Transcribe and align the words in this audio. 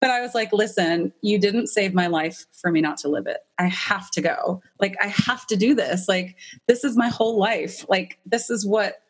But 0.00 0.10
I 0.10 0.20
was 0.22 0.34
like, 0.34 0.50
listen, 0.52 1.12
you 1.20 1.38
didn't 1.38 1.66
save 1.66 1.92
my 1.92 2.06
life 2.06 2.46
for 2.58 2.72
me 2.72 2.80
not 2.80 2.96
to 2.98 3.08
live 3.08 3.26
it. 3.26 3.38
I 3.58 3.66
have 3.66 4.10
to 4.12 4.22
go. 4.22 4.62
Like, 4.78 4.96
I 5.02 5.08
have 5.08 5.46
to 5.48 5.56
do 5.56 5.74
this. 5.74 6.08
Like, 6.08 6.36
this 6.66 6.84
is 6.84 6.96
my 6.96 7.08
whole 7.08 7.38
life. 7.38 7.84
Like, 7.88 8.18
this 8.24 8.48
is 8.48 8.66
what 8.66 9.02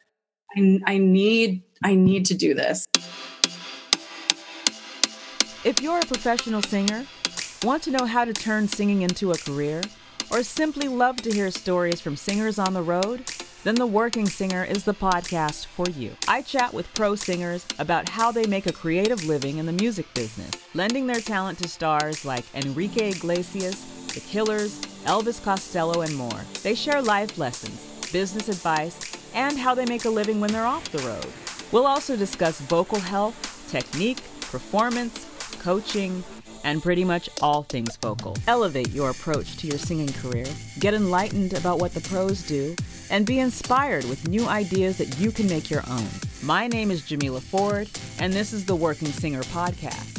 I, 0.57 0.81
I 0.87 0.99
need. 0.99 1.63
I 1.85 1.95
need 1.95 2.27
to 2.27 2.35
do 2.35 2.55
this. 2.55 2.87
If 5.63 5.81
you're 5.81 5.99
a 5.99 6.07
professional 6.07 6.63
singer, 6.63 7.07
want 7.63 7.85
to 7.85 7.91
know 7.93 8.05
how 8.05 8.25
to 8.25 8.33
turn 8.33 8.67
singing 8.67 9.03
into 9.03 9.31
a 9.31 9.39
career, 9.39 9.83
or 10.33 10.43
simply 10.43 10.89
love 10.89 11.17
to 11.19 11.33
hear 11.33 11.51
stories 11.51 12.01
from 12.01 12.17
singers 12.17 12.59
on 12.59 12.75
the 12.75 12.83
road, 12.83 13.25
then 13.63 13.75
The 13.75 13.87
Working 13.87 14.27
Singer 14.27 14.65
is 14.65 14.85
the 14.85 14.95
podcast 14.95 15.67
for 15.67 15.85
you. 15.91 16.17
I 16.27 16.41
chat 16.41 16.73
with 16.73 16.93
pro 16.95 17.15
singers 17.15 17.67
about 17.79 18.09
how 18.09 18.33
they 18.33 18.47
make 18.47 18.67
a 18.67 18.73
creative 18.73 19.27
living 19.27 19.59
in 19.59 19.67
the 19.67 19.73
music 19.73 20.07
business, 20.15 20.51
lending 20.75 21.07
their 21.07 21.21
talent 21.21 21.59
to 21.59 21.69
stars 21.69 22.25
like 22.25 22.45
Enrique 22.55 23.11
Iglesias, 23.11 24.07
The 24.15 24.21
Killers, 24.21 24.81
Elvis 25.05 25.43
Costello, 25.43 26.01
and 26.01 26.17
more. 26.17 26.41
They 26.63 26.75
share 26.75 27.03
life 27.03 27.37
lessons, 27.37 28.11
business 28.11 28.49
advice, 28.49 28.99
and 29.35 29.59
how 29.59 29.75
they 29.75 29.85
make 29.85 30.07
a 30.07 30.11
living 30.11 30.41
when 30.41 30.53
they're 30.53 30.65
off 30.65 30.91
the 30.91 30.99
road. 30.99 31.27
We'll 31.71 31.87
also 31.87 32.17
discuss 32.17 32.61
vocal 32.61 32.99
health, 32.99 33.69
technique, 33.71 34.23
performance, 34.41 35.27
coaching, 35.61 36.25
and 36.65 36.83
pretty 36.83 37.05
much 37.05 37.29
all 37.43 37.63
things 37.63 37.97
vocal. 37.97 38.37
Elevate 38.47 38.91
your 38.91 39.11
approach 39.11 39.57
to 39.59 39.67
your 39.67 39.79
singing 39.79 40.13
career, 40.15 40.47
get 40.79 40.95
enlightened 40.95 41.53
about 41.55 41.79
what 41.79 41.95
the 41.95 42.01
pros 42.01 42.43
do, 42.43 42.75
and 43.11 43.27
be 43.27 43.39
inspired 43.39 44.05
with 44.05 44.29
new 44.29 44.47
ideas 44.47 44.99
that 44.99 45.19
you 45.19 45.31
can 45.31 45.49
make 45.49 45.71
your 45.71 45.83
own. 45.89 46.07
My 46.43 46.67
name 46.67 46.91
is 46.91 47.05
Jamila 47.05 47.41
Ford, 47.41 47.89
and 48.19 48.33
this 48.33 48.53
is 48.53 48.65
the 48.65 48.77
Working 48.77 49.09
Singer 49.09 49.43
Podcast. 49.45 50.17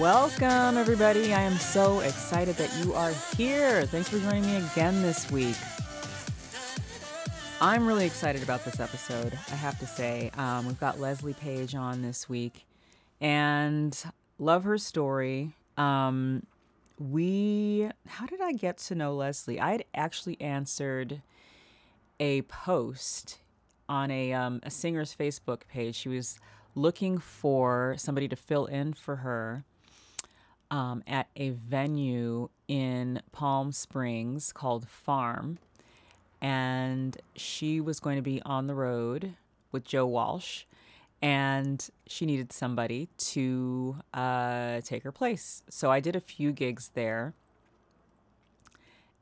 Welcome, 0.00 0.76
everybody. 0.76 1.32
I 1.32 1.42
am 1.42 1.56
so 1.56 2.00
excited 2.00 2.56
that 2.56 2.74
you 2.84 2.94
are 2.94 3.12
here. 3.36 3.86
Thanks 3.86 4.08
for 4.08 4.18
joining 4.18 4.46
me 4.46 4.56
again 4.56 5.02
this 5.02 5.30
week. 5.30 5.56
I'm 7.64 7.86
really 7.86 8.04
excited 8.04 8.42
about 8.42 8.62
this 8.66 8.78
episode, 8.78 9.32
I 9.50 9.54
have 9.54 9.78
to 9.78 9.86
say. 9.86 10.30
Um, 10.36 10.66
we've 10.66 10.78
got 10.78 11.00
Leslie 11.00 11.32
Page 11.32 11.74
on 11.74 12.02
this 12.02 12.28
week 12.28 12.66
and 13.22 13.98
love 14.38 14.64
her 14.64 14.76
story. 14.76 15.54
Um, 15.78 16.44
we 16.98 17.88
how 18.06 18.26
did 18.26 18.42
I 18.42 18.52
get 18.52 18.76
to 18.76 18.94
know 18.94 19.14
Leslie? 19.14 19.58
I 19.60 19.70
had 19.72 19.84
actually 19.94 20.38
answered 20.42 21.22
a 22.20 22.42
post 22.42 23.38
on 23.88 24.10
a 24.10 24.34
um, 24.34 24.60
a 24.62 24.70
singer's 24.70 25.16
Facebook 25.18 25.66
page. 25.66 25.94
She 25.94 26.10
was 26.10 26.38
looking 26.74 27.16
for 27.16 27.94
somebody 27.96 28.28
to 28.28 28.36
fill 28.36 28.66
in 28.66 28.92
for 28.92 29.16
her 29.16 29.64
um, 30.70 31.02
at 31.06 31.28
a 31.34 31.48
venue 31.48 32.50
in 32.68 33.22
Palm 33.32 33.72
Springs 33.72 34.52
called 34.52 34.86
Farm, 34.86 35.58
and 36.44 37.16
she 37.34 37.80
was 37.80 38.00
going 38.00 38.16
to 38.16 38.22
be 38.22 38.42
on 38.44 38.66
the 38.66 38.74
road 38.74 39.32
with 39.72 39.82
Joe 39.82 40.04
Walsh 40.04 40.64
and 41.22 41.88
she 42.06 42.26
needed 42.26 42.52
somebody 42.52 43.08
to 43.16 43.96
uh, 44.12 44.82
take 44.82 45.04
her 45.04 45.10
place. 45.10 45.62
So 45.70 45.90
I 45.90 46.00
did 46.00 46.14
a 46.14 46.20
few 46.20 46.52
gigs 46.52 46.90
there, 46.92 47.32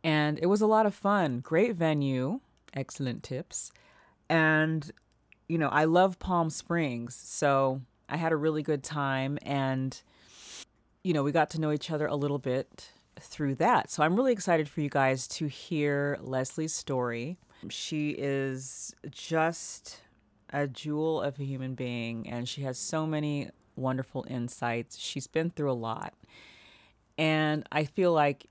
and 0.02 0.36
it 0.40 0.46
was 0.46 0.60
a 0.60 0.66
lot 0.66 0.84
of 0.84 0.96
fun. 0.96 1.38
Great 1.38 1.76
venue, 1.76 2.40
excellent 2.74 3.22
tips, 3.22 3.70
and 4.28 4.90
you 5.48 5.58
know 5.58 5.68
I 5.68 5.84
love 5.84 6.18
Palm 6.18 6.50
Springs, 6.50 7.14
so 7.14 7.82
I 8.08 8.16
had 8.16 8.32
a 8.32 8.36
really 8.36 8.64
good 8.64 8.82
time, 8.82 9.38
and 9.42 10.02
you 11.04 11.12
know 11.12 11.22
we 11.22 11.30
got 11.30 11.50
to 11.50 11.60
know 11.60 11.70
each 11.70 11.88
other 11.88 12.08
a 12.08 12.16
little 12.16 12.40
bit 12.40 12.90
through 13.20 13.56
that. 13.56 13.90
So 13.90 14.02
I'm 14.02 14.16
really 14.16 14.32
excited 14.32 14.68
for 14.68 14.80
you 14.80 14.88
guys 14.88 15.26
to 15.28 15.46
hear 15.46 16.18
Leslie's 16.20 16.74
story. 16.74 17.38
She 17.68 18.10
is 18.10 18.94
just 19.10 20.00
a 20.50 20.66
jewel 20.66 21.20
of 21.20 21.38
a 21.38 21.44
human 21.44 21.74
being, 21.74 22.28
and 22.28 22.48
she 22.48 22.62
has 22.62 22.78
so 22.78 23.06
many 23.06 23.50
wonderful 23.76 24.26
insights. 24.28 24.98
She's 24.98 25.26
been 25.26 25.50
through 25.50 25.70
a 25.70 25.74
lot. 25.74 26.14
And 27.18 27.66
I 27.70 27.84
feel 27.84 28.12
like 28.12 28.46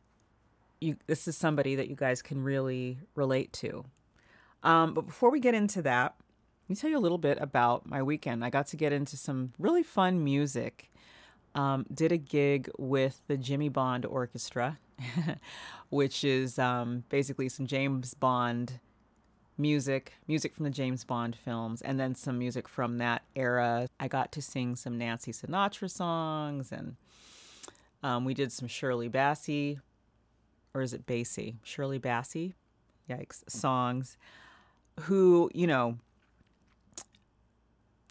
you 0.79 0.97
this 1.07 1.27
is 1.27 1.37
somebody 1.37 1.75
that 1.75 1.89
you 1.89 1.95
guys 1.95 2.21
can 2.21 2.43
really 2.43 2.97
relate 3.15 3.53
to. 3.53 3.85
Um, 4.63 4.93
but 4.93 5.05
before 5.05 5.31
we 5.31 5.39
get 5.39 5.55
into 5.55 5.81
that, 5.83 6.15
let 6.63 6.69
me 6.69 6.75
tell 6.75 6.89
you 6.89 6.97
a 6.97 6.99
little 6.99 7.17
bit 7.17 7.37
about 7.41 7.87
my 7.87 8.01
weekend. 8.03 8.43
I 8.45 8.49
got 8.49 8.67
to 8.67 8.77
get 8.77 8.93
into 8.93 9.17
some 9.17 9.53
really 9.59 9.83
fun 9.83 10.23
music. 10.23 10.90
Um, 11.53 11.85
did 11.93 12.11
a 12.11 12.17
gig 12.17 12.69
with 12.77 13.21
the 13.27 13.35
Jimmy 13.35 13.67
Bond 13.67 14.05
Orchestra, 14.05 14.79
which 15.89 16.23
is 16.23 16.57
um, 16.57 17.03
basically 17.09 17.49
some 17.49 17.67
James 17.67 18.13
Bond 18.13 18.79
music, 19.57 20.13
music 20.27 20.55
from 20.55 20.63
the 20.63 20.71
James 20.71 21.03
Bond 21.03 21.35
films, 21.35 21.81
and 21.81 21.99
then 21.99 22.15
some 22.15 22.37
music 22.39 22.67
from 22.67 22.97
that 22.97 23.23
era. 23.35 23.87
I 23.99 24.07
got 24.07 24.31
to 24.33 24.41
sing 24.41 24.75
some 24.75 24.97
Nancy 24.97 25.31
Sinatra 25.31 25.89
songs, 25.89 26.71
and 26.71 26.95
um, 28.03 28.25
we 28.25 28.33
did 28.33 28.51
some 28.51 28.67
Shirley 28.67 29.09
Bassey, 29.09 29.79
or 30.73 30.81
is 30.81 30.93
it 30.93 31.05
Bassey? 31.05 31.55
Shirley 31.63 31.99
Bassey, 31.99 32.53
yikes, 33.09 33.43
songs. 33.49 34.17
Who, 35.01 35.49
you 35.53 35.67
know, 35.67 35.97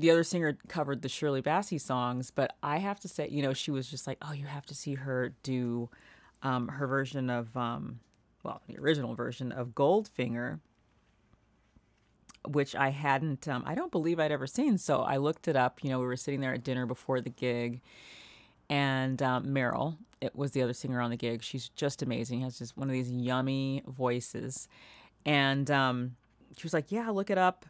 the 0.00 0.10
other 0.10 0.24
singer 0.24 0.58
covered 0.68 1.02
the 1.02 1.08
Shirley 1.08 1.42
Bassey 1.42 1.80
songs, 1.80 2.30
but 2.30 2.56
I 2.62 2.78
have 2.78 3.00
to 3.00 3.08
say, 3.08 3.28
you 3.28 3.42
know, 3.42 3.52
she 3.52 3.70
was 3.70 3.88
just 3.88 4.06
like, 4.06 4.18
oh, 4.22 4.32
you 4.32 4.46
have 4.46 4.66
to 4.66 4.74
see 4.74 4.94
her 4.94 5.32
do 5.42 5.88
um, 6.42 6.68
her 6.68 6.86
version 6.86 7.30
of, 7.30 7.56
um, 7.56 8.00
well, 8.42 8.62
the 8.66 8.78
original 8.78 9.14
version 9.14 9.52
of 9.52 9.68
Goldfinger 9.68 10.60
which 12.48 12.74
I 12.74 12.90
hadn't, 12.90 13.46
um, 13.48 13.62
I 13.66 13.74
don't 13.74 13.92
believe 13.92 14.18
I'd 14.18 14.32
ever 14.32 14.46
seen. 14.46 14.78
So 14.78 15.02
I 15.02 15.18
looked 15.18 15.48
it 15.48 15.56
up. 15.56 15.82
You 15.82 15.90
know, 15.90 15.98
we 15.98 16.06
were 16.06 16.16
sitting 16.16 16.40
there 16.40 16.54
at 16.54 16.64
dinner 16.64 16.86
before 16.86 17.20
the 17.20 17.30
gig, 17.30 17.80
and 18.68 19.20
um, 19.22 19.46
Meryl, 19.46 19.96
it 20.20 20.34
was 20.34 20.52
the 20.52 20.62
other 20.62 20.72
singer 20.72 21.00
on 21.00 21.10
the 21.10 21.16
gig. 21.16 21.42
She's 21.42 21.68
just 21.70 22.02
amazing. 22.02 22.40
Has 22.40 22.58
just 22.58 22.76
one 22.76 22.88
of 22.88 22.92
these 22.92 23.10
yummy 23.10 23.82
voices, 23.86 24.68
and 25.26 25.70
um, 25.70 26.16
she 26.56 26.62
was 26.64 26.72
like, 26.72 26.90
"Yeah, 26.90 27.10
look 27.10 27.30
it 27.30 27.38
up." 27.38 27.66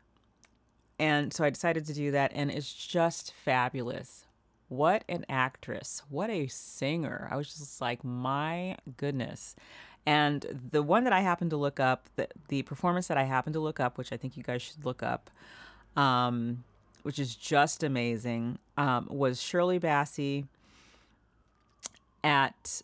And 1.01 1.33
so 1.33 1.45
I 1.45 1.49
decided 1.49 1.87
to 1.87 1.95
do 1.95 2.11
that, 2.11 2.31
and 2.35 2.51
it's 2.51 2.75
just 2.75 3.33
fabulous. 3.33 4.27
What 4.69 5.03
an 5.09 5.25
actress! 5.31 6.03
What 6.11 6.29
a 6.29 6.47
singer! 6.47 7.27
I 7.31 7.37
was 7.37 7.55
just 7.55 7.81
like, 7.81 8.05
my 8.05 8.77
goodness. 8.99 9.57
And 10.05 10.45
the 10.71 10.83
one 10.83 11.05
that 11.05 11.15
I 11.15 11.21
happened 11.21 11.53
to 11.53 11.57
look 11.57 11.81
up, 11.81 12.11
the, 12.17 12.29
the 12.49 12.61
performance 12.65 13.07
that 13.07 13.17
I 13.17 13.23
happened 13.23 13.55
to 13.55 13.61
look 13.61 13.81
up, 13.81 13.97
which 13.97 14.13
I 14.13 14.19
think 14.19 14.37
you 14.37 14.43
guys 14.43 14.61
should 14.61 14.85
look 14.85 15.03
up, 15.03 15.31
um, 15.97 16.65
which 17.03 17.19
is 17.19 17.35
just 17.35 17.83
amazing, 17.83 18.59
um, 18.77 19.09
was 19.11 19.41
Shirley 19.41 19.81
Bassey 19.81 20.49
at 22.23 22.83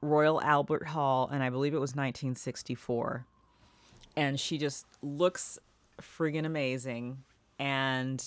Royal 0.00 0.40
Albert 0.40 0.88
Hall, 0.88 1.28
and 1.30 1.42
I 1.42 1.50
believe 1.50 1.74
it 1.74 1.78
was 1.78 1.90
1964. 1.90 3.26
And 4.16 4.40
she 4.40 4.56
just 4.56 4.86
looks 5.02 5.58
friggin' 6.02 6.44
amazing. 6.44 7.24
And 7.58 8.24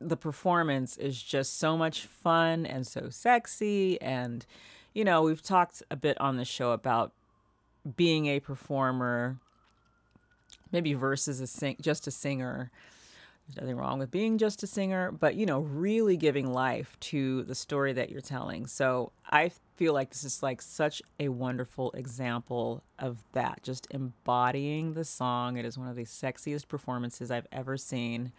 the 0.00 0.16
performance 0.16 0.96
is 0.96 1.22
just 1.22 1.58
so 1.58 1.76
much 1.76 2.06
fun 2.06 2.66
and 2.66 2.86
so 2.86 3.08
sexy 3.08 4.00
and 4.02 4.44
you 4.94 5.04
know, 5.04 5.22
we've 5.22 5.42
talked 5.42 5.82
a 5.90 5.96
bit 5.96 6.20
on 6.20 6.36
the 6.36 6.44
show 6.44 6.72
about 6.72 7.12
being 7.96 8.26
a 8.26 8.40
performer, 8.40 9.38
maybe 10.70 10.94
versus 10.94 11.40
a 11.40 11.46
sing 11.46 11.76
just 11.80 12.06
a 12.06 12.10
singer. 12.10 12.70
There's 13.46 13.60
nothing 13.60 13.76
wrong 13.76 13.98
with 13.98 14.10
being 14.10 14.38
just 14.38 14.62
a 14.62 14.66
singer, 14.66 15.12
but 15.12 15.34
you 15.34 15.46
know, 15.46 15.60
really 15.60 16.16
giving 16.16 16.52
life 16.52 16.96
to 17.00 17.42
the 17.42 17.54
story 17.54 17.92
that 17.92 18.10
you're 18.10 18.20
telling. 18.20 18.66
So 18.66 19.12
I 19.30 19.50
feel 19.76 19.92
like 19.92 20.10
this 20.10 20.24
is 20.24 20.42
like 20.42 20.62
such 20.62 21.02
a 21.18 21.28
wonderful 21.28 21.90
example 21.92 22.82
of 22.98 23.18
that, 23.32 23.62
just 23.62 23.86
embodying 23.90 24.94
the 24.94 25.04
song. 25.04 25.56
It 25.56 25.64
is 25.64 25.76
one 25.76 25.88
of 25.88 25.96
the 25.96 26.04
sexiest 26.04 26.68
performances 26.68 27.30
I've 27.30 27.48
ever 27.52 27.76
seen 27.76 28.32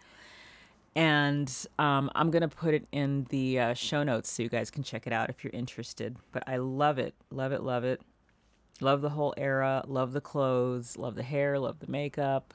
and 0.96 1.52
um, 1.78 2.10
I'm 2.14 2.30
gonna 2.30 2.48
put 2.48 2.74
it 2.74 2.86
in 2.92 3.26
the 3.30 3.58
uh, 3.58 3.74
show 3.74 4.02
notes 4.02 4.30
so 4.30 4.42
you 4.42 4.48
guys 4.48 4.70
can 4.70 4.82
check 4.82 5.06
it 5.06 5.12
out 5.12 5.28
if 5.28 5.42
you're 5.42 5.52
interested. 5.52 6.16
But 6.32 6.44
I 6.46 6.58
love 6.58 6.98
it, 6.98 7.14
love 7.30 7.52
it, 7.52 7.62
love 7.62 7.84
it. 7.84 8.00
Love 8.80 9.02
the 9.02 9.10
whole 9.10 9.34
era. 9.36 9.84
Love 9.86 10.12
the 10.12 10.20
clothes. 10.20 10.96
Love 10.96 11.14
the 11.14 11.22
hair. 11.22 11.58
Love 11.58 11.78
the 11.78 11.90
makeup. 11.90 12.54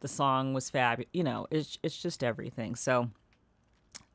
The 0.00 0.08
song 0.08 0.54
was 0.54 0.70
fabulous. 0.70 1.10
You 1.12 1.24
know, 1.24 1.46
it's 1.50 1.78
it's 1.82 2.00
just 2.00 2.24
everything. 2.24 2.74
So 2.74 3.10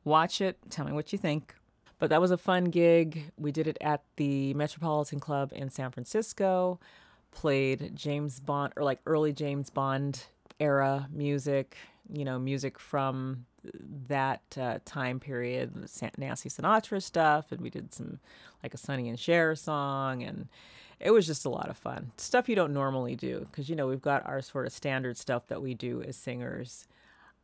watch 0.04 0.42
it. 0.42 0.58
Tell 0.70 0.86
me 0.86 0.92
what 0.92 1.12
you 1.12 1.18
think. 1.18 1.56
But 1.98 2.10
that 2.10 2.20
was 2.20 2.32
a 2.32 2.38
fun 2.38 2.66
gig. 2.66 3.32
We 3.38 3.52
did 3.52 3.68
it 3.68 3.78
at 3.80 4.04
the 4.18 4.54
Metropolitan 4.54 5.20
Club 5.20 5.52
in 5.56 5.70
San 5.70 5.92
Francisco. 5.92 6.80
Played 7.32 7.96
James 7.96 8.40
Bond 8.40 8.74
or 8.76 8.84
like 8.84 9.00
early 9.06 9.34
James 9.34 9.70
Bond 9.70 10.26
era 10.60 11.08
music, 11.12 11.78
you 12.12 12.26
know, 12.26 12.40
music 12.40 12.80
from 12.80 13.46
that 14.08 14.42
uh, 14.60 14.80
time 14.86 15.20
period, 15.20 15.74
Nancy 16.18 16.50
Sinatra 16.50 17.02
stuff, 17.02 17.52
and 17.52 17.62
we 17.62 17.70
did 17.70 17.94
some 17.94 18.20
like 18.64 18.74
a 18.74 18.78
Sonny 18.78 19.10
and 19.10 19.20
Cher 19.20 19.56
song, 19.56 20.24
and 20.24 20.48
it 21.00 21.12
was 21.12 21.28
just 21.28 21.46
a 21.46 21.50
lot 21.50 21.70
of 21.70 21.78
fun. 21.78 22.12
Stuff 22.18 22.48
you 22.50 22.56
don't 22.56 22.74
normally 22.74 23.16
do 23.16 23.48
because 23.52 23.70
you 23.70 23.76
know 23.76 23.88
we've 23.88 24.02
got 24.02 24.26
our 24.26 24.42
sort 24.42 24.66
of 24.66 24.74
standard 24.74 25.18
stuff 25.18 25.48
that 25.48 25.62
we 25.62 25.74
do 25.74 26.02
as 26.02 26.16
singers 26.16 26.88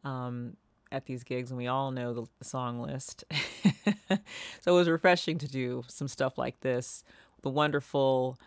um, 0.03 0.55
at 0.91 1.05
these 1.05 1.23
gigs, 1.23 1.51
and 1.51 1.57
we 1.57 1.67
all 1.67 1.91
know 1.91 2.13
the, 2.13 2.25
the 2.39 2.45
song 2.45 2.79
list. 2.81 3.23
so 4.09 4.15
it 4.65 4.71
was 4.71 4.89
refreshing 4.89 5.37
to 5.37 5.47
do 5.47 5.83
some 5.87 6.07
stuff 6.07 6.37
like 6.37 6.59
this. 6.61 7.03
The 7.41 7.49
wonderful 7.49 8.37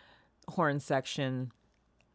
horn 0.49 0.79
section, 0.79 1.51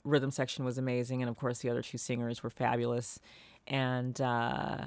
rhythm 0.04 0.30
section 0.30 0.64
was 0.64 0.78
amazing, 0.78 1.22
and 1.22 1.28
of 1.28 1.36
course 1.36 1.58
the 1.58 1.70
other 1.70 1.82
two 1.82 1.98
singers 1.98 2.42
were 2.42 2.50
fabulous. 2.50 3.18
And 3.66 4.20
uh, 4.20 4.84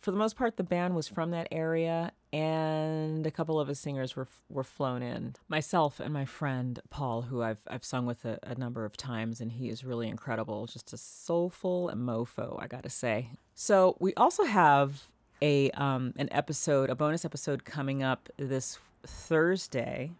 for 0.00 0.10
the 0.10 0.16
most 0.16 0.36
part, 0.36 0.56
the 0.56 0.64
band 0.64 0.94
was 0.94 1.08
from 1.08 1.30
that 1.30 1.48
area, 1.50 2.12
and 2.32 3.26
a 3.26 3.30
couple 3.30 3.60
of 3.60 3.68
his 3.68 3.78
singers 3.78 4.16
were 4.16 4.28
were 4.48 4.64
flown 4.64 5.02
in. 5.02 5.34
Myself 5.48 6.00
and 6.00 6.12
my 6.12 6.24
friend 6.24 6.80
Paul, 6.88 7.22
who 7.22 7.42
I've 7.42 7.60
I've 7.66 7.84
sung 7.84 8.06
with 8.06 8.24
a, 8.24 8.38
a 8.42 8.54
number 8.54 8.84
of 8.84 8.96
times, 8.96 9.40
and 9.40 9.52
he 9.52 9.68
is 9.68 9.84
really 9.84 10.08
incredible. 10.08 10.66
Just 10.66 10.92
a 10.92 10.96
soulful 10.96 11.90
mofo, 11.94 12.60
I 12.62 12.66
gotta 12.66 12.90
say. 12.90 13.30
So 13.54 13.96
we 14.00 14.14
also 14.14 14.44
have 14.44 15.04
a 15.42 15.70
um, 15.72 16.14
an 16.16 16.28
episode, 16.32 16.88
a 16.88 16.94
bonus 16.94 17.24
episode 17.24 17.64
coming 17.64 18.02
up 18.02 18.30
this 18.38 18.78
Thursday, 19.06 20.12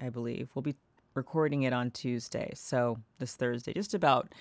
I 0.00 0.08
believe. 0.08 0.48
We'll 0.54 0.62
be 0.62 0.76
recording 1.14 1.64
it 1.64 1.74
on 1.74 1.90
Tuesday, 1.90 2.52
so 2.54 2.98
this 3.18 3.36
Thursday, 3.36 3.74
just 3.74 3.92
about 3.92 4.32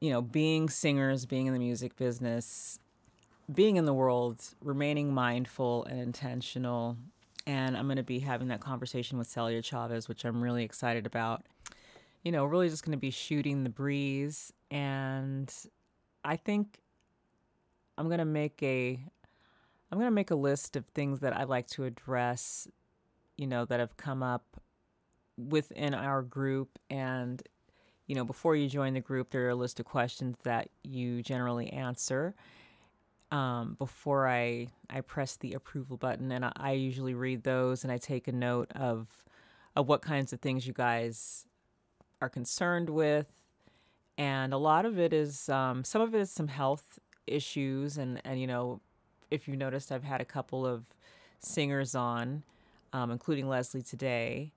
you 0.00 0.08
know 0.08 0.22
being 0.22 0.70
singers, 0.70 1.26
being 1.26 1.46
in 1.46 1.52
the 1.52 1.58
music 1.58 1.96
business 1.96 2.78
being 3.52 3.76
in 3.76 3.84
the 3.84 3.94
world, 3.94 4.42
remaining 4.62 5.12
mindful 5.12 5.84
and 5.84 6.00
intentional. 6.00 6.96
And 7.46 7.76
I'm 7.76 7.86
going 7.86 7.96
to 7.96 8.02
be 8.02 8.20
having 8.20 8.48
that 8.48 8.60
conversation 8.60 9.18
with 9.18 9.26
Celia 9.26 9.62
Chavez, 9.62 10.08
which 10.08 10.24
I'm 10.24 10.42
really 10.42 10.64
excited 10.64 11.06
about. 11.06 11.44
You 12.22 12.32
know, 12.32 12.44
really 12.44 12.68
just 12.68 12.84
going 12.84 12.92
to 12.92 12.98
be 12.98 13.10
shooting 13.10 13.64
the 13.64 13.70
breeze. 13.70 14.52
And 14.70 15.52
I 16.24 16.36
think 16.36 16.78
I'm 17.96 18.06
going 18.06 18.18
to 18.18 18.24
make 18.24 18.62
a 18.62 19.02
I'm 19.92 19.98
going 19.98 20.06
to 20.06 20.14
make 20.14 20.30
a 20.30 20.36
list 20.36 20.76
of 20.76 20.86
things 20.86 21.18
that 21.20 21.36
I'd 21.36 21.48
like 21.48 21.66
to 21.68 21.84
address, 21.84 22.68
you 23.36 23.48
know, 23.48 23.64
that 23.64 23.80
have 23.80 23.96
come 23.96 24.22
up 24.22 24.60
within 25.36 25.94
our 25.94 26.22
group 26.22 26.78
and 26.90 27.42
you 28.06 28.16
know, 28.16 28.24
before 28.24 28.56
you 28.56 28.68
join 28.68 28.94
the 28.94 29.00
group, 29.00 29.30
there 29.30 29.46
are 29.46 29.50
a 29.50 29.54
list 29.54 29.78
of 29.78 29.86
questions 29.86 30.36
that 30.42 30.68
you 30.82 31.22
generally 31.22 31.72
answer 31.72 32.34
um, 33.30 33.76
before 33.78 34.28
I 34.28 34.68
I 34.88 35.02
press 35.02 35.36
the 35.36 35.52
approval 35.52 35.96
button, 35.96 36.32
and 36.32 36.44
I, 36.44 36.52
I, 36.56 36.72
usually 36.72 37.14
read 37.14 37.44
those 37.44 37.84
and 37.84 37.92
I 37.92 37.98
take 37.98 38.26
a 38.26 38.32
note 38.32 38.70
of 38.74 39.06
of 39.76 39.88
what 39.88 40.02
kinds 40.02 40.32
of 40.32 40.40
things 40.40 40.66
you 40.66 40.72
guys 40.72 41.46
are 42.20 42.28
concerned 42.28 42.90
with, 42.90 43.28
and 44.18 44.52
a 44.52 44.58
lot 44.58 44.84
of 44.84 44.98
it 44.98 45.12
is 45.12 45.48
um, 45.48 45.84
some 45.84 46.02
of 46.02 46.14
it 46.14 46.20
is 46.20 46.30
some 46.30 46.48
health 46.48 46.98
issues, 47.26 47.98
and 47.98 48.20
and 48.24 48.40
you 48.40 48.46
know 48.46 48.80
if 49.30 49.46
you 49.46 49.56
noticed, 49.56 49.92
I've 49.92 50.04
had 50.04 50.20
a 50.20 50.24
couple 50.24 50.66
of 50.66 50.84
singers 51.38 51.94
on, 51.94 52.42
um, 52.92 53.10
including 53.10 53.48
Leslie 53.48 53.82
today, 53.82 54.52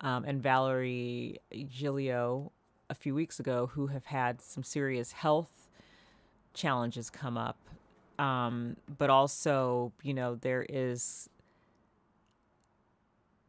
um, 0.00 0.24
and 0.24 0.42
Valerie 0.42 1.38
Gilio 1.52 2.50
a 2.90 2.94
few 2.94 3.14
weeks 3.14 3.40
ago, 3.40 3.70
who 3.72 3.88
have 3.88 4.06
had 4.06 4.40
some 4.40 4.62
serious 4.62 5.12
health 5.12 5.68
challenges 6.54 7.10
come 7.10 7.36
up 7.36 7.58
um, 8.18 8.76
but 8.98 9.10
also, 9.10 9.92
you 10.02 10.12
know, 10.12 10.34
there 10.34 10.66
is 10.68 11.28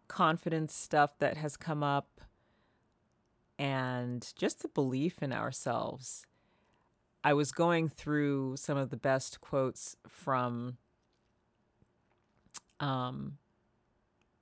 confidence 0.07 0.73
stuff 0.73 1.17
that 1.19 1.37
has 1.37 1.57
come 1.57 1.83
up 1.83 2.21
and 3.57 4.31
just 4.35 4.61
the 4.61 4.67
belief 4.67 5.21
in 5.21 5.33
ourselves. 5.33 6.25
I 7.23 7.33
was 7.33 7.51
going 7.51 7.89
through 7.89 8.55
some 8.57 8.77
of 8.77 8.89
the 8.89 8.97
best 8.97 9.41
quotes 9.41 9.97
from 10.07 10.77
um, 12.79 13.37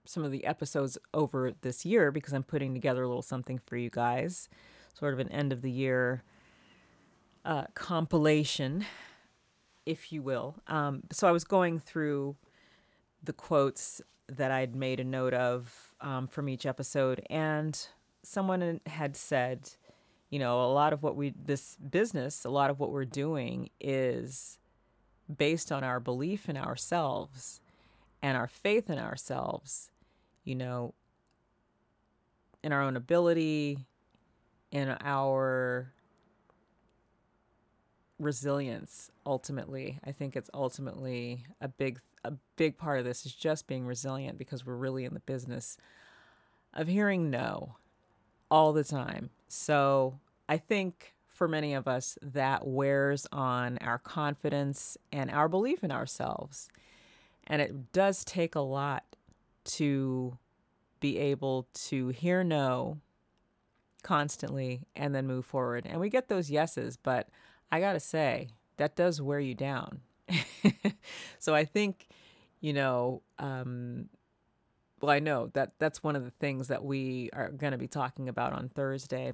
some 0.05 0.23
of 0.23 0.31
the 0.31 0.45
episodes 0.45 0.97
over 1.13 1.53
this 1.61 1.85
year 1.85 2.11
because 2.11 2.33
I'm 2.33 2.43
putting 2.43 2.73
together 2.73 3.03
a 3.03 3.07
little 3.07 3.23
something 3.23 3.59
for 3.65 3.77
you 3.77 3.89
guys, 3.89 4.47
sort 4.93 5.13
of 5.13 5.19
an 5.19 5.29
end 5.29 5.51
of 5.51 5.61
the 5.61 5.71
year 5.71 6.23
uh, 7.43 7.65
compilation 7.73 8.85
if 9.87 10.11
you 10.11 10.21
will. 10.21 10.55
Um, 10.67 11.03
so 11.11 11.27
I 11.27 11.31
was 11.31 11.45
going 11.45 11.79
through 11.79 12.35
the 13.23 13.33
quotes 13.33 14.01
that 14.27 14.51
I'd 14.51 14.75
made 14.75 14.99
a 14.99 15.03
note 15.03 15.33
of 15.33 15.95
um, 16.01 16.27
from 16.27 16.49
each 16.49 16.65
episode, 16.65 17.25
and 17.29 17.87
someone 18.21 18.81
had 18.85 19.15
said, 19.15 19.71
you 20.29 20.39
know, 20.39 20.61
a 20.61 20.71
lot 20.71 20.91
of 20.91 21.01
what 21.01 21.15
we, 21.15 21.33
this 21.45 21.77
business, 21.77 22.43
a 22.43 22.49
lot 22.49 22.69
of 22.69 22.79
what 22.79 22.91
we're 22.91 23.05
doing 23.05 23.69
is 23.79 24.59
based 25.35 25.71
on 25.71 25.83
our 25.83 26.01
belief 26.01 26.49
in 26.49 26.57
ourselves 26.57 27.61
and 28.21 28.35
our 28.35 28.47
faith 28.47 28.89
in 28.89 28.99
ourselves, 28.99 29.89
you 30.43 30.55
know, 30.55 30.93
in 32.61 32.73
our 32.73 32.81
own 32.81 32.97
ability, 32.97 33.87
in 34.71 34.97
our 35.01 35.93
resilience 38.19 39.11
ultimately. 39.25 39.99
I 40.03 40.11
think 40.11 40.35
it's 40.35 40.49
ultimately 40.53 41.45
a 41.61 41.67
big 41.67 41.99
a 42.23 42.33
big 42.57 42.77
part 42.77 42.99
of 42.99 43.05
this 43.05 43.25
is 43.25 43.33
just 43.33 43.67
being 43.67 43.85
resilient 43.85 44.37
because 44.37 44.65
we're 44.65 44.75
really 44.75 45.05
in 45.05 45.13
the 45.13 45.19
business 45.21 45.77
of 46.73 46.87
hearing 46.87 47.29
no 47.29 47.75
all 48.49 48.73
the 48.73 48.83
time. 48.83 49.29
So 49.47 50.19
i 50.49 50.57
think 50.57 51.13
for 51.37 51.47
many 51.47 51.75
of 51.75 51.87
us 51.87 52.17
that 52.21 52.65
wears 52.65 53.27
on 53.31 53.77
our 53.79 53.99
confidence 53.99 54.97
and 55.11 55.29
our 55.29 55.47
belief 55.47 55.83
in 55.83 55.91
ourselves. 55.91 56.67
And 57.45 57.61
it 57.61 57.93
does 57.93 58.25
take 58.25 58.55
a 58.55 58.59
lot 58.59 59.03
to 59.65 60.37
be 60.99 61.19
able 61.19 61.67
to 61.73 62.07
hear 62.07 62.43
no 62.43 62.97
constantly 64.01 64.81
and 64.95 65.13
then 65.13 65.27
move 65.27 65.45
forward. 65.45 65.85
And 65.87 65.99
we 65.99 66.09
get 66.09 66.27
those 66.27 66.49
yeses 66.49 66.97
but 66.97 67.29
I 67.71 67.79
got 67.79 67.93
to 67.93 67.99
say, 67.99 68.49
that 68.77 68.95
does 68.95 69.21
wear 69.21 69.39
you 69.39 69.55
down. 69.55 70.01
so 71.39 71.53
I 71.53 71.65
think, 71.65 72.07
you 72.61 72.73
know, 72.73 73.21
um, 73.39 74.09
well, 75.01 75.11
I 75.11 75.19
know 75.19 75.47
that 75.53 75.73
that's 75.79 76.01
one 76.03 76.15
of 76.15 76.23
the 76.23 76.31
things 76.31 76.69
that 76.69 76.83
we 76.83 77.29
are 77.33 77.49
going 77.49 77.71
to 77.71 77.77
be 77.77 77.87
talking 77.87 78.29
about 78.29 78.53
on 78.53 78.69
Thursday 78.69 79.33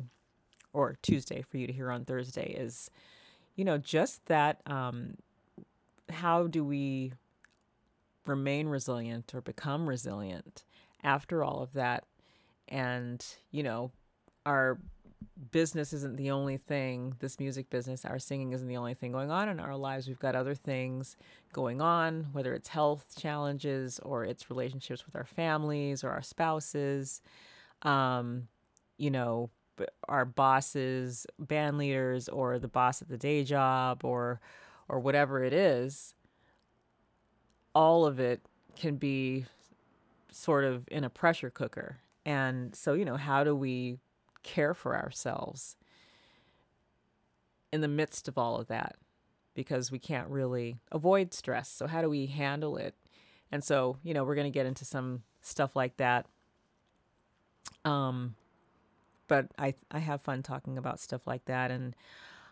or 0.73 0.95
Tuesday 1.01 1.41
for 1.41 1.57
you 1.57 1.67
to 1.67 1.73
hear 1.73 1.91
on 1.91 2.05
Thursday 2.05 2.51
is, 2.51 2.89
you 3.55 3.63
know, 3.63 3.77
just 3.77 4.25
that 4.25 4.61
um, 4.65 5.15
how 6.09 6.47
do 6.47 6.63
we 6.63 7.13
remain 8.25 8.67
resilient 8.67 9.33
or 9.33 9.41
become 9.41 9.87
resilient 9.87 10.63
after 11.03 11.43
all 11.43 11.61
of 11.61 11.73
that? 11.73 12.05
And, 12.67 13.23
you 13.51 13.63
know, 13.63 13.91
our 14.45 14.79
business 15.51 15.93
isn't 15.93 16.17
the 16.17 16.31
only 16.31 16.57
thing, 16.57 17.15
this 17.19 17.39
music 17.39 17.69
business, 17.69 18.05
our 18.05 18.19
singing 18.19 18.53
isn't 18.53 18.67
the 18.67 18.77
only 18.77 18.93
thing 18.93 19.11
going 19.11 19.31
on 19.31 19.49
in 19.49 19.59
our 19.59 19.75
lives. 19.75 20.07
We've 20.07 20.19
got 20.19 20.35
other 20.35 20.55
things 20.55 21.17
going 21.51 21.81
on, 21.81 22.27
whether 22.31 22.53
it's 22.53 22.69
health 22.69 23.15
challenges 23.17 23.99
or 23.99 24.25
it's 24.25 24.49
relationships 24.49 25.05
with 25.05 25.15
our 25.15 25.25
families 25.25 26.03
or 26.03 26.09
our 26.09 26.21
spouses, 26.21 27.21
um, 27.83 28.47
you 28.97 29.11
know, 29.11 29.49
our 30.07 30.25
bosses, 30.25 31.25
band 31.39 31.77
leaders, 31.77 32.29
or 32.29 32.59
the 32.59 32.67
boss 32.67 33.01
at 33.01 33.09
the 33.09 33.17
day 33.17 33.43
job, 33.43 34.05
or 34.05 34.39
or 34.87 34.99
whatever 34.99 35.43
it 35.43 35.53
is. 35.53 36.13
All 37.73 38.05
of 38.05 38.19
it 38.19 38.41
can 38.75 38.97
be 38.97 39.45
sort 40.29 40.63
of 40.63 40.87
in 40.89 41.03
a 41.03 41.09
pressure 41.09 41.49
cooker. 41.49 41.97
And 42.25 42.75
so, 42.75 42.93
you 42.93 43.05
know, 43.05 43.17
how 43.17 43.43
do 43.43 43.55
we 43.55 43.97
care 44.43 44.73
for 44.73 44.95
ourselves 44.95 45.75
in 47.71 47.81
the 47.81 47.87
midst 47.87 48.27
of 48.27 48.37
all 48.37 48.57
of 48.57 48.67
that 48.67 48.95
because 49.55 49.91
we 49.91 49.99
can't 49.99 50.29
really 50.29 50.77
avoid 50.91 51.33
stress. 51.33 51.69
So, 51.69 51.87
how 51.87 52.01
do 52.01 52.09
we 52.09 52.27
handle 52.27 52.77
it? 52.77 52.95
And 53.51 53.63
so, 53.63 53.97
you 54.03 54.13
know, 54.13 54.23
we're 54.23 54.35
going 54.35 54.51
to 54.51 54.57
get 54.57 54.65
into 54.65 54.85
some 54.85 55.23
stuff 55.41 55.75
like 55.75 55.97
that. 55.97 56.25
Um, 57.85 58.35
but 59.27 59.47
I 59.57 59.73
I 59.91 59.99
have 59.99 60.21
fun 60.21 60.43
talking 60.43 60.77
about 60.77 60.99
stuff 60.99 61.25
like 61.25 61.45
that, 61.45 61.71
and 61.71 61.95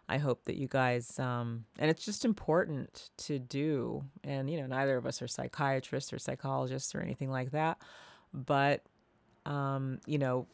I 0.09 0.17
hope 0.17 0.45
that 0.45 0.57
you 0.57 0.67
guys 0.67 1.17
um, 1.19 1.65
and 1.77 1.89
it's 1.89 2.05
just 2.05 2.25
important 2.25 3.09
to 3.17 3.39
do. 3.39 4.03
And 4.23 4.49
you 4.49 4.59
know, 4.59 4.67
neither 4.67 4.97
of 4.97 5.05
us 5.05 5.21
are 5.21 5.27
psychiatrists 5.27 6.11
or 6.13 6.19
psychologists 6.19 6.95
or 6.95 7.01
anything 7.01 7.29
like 7.29 7.51
that, 7.51 7.77
but 8.33 8.83
um, 9.45 9.99
you 10.05 10.17
know, 10.17 10.47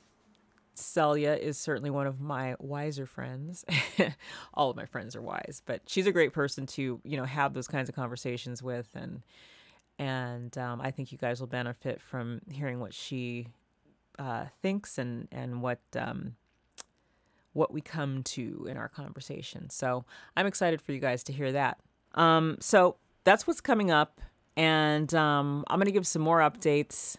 Celia 0.78 1.34
is 1.34 1.58
certainly 1.58 1.90
one 1.90 2.08
of 2.08 2.20
my 2.20 2.56
wiser 2.60 3.06
friends. 3.06 3.66
All 4.54 4.70
of 4.70 4.76
my 4.76 4.86
friends 4.86 5.16
are 5.16 5.22
wise, 5.22 5.62
but 5.66 5.82
she's 5.88 6.08
a 6.08 6.12
great 6.12 6.34
person 6.34 6.66
to 6.68 7.02
you 7.04 7.18
know 7.18 7.26
have 7.26 7.54
those 7.54 7.68
kinds 7.68 7.90
of 7.90 7.96
conversations 7.96 8.62
with, 8.62 8.88
and 8.94 9.22
and 10.00 10.58
um, 10.58 10.82
I 10.82 10.92
think 10.92 11.12
you 11.12 11.18
guys 11.18 11.40
will 11.40 11.48
benefit 11.48 12.02
from 12.02 12.42
hearing 12.52 12.80
what 12.80 12.94
she 12.94 13.48
uh, 14.20 14.46
thinks 14.62 14.98
and 14.98 15.28
and 15.32 15.62
what 15.62 15.80
um, 15.96 16.36
what 17.54 17.74
we 17.74 17.82
come 17.82 18.24
to 18.24 18.68
in 18.70 18.78
our 18.78 18.88
conversation. 18.88 19.70
So 19.70 20.06
I'm 20.36 20.46
excited 20.46 20.82
for 20.82 20.92
you 20.92 21.00
guys 21.00 21.24
to 21.24 21.34
hear 21.34 21.52
that. 21.52 21.80
Um, 22.14 22.58
so 22.60 22.98
that's 23.24 23.48
what's 23.48 23.62
coming 23.62 23.92
up, 23.92 24.22
and 24.56 25.14
um, 25.14 25.66
I'm 25.68 25.78
going 25.78 25.86
to 25.88 25.92
give 25.92 26.08
some 26.08 26.22
more 26.22 26.40
updates 26.40 27.18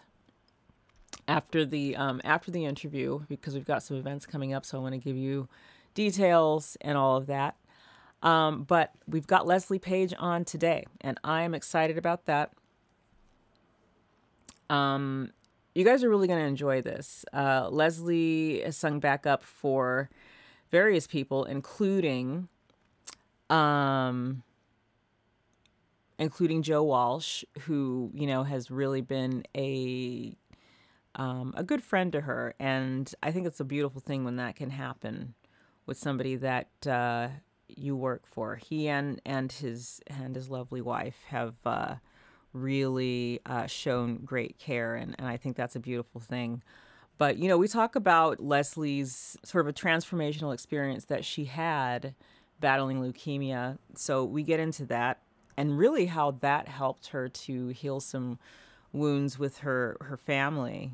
after 1.27 1.65
the 1.65 1.95
um, 1.95 2.21
after 2.23 2.51
the 2.51 2.65
interview 2.65 3.21
because 3.29 3.53
we've 3.53 3.65
got 3.65 3.83
some 3.83 3.97
events 3.97 4.25
coming 4.25 4.53
up. 4.53 4.65
So 4.65 4.77
I 4.77 4.81
want 4.81 4.93
to 4.93 4.99
give 4.99 5.15
you 5.15 5.47
details 5.93 6.77
and 6.81 6.97
all 6.97 7.17
of 7.17 7.27
that. 7.27 7.55
Um, 8.21 8.63
but 8.63 8.91
we've 9.07 9.27
got 9.27 9.47
Leslie 9.47 9.79
Page 9.79 10.13
on 10.19 10.43
today, 10.43 10.85
and 11.01 11.17
I 11.23 11.43
am 11.43 11.53
excited 11.53 11.97
about 11.97 12.25
that. 12.25 12.51
Um, 14.69 15.31
you 15.73 15.85
guys 15.85 16.03
are 16.03 16.09
really 16.09 16.27
going 16.27 16.39
to 16.39 16.45
enjoy 16.45 16.81
this. 16.81 17.23
Uh, 17.31 17.69
Leslie 17.69 18.61
has 18.61 18.75
sung 18.75 18.99
back 18.99 19.25
up 19.25 19.43
for 19.43 20.09
various 20.71 21.07
people, 21.07 21.45
including, 21.45 22.49
um, 23.49 24.43
including 26.17 26.61
Joe 26.61 26.83
Walsh, 26.83 27.45
who 27.61 28.11
you 28.13 28.27
know 28.27 28.43
has 28.43 28.69
really 28.69 29.01
been 29.01 29.43
a 29.55 30.35
um, 31.15 31.53
a 31.57 31.63
good 31.63 31.83
friend 31.83 32.11
to 32.13 32.21
her, 32.21 32.55
and 32.59 33.13
I 33.21 33.31
think 33.31 33.47
it's 33.47 33.59
a 33.59 33.65
beautiful 33.65 34.01
thing 34.01 34.23
when 34.23 34.37
that 34.37 34.55
can 34.55 34.69
happen 34.69 35.33
with 35.85 35.97
somebody 35.97 36.35
that 36.37 36.69
uh, 36.87 37.29
you 37.67 37.95
work 37.95 38.23
for. 38.25 38.55
He 38.55 38.87
and 38.87 39.21
and 39.25 39.51
his 39.51 40.01
and 40.07 40.35
his 40.35 40.49
lovely 40.49 40.81
wife 40.81 41.23
have. 41.27 41.55
Uh, 41.65 41.95
really 42.53 43.39
uh, 43.45 43.67
shown 43.67 44.17
great 44.25 44.57
care, 44.57 44.95
and, 44.95 45.15
and 45.19 45.27
I 45.27 45.37
think 45.37 45.55
that's 45.55 45.75
a 45.75 45.79
beautiful 45.79 46.19
thing. 46.19 46.63
But, 47.19 47.37
you 47.37 47.49
know, 47.49 47.57
we 47.57 47.67
talk 47.67 47.95
about 47.95 48.39
Leslie's 48.39 49.37
sort 49.43 49.65
of 49.65 49.69
a 49.69 49.73
transformational 49.73 50.53
experience 50.53 51.05
that 51.05 51.25
she 51.25 51.45
had 51.45 52.15
battling 52.59 53.01
leukemia. 53.01 53.77
So 53.95 54.23
we 54.23 54.41
get 54.41 54.59
into 54.59 54.85
that 54.85 55.21
and 55.57 55.77
really 55.77 56.05
how 56.05 56.31
that 56.39 56.69
helped 56.69 57.07
her 57.07 57.27
to 57.27 57.67
heal 57.67 57.99
some 57.99 58.39
wounds 58.91 59.37
with 59.37 59.59
her, 59.59 59.97
her 60.01 60.17
family, 60.17 60.91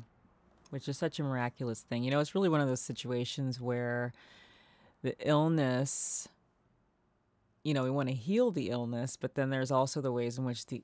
which 0.70 0.88
is 0.88 0.98
such 0.98 1.18
a 1.18 1.22
miraculous 1.22 1.80
thing. 1.80 2.02
You 2.02 2.10
know, 2.10 2.20
it's 2.20 2.34
really 2.34 2.48
one 2.48 2.60
of 2.60 2.68
those 2.68 2.80
situations 2.80 3.60
where 3.60 4.12
the 5.02 5.14
illness, 5.26 6.28
you 7.62 7.74
know, 7.74 7.84
we 7.84 7.90
want 7.90 8.08
to 8.08 8.14
heal 8.14 8.50
the 8.50 8.70
illness, 8.70 9.16
but 9.16 9.34
then 9.34 9.50
there's 9.50 9.70
also 9.70 10.00
the 10.00 10.12
ways 10.12 10.38
in 10.38 10.44
which 10.44 10.66
the 10.66 10.82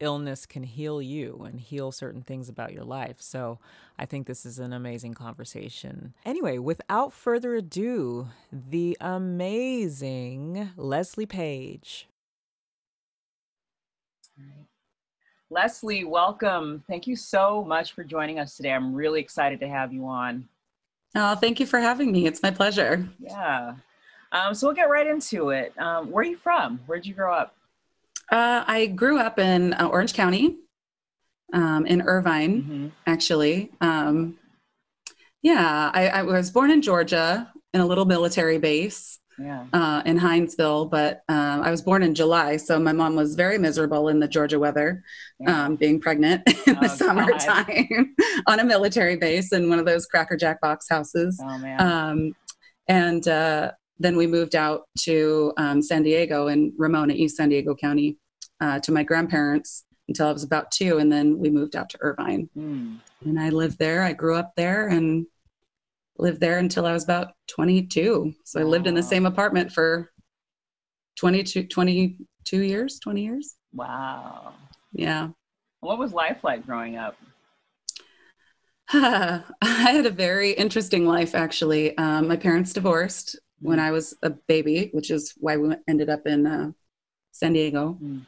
illness 0.00 0.44
can 0.44 0.64
heal 0.64 1.00
you 1.00 1.44
and 1.46 1.60
heal 1.60 1.92
certain 1.92 2.22
things 2.22 2.48
about 2.48 2.72
your 2.72 2.84
life. 2.84 3.16
So 3.20 3.58
I 3.98 4.06
think 4.06 4.26
this 4.26 4.44
is 4.44 4.58
an 4.58 4.72
amazing 4.72 5.14
conversation. 5.14 6.14
Anyway, 6.24 6.58
without 6.58 7.12
further 7.12 7.54
ado, 7.54 8.28
the 8.52 8.96
amazing 9.00 10.70
Leslie 10.76 11.26
Page. 11.26 12.08
Leslie, 15.50 16.04
welcome. 16.04 16.82
Thank 16.88 17.06
you 17.06 17.16
so 17.16 17.64
much 17.64 17.92
for 17.92 18.02
joining 18.02 18.38
us 18.38 18.56
today. 18.56 18.72
I'm 18.72 18.94
really 18.94 19.20
excited 19.20 19.60
to 19.60 19.68
have 19.68 19.92
you 19.92 20.06
on. 20.06 20.48
Oh, 21.14 21.34
thank 21.34 21.60
you 21.60 21.66
for 21.66 21.78
having 21.78 22.10
me. 22.10 22.26
It's 22.26 22.42
my 22.42 22.50
pleasure. 22.50 23.06
Yeah. 23.20 23.74
Um, 24.32 24.54
so 24.54 24.66
we'll 24.66 24.74
get 24.74 24.90
right 24.90 25.06
into 25.06 25.50
it. 25.50 25.72
Um, 25.78 26.10
where 26.10 26.22
are 26.22 26.28
you 26.28 26.36
from? 26.36 26.80
Where'd 26.86 27.06
you 27.06 27.14
grow 27.14 27.32
up? 27.32 27.54
Uh, 28.32 28.64
I 28.66 28.86
grew 28.86 29.18
up 29.18 29.38
in 29.38 29.74
uh, 29.74 29.86
Orange 29.86 30.14
County, 30.14 30.56
um, 31.52 31.86
in 31.86 32.02
Irvine, 32.02 32.62
mm-hmm. 32.62 32.88
actually. 33.06 33.70
Um, 33.80 34.38
yeah, 35.42 35.90
I, 35.92 36.08
I, 36.08 36.22
was 36.22 36.50
born 36.50 36.70
in 36.70 36.80
Georgia 36.80 37.52
in 37.74 37.80
a 37.80 37.86
little 37.86 38.06
military 38.06 38.58
base 38.58 39.20
yeah. 39.38 39.66
uh, 39.72 40.02
in 40.04 40.18
Hinesville, 40.18 40.90
but 40.90 41.22
um, 41.28 41.62
I 41.62 41.70
was 41.70 41.82
born 41.82 42.02
in 42.02 42.14
July, 42.14 42.56
so 42.56 42.78
my 42.78 42.92
mom 42.92 43.16
was 43.16 43.34
very 43.34 43.58
miserable 43.58 44.08
in 44.08 44.20
the 44.20 44.28
Georgia 44.28 44.58
weather, 44.58 45.02
yeah. 45.40 45.64
Um, 45.64 45.76
being 45.76 46.00
pregnant 46.00 46.42
in 46.66 46.76
oh, 46.76 46.80
the 46.80 46.88
summertime 46.88 48.14
on 48.46 48.60
a 48.60 48.64
military 48.64 49.16
base 49.16 49.52
in 49.52 49.68
one 49.68 49.78
of 49.78 49.86
those 49.86 50.06
Cracker 50.06 50.36
Jack 50.36 50.60
box 50.60 50.86
houses. 50.88 51.40
Oh, 51.42 51.58
man. 51.58 51.80
Um, 51.80 52.36
and 52.88 53.26
uh, 53.28 53.72
then 53.98 54.16
we 54.16 54.26
moved 54.26 54.54
out 54.54 54.82
to 55.00 55.52
um, 55.56 55.82
San 55.82 56.02
Diego 56.02 56.48
in 56.48 56.72
Ramona, 56.76 57.14
East 57.14 57.36
San 57.36 57.48
Diego 57.48 57.74
County, 57.74 58.18
uh, 58.60 58.78
to 58.80 58.92
my 58.92 59.02
grandparents 59.02 59.84
until 60.08 60.28
I 60.28 60.32
was 60.32 60.44
about 60.44 60.70
two, 60.70 60.98
and 60.98 61.10
then 61.10 61.38
we 61.38 61.50
moved 61.50 61.76
out 61.76 61.88
to 61.90 61.98
Irvine. 62.00 62.48
Mm. 62.56 62.98
And 63.24 63.40
I 63.40 63.48
lived 63.48 63.78
there. 63.78 64.02
I 64.02 64.12
grew 64.12 64.34
up 64.36 64.52
there 64.56 64.88
and 64.88 65.26
lived 66.18 66.40
there 66.40 66.58
until 66.58 66.86
I 66.86 66.92
was 66.92 67.04
about 67.04 67.32
22. 67.48 68.32
So 68.44 68.60
I 68.60 68.62
lived 68.62 68.86
in 68.86 68.94
the 68.94 69.02
same 69.02 69.26
apartment 69.26 69.72
for 69.72 70.10
22, 71.16 71.64
22 71.64 72.60
years, 72.60 72.98
20 73.00 73.22
years. 73.22 73.56
Wow. 73.72 74.52
Yeah. 74.92 75.30
What 75.80 75.98
was 75.98 76.12
life 76.12 76.44
like 76.44 76.64
growing 76.64 76.96
up? 76.96 77.16
I 78.92 79.42
had 79.62 80.06
a 80.06 80.10
very 80.10 80.52
interesting 80.52 81.06
life, 81.06 81.34
actually. 81.34 81.96
Um, 81.98 82.28
my 82.28 82.36
parents 82.36 82.72
divorced 82.72 83.38
when 83.60 83.80
I 83.80 83.90
was 83.90 84.14
a 84.22 84.30
baby, 84.30 84.90
which 84.92 85.10
is 85.10 85.34
why 85.38 85.56
we 85.56 85.74
ended 85.88 86.10
up 86.10 86.26
in 86.26 86.46
uh, 86.46 86.70
San 87.32 87.54
Diego. 87.54 87.98
Mm. 88.02 88.26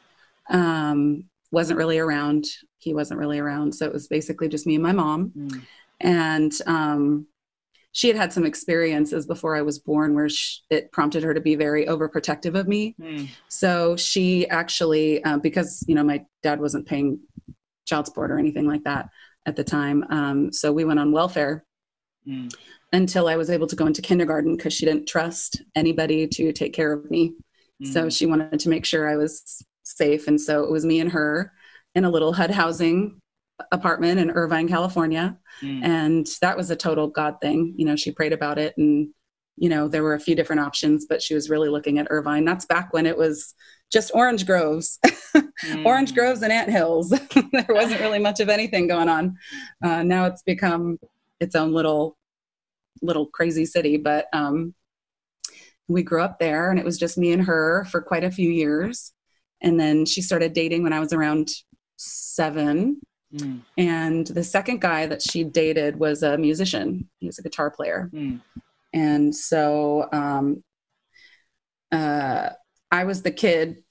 Um, 0.49 1.23
wasn't 1.51 1.77
really 1.77 1.99
around. 1.99 2.45
He 2.79 2.93
wasn't 2.93 3.19
really 3.19 3.39
around. 3.39 3.73
So 3.73 3.85
it 3.85 3.93
was 3.93 4.07
basically 4.07 4.49
just 4.49 4.67
me 4.67 4.75
and 4.75 4.83
my 4.83 4.91
mom. 4.91 5.31
Mm. 5.37 5.61
And 6.01 6.61
um, 6.65 7.27
she 7.91 8.07
had 8.07 8.17
had 8.17 8.31
some 8.31 8.45
experiences 8.45 9.25
before 9.25 9.55
I 9.55 9.61
was 9.61 9.79
born 9.79 10.13
where 10.13 10.29
she, 10.29 10.59
it 10.69 10.91
prompted 10.91 11.23
her 11.23 11.33
to 11.33 11.41
be 11.41 11.55
very 11.55 11.85
overprotective 11.85 12.57
of 12.57 12.67
me. 12.67 12.95
Mm. 13.01 13.29
So 13.47 13.95
she 13.95 14.47
actually, 14.49 15.23
uh, 15.23 15.37
because, 15.37 15.83
you 15.87 15.95
know, 15.95 16.03
my 16.03 16.23
dad 16.43 16.59
wasn't 16.59 16.87
paying 16.87 17.19
child 17.85 18.05
support 18.05 18.31
or 18.31 18.37
anything 18.37 18.67
like 18.67 18.83
that 18.83 19.09
at 19.45 19.55
the 19.55 19.63
time. 19.63 20.03
Um, 20.09 20.51
so 20.51 20.71
we 20.71 20.85
went 20.85 20.99
on 20.99 21.11
welfare. 21.11 21.65
Mm 22.27 22.53
until 22.93 23.27
I 23.27 23.35
was 23.35 23.49
able 23.49 23.67
to 23.67 23.75
go 23.75 23.85
into 23.85 24.01
kindergarten 24.01 24.55
because 24.55 24.73
she 24.73 24.85
didn't 24.85 25.07
trust 25.07 25.61
anybody 25.75 26.27
to 26.27 26.53
take 26.53 26.73
care 26.73 26.93
of 26.93 27.09
me. 27.09 27.33
Mm. 27.83 27.93
So 27.93 28.09
she 28.09 28.25
wanted 28.25 28.59
to 28.59 28.69
make 28.69 28.85
sure 28.85 29.09
I 29.09 29.17
was 29.17 29.63
safe. 29.83 30.27
And 30.27 30.39
so 30.39 30.63
it 30.63 30.71
was 30.71 30.85
me 30.85 30.99
and 30.99 31.11
her 31.11 31.51
in 31.95 32.05
a 32.05 32.09
little 32.09 32.33
HUD 32.33 32.51
housing 32.51 33.19
apartment 33.71 34.19
in 34.19 34.31
Irvine, 34.31 34.67
California. 34.67 35.37
Mm. 35.61 35.83
And 35.83 36.27
that 36.41 36.57
was 36.57 36.69
a 36.69 36.75
total 36.75 37.07
God 37.07 37.37
thing. 37.41 37.73
You 37.77 37.85
know, 37.85 37.95
she 37.95 38.11
prayed 38.11 38.33
about 38.33 38.57
it 38.59 38.75
and, 38.77 39.09
you 39.55 39.69
know, 39.69 39.87
there 39.87 40.03
were 40.03 40.13
a 40.13 40.19
few 40.19 40.35
different 40.35 40.61
options, 40.61 41.05
but 41.07 41.21
she 41.21 41.33
was 41.33 41.49
really 41.49 41.69
looking 41.69 41.97
at 41.97 42.07
Irvine. 42.09 42.45
That's 42.45 42.65
back 42.65 42.93
when 42.93 43.05
it 43.05 43.17
was 43.17 43.55
just 43.91 44.11
orange 44.13 44.45
groves, 44.45 44.99
mm. 45.35 45.85
orange 45.85 46.13
groves 46.13 46.41
and 46.41 46.51
ant 46.51 46.69
hills. 46.69 47.09
there 47.51 47.65
wasn't 47.69 48.01
really 48.01 48.19
much 48.19 48.39
of 48.39 48.49
anything 48.49 48.87
going 48.87 49.09
on. 49.09 49.37
Uh, 49.83 50.03
now 50.03 50.25
it's 50.25 50.43
become 50.43 50.99
its 51.39 51.55
own 51.55 51.71
little 51.71 52.17
little 53.01 53.27
crazy 53.27 53.65
city, 53.65 53.97
but 53.97 54.25
um, 54.33 54.73
we 55.87 56.03
grew 56.03 56.21
up 56.21 56.39
there 56.39 56.69
and 56.69 56.79
it 56.79 56.85
was 56.85 56.97
just 56.97 57.17
me 57.17 57.31
and 57.31 57.43
her 57.43 57.85
for 57.85 58.01
quite 58.01 58.23
a 58.23 58.31
few 58.31 58.49
years. 58.49 59.13
And 59.61 59.79
then 59.79 60.05
she 60.05 60.21
started 60.21 60.53
dating 60.53 60.83
when 60.83 60.93
I 60.93 60.99
was 60.99 61.13
around 61.13 61.49
seven. 61.97 62.99
Mm. 63.33 63.61
And 63.77 64.27
the 64.27 64.43
second 64.43 64.81
guy 64.81 65.05
that 65.05 65.21
she 65.21 65.43
dated 65.43 65.97
was 65.97 66.23
a 66.23 66.37
musician, 66.37 67.09
he 67.19 67.27
was 67.27 67.39
a 67.39 67.43
guitar 67.43 67.69
player. 67.69 68.09
Mm. 68.13 68.41
And 68.93 69.35
so 69.35 70.07
um, 70.11 70.63
uh, 71.91 72.49
I 72.91 73.03
was 73.03 73.21
the 73.21 73.31
kid 73.31 73.83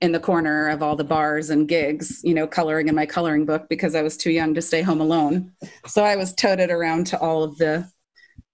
in 0.00 0.12
the 0.12 0.20
corner 0.20 0.68
of 0.68 0.82
all 0.82 0.96
the 0.96 1.04
bars 1.04 1.50
and 1.50 1.68
gigs, 1.68 2.20
you 2.22 2.34
know, 2.34 2.46
coloring 2.46 2.88
in 2.88 2.94
my 2.94 3.06
coloring 3.06 3.46
book 3.46 3.66
because 3.68 3.94
I 3.94 4.02
was 4.02 4.16
too 4.16 4.30
young 4.30 4.54
to 4.54 4.62
stay 4.62 4.82
home 4.82 5.00
alone. 5.00 5.52
So 5.86 6.04
I 6.04 6.16
was 6.16 6.34
toted 6.34 6.70
around 6.70 7.06
to 7.08 7.18
all 7.20 7.42
of 7.42 7.56
the 7.58 7.88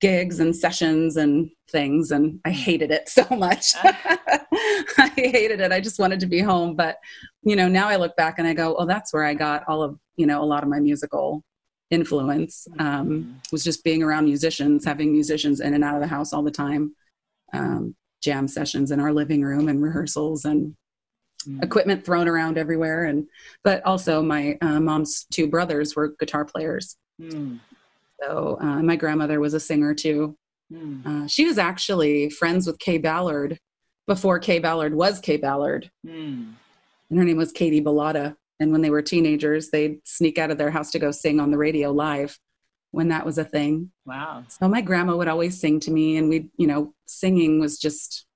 gigs 0.00 0.40
and 0.40 0.56
sessions 0.56 1.16
and 1.16 1.50
things 1.70 2.10
and 2.10 2.40
i 2.44 2.50
hated 2.50 2.90
it 2.90 3.08
so 3.08 3.24
much 3.30 3.74
i 3.84 5.12
hated 5.14 5.60
it 5.60 5.72
i 5.72 5.80
just 5.80 5.98
wanted 5.98 6.18
to 6.18 6.26
be 6.26 6.40
home 6.40 6.74
but 6.74 6.98
you 7.42 7.54
know 7.54 7.68
now 7.68 7.88
i 7.88 7.96
look 7.96 8.16
back 8.16 8.38
and 8.38 8.48
i 8.48 8.54
go 8.54 8.74
well 8.76 8.86
that's 8.86 9.12
where 9.12 9.24
i 9.24 9.34
got 9.34 9.62
all 9.68 9.82
of 9.82 9.98
you 10.20 10.26
know 10.26 10.42
a 10.42 10.44
lot 10.44 10.62
of 10.62 10.68
my 10.68 10.80
musical 10.80 11.42
influence 11.90 12.68
um, 12.78 13.40
was 13.50 13.64
just 13.64 13.82
being 13.82 14.02
around 14.02 14.24
musicians 14.24 14.84
having 14.84 15.10
musicians 15.12 15.60
in 15.60 15.74
and 15.74 15.82
out 15.82 15.96
of 15.96 16.00
the 16.00 16.06
house 16.06 16.32
all 16.32 16.42
the 16.42 16.50
time 16.50 16.94
um, 17.52 17.94
jam 18.22 18.46
sessions 18.46 18.90
in 18.90 19.00
our 19.00 19.12
living 19.12 19.42
room 19.42 19.68
and 19.68 19.82
rehearsals 19.82 20.44
and 20.44 20.74
mm. 21.48 21.62
equipment 21.64 22.04
thrown 22.04 22.28
around 22.28 22.58
everywhere 22.58 23.04
and 23.04 23.26
but 23.64 23.84
also 23.84 24.22
my 24.22 24.56
uh, 24.60 24.78
mom's 24.78 25.26
two 25.32 25.48
brothers 25.48 25.96
were 25.96 26.14
guitar 26.20 26.44
players 26.44 26.96
mm. 27.20 27.58
So 28.22 28.58
uh, 28.60 28.82
my 28.82 28.96
grandmother 28.96 29.40
was 29.40 29.54
a 29.54 29.60
singer 29.60 29.94
too. 29.94 30.36
Mm. 30.72 31.06
Uh, 31.06 31.26
she 31.28 31.46
was 31.46 31.58
actually 31.58 32.30
friends 32.30 32.66
with 32.66 32.78
Kaye 32.78 32.98
Ballard 32.98 33.58
before 34.06 34.38
Kaye 34.38 34.58
Ballard 34.58 34.94
was 34.94 35.20
Kaye 35.20 35.36
Ballard. 35.36 35.90
Mm. 36.06 36.54
And 37.10 37.18
her 37.18 37.24
name 37.24 37.36
was 37.36 37.52
Katie 37.52 37.82
Balotta. 37.82 38.36
And 38.60 38.70
when 38.70 38.82
they 38.82 38.90
were 38.90 39.02
teenagers, 39.02 39.70
they'd 39.70 39.98
sneak 40.04 40.38
out 40.38 40.50
of 40.50 40.58
their 40.58 40.70
house 40.70 40.90
to 40.92 40.98
go 40.98 41.10
sing 41.10 41.40
on 41.40 41.50
the 41.50 41.58
radio 41.58 41.90
live 41.90 42.38
when 42.92 43.08
that 43.08 43.24
was 43.24 43.38
a 43.38 43.44
thing. 43.44 43.90
Wow. 44.04 44.44
So 44.48 44.68
my 44.68 44.82
grandma 44.82 45.16
would 45.16 45.28
always 45.28 45.58
sing 45.58 45.80
to 45.80 45.90
me, 45.90 46.16
and 46.18 46.28
we, 46.28 46.50
you 46.56 46.66
know, 46.66 46.92
singing 47.06 47.58
was 47.58 47.78
just 47.78 48.26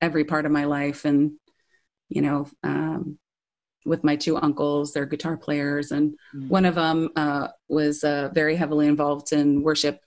every 0.00 0.24
part 0.24 0.46
of 0.46 0.52
my 0.52 0.64
life. 0.64 1.04
And, 1.04 1.32
you 2.08 2.20
know, 2.20 2.48
um, 2.62 3.18
with 3.86 4.04
my 4.04 4.16
two 4.16 4.36
uncles, 4.36 4.92
they're 4.92 5.06
guitar 5.06 5.38
players, 5.38 5.92
and 5.92 6.14
mm. 6.34 6.48
one 6.48 6.66
of 6.66 6.74
them 6.74 7.08
uh, 7.16 7.48
was 7.68 8.04
uh, 8.04 8.28
very 8.34 8.54
heavily 8.54 8.86
involved 8.86 9.32
in 9.32 9.62
worship. 9.62 10.00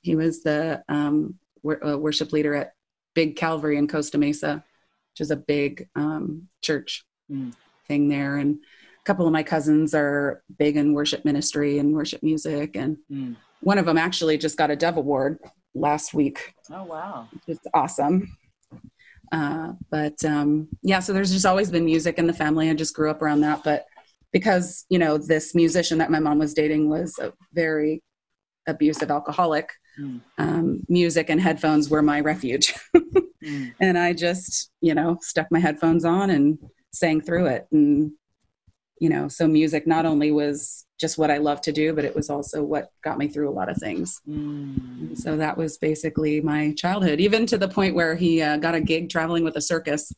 He 0.00 0.16
was 0.16 0.42
the 0.42 0.82
um, 0.88 1.34
wor- 1.62 1.84
uh, 1.84 1.96
worship 1.98 2.32
leader 2.32 2.54
at 2.54 2.72
Big 3.14 3.36
Calvary 3.36 3.76
in 3.76 3.88
Costa 3.88 4.16
Mesa, 4.16 4.64
which 5.12 5.20
is 5.20 5.30
a 5.30 5.36
big 5.36 5.88
um, 5.94 6.48
church 6.62 7.04
mm. 7.30 7.52
thing 7.86 8.08
there. 8.08 8.38
And 8.38 8.60
a 9.02 9.04
couple 9.04 9.26
of 9.26 9.32
my 9.32 9.42
cousins 9.42 9.94
are 9.94 10.42
big 10.58 10.76
in 10.76 10.94
worship 10.94 11.24
ministry 11.24 11.78
and 11.78 11.92
worship 11.92 12.22
music. 12.22 12.76
And 12.76 12.96
mm. 13.10 13.36
one 13.60 13.78
of 13.78 13.86
them 13.86 13.98
actually 13.98 14.38
just 14.38 14.56
got 14.56 14.70
a 14.70 14.76
Dove 14.76 14.96
Award 14.96 15.38
last 15.74 16.14
week. 16.14 16.54
Oh, 16.70 16.84
wow. 16.84 17.28
It's 17.48 17.66
awesome. 17.74 18.36
Uh, 19.32 19.72
but 19.90 20.24
um, 20.24 20.68
yeah, 20.82 21.00
so 21.00 21.12
there's 21.12 21.32
just 21.32 21.46
always 21.46 21.70
been 21.70 21.84
music 21.84 22.18
in 22.18 22.26
the 22.26 22.32
family. 22.32 22.70
I 22.70 22.74
just 22.74 22.94
grew 22.94 23.10
up 23.10 23.22
around 23.22 23.40
that. 23.40 23.64
But 23.64 23.86
because, 24.30 24.84
you 24.88 24.98
know, 24.98 25.18
this 25.18 25.54
musician 25.54 25.98
that 25.98 26.10
my 26.10 26.20
mom 26.20 26.38
was 26.38 26.54
dating 26.54 26.88
was 26.88 27.18
a 27.18 27.32
very 27.52 28.02
abusive 28.68 29.10
alcoholic, 29.10 29.70
mm. 29.98 30.20
um, 30.38 30.82
music 30.88 31.28
and 31.28 31.40
headphones 31.40 31.90
were 31.90 32.02
my 32.02 32.20
refuge. 32.20 32.74
mm. 33.44 33.72
And 33.80 33.98
I 33.98 34.12
just, 34.12 34.70
you 34.80 34.94
know, 34.94 35.18
stuck 35.22 35.48
my 35.50 35.58
headphones 35.58 36.04
on 36.04 36.30
and 36.30 36.58
sang 36.92 37.20
through 37.20 37.46
it. 37.46 37.66
And, 37.72 38.12
you 39.02 39.08
know, 39.08 39.26
so 39.26 39.48
music 39.48 39.84
not 39.84 40.06
only 40.06 40.30
was 40.30 40.86
just 41.00 41.18
what 41.18 41.28
I 41.28 41.38
love 41.38 41.60
to 41.62 41.72
do, 41.72 41.92
but 41.92 42.04
it 42.04 42.14
was 42.14 42.30
also 42.30 42.62
what 42.62 42.92
got 43.02 43.18
me 43.18 43.26
through 43.26 43.50
a 43.50 43.50
lot 43.50 43.68
of 43.68 43.76
things. 43.78 44.20
Mm. 44.28 45.18
So 45.18 45.36
that 45.36 45.56
was 45.56 45.76
basically 45.76 46.40
my 46.40 46.72
childhood, 46.74 47.18
even 47.18 47.44
to 47.46 47.58
the 47.58 47.66
point 47.66 47.96
where 47.96 48.14
he 48.14 48.40
uh, 48.40 48.58
got 48.58 48.76
a 48.76 48.80
gig 48.80 49.10
traveling 49.10 49.42
with 49.42 49.56
a 49.56 49.60
circus. 49.60 50.12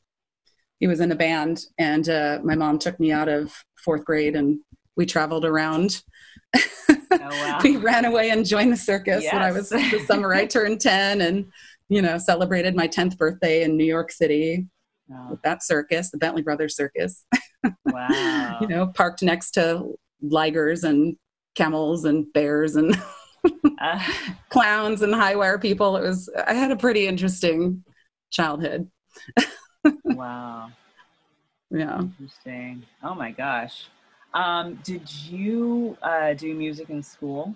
He 0.80 0.86
was 0.86 1.00
in 1.00 1.10
a 1.12 1.14
band, 1.14 1.64
and 1.78 2.06
uh, 2.10 2.40
my 2.44 2.54
mom 2.54 2.78
took 2.78 3.00
me 3.00 3.10
out 3.10 3.26
of 3.26 3.54
fourth 3.82 4.04
grade, 4.04 4.36
and 4.36 4.58
we 4.96 5.06
traveled 5.06 5.46
around. 5.46 6.02
Oh, 6.54 6.96
wow. 7.10 7.60
we 7.64 7.78
ran 7.78 8.04
away 8.04 8.28
and 8.28 8.44
joined 8.44 8.70
the 8.70 8.76
circus 8.76 9.22
yes. 9.22 9.32
when 9.32 9.42
I 9.42 9.50
was 9.50 9.70
the 9.70 10.04
summer 10.06 10.34
I 10.34 10.44
turned 10.44 10.82
10 10.82 11.22
and, 11.22 11.46
you 11.88 12.02
know, 12.02 12.18
celebrated 12.18 12.76
my 12.76 12.86
10th 12.86 13.16
birthday 13.16 13.62
in 13.62 13.78
New 13.78 13.86
York 13.86 14.12
City 14.12 14.66
wow. 15.08 15.28
with 15.30 15.40
that 15.40 15.62
circus, 15.62 16.10
the 16.10 16.18
Bentley 16.18 16.42
Brothers 16.42 16.76
Circus. 16.76 17.24
Wow. 17.86 18.58
you 18.60 18.68
know, 18.68 18.86
parked 18.88 19.22
next 19.22 19.52
to 19.52 19.94
ligers 20.22 20.84
and 20.84 21.16
camels 21.54 22.04
and 22.04 22.32
bears 22.32 22.76
and 22.76 22.96
uh, 23.80 24.02
clowns 24.48 25.02
and 25.02 25.14
high 25.14 25.36
wire 25.36 25.58
people. 25.58 25.96
It 25.96 26.02
was, 26.02 26.30
I 26.46 26.54
had 26.54 26.70
a 26.70 26.76
pretty 26.76 27.06
interesting 27.06 27.84
childhood. 28.30 28.90
wow. 30.04 30.70
Yeah. 31.70 32.00
Interesting. 32.00 32.84
Oh 33.02 33.14
my 33.14 33.30
gosh. 33.30 33.86
Um, 34.32 34.80
did 34.82 35.10
you 35.26 35.96
uh, 36.02 36.34
do 36.34 36.54
music 36.54 36.90
in 36.90 37.02
school? 37.02 37.54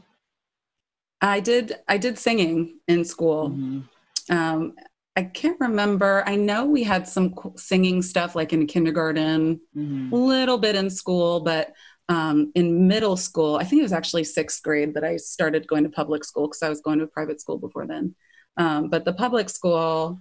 I 1.20 1.40
did. 1.40 1.74
I 1.88 1.98
did 1.98 2.18
singing 2.18 2.78
in 2.86 3.04
school. 3.04 3.50
Mm-hmm. 3.50 4.36
Um, 4.36 4.74
I 5.18 5.24
can't 5.24 5.58
remember. 5.58 6.22
I 6.26 6.36
know 6.36 6.64
we 6.64 6.84
had 6.84 7.08
some 7.08 7.34
singing 7.56 8.02
stuff 8.02 8.36
like 8.36 8.52
in 8.52 8.68
kindergarten, 8.68 9.60
mm-hmm. 9.76 10.14
a 10.14 10.16
little 10.16 10.58
bit 10.58 10.76
in 10.76 10.88
school, 10.90 11.40
but 11.40 11.72
um, 12.08 12.52
in 12.54 12.86
middle 12.86 13.16
school, 13.16 13.56
I 13.56 13.64
think 13.64 13.80
it 13.80 13.82
was 13.82 13.92
actually 13.92 14.22
sixth 14.22 14.62
grade 14.62 14.94
that 14.94 15.02
I 15.02 15.16
started 15.16 15.66
going 15.66 15.82
to 15.82 15.90
public 15.90 16.22
school 16.24 16.46
because 16.46 16.62
I 16.62 16.68
was 16.68 16.80
going 16.80 17.00
to 17.00 17.04
a 17.06 17.08
private 17.08 17.40
school 17.40 17.58
before 17.58 17.84
then. 17.84 18.14
Um, 18.58 18.90
but 18.90 19.04
the 19.04 19.12
public 19.12 19.50
school, 19.50 20.20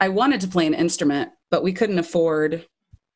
I 0.00 0.10
wanted 0.10 0.42
to 0.42 0.48
play 0.48 0.66
an 0.66 0.74
instrument, 0.74 1.30
but 1.50 1.62
we 1.62 1.72
couldn't 1.72 1.98
afford 1.98 2.66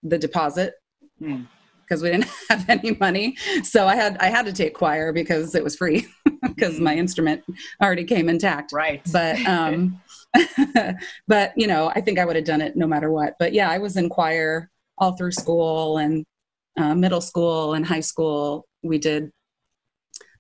the 0.03 0.17
deposit. 0.17 0.73
Mm 1.21 1.47
because 1.91 2.03
we 2.05 2.11
didn't 2.11 2.31
have 2.49 2.65
any 2.69 2.97
money. 3.01 3.37
So 3.65 3.87
I 3.87 3.97
had 3.97 4.17
I 4.19 4.27
had 4.27 4.47
to 4.47 4.53
take 4.53 4.75
choir 4.75 5.13
because 5.13 5.57
it 5.57 5.65
was 5.65 5.75
free 5.75 6.07
because 6.43 6.77
mm. 6.77 6.83
my 6.83 6.95
instrument 6.95 7.43
already 7.83 8.05
came 8.05 8.29
intact. 8.29 8.73
Right. 8.73 9.03
But 9.13 9.45
um 9.45 10.01
but 11.29 11.53
you 11.57 11.67
know, 11.67 11.91
I 11.95 12.01
think 12.01 12.19
I 12.19 12.25
would 12.25 12.37
have 12.37 12.45
done 12.45 12.61
it 12.61 12.77
no 12.77 12.87
matter 12.87 13.11
what. 13.11 13.35
But 13.39 13.53
yeah, 13.53 13.71
I 13.71 13.79
was 13.79 13.97
in 13.97 14.09
choir 14.09 14.71
all 14.99 15.13
through 15.13 15.33
school 15.33 15.99
and 15.99 16.25
uh, 16.77 16.95
middle 16.95 17.21
school 17.21 17.75
and 17.75 17.85
high 17.85 18.01
school. 18.01 18.67
We 18.83 18.99
did 18.99 19.31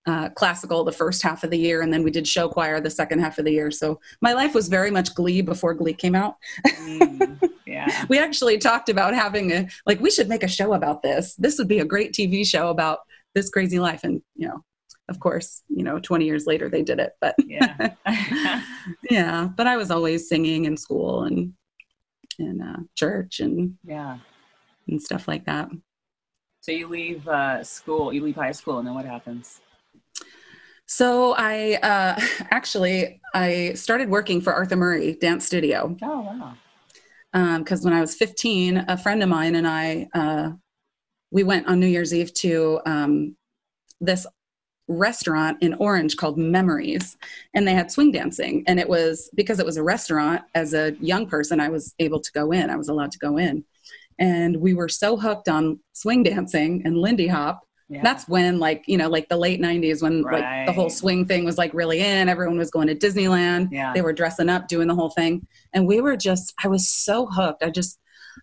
uh, 0.07 0.31
classical 0.31 0.85
the 0.85 0.93
first 0.93 1.23
half 1.23 1.45
of 1.45 1.51
the 1.51 1.59
year, 1.59 1.83
and 1.83 1.93
then 1.93 2.03
we 2.03 2.11
did 2.11 2.27
show 2.27 2.49
choir 2.49 2.81
the 2.81 2.91
second 2.91 3.21
half 3.21 3.39
of 3.39 3.45
the 3.45 3.53
year. 3.53 3.71
So 3.71 4.01
my 4.21 4.33
life 4.33 4.55
was 4.55 4.69
very 4.69 4.91
much 4.91 5.15
Glee 5.15 5.43
before 5.43 5.75
Glee 5.75 5.93
came 5.93 6.15
out. 6.15 6.37
mm, 6.67 7.51
yeah, 7.67 8.05
we 8.09 8.19
actually 8.19 8.59
talked 8.59 8.89
about 8.89 9.15
having 9.15 9.53
a 9.53 9.69
like 9.87 10.01
we 10.01 10.11
should 10.11 10.29
make 10.29 10.43
a 10.43 10.49
show 10.49 10.73
about 10.73 11.03
this. 11.03 11.35
This 11.35 11.59
would 11.59 11.69
be 11.69 11.81
a 11.81 11.85
great 11.85 12.13
TV 12.13 12.47
show 12.47 12.69
about 12.69 13.01
this 13.35 13.51
crazy 13.51 13.79
life, 13.79 14.05
and 14.05 14.23
you 14.37 14.49
know, 14.49 14.65
of 15.11 15.21
course, 15.21 15.63
you 15.69 15.83
know, 15.83 15.99
20 15.99 16.25
years 16.25 16.47
later 16.47 16.71
they 16.71 16.83
did 16.83 17.01
it, 17.01 17.13
but 17.21 17.35
yeah, 17.45 17.91
yeah. 19.11 19.49
But 19.57 19.67
I 19.67 19.77
was 19.77 19.91
always 19.91 20.29
singing 20.29 20.65
in 20.65 20.77
school 20.77 21.25
and 21.25 21.53
in 22.39 22.63
uh, 22.63 22.81
church 22.95 23.41
and 23.41 23.77
yeah, 23.85 24.19
and 24.89 25.03
stuff 25.03 25.29
like 25.29 25.45
that. 25.47 25.69
So 26.63 26.73
you 26.73 26.89
leave 26.89 27.27
uh, 27.27 27.65
school, 27.65 28.13
you 28.13 28.23
leave 28.23 28.37
high 28.37 28.53
school, 28.53 28.79
and 28.79 28.87
then 28.87 28.95
what 28.95 29.05
happens? 29.05 29.61
So 30.87 31.35
I 31.37 31.75
uh, 31.83 32.21
actually 32.51 33.21
I 33.35 33.73
started 33.75 34.09
working 34.09 34.41
for 34.41 34.55
Arthur 34.55 34.77
Murray 34.77 35.17
Dance 35.21 35.45
Studio. 35.45 35.97
Oh 36.03 36.21
wow! 36.21 37.59
Because 37.59 37.85
um, 37.85 37.91
when 37.91 37.99
I 37.99 38.01
was 38.01 38.15
15, 38.15 38.85
a 38.89 38.97
friend 38.97 39.23
of 39.23 39.29
mine 39.29 39.57
and 39.57 39.67
I 39.67 40.09
uh, 40.15 40.51
we 41.31 41.43
went 41.43 41.67
on 41.67 41.81
New 41.81 41.87
Year's 41.87 42.15
Eve 42.15 42.33
to 42.35 42.81
um, 42.87 43.37
this 44.01 44.27
restaurant 44.91 45.59
in 45.63 45.75
Orange 45.75 46.17
called 46.17 46.37
Memories, 46.37 47.17
and 47.55 47.67
they 47.67 47.75
had 47.75 47.91
swing 47.91 48.13
dancing. 48.13 48.65
And 48.67 48.79
it 48.79 48.89
was 48.89 49.31
because 49.35 49.59
it 49.59 49.67
was 49.67 49.77
a 49.77 49.83
restaurant. 49.83 50.43
As 50.55 50.75
a 50.75 50.93
young 51.01 51.27
person, 51.27 51.61
I 51.61 51.69
was 51.69 51.95
able 51.99 52.21
to 52.21 52.33
go 52.33 52.53
in. 52.53 52.71
I 52.71 52.77
was 52.77 52.89
allowed 52.89 53.13
to 53.13 53.19
go 53.19 53.39
in, 53.39 53.65
and 54.19 54.57
we 54.57 54.75
were 54.75 54.89
so 54.89 55.17
hooked 55.17 55.49
on 55.49 55.81
swing 55.93 56.23
dancing 56.23 56.83
and 56.85 56.99
Lindy 56.99 57.29
Hop 57.29 57.63
yeah. 57.91 58.03
That's 58.05 58.29
when, 58.29 58.61
like, 58.61 58.85
you 58.87 58.97
know, 58.97 59.09
like 59.09 59.29
the 59.29 59.37
late 59.37 59.61
90s 59.61 60.01
when 60.01 60.23
right. 60.23 60.41
like 60.41 60.67
the 60.67 60.73
whole 60.73 60.89
swing 60.89 61.27
thing 61.27 61.45
was 61.45 61.59
like 61.59 61.75
really 61.75 62.01
in. 62.01 62.29
Everyone 62.29 62.57
was 62.57 62.71
going 62.71 62.87
to 62.87 62.95
Disneyland. 62.95 63.69
Yeah. 63.73 63.93
They 63.93 64.01
were 64.01 64.13
dressing 64.13 64.49
up, 64.49 64.69
doing 64.69 64.87
the 64.87 64.95
whole 64.95 65.11
thing. 65.11 65.45
And 65.73 65.89
we 65.89 66.01
were 66.01 66.17
just, 66.17 66.55
I 66.63 66.69
was 66.69 66.89
so 66.89 67.27
hooked. 67.27 67.65
I 67.65 67.71
just, 67.71 67.99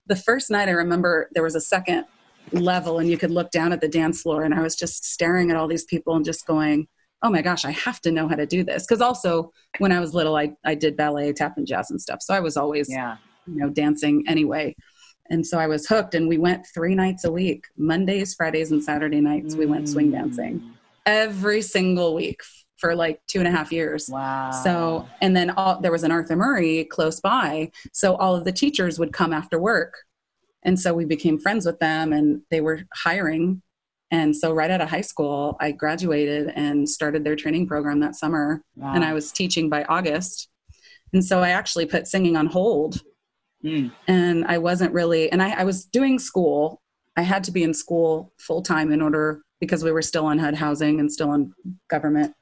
the 0.07 0.17
first 0.17 0.51
night 0.51 0.67
I 0.67 0.73
remember 0.73 1.29
there 1.31 1.43
was 1.43 1.55
a 1.55 1.61
second 1.61 2.03
level 2.51 2.99
and 2.99 3.09
you 3.09 3.17
could 3.17 3.31
look 3.31 3.51
down 3.51 3.73
at 3.73 3.81
the 3.81 3.87
dance 3.87 4.21
floor 4.21 4.43
and 4.43 4.53
I 4.53 4.61
was 4.61 4.75
just 4.75 5.05
staring 5.05 5.51
at 5.51 5.57
all 5.57 5.67
these 5.67 5.85
people 5.85 6.15
and 6.15 6.25
just 6.25 6.45
going, 6.47 6.87
oh 7.23 7.29
my 7.29 7.41
gosh, 7.41 7.65
I 7.65 7.71
have 7.71 7.99
to 8.01 8.11
know 8.11 8.27
how 8.27 8.35
to 8.35 8.45
do 8.45 8.63
this. 8.63 8.85
Because 8.85 9.01
also 9.01 9.51
when 9.79 9.91
I 9.91 9.99
was 9.99 10.13
little, 10.13 10.35
I, 10.35 10.53
I 10.65 10.75
did 10.75 10.95
ballet, 10.95 11.33
tap 11.33 11.53
and 11.57 11.65
jazz 11.65 11.89
and 11.89 12.01
stuff. 12.01 12.21
So 12.21 12.33
I 12.33 12.39
was 12.39 12.57
always, 12.57 12.89
yeah. 12.89 13.17
you 13.47 13.55
know, 13.55 13.69
dancing 13.69 14.23
anyway 14.27 14.75
and 15.29 15.45
so 15.45 15.59
I 15.59 15.67
was 15.67 15.87
hooked. 15.87 16.15
And 16.15 16.27
we 16.27 16.37
went 16.37 16.65
three 16.73 16.95
nights 16.95 17.23
a 17.25 17.31
week 17.31 17.65
Mondays, 17.77 18.33
Fridays, 18.33 18.71
and 18.71 18.83
Saturday 18.83 19.21
nights. 19.21 19.55
We 19.55 19.65
went 19.65 19.89
swing 19.89 20.11
dancing 20.11 20.59
mm. 20.59 20.71
every 21.05 21.61
single 21.61 22.15
week 22.15 22.41
for 22.77 22.95
like 22.95 23.19
two 23.27 23.39
and 23.39 23.47
a 23.47 23.51
half 23.51 23.71
years. 23.71 24.07
Wow. 24.07 24.51
So, 24.51 25.07
and 25.21 25.35
then 25.35 25.49
all, 25.51 25.81
there 25.81 25.91
was 25.91 26.03
an 26.03 26.11
Arthur 26.11 26.35
Murray 26.35 26.85
close 26.85 27.19
by. 27.19 27.71
So 27.91 28.15
all 28.15 28.35
of 28.35 28.45
the 28.45 28.51
teachers 28.51 28.99
would 28.99 29.13
come 29.13 29.33
after 29.33 29.59
work. 29.59 29.95
And 30.63 30.79
so 30.79 30.93
we 30.93 31.05
became 31.05 31.39
friends 31.39 31.65
with 31.65 31.79
them 31.79 32.13
and 32.13 32.41
they 32.51 32.61
were 32.61 32.81
hiring. 32.93 33.61
And 34.11 34.35
so 34.35 34.53
right 34.53 34.71
out 34.71 34.81
of 34.81 34.89
high 34.89 35.01
school, 35.01 35.57
I 35.59 35.71
graduated 35.71 36.51
and 36.55 36.87
started 36.89 37.23
their 37.23 37.35
training 37.35 37.67
program 37.67 37.99
that 38.01 38.15
summer. 38.15 38.61
Wow. 38.75 38.93
And 38.93 39.03
I 39.03 39.13
was 39.13 39.31
teaching 39.31 39.69
by 39.69 39.83
August. 39.83 40.49
And 41.13 41.23
so 41.23 41.41
I 41.41 41.49
actually 41.49 41.85
put 41.85 42.07
singing 42.07 42.35
on 42.35 42.47
hold 42.47 43.01
Mm. 43.63 43.91
And 44.07 44.45
I 44.45 44.57
wasn't 44.57 44.93
really, 44.93 45.31
and 45.31 45.41
I, 45.41 45.61
I 45.61 45.63
was 45.63 45.85
doing 45.85 46.19
school. 46.19 46.81
I 47.15 47.21
had 47.21 47.43
to 47.45 47.51
be 47.51 47.63
in 47.63 47.73
school 47.73 48.33
full 48.39 48.61
time 48.61 48.91
in 48.91 49.01
order 49.01 49.41
because 49.59 49.83
we 49.83 49.91
were 49.91 50.01
still 50.01 50.25
on 50.25 50.37
HUD 50.37 50.55
housing 50.55 50.99
and 50.99 51.11
still 51.11 51.31
on 51.31 51.53
government. 51.89 52.33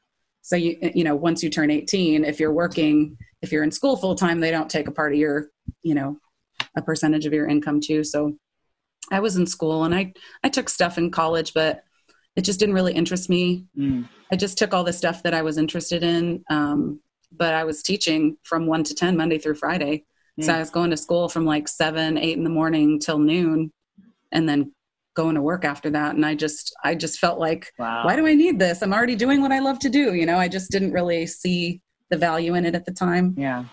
So 0.41 0.55
you 0.55 0.77
you 0.93 1.03
know 1.03 1.15
once 1.15 1.41
you 1.41 1.49
turn 1.49 1.71
18, 1.71 2.23
if 2.23 2.39
you're 2.39 2.53
working, 2.53 3.17
if 3.41 3.51
you're 3.51 3.63
in 3.63 3.71
school 3.71 3.95
full 3.95 4.15
time, 4.15 4.39
they 4.39 4.51
don't 4.51 4.69
take 4.69 4.87
a 4.87 4.91
part 4.91 5.13
of 5.13 5.17
your 5.17 5.47
you 5.81 5.95
know 5.95 6.17
a 6.77 6.81
percentage 6.81 7.25
of 7.25 7.33
your 7.33 7.47
income 7.47 7.79
too. 7.79 8.03
So 8.03 8.35
I 9.11 9.19
was 9.19 9.35
in 9.35 9.45
school 9.45 9.83
and 9.83 9.93
I 9.93 10.13
I 10.43 10.49
took 10.49 10.69
stuff 10.69 10.97
in 10.97 11.11
college, 11.11 11.53
but 11.53 11.83
it 12.35 12.41
just 12.41 12.59
didn't 12.59 12.75
really 12.75 12.93
interest 12.93 13.29
me. 13.29 13.65
Mm. 13.77 14.07
I 14.31 14.35
just 14.35 14.57
took 14.57 14.73
all 14.73 14.83
the 14.83 14.93
stuff 14.93 15.23
that 15.23 15.33
I 15.33 15.41
was 15.41 15.57
interested 15.57 16.03
in. 16.03 16.43
Um, 16.49 16.99
but 17.31 17.53
I 17.53 17.63
was 17.63 17.81
teaching 17.81 18.37
from 18.43 18.65
one 18.65 18.83
to 18.83 18.93
10 18.93 19.15
Monday 19.15 19.37
through 19.37 19.55
Friday. 19.55 20.05
Mm. 20.39 20.45
So 20.45 20.53
I 20.53 20.59
was 20.59 20.69
going 20.69 20.89
to 20.91 20.97
school 20.97 21.29
from 21.29 21.45
like 21.45 21.67
seven, 21.67 22.17
eight 22.17 22.37
in 22.37 22.43
the 22.43 22.49
morning 22.49 22.99
till 22.99 23.19
noon 23.19 23.71
and 24.31 24.47
then 24.47 24.73
going 25.15 25.35
to 25.35 25.41
work 25.41 25.63
after 25.63 25.89
that. 25.91 26.15
And 26.15 26.25
I 26.25 26.35
just, 26.35 26.75
I 26.83 26.93
just 26.93 27.19
felt 27.19 27.39
like, 27.39 27.71
wow. 27.79 28.03
why 28.03 28.17
do 28.17 28.27
I 28.27 28.33
need 28.33 28.59
this? 28.59 28.81
I'm 28.81 28.93
already 28.93 29.15
doing 29.15 29.41
what 29.41 29.51
I 29.51 29.59
love 29.59 29.79
to 29.79 29.89
do. 29.89 30.13
You 30.13 30.25
know, 30.25 30.37
I 30.37 30.49
just 30.49 30.71
didn't 30.71 30.91
really 30.91 31.25
see 31.25 31.81
the 32.09 32.17
value 32.17 32.55
in 32.55 32.65
it 32.65 32.75
at 32.75 32.85
the 32.85 32.91
time. 32.91 33.33
Yeah. 33.37 33.63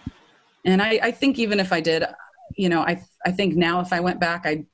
And 0.65 0.81
I, 0.81 1.01
I 1.03 1.11
think 1.11 1.41
even 1.41 1.59
if 1.59 1.73
I 1.73 1.81
did, 1.81 2.05
you 2.57 2.69
know, 2.69 2.83
I, 2.83 3.03
I 3.25 3.33
think 3.33 3.55
now 3.55 3.81
if 3.81 3.93
I 3.93 4.01
went 4.01 4.21
back, 4.21 4.47
I'd, 4.47 4.67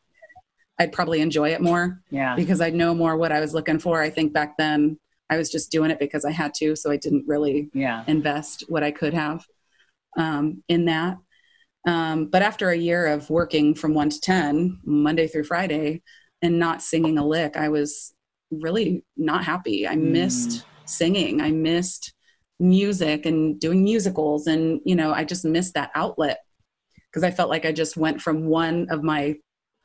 I'd 0.78 0.92
probably 0.92 1.20
enjoy 1.20 1.50
it 1.50 1.60
more. 1.60 2.00
Yeah. 2.10 2.36
Because 2.36 2.60
I'd 2.60 2.74
know 2.74 2.94
more 2.94 3.16
what 3.16 3.32
I 3.32 3.40
was 3.40 3.54
looking 3.54 3.78
for. 3.78 4.00
I 4.00 4.10
think 4.10 4.32
back 4.32 4.56
then 4.56 4.98
I 5.30 5.36
was 5.36 5.50
just 5.50 5.70
doing 5.70 5.90
it 5.90 5.98
because 5.98 6.24
I 6.24 6.30
had 6.30 6.54
to. 6.54 6.76
So 6.76 6.90
I 6.90 6.96
didn't 6.96 7.24
really 7.26 7.70
yeah. 7.74 8.04
invest 8.06 8.64
what 8.68 8.82
I 8.82 8.90
could 8.90 9.14
have 9.14 9.44
um, 10.16 10.62
in 10.68 10.86
that. 10.86 11.18
Um, 11.86 12.26
but 12.26 12.42
after 12.42 12.70
a 12.70 12.76
year 12.76 13.06
of 13.06 13.30
working 13.30 13.74
from 13.74 13.94
one 13.94 14.10
to 14.10 14.20
10, 14.20 14.80
Monday 14.84 15.26
through 15.26 15.44
Friday, 15.44 16.02
and 16.42 16.58
not 16.58 16.82
singing 16.82 17.18
a 17.18 17.26
lick, 17.26 17.56
I 17.56 17.68
was 17.68 18.14
really 18.50 19.04
not 19.16 19.44
happy. 19.44 19.86
I 19.86 19.96
mm. 19.96 20.10
missed 20.10 20.64
singing. 20.84 21.40
I 21.40 21.50
missed 21.50 22.12
music 22.60 23.26
and 23.26 23.58
doing 23.60 23.82
musicals. 23.84 24.46
And, 24.46 24.80
you 24.84 24.96
know, 24.96 25.12
I 25.12 25.24
just 25.24 25.44
missed 25.44 25.74
that 25.74 25.90
outlet 25.94 26.38
because 27.11 27.25
I 27.25 27.31
felt 27.31 27.51
like 27.51 27.64
I 27.64 27.73
just 27.73 27.97
went 27.97 28.21
from 28.21 28.47
one 28.47 28.88
of 28.90 29.03
my 29.03 29.37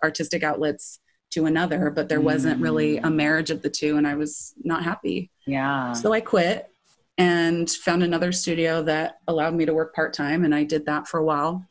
artistic 0.04 0.44
outlets 0.44 1.00
to 1.32 1.46
another, 1.46 1.90
but 1.90 2.10
there 2.10 2.22
wasn't 2.22 2.62
really 2.62 2.98
a 2.98 3.04
mm. 3.04 3.16
marriage 3.16 3.50
of 3.50 3.62
the 3.62 3.70
two, 3.70 3.98
and 3.98 4.08
I 4.08 4.16
was 4.16 4.54
not 4.64 4.84
happy. 4.84 5.32
Yeah. 5.48 5.94
So 5.94 6.14
I 6.14 6.22
quit 6.22 6.70
and 7.18 7.70
found 7.70 8.04
another 8.04 8.32
studio 8.32 8.84
that 8.84 9.16
allowed 9.28 9.56
me 9.56 9.66
to 9.66 9.74
work 9.74 9.94
part 9.96 10.14
time, 10.14 10.46
and 10.46 10.54
I 10.54 10.64
did 10.64 10.86
that 10.86 11.08
for 11.08 11.20
a 11.20 11.24
while. 11.24 11.66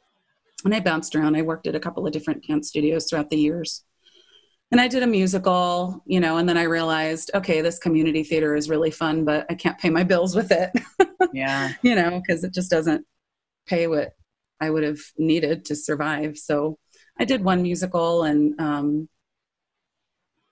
And 0.65 0.75
I 0.75 0.81
bounced 0.81 1.15
around. 1.15 1.37
I 1.37 1.43
worked 1.43 1.67
at 1.67 1.75
a 1.75 1.81
couple 1.81 2.07
of 2.07 2.13
different 2.13 2.47
dance 2.47 2.69
studios 2.69 3.09
throughout 3.09 3.31
the 3.31 3.37
years. 3.37 3.85
And 4.71 4.81
I 4.81 4.89
did 4.89 5.03
a 5.03 5.07
musical, 5.07 6.03
you 6.07 6.19
know, 6.19 6.39
and 6.39 6.49
then 6.49 6.57
I 6.57 6.63
realized, 6.63 7.31
okay, 7.35 7.61
this 7.61 7.79
community 7.79 8.23
theater 8.23 8.57
is 8.57 8.71
really 8.71 8.91
fun, 8.91 9.25
but 9.25 9.45
I 9.51 9.55
can't 9.55 9.79
pay 9.79 9.91
my 9.91 10.03
bills 10.03 10.35
with 10.35 10.51
it. 10.51 10.71
yeah. 11.35 11.73
You 11.83 11.95
know, 11.95 12.21
because 12.21 12.43
it 12.43 12.55
just 12.55 12.71
doesn't 12.71 13.05
pay 13.67 13.87
what 13.87 14.15
I 14.63 14.71
would 14.71 14.85
have 14.85 15.01
needed 15.19 15.65
to 15.67 15.75
survive. 15.75 16.39
So 16.39 16.79
I 17.19 17.25
did 17.25 17.43
one 17.43 17.63
musical 17.63 18.23
and 18.23 18.59
um, 18.61 19.09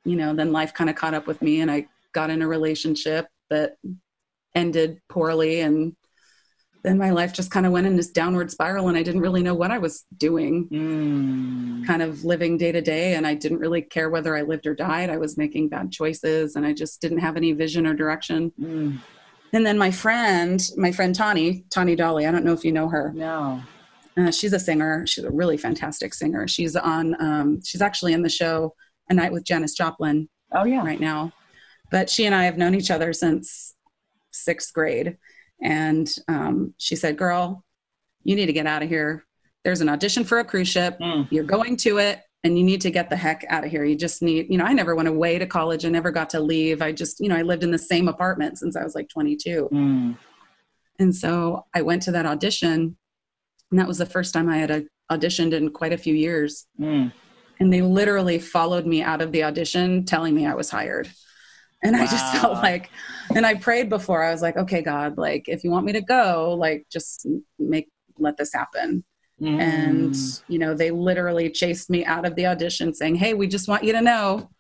you 0.05 0.17
know, 0.17 0.35
then 0.35 0.51
life 0.53 0.75
kind 0.75 0.91
of 0.91 0.97
caught 0.97 1.15
up 1.15 1.27
with 1.29 1.41
me 1.41 1.61
and 1.61 1.71
I 1.71 1.87
got 2.13 2.31
in 2.31 2.43
a 2.43 2.49
relationship 2.49 3.29
that 3.51 3.77
ended 4.55 5.01
poorly 5.09 5.61
and 5.61 5.95
then 6.83 6.99
my 6.99 7.11
life 7.11 7.33
just 7.33 7.51
kind 7.51 7.67
of 7.67 7.73
went 7.73 7.87
in 7.87 7.95
this 7.95 8.11
downward 8.11 8.51
spiral 8.51 8.89
and 8.89 8.97
I 8.97 9.03
didn't 9.03 9.21
really 9.21 9.43
know 9.43 9.55
what 9.55 9.71
I 9.71 9.79
was 9.79 10.07
doing. 10.17 10.67
Mm. 10.69 11.87
Kind 11.87 12.03
of 12.03 12.25
living 12.25 12.57
day 12.57 12.73
to 12.73 12.81
day 12.81 13.15
and 13.15 13.27
I 13.27 13.35
didn't 13.35 13.59
really 13.59 13.83
care 13.83 14.11
whether 14.11 14.37
I 14.37 14.43
lived 14.43 14.67
or 14.67 14.75
died. 14.75 15.11
I 15.11 15.19
was 15.19 15.37
making 15.37 15.69
bad 15.69 15.93
choices 15.93 16.57
and 16.57 16.67
I 16.67 16.73
just 16.73 17.01
didn't 17.01 17.19
have 17.19 17.37
any 17.37 17.53
vision 17.53 17.87
or 17.87 17.95
direction. 17.95 18.53
Mm. 18.61 18.99
And 19.53 19.67
then 19.67 19.77
my 19.77 19.91
friend, 19.91 20.63
my 20.77 20.93
friend 20.93 21.15
Tani, 21.15 21.65
Tani 21.71 21.97
Dolly, 21.97 22.27
I 22.27 22.31
don't 22.31 22.45
know 22.45 22.53
if 22.53 22.65
you 22.65 22.73
know 22.73 22.89
her. 22.89 23.13
No. 23.15 23.61
Uh, 24.17 24.31
she's 24.31 24.53
a 24.53 24.59
singer. 24.59 25.07
She's 25.07 25.25
a 25.25 25.31
really 25.31 25.57
fantastic 25.57 26.15
singer. 26.15 26.49
She's 26.49 26.77
on, 26.77 27.21
um, 27.23 27.63
she's 27.63 27.83
actually 27.83 28.13
in 28.13 28.23
the 28.23 28.29
show 28.29 28.75
a 29.09 29.15
night 29.15 29.33
with 29.33 29.45
Janis 29.45 29.75
Joplin. 29.75 30.29
Oh 30.53 30.65
yeah, 30.65 30.85
right 30.85 31.01
now. 31.01 31.33
But 31.91 32.09
she 32.09 32.27
and 32.27 32.35
I 32.35 32.45
have 32.45 32.59
known 32.59 32.75
each 32.75 32.91
other 32.91 33.13
since 33.13 33.75
sixth 34.31 34.73
grade, 34.73 35.19
and 35.61 36.13
um, 36.29 36.75
she 36.79 36.97
said, 36.97 37.19
"Girl, 37.19 37.65
you 38.25 38.37
need 38.37 38.47
to 38.47 38.53
get 38.53 38.67
out 38.67 38.83
of 38.83 38.89
here. 38.89 39.25
There's 39.65 39.81
an 39.81 39.89
audition 39.89 40.25
for 40.25 40.39
a 40.39 40.45
cruise 40.45 40.69
ship. 40.69 40.99
Mm. 41.01 41.29
You're 41.31 41.45
going 41.45 41.77
to 41.79 41.99
it." 41.99 42.21
And 42.43 42.57
you 42.57 42.65
need 42.65 42.81
to 42.81 42.91
get 42.91 43.11
the 43.11 43.17
heck 43.17 43.45
out 43.51 43.67
of 43.67 43.71
here. 43.71 43.85
You 43.85 43.95
just 43.95 44.23
need, 44.23 44.47
you 44.49 44.57
know, 44.57 44.65
I 44.65 44.73
never 44.73 44.95
went 44.95 45.09
away 45.09 45.39
to 45.39 45.45
college. 45.45 45.85
I 45.85 45.91
never 45.91 46.11
got 46.11 46.31
to 46.31 46.41
leave. 46.41 46.81
I 46.81 46.91
just, 46.91 47.21
you 47.21 47.29
know, 47.29 47.37
I 47.37 47.43
lived 47.43 47.63
in 47.63 47.71
the 47.71 47.77
same 47.77 48.09
apartment 48.09 48.57
since 48.57 48.77
I 48.77 48.83
was 48.83 48.95
like 48.95 49.11
22. 49.11 49.69
Mm. 49.71 50.17
And 50.99 51.15
so 51.15 51.67
I 51.75 51.83
went 51.83 52.01
to 52.05 52.13
that 52.13 52.25
audition, 52.25 52.97
and 53.71 53.79
that 53.79 53.89
was 53.89 53.99
the 53.99 54.07
first 54.07 54.35
time 54.35 54.49
I 54.49 54.59
had 54.59 54.71
a, 54.71 54.85
auditioned 55.11 55.53
in 55.53 55.71
quite 55.71 55.93
a 55.93 55.99
few 55.99 56.15
years. 56.15 56.67
Mm 56.81 57.13
and 57.61 57.71
they 57.73 57.83
literally 57.83 58.39
followed 58.39 58.87
me 58.87 59.03
out 59.03 59.21
of 59.21 59.31
the 59.33 59.45
audition 59.45 60.05
telling 60.05 60.35
me 60.35 60.47
I 60.47 60.55
was 60.55 60.71
hired. 60.71 61.09
And 61.83 61.95
wow. 61.95 62.03
I 62.03 62.07
just 62.07 62.37
felt 62.37 62.55
like, 62.55 62.91
and 63.35 63.47
I 63.47 63.55
prayed 63.55 63.89
before. 63.89 64.25
I 64.25 64.33
was 64.33 64.43
like, 64.43 64.57
okay, 64.57 64.83
God, 64.83 65.19
like, 65.19 65.45
if 65.47 65.63
you 65.63 65.71
want 65.71 65.85
me 65.85 65.93
to 65.93 66.01
go, 66.01 66.55
like, 66.59 66.87
just 66.91 67.27
make, 67.59 67.89
let 68.19 68.37
this 68.37 68.53
happen. 68.53 69.05
Mm. 69.41 69.61
And, 69.61 70.17
you 70.49 70.59
know, 70.59 70.75
they 70.75 70.91
literally 70.91 71.51
chased 71.51 71.89
me 71.89 72.05
out 72.05 72.27
of 72.27 72.35
the 72.35 72.47
audition 72.47 72.93
saying, 72.93 73.15
hey, 73.15 73.35
we 73.35 73.47
just 73.47 73.69
want 73.69 73.85
you 73.85 73.93
to 73.93 74.03
know 74.03 74.51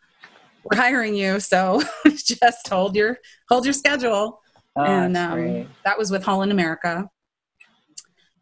we're 0.64 0.78
hiring 0.78 1.14
you. 1.14 1.40
So 1.40 1.82
just 2.06 2.68
hold 2.68 2.94
your, 2.94 3.18
hold 3.48 3.64
your 3.64 3.74
schedule. 3.74 4.40
Oh, 4.76 4.84
and 4.84 5.16
um, 5.16 5.68
that 5.84 5.98
was 5.98 6.10
with 6.10 6.22
Holland 6.22 6.52
America 6.52 7.08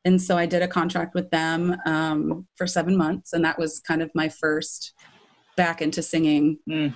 and 0.08 0.20
so 0.20 0.38
I 0.38 0.46
did 0.46 0.62
a 0.62 0.68
contract 0.68 1.14
with 1.14 1.30
them 1.30 1.76
um, 1.84 2.46
for 2.56 2.66
seven 2.66 2.96
months, 2.96 3.34
and 3.34 3.44
that 3.44 3.58
was 3.58 3.78
kind 3.80 4.00
of 4.00 4.10
my 4.14 4.30
first 4.30 4.94
back 5.54 5.82
into 5.82 6.02
singing 6.02 6.58
mm. 6.66 6.94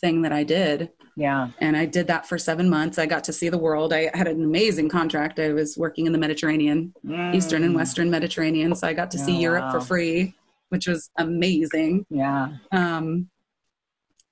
thing 0.00 0.22
that 0.22 0.32
I 0.32 0.42
did. 0.42 0.90
Yeah. 1.16 1.50
And 1.60 1.76
I 1.76 1.86
did 1.86 2.08
that 2.08 2.26
for 2.26 2.38
seven 2.38 2.68
months. 2.68 2.98
I 2.98 3.06
got 3.06 3.22
to 3.24 3.32
see 3.32 3.48
the 3.48 3.58
world. 3.58 3.92
I 3.92 4.10
had 4.12 4.26
an 4.26 4.42
amazing 4.42 4.88
contract. 4.88 5.38
I 5.38 5.52
was 5.52 5.78
working 5.78 6.06
in 6.06 6.12
the 6.12 6.18
Mediterranean, 6.18 6.92
mm. 7.06 7.32
Eastern 7.32 7.62
and 7.62 7.76
Western 7.76 8.10
Mediterranean. 8.10 8.74
So 8.74 8.88
I 8.88 8.92
got 8.92 9.12
to 9.12 9.18
see 9.18 9.36
oh, 9.36 9.40
Europe 9.40 9.66
wow. 9.66 9.72
for 9.72 9.80
free, 9.80 10.34
which 10.70 10.88
was 10.88 11.10
amazing. 11.18 12.06
Yeah. 12.10 12.48
Um, 12.72 13.28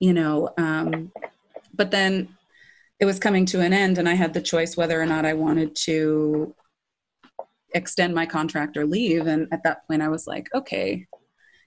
you 0.01 0.15
know, 0.15 0.53
um, 0.59 1.13
but 1.75 1.93
then 1.93 2.35
it 2.99 3.05
was 3.05 3.21
coming 3.21 3.47
to 3.47 3.61
an 3.61 3.73
end, 3.73 3.99
and 3.99 4.09
I 4.09 4.15
had 4.15 4.35
the 4.35 4.43
choice 4.43 4.77
whether 4.77 5.01
or 5.01 5.07
not 5.07 5.25
I 5.25 5.35
wanted 5.35 5.77
to 5.87 6.57
extend 7.75 8.15
my 8.15 8.27
contract 8.27 8.77
or 8.77 8.87
leave. 8.87 9.27
And 9.27 9.49
at 9.53 9.63
that 9.65 9.87
point, 9.87 10.03
I 10.03 10.09
was 10.09 10.27
like, 10.27 10.49
okay, 10.55 11.07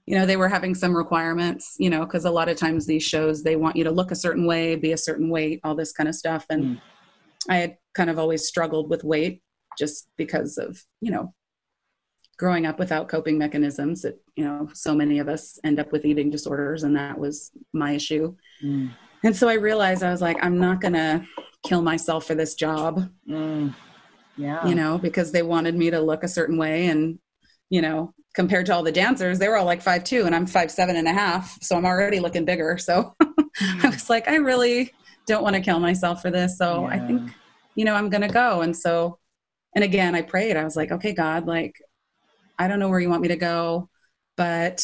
you 0.06 0.18
know, 0.18 0.26
they 0.26 0.38
were 0.38 0.50
having 0.50 0.76
some 0.76 0.96
requirements, 0.96 1.76
you 1.80 1.90
know, 1.90 2.02
because 2.06 2.26
a 2.26 2.32
lot 2.32 2.50
of 2.50 2.58
times 2.58 2.86
these 2.86 3.04
shows, 3.04 3.42
they 3.42 3.56
want 3.56 3.76
you 3.76 3.84
to 3.86 3.92
look 3.92 4.12
a 4.12 4.16
certain 4.16 4.46
way, 4.46 4.76
be 4.76 4.92
a 4.92 4.98
certain 4.98 5.30
weight, 5.30 5.62
all 5.64 5.76
this 5.76 5.94
kind 5.94 6.10
of 6.10 6.16
stuff. 6.16 6.46
And 6.50 6.64
mm. 6.64 6.82
I 7.50 7.58
had 7.58 7.78
kind 7.94 8.10
of 8.10 8.20
always 8.20 8.48
struggled 8.48 8.90
with 8.90 9.04
weight 9.04 9.42
just 9.78 10.10
because 10.18 10.58
of, 10.58 10.82
you 11.00 11.12
know, 11.12 11.34
growing 12.38 12.66
up 12.66 12.80
without 12.80 13.08
coping 13.08 13.38
mechanisms 13.38 14.02
that, 14.02 14.20
you 14.36 14.44
know, 14.44 14.68
so 14.74 14.94
many 14.94 15.20
of 15.20 15.30
us 15.30 15.58
end 15.64 15.80
up 15.80 15.92
with 15.92 16.06
eating 16.06 16.30
disorders. 16.30 16.84
And 16.84 16.96
that 16.98 17.18
was 17.18 17.52
my 17.72 17.94
issue. 17.94 18.36
Mm. 18.62 18.92
And 19.24 19.36
so 19.36 19.48
I 19.48 19.54
realized 19.54 20.04
I 20.04 20.12
was 20.12 20.22
like, 20.22 20.38
I'm 20.44 20.60
not 20.60 20.82
going 20.82 20.96
to 20.96 21.26
kill 21.66 21.82
myself 21.82 22.26
for 22.26 22.36
this 22.36 22.56
job. 22.56 23.10
Mm 23.30 23.74
yeah. 24.38 24.66
You 24.66 24.76
know, 24.76 24.98
because 24.98 25.32
they 25.32 25.44
wanted 25.44 25.76
me 25.76 25.90
to 25.92 26.00
look 26.00 26.24
a 26.24 26.28
certain 26.28 26.58
way. 26.58 26.88
And, 26.88 27.20
you 27.70 27.82
know, 27.82 28.14
compared 28.34 28.66
to 28.68 28.74
all 28.74 28.84
the 28.84 28.92
dancers, 28.92 29.40
they 29.40 29.48
were 29.48 29.58
all 29.58 29.66
like 29.66 29.82
five 29.82 30.04
two 30.04 30.26
and 30.26 30.36
I'm 30.36 30.48
five 30.48 30.72
seven 30.72 30.96
and 30.96 31.08
a 31.08 31.14
half. 31.14 31.62
So 31.62 31.76
I'm 31.76 31.86
already 31.86 32.20
looking 32.20 32.46
bigger. 32.46 32.78
So 32.84 33.16
I 33.84 33.90
was 33.90 34.10
like, 34.10 34.28
I 34.28 34.36
really 34.36 34.92
don't 35.28 35.44
want 35.44 35.56
to 35.56 35.62
kill 35.62 35.80
myself 35.80 36.22
for 36.22 36.32
this. 36.32 36.58
So 36.58 36.82
yeah. 36.82 36.96
I 36.96 37.00
think, 37.00 37.32
you 37.76 37.86
know, 37.86 37.94
I'm 37.94 38.10
gonna 38.10 38.30
go. 38.30 38.62
And 38.62 38.76
so 38.76 39.20
and 39.76 39.84
again 39.84 40.16
I 40.16 40.24
prayed. 40.24 40.58
I 40.58 40.64
was 40.64 40.76
like, 40.76 40.92
okay, 40.92 41.14
God, 41.14 41.46
like 41.46 41.80
I 42.58 42.68
don't 42.68 42.80
know 42.80 42.90
where 42.90 43.00
you 43.00 43.10
want 43.10 43.22
me 43.22 43.28
to 43.30 43.36
go, 43.36 43.90
but 44.38 44.84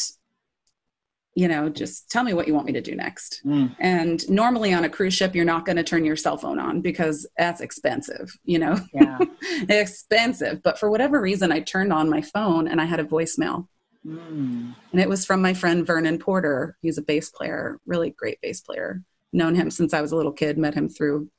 you 1.34 1.46
know, 1.46 1.68
just 1.68 2.10
tell 2.10 2.24
me 2.24 2.32
what 2.32 2.48
you 2.48 2.54
want 2.54 2.66
me 2.66 2.72
to 2.72 2.80
do 2.80 2.94
next. 2.94 3.40
Mm. 3.46 3.74
And 3.78 4.28
normally 4.28 4.72
on 4.72 4.84
a 4.84 4.88
cruise 4.88 5.14
ship, 5.14 5.34
you're 5.34 5.44
not 5.44 5.64
going 5.64 5.76
to 5.76 5.84
turn 5.84 6.04
your 6.04 6.16
cell 6.16 6.36
phone 6.36 6.58
on 6.58 6.80
because 6.80 7.26
that's 7.38 7.60
expensive, 7.60 8.36
you 8.44 8.58
know, 8.58 8.78
yeah. 8.92 9.18
expensive. 9.68 10.62
But 10.62 10.78
for 10.78 10.90
whatever 10.90 11.20
reason, 11.20 11.52
I 11.52 11.60
turned 11.60 11.92
on 11.92 12.10
my 12.10 12.20
phone 12.20 12.66
and 12.66 12.80
I 12.80 12.84
had 12.84 13.00
a 13.00 13.04
voicemail. 13.04 13.68
Mm. 14.04 14.74
And 14.92 15.00
it 15.00 15.08
was 15.08 15.24
from 15.24 15.40
my 15.40 15.54
friend 15.54 15.86
Vernon 15.86 16.18
Porter. 16.18 16.76
He's 16.82 16.98
a 16.98 17.02
bass 17.02 17.30
player, 17.30 17.78
really 17.86 18.10
great 18.10 18.40
bass 18.40 18.60
player. 18.60 19.02
Known 19.32 19.54
him 19.54 19.70
since 19.70 19.94
I 19.94 20.00
was 20.00 20.10
a 20.10 20.16
little 20.16 20.32
kid, 20.32 20.58
met 20.58 20.74
him 20.74 20.88
through 20.88 21.30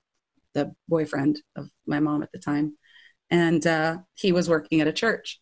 the 0.54 0.73
boyfriend 0.88 1.41
of 1.58 1.69
my 1.86 1.99
mom 1.99 2.23
at 2.23 2.32
the 2.32 2.39
time. 2.39 2.77
And 3.30 3.65
uh, 3.67 3.97
he 4.13 4.32
was 4.32 4.49
working 4.49 4.80
at 4.80 4.88
a 4.88 4.93
church 4.93 5.41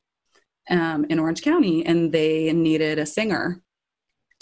um, 0.69 1.05
in 1.09 1.19
Orange 1.19 1.41
County 1.43 1.85
and 1.85 2.11
they 2.11 2.51
needed 2.53 2.97
a 2.97 3.05
singer 3.05 3.61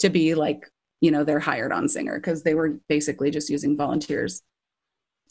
to 0.00 0.08
be 0.08 0.34
like, 0.34 0.70
you 1.00 1.10
know, 1.10 1.24
their 1.24 1.40
hired 1.40 1.72
on 1.72 1.88
singer 1.88 2.18
because 2.18 2.42
they 2.42 2.54
were 2.54 2.78
basically 2.88 3.30
just 3.30 3.50
using 3.50 3.76
volunteers. 3.76 4.42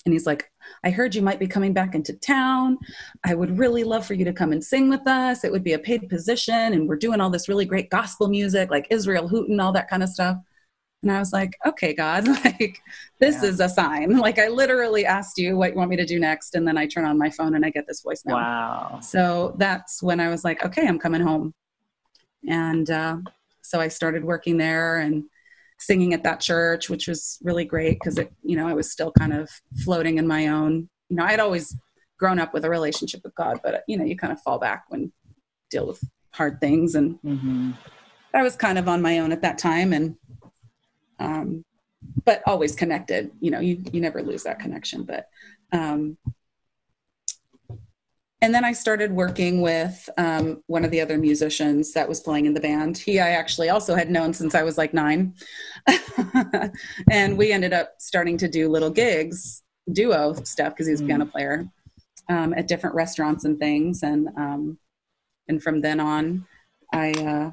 And 0.05 0.13
he's 0.13 0.25
like, 0.25 0.49
I 0.83 0.89
heard 0.89 1.15
you 1.15 1.21
might 1.21 1.39
be 1.39 1.47
coming 1.47 1.73
back 1.73 1.95
into 1.95 2.13
town. 2.13 2.77
I 3.25 3.33
would 3.35 3.57
really 3.57 3.83
love 3.83 4.05
for 4.05 4.13
you 4.13 4.23
to 4.25 4.31
come 4.31 4.53
and 4.53 4.63
sing 4.63 4.89
with 4.89 5.05
us. 5.05 5.43
It 5.43 5.51
would 5.51 5.63
be 5.63 5.73
a 5.73 5.79
paid 5.79 6.07
position. 6.07 6.73
And 6.73 6.87
we're 6.87 6.95
doing 6.95 7.19
all 7.19 7.29
this 7.29 7.49
really 7.49 7.65
great 7.65 7.89
gospel 7.89 8.29
music, 8.29 8.71
like 8.71 8.87
Israel 8.89 9.27
Houghton, 9.27 9.59
all 9.59 9.73
that 9.73 9.89
kind 9.89 10.03
of 10.03 10.09
stuff. 10.09 10.37
And 11.03 11.11
I 11.11 11.19
was 11.19 11.33
like, 11.33 11.57
okay, 11.65 11.93
God, 11.93 12.27
like 12.45 12.79
this 13.19 13.43
yeah. 13.43 13.49
is 13.49 13.59
a 13.59 13.69
sign. 13.69 14.17
Like 14.27 14.39
I 14.39 14.47
literally 14.47 15.05
asked 15.05 15.37
you 15.37 15.57
what 15.57 15.71
you 15.71 15.77
want 15.77 15.89
me 15.89 15.95
to 15.97 16.05
do 16.05 16.19
next. 16.19 16.55
And 16.55 16.67
then 16.67 16.77
I 16.77 16.87
turn 16.87 17.05
on 17.05 17.17
my 17.17 17.29
phone 17.29 17.55
and 17.55 17.65
I 17.65 17.69
get 17.69 17.85
this 17.87 18.03
voicemail. 18.03 18.33
Wow. 18.33 18.99
So 19.01 19.55
that's 19.57 20.01
when 20.01 20.19
I 20.19 20.29
was 20.29 20.43
like, 20.43 20.65
okay, 20.65 20.87
I'm 20.87 20.99
coming 20.99 21.21
home. 21.21 21.53
And 22.47 22.89
uh, 22.89 23.17
so 23.67 23.81
I 23.81 23.89
started 23.89 24.23
working 24.23 24.55
there 24.57 24.99
and 24.99 25.25
singing 25.77 26.13
at 26.13 26.23
that 26.23 26.39
church, 26.39 26.89
which 26.89 27.05
was 27.07 27.37
really 27.43 27.65
great 27.65 27.99
because 27.99 28.17
it, 28.17 28.31
you 28.41 28.55
know, 28.55 28.65
I 28.65 28.73
was 28.73 28.89
still 28.89 29.11
kind 29.11 29.33
of 29.33 29.49
floating 29.83 30.17
in 30.17 30.25
my 30.25 30.47
own, 30.47 30.89
you 31.09 31.17
know, 31.17 31.25
I'd 31.25 31.41
always 31.41 31.75
grown 32.17 32.39
up 32.39 32.53
with 32.53 32.63
a 32.63 32.69
relationship 32.69 33.21
with 33.23 33.35
God, 33.35 33.59
but 33.63 33.83
you 33.87 33.97
know, 33.97 34.05
you 34.05 34.15
kind 34.15 34.31
of 34.31 34.41
fall 34.41 34.57
back 34.57 34.85
when 34.87 35.11
deal 35.69 35.85
with 35.85 36.01
hard 36.31 36.61
things. 36.61 36.95
And 36.95 37.19
mm-hmm. 37.21 37.71
I 38.33 38.41
was 38.41 38.55
kind 38.55 38.77
of 38.77 38.87
on 38.87 39.01
my 39.01 39.19
own 39.19 39.33
at 39.33 39.41
that 39.41 39.57
time 39.57 39.91
and, 39.91 40.15
um, 41.19 41.65
but 42.23 42.41
always 42.47 42.73
connected, 42.73 43.31
you 43.41 43.51
know, 43.51 43.59
you, 43.59 43.83
you 43.91 43.99
never 43.99 44.23
lose 44.23 44.43
that 44.43 44.59
connection, 44.59 45.03
but, 45.03 45.27
um, 45.73 46.17
and 48.41 48.53
then 48.53 48.63
I 48.63 48.71
started 48.71 49.11
working 49.11 49.61
with 49.61 50.09
um, 50.17 50.61
one 50.67 50.85
of 50.85 50.91
the 50.91 51.01
other 51.01 51.17
musicians 51.17 51.91
that 51.93 52.07
was 52.07 52.19
playing 52.19 52.45
in 52.45 52.53
the 52.53 52.59
band. 52.59 52.97
He 52.97 53.19
I 53.19 53.31
actually 53.31 53.69
also 53.69 53.95
had 53.95 54.11
known 54.11 54.31
since 54.33 54.53
I 54.53 54.61
was 54.61 54.77
like 54.77 54.93
nine. 54.93 55.33
and 57.11 57.35
we 57.35 57.51
ended 57.51 57.73
up 57.73 57.93
starting 57.97 58.37
to 58.37 58.47
do 58.47 58.69
little 58.69 58.91
gigs, 58.91 59.63
duo 59.91 60.33
stuff, 60.43 60.73
because 60.73 60.85
he 60.85 60.91
was 60.91 61.01
a 61.01 61.05
piano 61.05 61.25
mm. 61.25 61.31
player 61.31 61.65
um, 62.29 62.53
at 62.53 62.67
different 62.67 62.95
restaurants 62.95 63.45
and 63.45 63.57
things. 63.57 64.03
And, 64.03 64.27
um, 64.37 64.77
and 65.47 65.61
from 65.61 65.81
then 65.81 65.99
on, 65.99 66.45
I, 66.93 67.11
uh, 67.11 67.51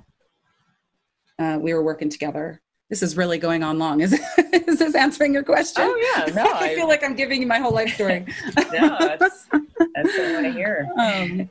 uh, 1.42 1.58
we 1.58 1.72
were 1.72 1.82
working 1.82 2.10
together 2.10 2.60
this 2.94 3.02
is 3.02 3.16
really 3.16 3.38
going 3.38 3.64
on 3.64 3.76
long. 3.76 4.02
Is, 4.02 4.12
is 4.52 4.78
this 4.78 4.94
answering 4.94 5.34
your 5.34 5.42
question? 5.42 5.82
Oh 5.84 6.14
yeah, 6.16 6.32
no. 6.32 6.44
I, 6.44 6.58
I 6.70 6.74
feel 6.76 6.86
like 6.86 7.02
I'm 7.02 7.16
giving 7.16 7.40
you 7.40 7.46
my 7.48 7.58
whole 7.58 7.72
life 7.72 7.92
story. 7.92 8.24
no, 8.72 9.16
that's, 9.18 9.46
that's 9.50 10.16
what 10.16 10.20
I 10.20 10.32
want 10.32 10.46
to 10.46 10.52
hear. 10.52 10.88
Um, 10.96 11.50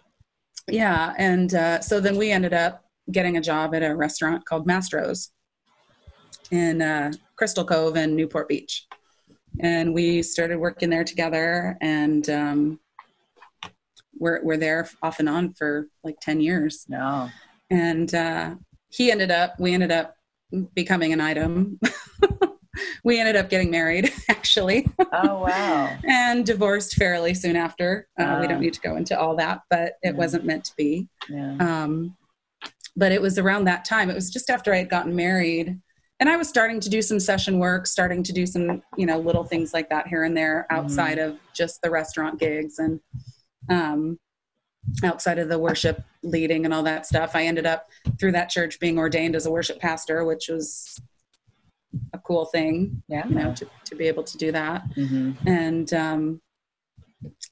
yeah, 0.70 1.14
and 1.18 1.54
uh, 1.54 1.82
so 1.82 2.00
then 2.00 2.16
we 2.16 2.32
ended 2.32 2.54
up 2.54 2.86
getting 3.12 3.36
a 3.36 3.42
job 3.42 3.76
at 3.76 3.84
a 3.84 3.94
restaurant 3.94 4.46
called 4.46 4.66
Mastro's 4.66 5.32
in 6.52 6.82
uh, 6.82 7.12
Crystal 7.36 7.66
Cove 7.66 7.98
and 7.98 8.16
Newport 8.16 8.48
Beach, 8.48 8.88
and 9.60 9.94
we 9.94 10.24
started 10.24 10.60
working 10.60 10.90
there 10.90 11.04
together, 11.04 11.78
and 11.82 12.30
um, 12.30 12.80
we're 14.18 14.42
we're 14.46 14.56
there 14.56 14.88
off 15.02 15.20
and 15.20 15.28
on 15.28 15.54
for 15.56 15.88
like 16.06 16.16
ten 16.22 16.40
years. 16.40 16.86
No, 16.88 17.30
and 17.70 18.16
uh, 18.16 18.56
he 18.92 19.12
ended 19.12 19.30
up, 19.30 19.60
we 19.60 19.74
ended 19.74 19.92
up 19.92 20.16
becoming 20.76 21.14
an 21.14 21.22
item. 21.22 21.80
we 23.04 23.20
ended 23.20 23.36
up 23.36 23.50
getting 23.50 23.70
married, 23.70 24.12
actually. 24.30 24.88
Oh, 25.12 25.44
wow. 25.44 25.98
and 26.08 26.46
divorced 26.46 26.96
fairly 26.96 27.34
soon 27.34 27.56
after. 27.56 28.08
Uh, 28.20 28.38
we 28.42 28.48
don't 28.48 28.58
ah. 28.58 28.62
need 28.62 28.74
to 28.74 28.82
go 28.82 28.96
into 28.96 29.20
all 29.20 29.36
that, 29.36 29.62
but 29.70 29.94
it 30.02 30.12
yeah. 30.12 30.12
wasn't 30.12 30.46
meant 30.46 30.66
to 30.66 30.76
be. 30.76 31.08
Yeah. 31.30 31.58
Um, 31.60 32.16
but 32.96 33.12
it 33.12 33.22
was 33.22 33.38
around 33.38 33.66
that 33.66 33.86
time. 33.86 34.10
It 34.10 34.16
was 34.16 34.30
just 34.30 34.50
after 34.50 34.74
I 34.74 34.78
had 34.78 34.90
gotten 34.90 35.16
married. 35.16 35.80
And 36.20 36.30
I 36.30 36.38
was 36.38 36.48
starting 36.48 36.80
to 36.80 36.90
do 36.90 37.02
some 37.02 37.20
session 37.20 37.60
work, 37.60 37.88
starting 37.88 38.24
to 38.24 38.32
do 38.32 38.46
some, 38.46 38.82
you 38.98 39.06
know, 39.06 39.20
little 39.20 39.44
things 39.44 39.74
like 39.74 39.90
that 39.90 40.08
here 40.08 40.24
and 40.24 40.38
there 40.38 40.66
mm-hmm. 40.72 40.84
outside 40.84 41.18
mm-hmm. 41.18 41.32
of 41.34 41.40
just 41.54 41.82
the 41.82 41.90
restaurant 41.90 42.40
gigs. 42.40 42.80
And 42.80 43.00
um, 43.70 44.20
outside 45.04 45.40
of 45.40 45.50
the 45.50 45.60
worship 45.60 46.04
leading 46.24 46.66
and 46.66 46.74
all 46.74 46.84
that 46.84 47.06
stuff. 47.06 47.36
I 47.36 47.46
ended 47.46 47.66
up 47.66 47.90
through 48.20 48.34
that 48.34 48.50
church 48.50 48.80
being 48.80 48.98
ordained 48.98 49.36
as 49.36 49.46
a 49.46 49.52
worship 49.52 49.80
pastor, 49.80 50.26
which 50.26 50.50
was 50.50 51.00
a 52.14 52.20
cool 52.20 52.46
thing, 52.46 53.02
yeah, 53.08 53.28
you 53.28 53.36
know, 53.36 53.54
to, 53.54 53.68
to 53.86 53.96
be 53.96 54.08
able 54.08 54.24
to 54.24 54.38
do 54.38 54.52
that. 54.52 54.84
Mm-hmm. 54.96 55.48
And 55.48 55.94
um, 55.94 56.42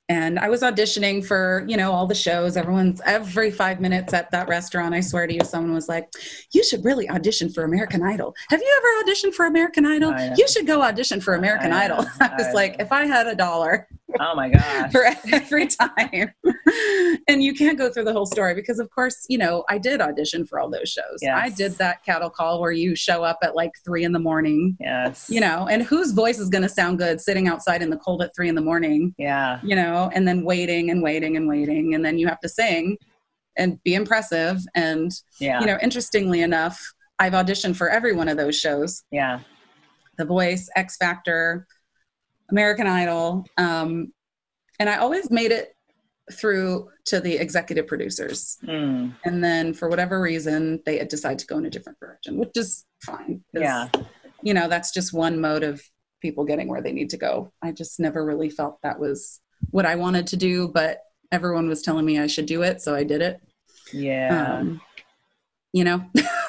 and 0.10 0.38
I 0.38 0.50
was 0.50 0.62
auditioning 0.62 1.26
for, 1.26 1.64
you 1.68 1.78
know, 1.78 1.92
all 1.92 2.06
the 2.06 2.16
shows. 2.16 2.58
Everyone's 2.58 3.02
every 3.06 3.52
five 3.52 3.80
minutes 3.80 4.14
at 4.14 4.30
that 4.32 4.50
restaurant. 4.50 4.94
I 4.94 5.00
swear 5.00 5.26
to 5.26 5.34
you, 5.34 5.42
someone 5.44 5.74
was 5.74 5.88
like, 5.88 6.12
"You 6.54 6.64
should 6.64 6.84
really 6.84 7.10
audition 7.10 7.50
for 7.50 7.64
American 7.64 8.04
Idol. 8.04 8.36
Have 8.50 8.60
you 8.62 8.78
ever 8.78 9.10
auditioned 9.10 9.34
for 9.34 9.46
American 9.46 9.86
Idol? 9.86 10.14
You 10.36 10.48
should 10.48 10.68
go 10.68 10.82
audition 10.82 11.22
for 11.22 11.36
American 11.36 11.72
I 11.72 11.86
Idol." 11.86 12.06
I 12.20 12.36
was 12.38 12.48
I 12.48 12.52
like, 12.52 12.76
if 12.80 12.92
I 12.92 13.06
had 13.06 13.28
a 13.28 13.36
dollar, 13.36 13.88
oh 14.20 14.36
my 14.36 14.50
gosh, 14.50 14.92
for 14.92 15.06
every 15.32 15.68
time, 15.68 16.34
and 17.28 17.44
you 17.44 17.54
can't 17.54 17.78
go 17.78 17.90
through 17.92 18.06
the 18.06 18.14
whole 18.14 18.26
story 18.26 18.54
because, 18.54 18.80
of 18.80 18.90
course, 18.92 19.26
you 19.30 19.38
know, 19.38 19.64
I 19.70 19.78
did 19.78 20.02
audition 20.02 20.46
for 20.46 20.60
all 20.60 20.70
those 20.70 20.90
shows. 20.90 21.20
Yes. 21.22 21.40
I 21.42 21.50
did 21.50 21.74
that 21.74 22.04
cattle 22.04 22.30
call 22.30 22.62
where 22.62 22.72
you 22.72 22.96
show 22.96 23.24
up 23.24 23.40
at 23.44 23.56
like 23.56 23.72
three 23.84 24.04
in 24.04 24.12
the 24.12 24.20
morning. 24.20 24.78
Yes, 24.80 25.30
you 25.30 25.40
know, 25.40 25.68
and 25.70 25.84
whose 25.84 26.12
voice 26.12 26.40
is 26.40 26.50
going 26.50 26.64
to 26.64 26.70
sound 26.70 26.98
good 26.98 27.22
sitting 27.22 27.48
outside 27.48 27.82
in 27.82 27.90
the 27.90 27.98
cold 27.98 28.22
at 28.22 28.36
three 28.36 28.50
in 28.50 28.56
the 28.56 28.62
morning? 28.62 29.16
Yeah, 29.18 29.60
you 29.64 29.76
know 29.76 30.10
and 30.14 30.28
then 30.28 30.44
waiting 30.44 30.90
and 30.90 31.02
waiting 31.02 31.38
and 31.38 31.48
waiting 31.48 31.96
and 31.96 32.04
then 32.04 32.18
you 32.18 32.28
have 32.28 32.40
to 32.40 32.50
sing 32.50 32.98
and 33.58 33.82
be 33.84 33.96
impressive 33.96 34.60
and 34.76 35.12
yeah. 35.40 35.60
you 35.60 35.66
know 35.66 35.78
interestingly 35.82 36.42
enough 36.42 36.82
i've 37.20 37.34
auditioned 37.34 37.76
for 37.76 37.90
every 37.90 38.14
one 38.14 38.28
of 38.28 38.38
those 38.38 38.58
shows 38.58 39.04
yeah 39.12 39.40
the 40.18 40.26
voice 40.26 40.70
x 40.76 40.98
factor 40.98 41.68
american 42.52 42.88
idol 42.88 43.46
um, 43.58 44.12
and 44.80 44.90
i 44.90 44.98
always 44.98 45.30
made 45.32 45.52
it 45.52 45.76
through 46.32 46.88
to 47.06 47.20
the 47.20 47.36
executive 47.36 47.88
producers 47.88 48.58
mm. 48.64 49.14
and 49.26 49.44
then 49.44 49.74
for 49.74 49.90
whatever 49.90 50.22
reason 50.22 50.82
they 50.86 51.04
decide 51.06 51.38
to 51.40 51.48
go 51.48 51.58
in 51.58 51.66
a 51.66 51.70
different 51.70 52.00
direction 52.00 52.38
which 52.38 52.52
is 52.56 52.86
fine 53.04 53.42
yeah 53.54 53.90
you 54.44 54.54
know 54.54 54.68
that's 54.68 54.94
just 54.94 55.14
one 55.14 55.42
mode 55.42 55.64
of 55.64 55.82
people 56.22 56.46
getting 56.46 56.68
where 56.68 56.82
they 56.82 56.92
need 56.92 57.10
to 57.10 57.18
go 57.18 57.52
i 57.62 57.72
just 57.72 58.00
never 58.00 58.24
really 58.24 58.50
felt 58.50 58.80
that 58.84 59.00
was 59.00 59.42
what 59.70 59.86
I 59.86 59.96
wanted 59.96 60.28
to 60.28 60.38
do, 60.38 60.68
but 60.68 61.00
everyone 61.32 61.70
was 61.70 61.82
telling 61.82 62.06
me 62.06 62.20
I 62.20 62.28
should 62.28 62.46
do 62.46 62.64
it, 62.64 62.82
so 62.82 62.96
I 62.96 63.04
did 63.04 63.22
it. 63.22 63.40
Yeah. 63.94 64.58
Um, 64.60 64.82
you 65.74 65.84
know. 65.84 66.04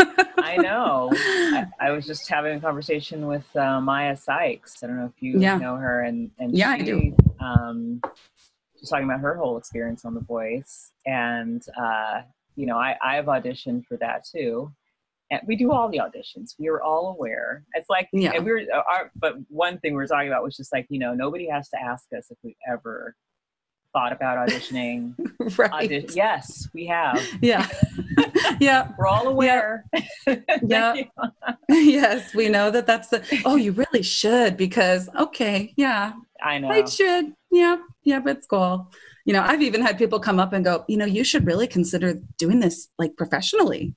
I 0.52 0.56
know. 0.56 1.10
I, 1.14 1.66
I, 1.80 1.90
was 1.92 2.06
just 2.06 2.28
having 2.28 2.56
a 2.56 2.60
conversation 2.60 3.26
with 3.26 3.44
uh, 3.54 3.80
Maiya 3.80 4.18
Sykes. 4.18 4.82
I 4.82 4.86
don't 4.86 4.98
know 4.98 5.06
if 5.06 5.22
you 5.22 5.38
yeah. 5.38 5.56
know 5.56 5.76
her, 5.76 6.02
and 6.02 6.30
and 6.38 6.56
yeah, 6.56 6.76
she, 6.76 6.82
I 6.82 6.84
do. 6.84 7.16
Um, 7.40 8.02
she's 8.78 8.90
talking 8.90 9.06
about 9.06 9.20
her 9.20 9.34
whole 9.34 9.56
experience 9.56 10.04
on 10.04 10.14
The 10.14 10.20
Voice, 10.20 10.92
and 11.06 11.64
uh, 11.80 12.22
you 12.54 12.66
know, 12.66 12.76
I 12.76 12.96
I've 13.02 13.26
auditioned 13.26 13.86
for 13.86 13.96
that 13.98 14.26
too, 14.26 14.70
and 15.30 15.40
we 15.46 15.56
do 15.56 15.72
all 15.72 15.88
the 15.88 15.98
auditions. 15.98 16.54
We 16.58 16.68
are 16.68 16.82
all 16.82 17.08
aware. 17.08 17.64
It's 17.72 17.88
like, 17.88 18.08
yeah. 18.12 18.38
we 18.38 18.52
were, 18.52 18.62
uh, 18.72 18.82
our, 18.86 19.10
but 19.16 19.36
one 19.48 19.78
thing 19.78 19.92
we 19.92 19.96
were 19.96 20.06
talking 20.06 20.28
about 20.28 20.42
was 20.42 20.56
just 20.56 20.72
like, 20.74 20.86
you 20.90 20.98
know, 20.98 21.14
nobody 21.14 21.48
has 21.48 21.70
to 21.70 21.80
ask 21.80 22.04
us 22.16 22.30
if 22.30 22.36
we 22.42 22.54
ever 22.70 23.16
thought 23.92 24.12
about 24.12 24.48
auditioning. 24.48 25.14
right. 25.58 25.72
Audi- 25.72 26.06
yes, 26.14 26.68
we 26.72 26.86
have. 26.86 27.22
Yeah. 27.40 27.68
yeah. 28.60 28.88
We're 28.98 29.06
all 29.06 29.28
aware. 29.28 29.84
Yeah. 30.62 30.94
yes, 31.68 32.34
we 32.34 32.48
know 32.48 32.70
that 32.70 32.86
that's 32.86 33.08
the, 33.08 33.22
oh, 33.44 33.56
you 33.56 33.72
really 33.72 34.02
should 34.02 34.56
because, 34.56 35.08
okay, 35.18 35.74
yeah. 35.76 36.12
I 36.42 36.58
know. 36.58 36.68
I 36.68 36.84
should. 36.84 37.32
Yeah. 37.50 37.78
Yeah, 38.04 38.20
but 38.20 38.38
it's 38.38 38.46
cool. 38.46 38.90
You 39.24 39.32
know, 39.32 39.42
I've 39.42 39.62
even 39.62 39.82
had 39.82 39.98
people 39.98 40.20
come 40.20 40.38
up 40.40 40.52
and 40.52 40.64
go, 40.64 40.84
you 40.88 40.96
know, 40.96 41.04
you 41.04 41.24
should 41.24 41.46
really 41.46 41.66
consider 41.66 42.14
doing 42.38 42.60
this 42.60 42.88
like 42.98 43.16
professionally. 43.16 43.94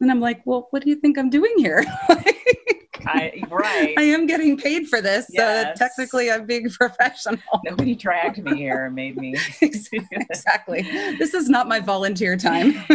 And 0.00 0.10
I'm 0.10 0.20
like, 0.20 0.42
well, 0.44 0.68
what 0.70 0.82
do 0.82 0.90
you 0.90 0.96
think 0.96 1.18
I'm 1.18 1.30
doing 1.30 1.54
here? 1.56 1.84
I, 3.08 3.42
right. 3.50 3.94
I 3.96 4.02
am 4.02 4.26
getting 4.26 4.56
paid 4.56 4.88
for 4.88 5.00
this. 5.00 5.26
Yes. 5.30 5.78
So 5.78 5.84
technically 5.86 6.30
I'm 6.30 6.46
being 6.46 6.68
professional. 6.70 7.40
Nobody 7.64 7.94
dragged 7.94 8.42
me 8.42 8.56
here 8.56 8.86
and 8.86 8.94
made 8.94 9.16
me. 9.16 9.34
exactly. 9.62 10.82
This 11.18 11.34
is 11.34 11.48
not 11.48 11.68
my 11.68 11.80
volunteer 11.80 12.36
time. 12.36 12.74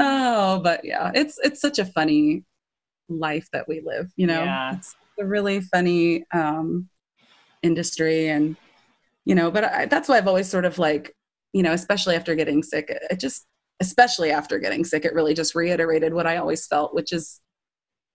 oh, 0.00 0.60
but 0.62 0.84
yeah, 0.84 1.12
it's, 1.14 1.38
it's 1.42 1.60
such 1.60 1.78
a 1.78 1.84
funny 1.84 2.44
life 3.08 3.48
that 3.52 3.68
we 3.68 3.80
live, 3.84 4.10
you 4.16 4.26
know, 4.26 4.42
yeah. 4.42 4.74
it's 4.74 4.96
a 5.20 5.24
really 5.24 5.60
funny, 5.60 6.24
um, 6.32 6.88
industry 7.62 8.28
and, 8.28 8.56
you 9.24 9.34
know, 9.34 9.50
but 9.50 9.64
I, 9.64 9.86
that's 9.86 10.08
why 10.08 10.16
I've 10.16 10.28
always 10.28 10.48
sort 10.48 10.64
of 10.64 10.78
like, 10.78 11.14
you 11.52 11.62
know, 11.62 11.72
especially 11.72 12.16
after 12.16 12.34
getting 12.34 12.62
sick, 12.62 12.88
it, 12.88 13.02
it 13.10 13.20
just, 13.20 13.46
especially 13.80 14.30
after 14.30 14.58
getting 14.58 14.84
sick, 14.84 15.04
it 15.04 15.14
really 15.14 15.34
just 15.34 15.54
reiterated 15.54 16.14
what 16.14 16.26
I 16.26 16.38
always 16.38 16.66
felt, 16.66 16.94
which 16.94 17.12
is, 17.12 17.40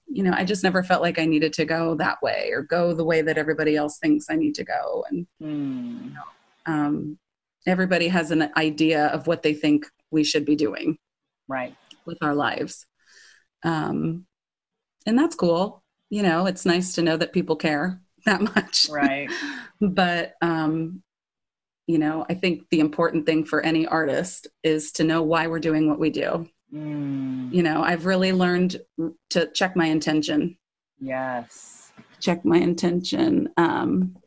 you 0.08 0.24
know, 0.24 0.34
I 0.34 0.46
just 0.46 0.64
never 0.64 0.84
felt 0.84 1.02
like 1.02 1.20
I 1.20 1.26
needed 1.26 1.54
to 1.54 1.66
go 1.66 1.96
that 1.96 2.22
way 2.22 2.50
or 2.52 2.62
go 2.62 2.94
the 2.94 3.04
way 3.04 3.22
that 3.22 3.38
everybody 3.38 3.76
else 3.76 4.00
thinks 4.00 4.28
I 4.30 4.36
need 4.36 4.56
to 4.56 4.64
go. 4.64 5.06
And, 5.10 5.28
mm. 5.42 6.06
you 6.06 6.14
know, 6.14 6.22
um, 6.66 7.18
everybody 7.66 8.08
has 8.08 8.32
an 8.32 8.50
idea 8.56 9.08
of 9.08 9.28
what 9.28 9.44
they 9.44 9.54
think 9.54 9.86
we 10.12 10.24
should 10.24 10.46
be 10.46 10.56
doing. 10.56 10.98
Right. 11.48 11.76
With 12.06 12.18
our 12.22 12.36
lives. 12.36 12.86
Um, 13.64 14.26
and 15.06 15.18
that's 15.18 15.36
cool. 15.36 15.84
You 16.10 16.24
know, 16.24 16.46
it's 16.46 16.66
nice 16.66 16.94
to 16.94 17.02
know 17.02 17.18
that 17.18 17.34
people 17.34 17.56
care 17.56 18.02
that 18.26 18.42
much. 18.42 18.88
Right. 18.90 19.30
but, 19.82 20.34
um, 20.42 21.04
you 21.88 21.98
know 21.98 22.26
i 22.30 22.34
think 22.34 22.64
the 22.70 22.82
important 22.82 23.26
thing 23.26 23.46
for 23.46 23.62
any 23.62 23.88
artist 23.88 24.48
is 24.62 24.92
to 24.92 25.06
know 25.06 25.24
why 25.24 25.48
we're 25.48 25.58
doing 25.58 25.90
what 25.90 26.00
we 26.00 26.10
do 26.10 26.46
Mm. 26.74 27.54
You 27.54 27.64
know, 27.64 27.82
I've 27.82 28.06
really 28.06 28.34
learned 28.34 28.82
to 29.30 29.52
check 29.54 29.76
my 29.76 29.86
intention. 29.86 30.58
Yes. 31.00 31.92
Check 32.20 32.44
my 32.44 32.58
intention 32.58 33.50
um, 33.58 34.18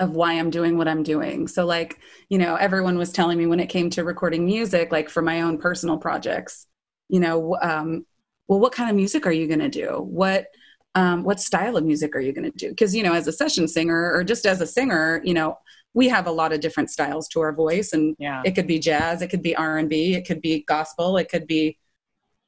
of 0.00 0.10
why 0.10 0.34
I'm 0.34 0.50
doing 0.50 0.78
what 0.78 0.88
I'm 0.88 1.02
doing. 1.02 1.48
So, 1.48 1.66
like, 1.66 1.98
you 2.28 2.38
know, 2.38 2.56
everyone 2.56 2.98
was 2.98 3.12
telling 3.12 3.38
me 3.38 3.46
when 3.46 3.60
it 3.60 3.68
came 3.68 3.90
to 3.90 4.04
recording 4.04 4.44
music, 4.44 4.92
like 4.92 5.08
for 5.08 5.22
my 5.22 5.42
own 5.42 5.58
personal 5.58 5.98
projects, 5.98 6.66
you 7.08 7.20
know, 7.20 7.56
um, 7.60 8.06
well, 8.48 8.60
what 8.60 8.72
kind 8.72 8.90
of 8.90 8.96
music 8.96 9.26
are 9.26 9.32
you 9.32 9.46
going 9.46 9.60
to 9.60 9.68
do? 9.68 9.98
What 9.98 10.46
um, 10.94 11.22
what 11.22 11.40
style 11.40 11.78
of 11.78 11.84
music 11.84 12.14
are 12.14 12.20
you 12.20 12.32
going 12.32 12.50
to 12.50 12.56
do? 12.56 12.68
Because 12.68 12.94
you 12.94 13.02
know, 13.02 13.14
as 13.14 13.26
a 13.26 13.32
session 13.32 13.66
singer 13.66 14.12
or 14.12 14.24
just 14.24 14.44
as 14.44 14.60
a 14.60 14.66
singer, 14.66 15.22
you 15.24 15.34
know, 15.34 15.56
we 15.94 16.08
have 16.08 16.26
a 16.26 16.30
lot 16.32 16.52
of 16.52 16.60
different 16.60 16.90
styles 16.90 17.28
to 17.28 17.40
our 17.40 17.52
voice, 17.52 17.92
and 17.92 18.16
Yeah. 18.18 18.42
it 18.44 18.54
could 18.54 18.66
be 18.66 18.78
jazz, 18.78 19.22
it 19.22 19.28
could 19.28 19.42
be 19.42 19.54
R 19.56 19.78
and 19.78 19.88
B, 19.88 20.14
it 20.14 20.26
could 20.26 20.40
be 20.40 20.62
gospel, 20.66 21.16
it 21.18 21.28
could 21.30 21.46
be, 21.46 21.78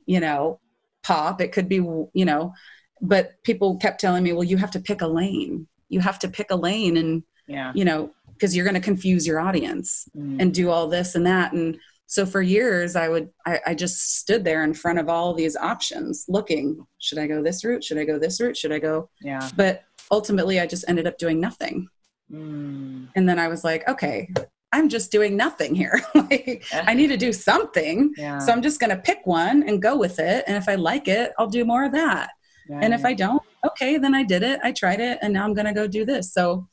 you 0.07 0.21
know, 0.21 0.61
pop, 1.03 1.41
it 1.41 1.53
could 1.53 1.69
be, 1.69 1.77
you 1.77 2.25
know, 2.25 2.53
but 3.01 3.33
people 3.43 3.77
kept 3.77 4.01
telling 4.01 4.23
me, 4.23 4.33
well, 4.33 4.45
you 4.45 4.57
have 4.57 4.71
to 4.71 4.81
pick 4.81 5.03
a 5.03 5.07
lane. 5.07 5.67
You 5.91 6.01
have 6.01 6.19
to 6.21 6.29
pick 6.29 6.51
a 6.51 6.57
lane, 6.57 6.97
and 6.97 7.23
Yeah. 7.47 7.73
you 7.75 7.85
know, 7.85 8.11
because 8.33 8.57
you're 8.57 8.65
going 8.65 8.75
to 8.75 8.81
confuse 8.81 9.27
your 9.27 9.39
audience 9.41 10.09
Mm. 10.17 10.41
and 10.41 10.55
do 10.55 10.71
all 10.71 10.89
this 10.89 11.15
and 11.15 11.27
that 11.27 11.53
and 11.53 11.79
so 12.07 12.27
for 12.27 12.43
years 12.43 12.97
i 12.97 13.09
would 13.09 13.31
I, 13.47 13.61
I 13.69 13.75
just 13.75 14.19
stood 14.19 14.45
there 14.45 14.63
in 14.65 14.75
front 14.75 14.99
of 14.99 15.09
all 15.09 15.33
these 15.35 15.57
options 15.57 16.25
looking 16.29 16.85
should 16.99 17.19
i 17.19 17.27
go 17.27 17.43
this 17.43 17.65
route 17.65 17.83
should 17.85 17.97
i 17.97 18.05
go 18.05 18.19
this 18.19 18.41
route 18.41 18.57
should 18.57 18.73
i 18.73 18.79
go 18.79 19.09
yeah. 19.23 19.49
but 19.57 19.85
ultimately 20.11 20.59
i 20.61 20.67
just 20.67 20.85
ended 20.89 21.07
up 21.07 21.17
doing 21.17 21.39
nothing 21.41 21.87
Mm. 22.35 23.09
and 23.15 23.29
then 23.29 23.39
i 23.39 23.47
was 23.49 23.63
like 23.63 23.87
okay 23.89 24.29
i'm 24.73 24.89
just 24.89 25.13
doing 25.13 25.37
nothing 25.37 25.73
here 25.75 26.03
like 26.15 26.65
i 26.73 26.93
need 26.95 27.07
to 27.09 27.17
do 27.17 27.33
something 27.33 28.13
Yeah. 28.17 28.39
so 28.41 28.51
i'm 28.53 28.61
just 28.63 28.81
going 28.81 28.91
to 28.91 28.97
pick 28.97 29.21
one 29.25 29.63
and 29.69 29.81
go 29.81 29.97
with 29.97 30.19
it 30.19 30.43
and 30.49 30.57
if 30.57 30.69
i 30.69 30.75
like 30.75 31.07
it 31.07 31.33
i'll 31.39 31.47
do 31.47 31.65
more 31.65 31.85
of 31.85 31.93
that 31.93 32.31
and 32.71 32.95
if 32.95 33.05
I 33.05 33.13
don't, 33.13 33.43
okay, 33.67 33.99
then 33.99 34.15
I 34.15 34.23
did 34.23 34.43
it. 34.43 34.59
I 34.65 34.73
tried 34.73 34.99
it, 34.99 35.19
and 35.21 35.35
now 35.35 35.45
I'm 35.45 35.53
going 35.53 35.67
to 35.67 35.75
go 35.75 35.87
do 35.87 36.07
this. 36.07 36.33
So, 36.33 36.67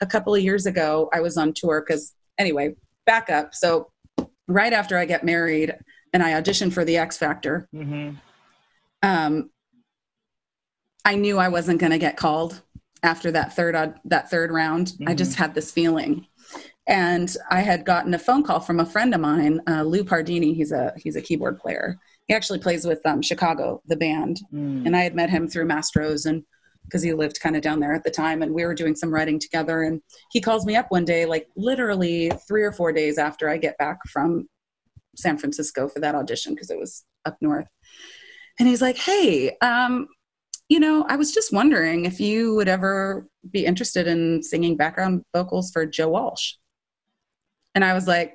a 0.00 0.06
couple 0.06 0.34
of 0.34 0.42
years 0.42 0.66
ago, 0.66 1.08
I 1.14 1.20
was 1.20 1.36
on 1.36 1.52
tour 1.54 1.80
because, 1.80 2.12
anyway, 2.38 2.74
back 3.06 3.30
up. 3.30 3.54
So, 3.54 3.92
right 4.48 4.72
after 4.72 4.98
I 4.98 5.04
get 5.04 5.22
married 5.22 5.76
and 6.12 6.24
I 6.24 6.32
auditioned 6.32 6.72
for 6.72 6.84
the 6.84 6.96
X 6.96 7.16
Factor, 7.18 7.68
Mhm. 7.72 8.16
um, 9.04 9.50
I 11.04 11.14
knew 11.14 11.38
I 11.38 11.46
wasn't 11.50 11.78
going 11.78 11.92
to 11.92 11.98
get 11.98 12.16
called 12.16 12.60
after 13.02 13.30
that 13.32 13.54
third 13.54 13.94
that 14.04 14.30
third 14.30 14.50
round. 14.50 14.92
I 15.06 15.14
just 15.14 15.36
had 15.36 15.54
this 15.54 15.70
feeling, 15.70 16.26
and 16.86 17.34
I 17.50 17.60
had 17.60 17.84
gotten 17.84 18.14
a 18.14 18.18
phone 18.18 18.42
call 18.42 18.60
from 18.60 18.80
a 18.80 18.86
friend 18.86 19.14
of 19.14 19.20
mine, 19.20 19.60
uh, 19.68 19.82
Lou 19.82 20.04
Pardini. 20.04 20.54
He's 20.54 20.72
a 20.72 20.92
he's 20.96 21.16
a 21.16 21.22
keyboard 21.22 21.58
player. 21.58 21.98
He 22.26 22.34
actually 22.34 22.58
plays 22.58 22.84
with 22.86 23.00
um, 23.06 23.22
Chicago, 23.22 23.80
the 23.86 23.96
band 23.96 24.40
Mm. 24.52 24.86
and 24.86 24.94
I 24.96 25.00
had 25.00 25.14
met 25.14 25.30
him 25.30 25.48
through 25.48 25.66
Mastro's 25.66 26.26
and 26.26 26.42
because 26.84 27.02
he 27.02 27.12
lived 27.12 27.38
kind 27.40 27.54
of 27.54 27.60
down 27.62 27.80
there 27.80 27.92
at 27.94 28.02
the 28.04 28.10
time 28.10 28.40
and 28.42 28.52
we 28.54 28.64
were 28.64 28.74
doing 28.74 28.94
some 28.96 29.12
writing 29.12 29.38
together 29.38 29.82
and 29.82 30.00
he 30.30 30.40
calls 30.40 30.64
me 30.64 30.74
up 30.74 30.86
one 30.90 31.04
day 31.04 31.26
like 31.26 31.46
literally 31.54 32.30
3 32.48 32.62
or 32.62 32.72
4 32.72 32.92
days 32.92 33.18
after 33.18 33.48
I 33.50 33.58
get 33.58 33.76
back 33.76 33.98
from 34.08 34.48
San 35.14 35.36
Francisco 35.36 35.86
for 35.88 36.00
that 36.00 36.14
audition 36.14 36.54
because 36.54 36.70
it 36.70 36.78
was 36.78 37.04
up 37.26 37.36
north. 37.42 37.66
And 38.58 38.66
he's 38.68 38.80
like, 38.82 38.96
"Hey, 38.96 39.56
um 39.60 40.08
you 40.68 40.80
know, 40.80 41.04
I 41.08 41.16
was 41.16 41.32
just 41.32 41.52
wondering 41.52 42.04
if 42.04 42.20
you 42.20 42.54
would 42.54 42.68
ever 42.68 43.26
be 43.50 43.64
interested 43.64 44.06
in 44.06 44.42
singing 44.42 44.76
background 44.76 45.22
vocals 45.34 45.70
for 45.70 45.86
Joe 45.86 46.08
Walsh." 46.10 46.54
And 47.74 47.84
I 47.84 47.94
was 47.94 48.06
like 48.06 48.34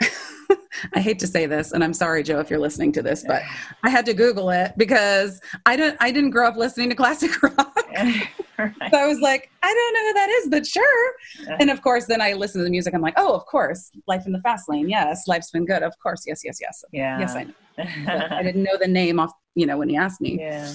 I 0.94 1.00
hate 1.00 1.18
to 1.20 1.26
say 1.26 1.46
this, 1.46 1.72
and 1.72 1.82
I'm 1.82 1.92
sorry, 1.92 2.22
Joe, 2.22 2.38
if 2.38 2.50
you're 2.50 2.58
listening 2.60 2.92
to 2.92 3.02
this, 3.02 3.24
but 3.26 3.42
I 3.82 3.90
had 3.90 4.06
to 4.06 4.14
Google 4.14 4.50
it 4.50 4.72
because 4.76 5.40
I 5.66 5.76
don't 5.76 5.96
I 6.00 6.10
didn't 6.12 6.30
grow 6.30 6.46
up 6.46 6.56
listening 6.56 6.88
to 6.90 6.94
classic 6.94 7.42
rock. 7.42 7.74
Right. 8.58 8.74
So 8.90 8.98
I 8.98 9.06
was 9.06 9.20
like, 9.20 9.48
I 9.62 9.72
don't 9.72 9.94
know 9.94 10.08
who 10.08 10.14
that 10.14 10.30
is, 10.30 10.48
but 10.50 10.66
sure. 10.66 11.12
And 11.60 11.70
of 11.70 11.80
course, 11.80 12.06
then 12.06 12.20
I 12.20 12.32
listen 12.32 12.58
to 12.58 12.64
the 12.64 12.70
music. 12.70 12.92
I'm 12.92 13.00
like, 13.00 13.14
oh, 13.16 13.32
of 13.32 13.46
course, 13.46 13.92
Life 14.08 14.26
in 14.26 14.32
the 14.32 14.40
Fast 14.40 14.68
Lane. 14.68 14.88
Yes, 14.88 15.28
life's 15.28 15.52
been 15.52 15.64
good. 15.64 15.84
Of 15.84 15.96
course, 16.02 16.24
yes, 16.26 16.40
yes, 16.44 16.58
yes. 16.60 16.84
Yeah. 16.90 17.20
Yes, 17.20 17.36
I 17.36 17.44
know. 17.44 18.26
I 18.36 18.42
didn't 18.42 18.64
know 18.64 18.76
the 18.76 18.88
name 18.88 19.20
off, 19.20 19.30
you 19.54 19.64
know, 19.64 19.78
when 19.78 19.88
he 19.88 19.96
asked 19.96 20.20
me. 20.20 20.38
yeah. 20.40 20.74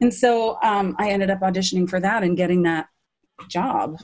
And 0.00 0.12
so 0.12 0.58
um, 0.62 0.94
I 0.98 1.10
ended 1.10 1.30
up 1.30 1.40
auditioning 1.40 1.88
for 1.88 2.00
that 2.00 2.22
and 2.22 2.36
getting 2.36 2.62
that 2.62 2.86
job. 3.48 3.98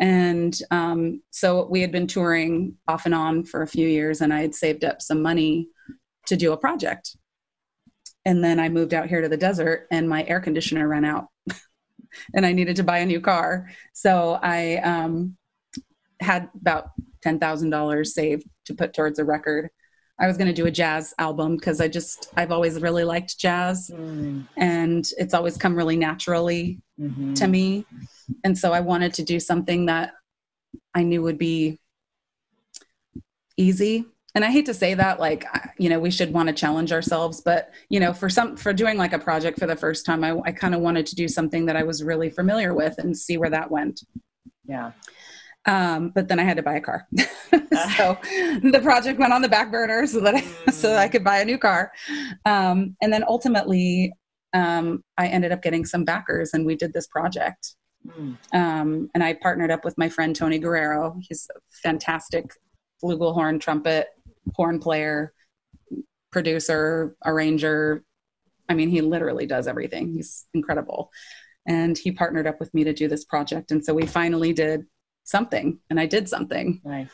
And 0.00 0.58
um, 0.70 1.22
so 1.30 1.66
we 1.66 1.80
had 1.80 1.92
been 1.92 2.06
touring 2.06 2.76
off 2.88 3.06
and 3.06 3.14
on 3.14 3.44
for 3.44 3.62
a 3.62 3.66
few 3.66 3.86
years, 3.86 4.20
and 4.20 4.32
I 4.32 4.40
had 4.40 4.54
saved 4.54 4.84
up 4.84 5.00
some 5.00 5.22
money 5.22 5.68
to 6.26 6.36
do 6.36 6.52
a 6.52 6.56
project. 6.56 7.16
And 8.24 8.42
then 8.42 8.58
I 8.58 8.68
moved 8.68 8.94
out 8.94 9.08
here 9.08 9.20
to 9.20 9.28
the 9.28 9.36
desert, 9.36 9.86
and 9.90 10.08
my 10.08 10.24
air 10.24 10.40
conditioner 10.40 10.88
ran 10.88 11.04
out, 11.04 11.26
and 12.34 12.44
I 12.44 12.52
needed 12.52 12.76
to 12.76 12.84
buy 12.84 12.98
a 12.98 13.06
new 13.06 13.20
car. 13.20 13.70
So 13.92 14.38
I 14.42 14.76
um, 14.78 15.36
had 16.20 16.48
about 16.60 16.88
ten 17.22 17.38
thousand 17.38 17.70
dollars 17.70 18.14
saved 18.14 18.44
to 18.64 18.74
put 18.74 18.94
towards 18.94 19.18
a 19.18 19.24
record. 19.24 19.70
I 20.20 20.26
was 20.28 20.36
going 20.36 20.46
to 20.46 20.52
do 20.54 20.66
a 20.66 20.70
jazz 20.70 21.12
album 21.18 21.56
because 21.56 21.80
I 21.80 21.88
just 21.88 22.32
I've 22.36 22.52
always 22.52 22.80
really 22.80 23.04
liked 23.04 23.38
jazz 23.38 23.90
Mm. 23.92 24.46
and 24.56 25.04
it's 25.18 25.34
always 25.34 25.56
come 25.56 25.74
really 25.74 25.96
naturally 25.96 26.80
Mhm. 27.00 27.34
to 27.36 27.48
me 27.48 27.84
and 28.44 28.56
so 28.56 28.72
i 28.72 28.78
wanted 28.80 29.12
to 29.14 29.24
do 29.24 29.40
something 29.40 29.86
that 29.86 30.12
i 30.94 31.02
knew 31.02 31.20
would 31.22 31.38
be 31.38 31.78
easy 33.56 34.04
and 34.36 34.44
i 34.44 34.50
hate 34.50 34.66
to 34.66 34.72
say 34.74 34.94
that 34.94 35.18
like 35.18 35.44
you 35.78 35.88
know 35.88 35.98
we 35.98 36.10
should 36.10 36.32
want 36.32 36.48
to 36.48 36.54
challenge 36.54 36.92
ourselves 36.92 37.40
but 37.40 37.70
you 37.88 37.98
know 37.98 38.12
for 38.12 38.28
some 38.30 38.56
for 38.56 38.72
doing 38.72 38.96
like 38.96 39.12
a 39.12 39.18
project 39.18 39.58
for 39.58 39.66
the 39.66 39.76
first 39.76 40.06
time 40.06 40.22
i, 40.22 40.36
I 40.44 40.52
kind 40.52 40.74
of 40.74 40.80
wanted 40.80 41.04
to 41.06 41.16
do 41.16 41.26
something 41.28 41.66
that 41.66 41.76
i 41.76 41.82
was 41.82 42.02
really 42.04 42.30
familiar 42.30 42.74
with 42.74 42.96
and 42.98 43.16
see 43.16 43.36
where 43.38 43.50
that 43.50 43.70
went 43.70 44.02
Yeah. 44.66 44.92
Um, 45.66 46.10
but 46.14 46.28
then 46.28 46.38
i 46.38 46.44
had 46.44 46.56
to 46.56 46.62
buy 46.62 46.74
a 46.74 46.80
car 46.80 47.06
so 47.96 48.18
the 48.62 48.80
project 48.82 49.18
went 49.18 49.32
on 49.32 49.42
the 49.42 49.48
back 49.48 49.70
burner 49.70 50.06
so 50.06 50.20
that 50.20 50.34
I, 50.34 50.40
so 50.70 50.88
that 50.90 50.98
I 50.98 51.08
could 51.08 51.24
buy 51.24 51.38
a 51.38 51.44
new 51.44 51.58
car 51.58 51.92
um, 52.44 52.96
and 53.00 53.12
then 53.12 53.24
ultimately 53.26 54.12
um, 54.52 55.02
i 55.18 55.26
ended 55.26 55.52
up 55.52 55.62
getting 55.62 55.84
some 55.84 56.04
backers 56.04 56.54
and 56.54 56.64
we 56.66 56.76
did 56.76 56.92
this 56.92 57.06
project 57.06 57.76
Mm. 58.06 58.36
um, 58.52 59.10
and 59.14 59.24
I 59.24 59.32
partnered 59.32 59.70
up 59.70 59.84
with 59.84 59.96
my 59.96 60.08
friend 60.08 60.36
Tony 60.36 60.58
Guerrero. 60.58 61.16
He's 61.26 61.48
a 61.54 61.58
fantastic 61.82 62.52
flugelhorn, 63.02 63.60
trumpet, 63.60 64.08
horn 64.54 64.78
player, 64.78 65.32
producer, 66.30 67.16
arranger. 67.24 68.04
I 68.68 68.74
mean, 68.74 68.88
he 68.88 69.00
literally 69.00 69.46
does 69.46 69.66
everything. 69.66 70.12
He's 70.12 70.46
incredible. 70.54 71.10
And 71.66 71.96
he 71.96 72.12
partnered 72.12 72.46
up 72.46 72.60
with 72.60 72.72
me 72.74 72.84
to 72.84 72.92
do 72.92 73.08
this 73.08 73.24
project. 73.24 73.70
And 73.70 73.84
so 73.84 73.94
we 73.94 74.06
finally 74.06 74.52
did 74.52 74.84
something, 75.24 75.78
and 75.90 75.98
I 75.98 76.06
did 76.06 76.28
something. 76.28 76.80
Nice. 76.84 77.08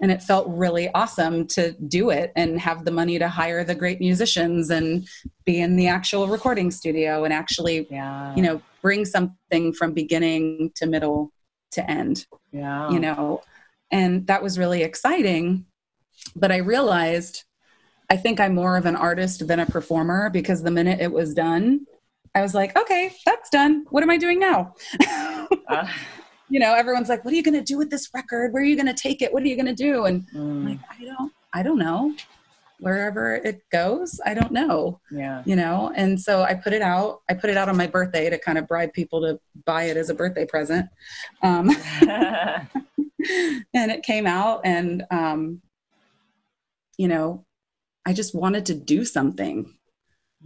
And 0.00 0.10
it 0.10 0.20
felt 0.20 0.48
really 0.48 0.90
awesome 0.94 1.46
to 1.48 1.72
do 1.72 2.10
it 2.10 2.32
and 2.34 2.58
have 2.60 2.84
the 2.84 2.90
money 2.90 3.20
to 3.20 3.28
hire 3.28 3.62
the 3.62 3.74
great 3.76 4.00
musicians 4.00 4.68
and 4.70 5.06
be 5.44 5.60
in 5.60 5.76
the 5.76 5.86
actual 5.86 6.26
recording 6.26 6.70
studio 6.72 7.22
and 7.24 7.32
actually 7.32 7.86
Yeah. 7.88 8.34
you 8.34 8.42
know 8.42 8.60
bring 8.82 9.04
something 9.04 9.72
from 9.72 9.92
beginning 9.92 10.72
to 10.74 10.86
middle 10.86 11.32
to 11.72 11.88
end 11.88 12.26
Yeah. 12.50 12.90
you 12.90 12.98
know 12.98 13.42
and 13.92 14.26
that 14.26 14.42
was 14.42 14.58
really 14.58 14.82
exciting 14.82 15.66
but 16.34 16.50
i 16.50 16.56
realized 16.56 17.44
i 18.10 18.16
think 18.16 18.40
i'm 18.40 18.54
more 18.56 18.76
of 18.76 18.86
an 18.86 18.96
artist 18.96 19.46
than 19.46 19.60
a 19.60 19.66
performer 19.66 20.30
because 20.30 20.62
the 20.64 20.70
minute 20.72 21.00
it 21.00 21.12
was 21.12 21.32
done 21.32 21.86
i 22.34 22.42
was 22.42 22.54
like 22.54 22.76
okay 22.76 23.12
that's 23.24 23.50
done 23.50 23.84
what 23.90 24.02
am 24.02 24.10
i 24.10 24.16
doing 24.16 24.40
now 24.40 24.74
Uh, 25.68 25.86
you 26.52 26.60
know 26.60 26.74
everyone's 26.74 27.08
like 27.08 27.24
what 27.24 27.32
are 27.32 27.36
you 27.36 27.42
going 27.42 27.54
to 27.54 27.62
do 27.62 27.78
with 27.78 27.88
this 27.88 28.10
record? 28.12 28.52
Where 28.52 28.62
are 28.62 28.66
you 28.66 28.76
going 28.76 28.94
to 28.94 29.02
take 29.02 29.22
it? 29.22 29.32
What 29.32 29.42
are 29.42 29.46
you 29.46 29.56
going 29.56 29.74
to 29.74 29.82
do? 29.90 30.04
And 30.04 30.26
I'm 30.34 30.40
mm, 30.40 30.68
like 30.68 30.78
i 30.90 31.04
don't 31.04 31.32
i 31.54 31.62
don't 31.62 31.78
know. 31.78 32.14
Wherever 32.78 33.36
it 33.36 33.62
goes 33.70 34.20
i 34.26 34.34
don't 34.34 34.52
know. 34.52 35.00
Yeah. 35.10 35.42
you 35.46 35.56
know? 35.56 35.92
And 35.96 36.20
so 36.20 36.42
i 36.42 36.52
put 36.52 36.74
it 36.74 36.82
out 36.82 37.22
i 37.30 37.34
put 37.34 37.48
it 37.48 37.56
out 37.56 37.70
on 37.70 37.76
my 37.78 37.86
birthday 37.86 38.28
to 38.28 38.38
kind 38.38 38.58
of 38.58 38.68
bribe 38.68 38.92
people 38.92 39.22
to 39.22 39.40
buy 39.64 39.84
it 39.84 39.96
as 39.96 40.10
a 40.10 40.14
birthday 40.14 40.44
present. 40.44 40.90
Um, 41.42 41.70
and 42.02 43.90
it 43.90 44.02
came 44.02 44.26
out 44.26 44.60
and 44.64 45.04
um, 45.10 45.62
you 46.98 47.08
know 47.08 47.46
i 48.04 48.12
just 48.12 48.34
wanted 48.34 48.66
to 48.66 48.74
do 48.74 49.06
something 49.06 49.72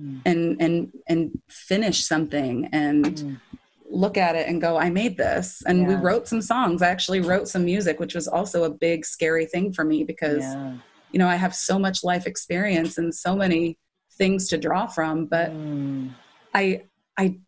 Mm, 0.00 0.20
and 0.26 0.60
and 0.60 0.92
and 1.08 1.42
finish 1.48 2.04
something 2.04 2.68
and 2.70 3.06
mm, 3.06 3.40
look 3.88 4.16
at 4.16 4.34
it 4.34 4.48
and 4.48 4.60
go 4.60 4.76
i 4.76 4.90
made 4.90 5.16
this 5.16 5.62
and 5.66 5.86
we 5.86 5.94
wrote 5.94 6.26
some 6.26 6.42
songs 6.42 6.82
i 6.82 6.88
actually 6.88 7.20
wrote 7.20 7.46
some 7.46 7.64
music 7.64 8.00
which 8.00 8.14
was 8.14 8.26
also 8.26 8.64
a 8.64 8.70
big 8.70 9.06
scary 9.06 9.46
thing 9.46 9.72
for 9.72 9.84
me 9.84 10.02
because 10.02 10.42
yeah. 10.42 10.76
you 11.12 11.18
know 11.18 11.28
i 11.28 11.36
have 11.36 11.54
so 11.54 11.78
much 11.78 12.02
life 12.02 12.26
experience 12.26 12.98
and 12.98 13.14
so 13.14 13.36
many 13.36 13.78
things 14.18 14.48
to 14.48 14.58
draw 14.58 14.86
from 14.86 15.26
but 15.26 15.50
Mm, 15.50 16.14
I 16.56 16.84
I 17.18 17.38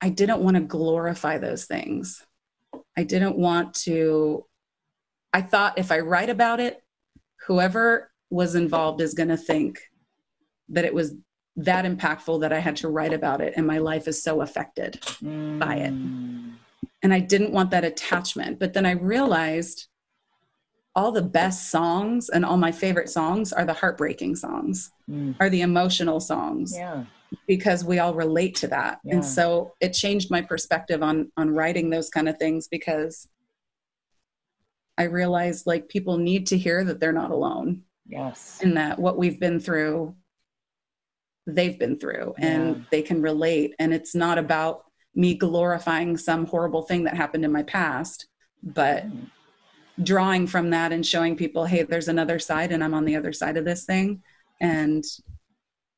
I 0.00 0.10
didn't 0.10 0.40
want 0.40 0.56
to 0.56 0.62
glorify 0.62 1.38
those 1.38 1.64
things. 1.64 2.24
I 2.96 3.02
didn't 3.02 3.36
want 3.36 3.74
to 3.86 4.44
I 5.32 5.42
thought 5.42 5.78
if 5.78 5.92
I 5.92 5.98
write 6.00 6.30
about 6.30 6.60
it, 6.60 6.82
whoever 7.46 8.10
was 8.30 8.54
involved 8.54 9.00
is 9.00 9.14
going 9.14 9.28
to 9.28 9.36
think 9.36 9.80
that 10.68 10.84
it 10.84 10.94
was 10.94 11.14
that 11.58 11.84
impactful 11.84 12.40
that 12.40 12.52
I 12.52 12.60
had 12.60 12.76
to 12.76 12.88
write 12.88 13.12
about 13.12 13.40
it 13.40 13.54
and 13.56 13.66
my 13.66 13.78
life 13.78 14.06
is 14.06 14.22
so 14.22 14.42
affected 14.42 15.00
mm. 15.22 15.58
by 15.58 15.74
it. 15.74 15.92
Mm. 15.92 16.54
And 17.02 17.12
I 17.12 17.18
didn't 17.18 17.52
want 17.52 17.72
that 17.72 17.84
attachment. 17.84 18.60
But 18.60 18.72
then 18.72 18.86
I 18.86 18.92
realized 18.92 19.88
all 20.94 21.10
the 21.10 21.22
best 21.22 21.70
songs 21.70 22.28
and 22.28 22.44
all 22.44 22.56
my 22.56 22.70
favorite 22.70 23.10
songs 23.10 23.52
are 23.52 23.64
the 23.64 23.72
heartbreaking 23.72 24.36
songs, 24.36 24.92
mm. 25.10 25.34
are 25.40 25.50
the 25.50 25.62
emotional 25.62 26.20
songs. 26.20 26.72
Yeah. 26.74 27.04
Because 27.46 27.84
we 27.84 27.98
all 27.98 28.14
relate 28.14 28.54
to 28.56 28.68
that. 28.68 29.00
Yeah. 29.04 29.14
And 29.14 29.24
so 29.24 29.74
it 29.80 29.92
changed 29.92 30.30
my 30.30 30.40
perspective 30.40 31.02
on 31.02 31.30
on 31.36 31.50
writing 31.50 31.90
those 31.90 32.08
kind 32.08 32.28
of 32.28 32.38
things 32.38 32.68
because 32.68 33.28
I 34.96 35.04
realized 35.04 35.66
like 35.66 35.88
people 35.88 36.18
need 36.18 36.46
to 36.48 36.56
hear 36.56 36.84
that 36.84 37.00
they're 37.00 37.12
not 37.12 37.32
alone. 37.32 37.82
Yes. 38.06 38.60
And 38.62 38.76
that 38.76 38.98
what 38.98 39.18
we've 39.18 39.38
been 39.38 39.60
through 39.60 40.14
they've 41.48 41.78
been 41.78 41.98
through 41.98 42.34
and 42.38 42.76
yeah. 42.76 42.82
they 42.90 43.02
can 43.02 43.20
relate 43.22 43.74
and 43.78 43.92
it's 43.92 44.14
not 44.14 44.38
about 44.38 44.84
me 45.14 45.34
glorifying 45.34 46.16
some 46.16 46.46
horrible 46.46 46.82
thing 46.82 47.04
that 47.04 47.16
happened 47.16 47.44
in 47.44 47.50
my 47.50 47.62
past, 47.64 48.28
but 48.62 49.08
mm 49.08 49.26
drawing 50.02 50.46
from 50.46 50.70
that 50.70 50.92
and 50.92 51.04
showing 51.04 51.36
people, 51.36 51.64
hey, 51.64 51.82
there's 51.82 52.08
another 52.08 52.38
side 52.38 52.72
and 52.72 52.82
I'm 52.82 52.94
on 52.94 53.04
the 53.04 53.16
other 53.16 53.32
side 53.32 53.56
of 53.56 53.64
this 53.64 53.84
thing. 53.84 54.22
And, 54.60 55.04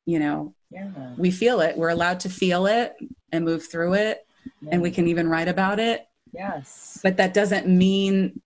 you 0.07 0.19
know, 0.19 0.55
yeah. 0.71 0.91
we 1.17 1.31
feel 1.31 1.61
it. 1.61 1.77
We're 1.77 1.91
allowed 1.91 2.21
to 2.21 2.29
feel 2.29 2.67
it 2.67 2.95
and 3.33 3.45
move 3.45 3.67
through 3.67 3.95
it. 3.95 4.27
Yeah. 4.63 4.71
And 4.73 4.83
we 4.83 4.91
can 4.91 5.09
even 5.09 5.29
write 5.29 5.49
about 5.49 5.79
it. 5.79 6.07
Yes. 6.33 6.99
But 7.03 7.17
that 7.19 7.35
doesn't 7.35 7.67
mean 7.67 8.41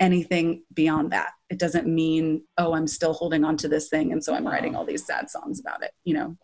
anything 0.00 0.62
beyond 0.72 1.12
that. 1.12 1.30
It 1.50 1.58
doesn't 1.58 1.86
mean, 1.86 2.42
oh, 2.58 2.74
I'm 2.74 2.86
still 2.86 3.14
holding 3.14 3.44
on 3.44 3.56
to 3.58 3.68
this 3.68 3.88
thing. 3.88 4.12
And 4.12 4.22
so 4.22 4.34
I'm 4.34 4.46
writing 4.46 4.76
all 4.76 4.84
these 4.84 5.06
sad 5.06 5.30
songs 5.30 5.60
about 5.60 5.82
it, 5.82 5.92
you 6.04 6.14
know. 6.14 6.36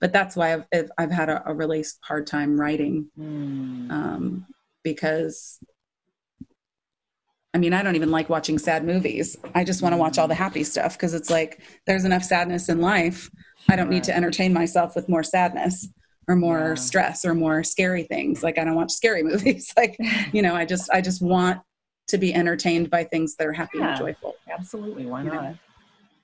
But 0.00 0.12
that's 0.12 0.34
why 0.34 0.52
I've, 0.72 0.90
I've 0.98 1.10
had 1.12 1.28
a, 1.28 1.42
a 1.48 1.54
really 1.54 1.84
hard 2.02 2.26
time 2.26 2.60
writing 2.60 3.08
mm. 3.18 3.90
um, 3.90 4.46
because 4.82 5.58
I 7.54 7.58
mean, 7.58 7.72
I 7.72 7.84
don't 7.84 7.94
even 7.94 8.10
like 8.10 8.28
watching 8.28 8.58
sad 8.58 8.84
movies. 8.84 9.36
I 9.54 9.62
just 9.62 9.80
want 9.80 9.92
to 9.92 9.96
watch 9.96 10.18
all 10.18 10.26
the 10.26 10.34
happy 10.34 10.64
stuff 10.64 10.94
because 10.94 11.14
it's 11.14 11.30
like 11.30 11.62
there's 11.86 12.04
enough 12.04 12.24
sadness 12.24 12.68
in 12.68 12.80
life. 12.80 13.30
I 13.68 13.76
don't 13.76 13.88
need 13.88 14.02
to 14.04 14.16
entertain 14.16 14.52
myself 14.52 14.96
with 14.96 15.08
more 15.08 15.22
sadness 15.22 15.88
or 16.26 16.34
more 16.34 16.70
yeah. 16.70 16.74
stress 16.74 17.24
or 17.24 17.32
more 17.32 17.62
scary 17.62 18.02
things. 18.02 18.42
Like 18.42 18.58
I 18.58 18.64
don't 18.64 18.74
watch 18.74 18.90
scary 18.90 19.22
movies. 19.22 19.72
like, 19.76 19.96
you 20.32 20.42
know, 20.42 20.56
I 20.56 20.64
just 20.64 20.90
I 20.90 21.00
just 21.00 21.22
want 21.22 21.60
to 22.08 22.18
be 22.18 22.34
entertained 22.34 22.90
by 22.90 23.04
things 23.04 23.34
that 23.36 23.46
are 23.46 23.52
happy 23.52 23.78
yeah, 23.78 23.90
and 23.90 23.98
joyful. 23.98 24.34
Absolutely. 24.50 25.06
Why 25.06 25.22
not? 25.22 25.42
Know? 25.42 25.54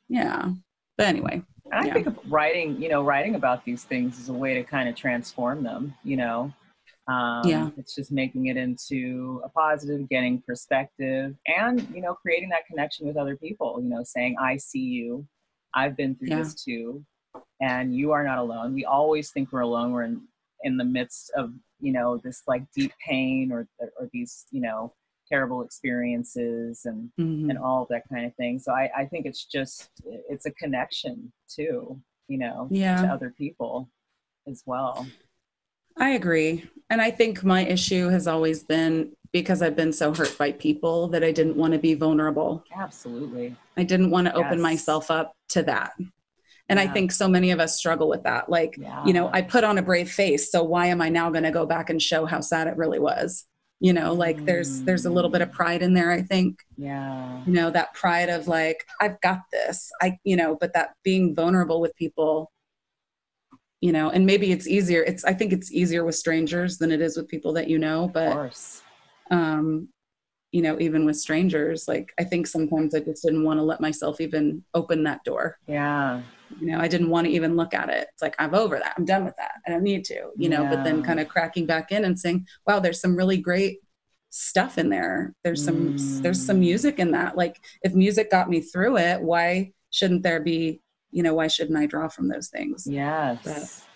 Yeah. 0.08 0.50
But 0.96 1.06
anyway. 1.06 1.42
I 1.72 1.86
yeah. 1.86 1.94
think 1.94 2.08
writing, 2.28 2.80
you 2.80 2.88
know, 2.88 3.02
writing 3.02 3.36
about 3.36 3.64
these 3.64 3.84
things 3.84 4.18
is 4.18 4.28
a 4.28 4.32
way 4.32 4.54
to 4.54 4.64
kind 4.64 4.88
of 4.88 4.96
transform 4.96 5.62
them, 5.62 5.94
you 6.02 6.16
know. 6.16 6.52
Um, 7.06 7.42
yeah. 7.44 7.70
It's 7.76 7.94
just 7.94 8.12
making 8.12 8.46
it 8.46 8.56
into 8.56 9.40
a 9.44 9.48
positive, 9.48 10.08
getting 10.08 10.42
perspective, 10.46 11.34
and 11.46 11.88
you 11.94 12.02
know, 12.02 12.14
creating 12.14 12.50
that 12.50 12.66
connection 12.66 13.06
with 13.06 13.16
other 13.16 13.36
people. 13.36 13.80
You 13.82 13.88
know, 13.88 14.02
saying, 14.04 14.36
"I 14.40 14.56
see 14.56 14.80
you. 14.80 15.26
I've 15.74 15.96
been 15.96 16.14
through 16.14 16.28
yeah. 16.28 16.38
this 16.38 16.54
too, 16.54 17.04
and 17.60 17.96
you 17.96 18.12
are 18.12 18.22
not 18.22 18.38
alone." 18.38 18.74
We 18.74 18.84
always 18.84 19.32
think 19.32 19.50
we're 19.50 19.60
alone. 19.60 19.92
We're 19.92 20.04
in 20.04 20.20
in 20.62 20.76
the 20.76 20.84
midst 20.84 21.32
of 21.36 21.52
you 21.80 21.92
know 21.92 22.20
this 22.22 22.42
like 22.46 22.62
deep 22.76 22.92
pain 23.04 23.50
or 23.50 23.66
or 23.98 24.08
these 24.12 24.46
you 24.52 24.60
know 24.60 24.92
terrible 25.30 25.62
experiences 25.62 26.82
and 26.84 27.10
mm-hmm. 27.18 27.50
and 27.50 27.58
all 27.58 27.86
that 27.90 28.02
kind 28.12 28.26
of 28.26 28.34
thing. 28.34 28.58
So 28.58 28.72
I 28.72 28.90
I 28.96 29.04
think 29.06 29.26
it's 29.26 29.44
just 29.44 29.90
it's 30.28 30.46
a 30.46 30.50
connection 30.52 31.32
too. 31.48 32.00
You 32.28 32.38
know, 32.38 32.68
yeah. 32.70 33.02
to 33.02 33.08
other 33.08 33.34
people 33.36 33.90
as 34.46 34.62
well. 34.64 35.06
I 35.96 36.10
agree. 36.10 36.64
And 36.88 37.00
I 37.00 37.10
think 37.10 37.44
my 37.44 37.64
issue 37.66 38.08
has 38.08 38.26
always 38.26 38.62
been 38.62 39.12
because 39.32 39.62
I've 39.62 39.76
been 39.76 39.92
so 39.92 40.14
hurt 40.14 40.36
by 40.38 40.52
people 40.52 41.08
that 41.08 41.22
I 41.22 41.32
didn't 41.32 41.56
want 41.56 41.72
to 41.72 41.78
be 41.78 41.94
vulnerable. 41.94 42.64
Absolutely. 42.74 43.54
I 43.76 43.84
didn't 43.84 44.10
want 44.10 44.26
to 44.26 44.32
yes. 44.34 44.44
open 44.44 44.60
myself 44.60 45.10
up 45.10 45.34
to 45.50 45.62
that. 45.64 45.92
And 46.68 46.78
yeah. 46.78 46.84
I 46.84 46.88
think 46.88 47.12
so 47.12 47.28
many 47.28 47.50
of 47.50 47.60
us 47.60 47.76
struggle 47.76 48.08
with 48.08 48.22
that. 48.22 48.48
Like, 48.48 48.76
yeah. 48.78 49.04
you 49.04 49.12
know, 49.12 49.28
I 49.32 49.42
put 49.42 49.64
on 49.64 49.78
a 49.78 49.82
brave 49.82 50.10
face, 50.10 50.50
so 50.50 50.62
why 50.62 50.86
am 50.86 51.02
I 51.02 51.08
now 51.08 51.30
going 51.30 51.44
to 51.44 51.50
go 51.50 51.66
back 51.66 51.90
and 51.90 52.00
show 52.00 52.26
how 52.26 52.40
sad 52.40 52.68
it 52.68 52.76
really 52.76 52.98
was? 52.98 53.44
You 53.80 53.94
know, 53.94 54.12
like 54.12 54.36
mm. 54.36 54.46
there's 54.46 54.82
there's 54.82 55.06
a 55.06 55.10
little 55.10 55.30
bit 55.30 55.40
of 55.40 55.52
pride 55.52 55.82
in 55.82 55.94
there, 55.94 56.10
I 56.10 56.22
think. 56.22 56.60
Yeah. 56.76 57.42
You 57.46 57.52
know, 57.52 57.70
that 57.70 57.94
pride 57.94 58.28
of 58.28 58.46
like 58.46 58.84
I've 59.00 59.20
got 59.22 59.40
this. 59.50 59.90
I, 60.02 60.18
you 60.24 60.36
know, 60.36 60.56
but 60.60 60.74
that 60.74 60.90
being 61.02 61.34
vulnerable 61.34 61.80
with 61.80 61.96
people 61.96 62.50
you 63.80 63.92
know 63.92 64.10
and 64.10 64.26
maybe 64.26 64.52
it's 64.52 64.68
easier 64.68 65.02
it's 65.02 65.24
i 65.24 65.32
think 65.32 65.52
it's 65.52 65.72
easier 65.72 66.04
with 66.04 66.14
strangers 66.14 66.78
than 66.78 66.92
it 66.92 67.00
is 67.00 67.16
with 67.16 67.28
people 67.28 67.52
that 67.52 67.68
you 67.68 67.78
know 67.78 68.08
but 68.12 68.52
um 69.30 69.88
you 70.52 70.62
know 70.62 70.78
even 70.80 71.04
with 71.04 71.16
strangers 71.16 71.88
like 71.88 72.12
i 72.18 72.24
think 72.24 72.46
sometimes 72.46 72.94
i 72.94 73.00
just 73.00 73.22
didn't 73.22 73.44
want 73.44 73.58
to 73.58 73.62
let 73.62 73.80
myself 73.80 74.20
even 74.20 74.62
open 74.74 75.02
that 75.04 75.22
door 75.24 75.58
yeah 75.66 76.20
you 76.58 76.66
know 76.66 76.78
i 76.78 76.88
didn't 76.88 77.10
want 77.10 77.26
to 77.26 77.32
even 77.32 77.56
look 77.56 77.74
at 77.74 77.88
it 77.88 78.08
it's 78.12 78.22
like 78.22 78.34
i'm 78.38 78.54
over 78.54 78.78
that 78.78 78.94
i'm 78.96 79.04
done 79.04 79.24
with 79.24 79.36
that 79.36 79.52
i 79.66 79.70
don't 79.70 79.82
need 79.82 80.04
to 80.04 80.30
you 80.36 80.48
know 80.48 80.62
yeah. 80.62 80.70
but 80.70 80.84
then 80.84 81.02
kind 81.02 81.20
of 81.20 81.28
cracking 81.28 81.66
back 81.66 81.92
in 81.92 82.04
and 82.04 82.18
saying 82.18 82.46
wow 82.66 82.80
there's 82.80 83.00
some 83.00 83.16
really 83.16 83.36
great 83.36 83.78
stuff 84.30 84.78
in 84.78 84.88
there 84.88 85.34
there's 85.44 85.64
some 85.64 85.98
mm. 85.98 86.22
there's 86.22 86.44
some 86.44 86.60
music 86.60 86.98
in 86.98 87.10
that 87.10 87.36
like 87.36 87.60
if 87.82 87.94
music 87.94 88.30
got 88.30 88.48
me 88.48 88.60
through 88.60 88.96
it 88.96 89.20
why 89.20 89.72
shouldn't 89.90 90.22
there 90.22 90.40
be 90.40 90.80
you 91.12 91.22
know, 91.22 91.34
why 91.34 91.48
shouldn't 91.48 91.78
I 91.78 91.86
draw 91.86 92.08
from 92.08 92.28
those 92.28 92.48
things? 92.48 92.86
Yes. 92.88 93.38
But, 93.44 93.86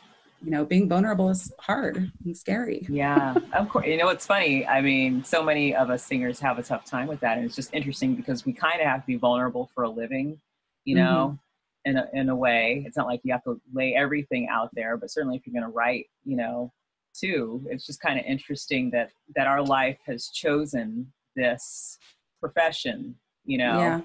you 0.44 0.50
know, 0.50 0.64
being 0.64 0.88
vulnerable 0.88 1.30
is 1.30 1.52
hard 1.58 2.10
and 2.24 2.36
scary. 2.36 2.86
yeah, 2.90 3.34
of 3.52 3.68
course. 3.68 3.86
You 3.86 3.96
know, 3.96 4.08
it's 4.08 4.26
funny. 4.26 4.66
I 4.66 4.82
mean, 4.82 5.24
so 5.24 5.42
many 5.42 5.74
of 5.74 5.90
us 5.90 6.04
singers 6.04 6.38
have 6.40 6.58
a 6.58 6.62
tough 6.62 6.84
time 6.84 7.06
with 7.06 7.20
that. 7.20 7.38
And 7.38 7.46
it's 7.46 7.56
just 7.56 7.72
interesting 7.72 8.14
because 8.14 8.44
we 8.44 8.52
kind 8.52 8.80
of 8.80 8.86
have 8.86 9.00
to 9.00 9.06
be 9.06 9.16
vulnerable 9.16 9.70
for 9.74 9.84
a 9.84 9.88
living, 9.88 10.38
you 10.84 10.96
know, 10.96 11.28
mm-hmm. 11.28 11.43
In, 11.84 11.96
a, 11.96 12.08
in 12.12 12.28
a 12.28 12.36
way. 12.36 12.84
It's 12.86 12.96
not 12.96 13.06
like 13.06 13.20
you 13.24 13.32
have 13.32 13.44
to 13.44 13.60
lay 13.72 13.94
everything 13.94 14.48
out 14.50 14.70
there, 14.74 14.96
but 14.96 15.10
certainly 15.10 15.36
if 15.36 15.46
you're 15.46 15.60
going 15.60 15.70
to 15.70 15.76
write, 15.76 16.06
you 16.24 16.36
know, 16.36 16.72
too, 17.18 17.66
it's 17.70 17.86
just 17.86 18.00
kind 18.00 18.18
of 18.18 18.24
interesting 18.24 18.90
that, 18.90 19.10
that 19.36 19.46
our 19.46 19.62
life 19.62 19.98
has 20.06 20.28
chosen 20.28 21.12
this 21.36 21.98
profession, 22.40 23.16
you 23.44 23.58
know. 23.58 23.78
Yeah. 23.78 24.00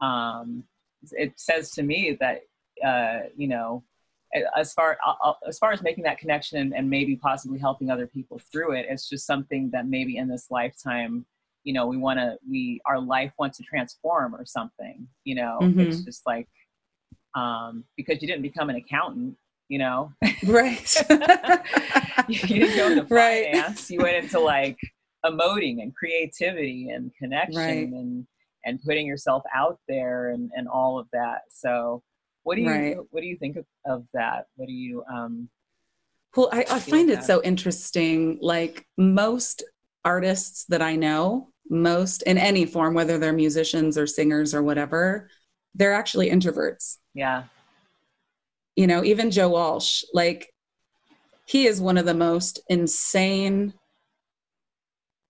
Um, 0.00 0.64
it 1.12 1.32
says 1.36 1.70
to 1.72 1.82
me 1.82 2.16
that 2.20 2.42
uh, 2.84 3.20
you 3.36 3.48
know, 3.48 3.84
as 4.56 4.72
far 4.72 4.98
as 5.46 5.58
far 5.58 5.72
as 5.72 5.82
making 5.82 6.04
that 6.04 6.18
connection 6.18 6.58
and, 6.58 6.74
and, 6.74 6.88
maybe 6.88 7.16
possibly 7.16 7.58
helping 7.58 7.90
other 7.90 8.06
people 8.06 8.40
through 8.50 8.72
it, 8.72 8.86
it's 8.88 9.08
just 9.08 9.26
something 9.26 9.70
that 9.72 9.86
maybe 9.86 10.16
in 10.16 10.28
this 10.28 10.46
lifetime, 10.50 11.26
you 11.64 11.72
know, 11.72 11.86
we 11.86 11.96
want 11.96 12.18
to 12.18 12.36
we 12.48 12.80
our 12.86 13.00
life 13.00 13.32
wants 13.38 13.58
to 13.58 13.64
transform 13.64 14.34
or 14.34 14.44
something. 14.44 15.06
You 15.24 15.36
know, 15.36 15.58
mm-hmm. 15.60 15.80
it's 15.80 16.00
just 16.00 16.26
like 16.26 16.48
um, 17.34 17.84
because 17.96 18.20
you 18.20 18.28
didn't 18.28 18.42
become 18.42 18.70
an 18.70 18.76
accountant, 18.76 19.36
you 19.68 19.78
know, 19.78 20.12
right? 20.44 20.96
you, 22.28 22.38
didn't 22.38 22.76
go 22.76 22.90
into 22.90 23.04
finance. 23.08 23.82
Right. 23.82 23.90
You 23.90 24.00
went 24.00 24.24
into 24.24 24.40
like 24.40 24.76
emoting 25.24 25.82
and 25.82 25.94
creativity 25.94 26.90
and 26.90 27.10
connection 27.18 27.56
right. 27.56 27.88
and 27.88 28.26
and 28.64 28.80
putting 28.82 29.06
yourself 29.06 29.42
out 29.54 29.78
there 29.88 30.30
and 30.30 30.50
and 30.54 30.68
all 30.68 30.98
of 30.98 31.06
that. 31.12 31.42
So 31.50 32.02
what 32.42 32.56
do 32.56 32.62
you 32.62 32.70
right. 32.70 32.96
what 33.10 33.20
do 33.20 33.26
you 33.26 33.36
think 33.36 33.56
of, 33.56 33.66
of 33.86 34.04
that? 34.14 34.46
What 34.56 34.66
do 34.66 34.72
you 34.72 35.04
um 35.12 35.48
well 36.36 36.48
I, 36.52 36.64
I 36.70 36.78
find 36.80 37.10
it 37.10 37.16
that? 37.16 37.24
so 37.24 37.42
interesting. 37.42 38.38
Like 38.40 38.86
most 38.96 39.64
artists 40.04 40.64
that 40.66 40.82
I 40.82 40.96
know, 40.96 41.50
most 41.70 42.22
in 42.22 42.38
any 42.38 42.66
form, 42.66 42.94
whether 42.94 43.18
they're 43.18 43.32
musicians 43.32 43.96
or 43.96 44.06
singers 44.06 44.54
or 44.54 44.62
whatever, 44.62 45.28
they're 45.74 45.94
actually 45.94 46.30
introverts. 46.30 46.98
Yeah. 47.14 47.44
You 48.76 48.86
know, 48.86 49.04
even 49.04 49.30
Joe 49.30 49.50
Walsh, 49.50 50.02
like 50.12 50.52
he 51.44 51.66
is 51.66 51.80
one 51.80 51.98
of 51.98 52.06
the 52.06 52.14
most 52.14 52.60
insane, 52.68 53.74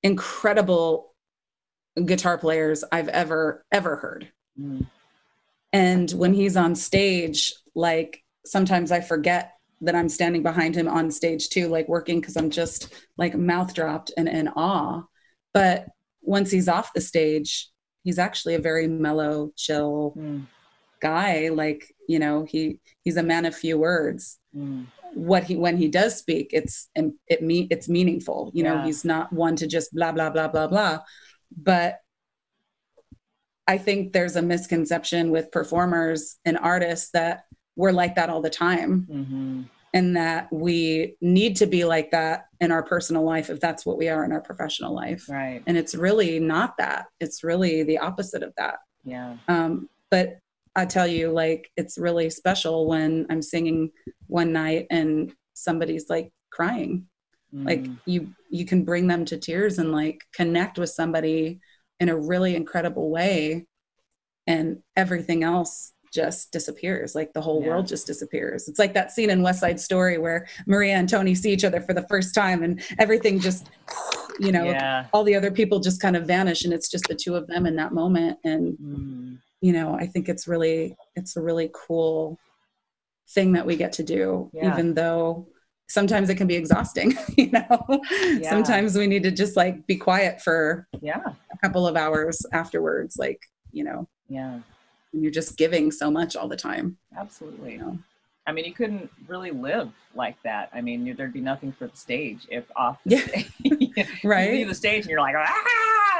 incredible 0.02 1.14
guitar 2.04 2.38
players 2.38 2.84
I've 2.92 3.08
ever, 3.08 3.64
ever 3.72 3.96
heard. 3.96 4.30
Mm. 4.60 4.86
And 5.72 6.10
when 6.12 6.34
he's 6.34 6.56
on 6.56 6.74
stage, 6.74 7.52
like 7.74 8.22
sometimes 8.44 8.92
I 8.92 9.00
forget 9.00 9.54
that 9.80 9.94
I'm 9.94 10.08
standing 10.08 10.42
behind 10.42 10.76
him 10.76 10.88
on 10.88 11.10
stage 11.10 11.48
too, 11.48 11.68
like 11.68 11.88
working 11.88 12.20
because 12.20 12.36
I'm 12.36 12.50
just 12.50 12.92
like 13.16 13.34
mouth 13.34 13.74
dropped 13.74 14.12
and 14.16 14.28
in 14.28 14.48
awe. 14.48 15.02
But 15.52 15.86
once 16.20 16.50
he's 16.50 16.68
off 16.68 16.92
the 16.92 17.00
stage, 17.00 17.68
he's 18.02 18.18
actually 18.18 18.54
a 18.54 18.58
very 18.60 18.88
mellow, 18.88 19.52
chill 19.56 20.14
mm. 20.16 20.46
guy. 21.00 21.48
Like, 21.48 21.94
you 22.08 22.18
know, 22.18 22.44
he 22.44 22.80
he's 23.02 23.16
a 23.16 23.22
man 23.22 23.44
of 23.44 23.54
few 23.54 23.78
words. 23.78 24.38
Mm. 24.56 24.86
What 25.14 25.44
he 25.44 25.56
when 25.56 25.76
he 25.76 25.88
does 25.88 26.16
speak, 26.16 26.50
it's 26.52 26.88
it 26.94 27.42
me 27.42 27.68
it's 27.70 27.88
meaningful. 27.88 28.50
You 28.54 28.64
yeah. 28.64 28.74
know, 28.74 28.82
he's 28.82 29.04
not 29.04 29.32
one 29.32 29.56
to 29.56 29.66
just 29.66 29.94
blah 29.94 30.12
blah 30.12 30.30
blah 30.30 30.48
blah 30.48 30.66
blah. 30.66 31.00
But 31.56 31.98
I 33.66 33.78
think 33.78 34.12
there's 34.12 34.36
a 34.36 34.42
misconception 34.42 35.30
with 35.30 35.52
performers 35.52 36.36
and 36.44 36.58
artists 36.58 37.10
that 37.12 37.44
we're 37.76 37.92
like 37.92 38.16
that 38.16 38.30
all 38.30 38.42
the 38.42 38.50
time. 38.50 39.06
Mm-hmm. 39.10 39.62
And 39.94 40.16
that 40.16 40.50
we 40.50 41.16
need 41.20 41.56
to 41.56 41.66
be 41.66 41.84
like 41.84 42.12
that 42.12 42.46
in 42.60 42.72
our 42.72 42.82
personal 42.82 43.24
life 43.24 43.50
if 43.50 43.60
that's 43.60 43.84
what 43.84 43.98
we 43.98 44.08
are 44.08 44.24
in 44.24 44.32
our 44.32 44.40
professional 44.40 44.94
life. 44.94 45.28
Right. 45.28 45.62
And 45.66 45.76
it's 45.76 45.94
really 45.94 46.40
not 46.40 46.78
that. 46.78 47.06
It's 47.20 47.44
really 47.44 47.82
the 47.82 47.98
opposite 47.98 48.42
of 48.42 48.54
that. 48.56 48.76
Yeah. 49.04 49.36
Um, 49.48 49.90
but 50.10 50.38
I 50.74 50.86
tell 50.86 51.06
you, 51.06 51.30
like, 51.30 51.70
it's 51.76 51.98
really 51.98 52.30
special 52.30 52.86
when 52.86 53.26
I'm 53.28 53.42
singing 53.42 53.90
one 54.28 54.52
night 54.52 54.86
and 54.88 55.30
somebody's 55.52 56.08
like 56.08 56.32
crying. 56.50 57.06
Mm. 57.54 57.66
Like 57.66 57.86
you, 58.06 58.32
you 58.48 58.64
can 58.64 58.84
bring 58.84 59.08
them 59.08 59.26
to 59.26 59.36
tears 59.36 59.78
and 59.78 59.92
like 59.92 60.22
connect 60.32 60.78
with 60.78 60.88
somebody 60.88 61.60
in 62.00 62.08
a 62.08 62.16
really 62.16 62.56
incredible 62.56 63.10
way, 63.10 63.66
and 64.46 64.82
everything 64.96 65.44
else 65.44 65.91
just 66.12 66.52
disappears. 66.52 67.14
Like 67.14 67.32
the 67.32 67.40
whole 67.40 67.62
yeah. 67.62 67.68
world 67.68 67.86
just 67.86 68.06
disappears. 68.06 68.68
It's 68.68 68.78
like 68.78 68.94
that 68.94 69.10
scene 69.10 69.30
in 69.30 69.42
West 69.42 69.60
Side 69.60 69.80
Story 69.80 70.18
where 70.18 70.46
Maria 70.66 70.94
and 70.94 71.08
Tony 71.08 71.34
see 71.34 71.52
each 71.52 71.64
other 71.64 71.80
for 71.80 71.94
the 71.94 72.06
first 72.08 72.34
time 72.34 72.62
and 72.62 72.82
everything 72.98 73.40
just, 73.40 73.70
you 74.38 74.52
know, 74.52 74.64
yeah. 74.64 75.06
all 75.12 75.24
the 75.24 75.34
other 75.34 75.50
people 75.50 75.80
just 75.80 76.00
kind 76.00 76.16
of 76.16 76.26
vanish 76.26 76.64
and 76.64 76.72
it's 76.72 76.90
just 76.90 77.04
the 77.08 77.14
two 77.14 77.34
of 77.34 77.46
them 77.46 77.66
in 77.66 77.76
that 77.76 77.92
moment. 77.92 78.38
And, 78.44 78.76
mm. 78.78 79.38
you 79.60 79.72
know, 79.72 79.94
I 79.94 80.06
think 80.06 80.28
it's 80.28 80.46
really, 80.46 80.96
it's 81.16 81.36
a 81.36 81.42
really 81.42 81.70
cool 81.72 82.38
thing 83.30 83.52
that 83.52 83.66
we 83.66 83.76
get 83.76 83.92
to 83.94 84.02
do, 84.02 84.50
yeah. 84.52 84.72
even 84.72 84.94
though 84.94 85.48
sometimes 85.88 86.28
it 86.28 86.36
can 86.36 86.46
be 86.46 86.56
exhausting, 86.56 87.16
you 87.38 87.50
know, 87.50 88.02
sometimes 88.48 88.96
we 88.96 89.06
need 89.06 89.22
to 89.22 89.30
just 89.30 89.56
like 89.56 89.86
be 89.86 89.96
quiet 89.96 90.40
for 90.40 90.86
yeah 91.00 91.22
a 91.52 91.58
couple 91.58 91.86
of 91.86 91.96
hours 91.96 92.44
afterwards. 92.52 93.16
Like, 93.16 93.40
you 93.72 93.84
know, 93.84 94.08
yeah 94.28 94.60
and 95.12 95.22
you're 95.22 95.32
just 95.32 95.56
giving 95.56 95.90
so 95.90 96.10
much 96.10 96.36
all 96.36 96.48
the 96.48 96.56
time. 96.56 96.96
Absolutely. 97.16 97.72
You 97.72 97.78
know? 97.78 97.98
I 98.46 98.52
mean, 98.52 98.64
you 98.64 98.72
couldn't 98.72 99.08
really 99.28 99.52
live 99.52 99.90
like 100.14 100.36
that. 100.42 100.68
I 100.74 100.80
mean, 100.80 101.14
there'd 101.16 101.32
be 101.32 101.40
nothing 101.40 101.72
for 101.72 101.86
the 101.86 101.96
stage 101.96 102.46
if 102.50 102.64
off 102.74 102.98
the 103.04 103.16
yeah. 103.16 103.26
stage. 103.26 104.24
right. 104.24 104.50
You 104.50 104.56
leave 104.58 104.68
the 104.68 104.74
stage 104.74 105.02
and 105.02 105.10
you're 105.10 105.20
like, 105.20 105.36
ah, 105.38 105.64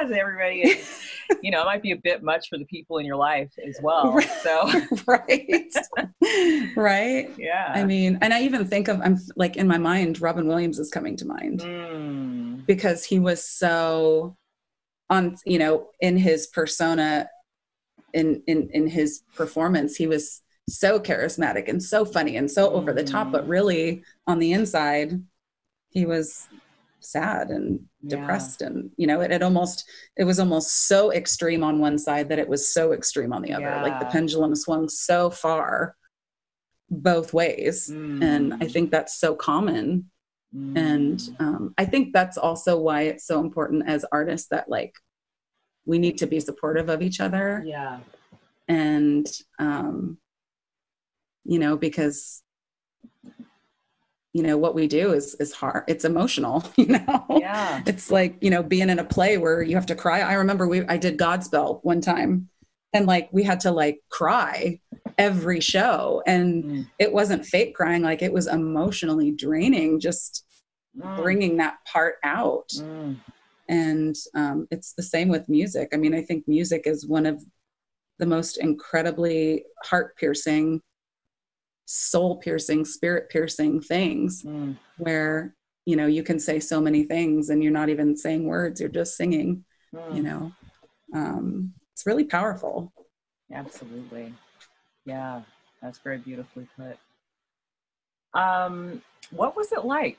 everybody. 0.01 0.81
you 1.41 1.51
know, 1.51 1.61
it 1.61 1.65
might 1.65 1.81
be 1.81 1.91
a 1.91 1.97
bit 1.97 2.23
much 2.23 2.49
for 2.49 2.57
the 2.57 2.65
people 2.65 2.97
in 2.97 3.05
your 3.05 3.15
life 3.15 3.51
as 3.67 3.77
well. 3.81 4.19
So, 4.41 4.71
right. 5.07 5.75
right. 6.75 7.29
Yeah. 7.37 7.71
I 7.73 7.83
mean, 7.83 8.17
and 8.21 8.33
I 8.33 8.41
even 8.43 8.65
think 8.65 8.87
of, 8.87 9.01
I'm 9.01 9.17
like 9.35 9.57
in 9.57 9.67
my 9.67 9.77
mind, 9.77 10.21
Robin 10.21 10.47
Williams 10.47 10.79
is 10.79 10.89
coming 10.89 11.17
to 11.17 11.25
mind 11.25 11.61
mm. 11.61 12.65
because 12.65 13.03
he 13.03 13.19
was 13.19 13.43
so 13.43 14.37
on, 15.09 15.35
you 15.45 15.59
know, 15.59 15.87
in 15.99 16.17
his 16.17 16.47
persona 16.47 17.27
in 18.13 18.41
in 18.47 18.69
in 18.71 18.87
his 18.87 19.23
performance 19.35 19.95
he 19.95 20.07
was 20.07 20.41
so 20.69 20.99
charismatic 20.99 21.67
and 21.67 21.81
so 21.81 22.05
funny 22.05 22.37
and 22.37 22.49
so 22.49 22.71
over 22.71 22.93
the 22.93 23.03
top 23.03 23.31
but 23.31 23.45
mm. 23.45 23.49
really 23.49 24.03
on 24.27 24.39
the 24.39 24.53
inside 24.53 25.21
he 25.89 26.05
was 26.05 26.47
sad 26.99 27.49
and 27.49 27.81
depressed 28.07 28.61
yeah. 28.61 28.67
and 28.67 28.89
you 28.95 29.05
know 29.05 29.19
it, 29.21 29.31
it 29.31 29.43
almost 29.43 29.89
it 30.15 30.23
was 30.23 30.39
almost 30.39 30.87
so 30.87 31.11
extreme 31.11 31.63
on 31.63 31.79
one 31.79 31.97
side 31.97 32.29
that 32.29 32.39
it 32.39 32.47
was 32.47 32.73
so 32.73 32.93
extreme 32.93 33.33
on 33.33 33.41
the 33.41 33.51
other 33.51 33.65
yeah. 33.65 33.81
like 33.81 33.99
the 33.99 34.05
pendulum 34.05 34.55
swung 34.55 34.87
so 34.87 35.29
far 35.29 35.95
both 36.89 37.33
ways 37.33 37.89
mm. 37.91 38.23
and 38.23 38.53
i 38.53 38.57
mm. 38.57 38.71
think 38.71 38.89
that's 38.89 39.19
so 39.19 39.35
common 39.35 40.09
mm. 40.55 40.77
and 40.77 41.35
um, 41.39 41.73
i 41.77 41.83
think 41.83 42.13
that's 42.13 42.37
also 42.37 42.79
why 42.79 43.01
it's 43.01 43.27
so 43.27 43.41
important 43.41 43.83
as 43.87 44.05
artists 44.11 44.47
that 44.47 44.69
like 44.69 44.95
we 45.85 45.99
need 45.99 46.17
to 46.19 46.27
be 46.27 46.39
supportive 46.39 46.89
of 46.89 47.01
each 47.01 47.19
other. 47.19 47.63
Yeah. 47.65 47.99
And, 48.67 49.27
um, 49.59 50.17
you 51.43 51.59
know, 51.59 51.75
because, 51.75 52.41
you 54.33 54.43
know, 54.43 54.57
what 54.57 54.75
we 54.75 54.87
do 54.87 55.13
is, 55.13 55.35
is 55.35 55.53
hard. 55.53 55.83
It's 55.87 56.05
emotional, 56.05 56.65
you 56.77 56.87
know? 56.87 57.25
Yeah. 57.29 57.83
It's 57.85 58.09
like, 58.09 58.37
you 58.41 58.49
know, 58.49 58.63
being 58.63 58.89
in 58.89 58.99
a 58.99 59.03
play 59.03 59.37
where 59.37 59.61
you 59.61 59.75
have 59.75 59.85
to 59.87 59.95
cry. 59.95 60.21
I 60.21 60.33
remember 60.33 60.67
we, 60.67 60.85
I 60.87 60.97
did 60.97 61.17
Godspell 61.17 61.79
one 61.83 62.01
time 62.01 62.49
and 62.93 63.05
like, 63.05 63.29
we 63.31 63.43
had 63.43 63.59
to 63.61 63.71
like 63.71 63.99
cry 64.09 64.79
every 65.17 65.59
show 65.59 66.23
and 66.25 66.63
mm. 66.63 66.87
it 66.97 67.11
wasn't 67.11 67.45
fake 67.45 67.75
crying. 67.75 68.01
Like 68.01 68.21
it 68.21 68.31
was 68.31 68.47
emotionally 68.47 69.31
draining, 69.31 69.99
just 69.99 70.45
mm. 70.97 71.15
bringing 71.17 71.57
that 71.57 71.75
part 71.85 72.15
out. 72.23 72.69
Mm 72.75 73.17
and 73.69 74.15
um, 74.35 74.67
it's 74.71 74.93
the 74.93 75.03
same 75.03 75.29
with 75.29 75.49
music. 75.49 75.89
I 75.93 75.97
mean 75.97 76.13
i 76.13 76.21
think 76.21 76.47
music 76.47 76.83
is 76.85 77.07
one 77.07 77.25
of 77.25 77.43
the 78.19 78.25
most 78.25 78.57
incredibly 78.57 79.65
heart 79.83 80.15
piercing 80.17 80.81
soul 81.85 82.37
piercing 82.37 82.85
spirit 82.85 83.29
piercing 83.29 83.81
things 83.81 84.43
mm. 84.43 84.77
where 84.97 85.53
you 85.85 85.95
know 85.95 86.05
you 86.05 86.23
can 86.23 86.39
say 86.39 86.59
so 86.59 86.79
many 86.79 87.03
things 87.03 87.49
and 87.49 87.61
you're 87.61 87.73
not 87.73 87.89
even 87.89 88.15
saying 88.15 88.45
words 88.45 88.79
you're 88.79 88.89
just 88.89 89.17
singing 89.17 89.63
mm. 89.93 90.15
you 90.15 90.23
know? 90.23 90.51
Um, 91.13 91.73
it's 91.91 92.07
really 92.07 92.23
powerful. 92.23 92.91
Absolutely. 93.51 94.33
Yeah 95.05 95.41
that's 95.83 95.99
very 95.99 96.17
beautifully 96.17 96.65
put. 96.77 96.97
Um, 98.39 99.01
what 99.31 99.55
was 99.55 99.71
it 99.73 99.85
like 99.85 100.17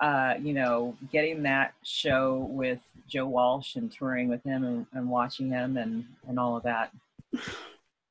uh, 0.00 0.34
you 0.40 0.52
know, 0.52 0.96
getting 1.12 1.42
that 1.42 1.74
show 1.82 2.48
with 2.50 2.78
Joe 3.08 3.26
Walsh 3.26 3.76
and 3.76 3.90
touring 3.90 4.28
with 4.28 4.42
him 4.44 4.64
and, 4.64 4.86
and 4.92 5.08
watching 5.08 5.48
him 5.48 5.76
and, 5.76 6.04
and 6.28 6.38
all 6.38 6.56
of 6.56 6.62
that? 6.64 6.92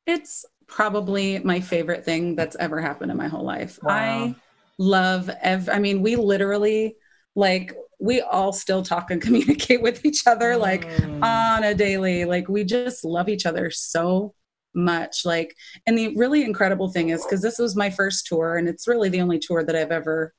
It's 0.08 0.46
probably 0.68 1.40
my 1.40 1.60
favorite 1.60 2.04
thing 2.04 2.36
that's 2.36 2.56
ever 2.58 2.82
happened 2.82 3.12
in 3.12 3.18
my 3.18 3.28
whole 3.28 3.44
life. 3.44 3.80
Wow. 3.84 3.94
I 3.94 4.36
love, 4.78 5.30
ev- 5.42 5.70
I 5.70 5.80
mean, 5.80 6.02
we 6.02 6.16
literally, 6.16 6.96
like, 7.36 7.76
we 8.00 8.22
all 8.22 8.52
still 8.52 8.84
talk 8.84 9.12
and 9.12 9.22
communicate 9.22 9.82
with 9.82 10.06
each 10.06 10.28
other 10.28 10.58
like 10.58 10.86
mm. 10.86 11.24
on 11.24 11.64
a 11.64 11.74
daily 11.74 12.26
like 12.26 12.48
we 12.50 12.64
just 12.64 13.06
love 13.06 13.30
each 13.30 13.46
other 13.46 13.72
so 13.72 14.34
much 14.74 15.26
like 15.26 15.56
and 15.88 15.98
the 15.98 16.16
really 16.18 16.44
incredible 16.44 16.90
thing 16.90 17.10
is 17.10 17.24
because 17.24 17.42
this 17.42 17.58
was 17.58 17.76
my 17.76 17.90
first 17.90 18.28
tour 18.28 18.58
and 18.58 18.68
it's 18.68 18.88
really 18.88 19.08
the 19.08 19.22
only 19.22 19.40
tour 19.40 19.64
that 19.64 19.76
i've 19.76 19.92
ever 19.92 20.34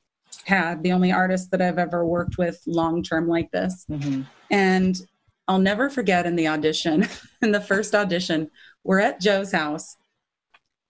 had, 0.47 0.83
the 0.83 0.91
only 0.91 1.11
artist 1.11 1.51
that 1.51 1.61
I've 1.61 1.77
ever 1.77 2.05
worked 2.05 2.37
with 2.37 2.61
long 2.65 3.03
term 3.03 3.27
like 3.27 3.51
this. 3.51 3.85
Mm-hmm. 3.89 4.21
And 4.51 4.99
I'll 5.47 5.59
never 5.59 5.89
forget 5.89 6.25
in 6.25 6.35
the 6.35 6.47
audition, 6.47 7.07
in 7.41 7.51
the 7.51 7.61
first 7.61 7.93
audition, 7.93 8.49
we're 8.83 8.99
at 8.99 9.21
Joe's 9.21 9.51
house 9.51 9.97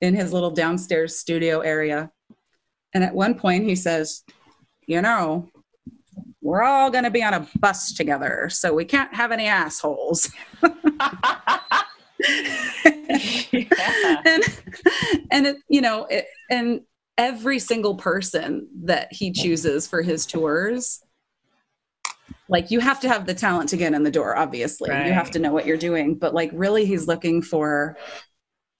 in 0.02 0.16
his 0.16 0.32
little 0.34 0.52
downstairs 0.52 1.18
studio 1.18 1.60
area. 1.62 2.12
And 2.94 3.04
at 3.04 3.14
one 3.14 3.36
point 3.36 3.64
he 3.64 3.76
says, 3.76 4.24
You 4.88 5.02
know, 5.02 5.50
we're 6.42 6.64
all 6.64 6.90
going 6.90 7.04
to 7.04 7.12
be 7.12 7.24
on 7.24 7.34
a 7.34 7.48
bus 7.60 7.94
together, 7.94 8.50
so 8.50 8.74
we 8.74 8.86
can't 8.86 9.14
have 9.14 9.32
any 9.32 9.48
assholes. 9.48 10.32
yeah. 13.52 14.22
and 14.26 14.44
and 15.32 15.48
it, 15.48 15.58
you 15.70 15.82
know, 15.82 16.06
it, 16.06 16.26
and 16.50 16.82
every 17.18 17.60
single 17.60 17.96
person 17.96 18.68
that 18.84 19.08
he 19.12 19.32
chooses 19.32 19.88
for 19.88 20.02
his 20.02 20.26
tours 20.26 21.02
like 22.50 22.72
you 22.72 22.80
have 22.80 23.00
to 23.00 23.08
have 23.08 23.26
the 23.26 23.34
talent 23.34 23.70
to 23.70 23.78
get 23.78 23.94
in 23.94 24.04
the 24.04 24.12
door 24.12 24.38
obviously 24.38 24.90
right. 24.90 25.08
you 25.08 25.14
have 25.14 25.32
to 25.32 25.40
know 25.40 25.52
what 25.52 25.66
you're 25.66 25.78
doing 25.78 26.16
but 26.16 26.34
like 26.34 26.50
really 26.54 26.86
he's 26.86 27.08
looking 27.08 27.42
for 27.42 27.98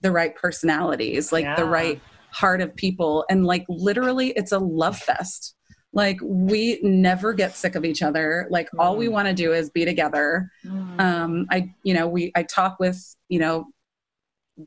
the 0.02 0.12
right 0.12 0.36
personalities 0.36 1.32
like 1.32 1.44
yeah. 1.44 1.56
the 1.56 1.66
right 1.66 2.00
heart 2.32 2.62
of 2.62 2.76
people 2.76 3.26
and 3.30 3.46
like 3.46 3.66
literally 3.68 4.30
it's 4.36 4.52
a 4.52 4.60
love 4.60 4.98
fest 4.98 5.56
like 5.94 6.20
we 6.22 6.80
never 6.84 7.34
get 7.34 7.56
sick 7.56 7.76
of 7.76 7.84
each 7.84 8.02
other 8.02 8.48
like 8.50 8.68
mm. 8.72 8.80
all 8.80 8.96
we 8.96 9.08
mm. 9.08 9.12
want 9.12 9.28
to 9.28 9.34
do 9.34 9.54
is 9.54 9.70
be 9.70 9.86
together 9.86 10.50
mm. 10.66 11.00
um 11.00 11.48
i 11.50 11.74
you 11.84 11.94
know 11.94 12.08
we 12.08 12.32
i 12.36 12.44
talk 12.44 12.78
with 12.80 13.16
you 13.30 13.40
know 13.40 13.66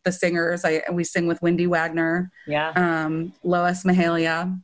the 0.04 0.12
singers. 0.12 0.64
I 0.64 0.82
we 0.92 1.04
sing 1.04 1.26
with 1.26 1.42
Wendy 1.42 1.66
Wagner, 1.66 2.30
yeah, 2.46 2.72
um, 2.76 3.32
Lois 3.42 3.84
Mahalia, 3.84 4.60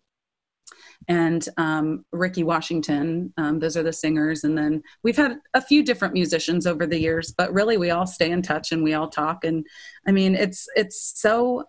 and 1.08 1.48
um, 1.56 2.04
Ricky 2.12 2.42
Washington. 2.42 3.32
Um, 3.36 3.58
those 3.58 3.76
are 3.76 3.82
the 3.82 3.92
singers, 3.92 4.44
and 4.44 4.56
then 4.56 4.82
we've 5.02 5.16
had 5.16 5.38
a 5.54 5.60
few 5.60 5.82
different 5.82 6.14
musicians 6.14 6.66
over 6.66 6.86
the 6.86 6.98
years, 6.98 7.34
but 7.36 7.52
really 7.52 7.76
we 7.76 7.90
all 7.90 8.06
stay 8.06 8.30
in 8.30 8.42
touch 8.42 8.72
and 8.72 8.82
we 8.82 8.94
all 8.94 9.08
talk. 9.08 9.44
And 9.44 9.66
I 10.06 10.12
mean, 10.12 10.34
it's 10.34 10.66
it's 10.76 11.12
so. 11.20 11.64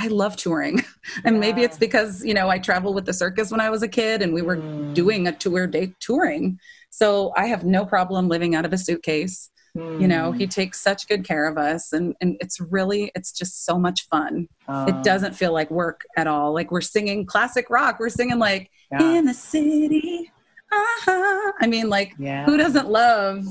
I 0.00 0.06
love 0.06 0.36
touring, 0.36 0.84
and 1.24 1.36
yeah. 1.36 1.40
maybe 1.40 1.62
it's 1.62 1.78
because 1.78 2.24
you 2.24 2.34
know 2.34 2.48
I 2.48 2.58
traveled 2.58 2.94
with 2.94 3.06
the 3.06 3.12
circus 3.12 3.50
when 3.50 3.60
I 3.60 3.70
was 3.70 3.82
a 3.82 3.88
kid, 3.88 4.22
and 4.22 4.32
we 4.32 4.42
were 4.42 4.56
mm. 4.56 4.94
doing 4.94 5.26
a 5.26 5.32
tour 5.32 5.66
day 5.66 5.92
touring. 6.00 6.58
So 6.90 7.32
I 7.36 7.46
have 7.46 7.64
no 7.64 7.84
problem 7.84 8.28
living 8.28 8.54
out 8.54 8.64
of 8.64 8.72
a 8.72 8.78
suitcase 8.78 9.50
Mm. 9.76 10.00
You 10.00 10.08
know, 10.08 10.32
he 10.32 10.44
hmm. 10.44 10.50
takes 10.50 10.80
such 10.80 11.08
good 11.08 11.24
care 11.24 11.46
of 11.46 11.58
us 11.58 11.92
and, 11.92 12.14
and 12.20 12.36
it's 12.40 12.60
really, 12.60 13.10
it's 13.14 13.32
just 13.32 13.64
so 13.64 13.78
much 13.78 14.08
fun. 14.08 14.48
Um, 14.66 14.88
it 14.88 15.02
doesn't 15.04 15.34
feel 15.34 15.52
like 15.52 15.70
work 15.70 16.02
at 16.16 16.26
all. 16.26 16.52
Like 16.52 16.70
we're 16.70 16.80
singing 16.80 17.26
classic 17.26 17.70
rock. 17.70 17.98
We're 18.00 18.08
singing 18.08 18.38
like 18.38 18.70
yeah. 18.90 19.18
in 19.18 19.24
the 19.26 19.34
city. 19.34 20.30
Uh-huh. 20.70 21.52
I 21.60 21.66
mean, 21.66 21.88
like 21.88 22.14
yeah. 22.18 22.44
who 22.44 22.56
doesn't 22.56 22.88
love 22.88 23.44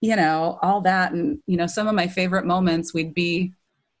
you 0.00 0.16
know, 0.16 0.58
all 0.62 0.80
that. 0.82 1.12
And, 1.12 1.38
you 1.46 1.56
know, 1.56 1.66
some 1.66 1.88
of 1.88 1.94
my 1.94 2.06
favorite 2.06 2.44
moments, 2.44 2.92
we'd 2.92 3.14
be 3.14 3.52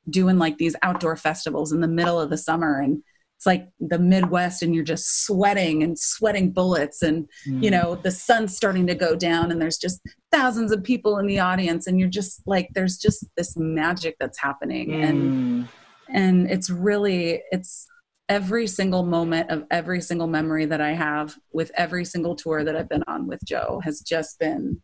doing 0.08 0.38
like 0.38 0.58
these 0.58 0.76
outdoor 0.82 1.16
festivals 1.16 1.72
in 1.72 1.80
the 1.80 1.88
middle 1.88 2.20
of 2.20 2.30
the 2.30 2.38
summer. 2.38 2.80
And 2.80 3.02
it's 3.36 3.46
like 3.46 3.68
the 3.78 3.98
Midwest, 3.98 4.62
and 4.62 4.74
you're 4.74 4.84
just 4.84 5.24
sweating 5.24 5.82
and 5.82 5.98
sweating 5.98 6.50
bullets. 6.50 7.02
And, 7.02 7.28
mm. 7.46 7.62
you 7.62 7.70
know, 7.70 7.94
the 7.94 8.10
sun's 8.10 8.56
starting 8.56 8.86
to 8.88 8.94
go 8.94 9.14
down, 9.14 9.50
and 9.50 9.60
there's 9.60 9.78
just 9.78 10.00
thousands 10.32 10.72
of 10.72 10.82
people 10.82 11.18
in 11.18 11.26
the 11.26 11.38
audience. 11.38 11.86
And 11.86 12.00
you're 12.00 12.08
just 12.08 12.42
like, 12.46 12.68
there's 12.74 12.96
just 12.96 13.24
this 13.36 13.56
magic 13.56 14.16
that's 14.18 14.40
happening. 14.40 14.88
Mm. 14.88 15.08
And, 15.08 15.68
and 16.08 16.50
it's 16.50 16.70
really, 16.70 17.42
it's, 17.52 17.86
every 18.28 18.66
single 18.66 19.04
moment 19.04 19.48
of 19.50 19.64
every 19.70 20.00
single 20.00 20.26
memory 20.26 20.64
that 20.64 20.80
I 20.80 20.94
have 20.94 21.38
with 21.52 21.70
every 21.76 22.04
single 22.04 22.34
tour 22.34 22.64
that 22.64 22.74
I've 22.74 22.88
been 22.88 23.04
on 23.06 23.28
with 23.28 23.38
Joe 23.44 23.80
has 23.84 24.00
just 24.00 24.40
been 24.40 24.82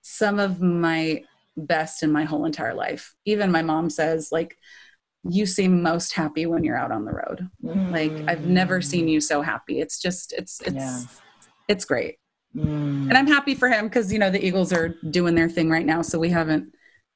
some 0.00 0.38
of 0.38 0.58
my 0.58 1.22
best 1.58 2.02
in 2.02 2.10
my 2.10 2.24
whole 2.24 2.46
entire 2.46 2.72
life. 2.72 3.14
Even 3.26 3.52
my 3.52 3.60
mom 3.60 3.90
says, 3.90 4.30
like, 4.32 4.56
you 5.28 5.46
seem 5.46 5.82
most 5.82 6.14
happy 6.14 6.46
when 6.46 6.64
you're 6.64 6.76
out 6.76 6.92
on 6.92 7.04
the 7.04 7.12
road. 7.12 7.48
Mm. 7.62 7.92
Like 7.92 8.28
I've 8.28 8.46
never 8.46 8.80
seen 8.80 9.08
you 9.08 9.20
so 9.20 9.42
happy. 9.42 9.80
It's 9.80 10.00
just 10.00 10.32
it's 10.32 10.60
it's 10.62 10.74
yeah. 10.74 11.00
it's 11.68 11.84
great. 11.84 12.16
Mm. 12.56 13.08
And 13.08 13.16
I'm 13.16 13.26
happy 13.26 13.54
for 13.54 13.68
him 13.68 13.86
because 13.86 14.12
you 14.12 14.18
know 14.18 14.30
the 14.30 14.44
Eagles 14.44 14.72
are 14.72 14.96
doing 15.10 15.34
their 15.34 15.48
thing 15.48 15.70
right 15.70 15.86
now, 15.86 16.02
so 16.02 16.18
we 16.18 16.30
haven't 16.30 16.72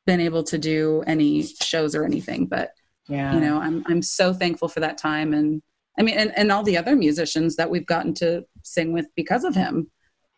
been 0.06 0.20
able 0.20 0.42
to 0.44 0.58
do 0.58 1.02
any 1.06 1.42
shows 1.42 1.94
or 1.94 2.04
anything. 2.04 2.46
But 2.46 2.70
yeah, 3.08 3.34
you 3.34 3.40
know, 3.40 3.58
I'm 3.58 3.82
I'm 3.86 4.02
so 4.02 4.34
thankful 4.34 4.68
for 4.68 4.80
that 4.80 4.98
time 4.98 5.32
and 5.32 5.62
I 5.98 6.02
mean 6.02 6.16
and, 6.16 6.36
and 6.36 6.52
all 6.52 6.62
the 6.62 6.76
other 6.76 6.96
musicians 6.96 7.56
that 7.56 7.70
we've 7.70 7.86
gotten 7.86 8.14
to 8.14 8.44
sing 8.62 8.92
with 8.92 9.06
because 9.14 9.44
of 9.44 9.54
him 9.54 9.90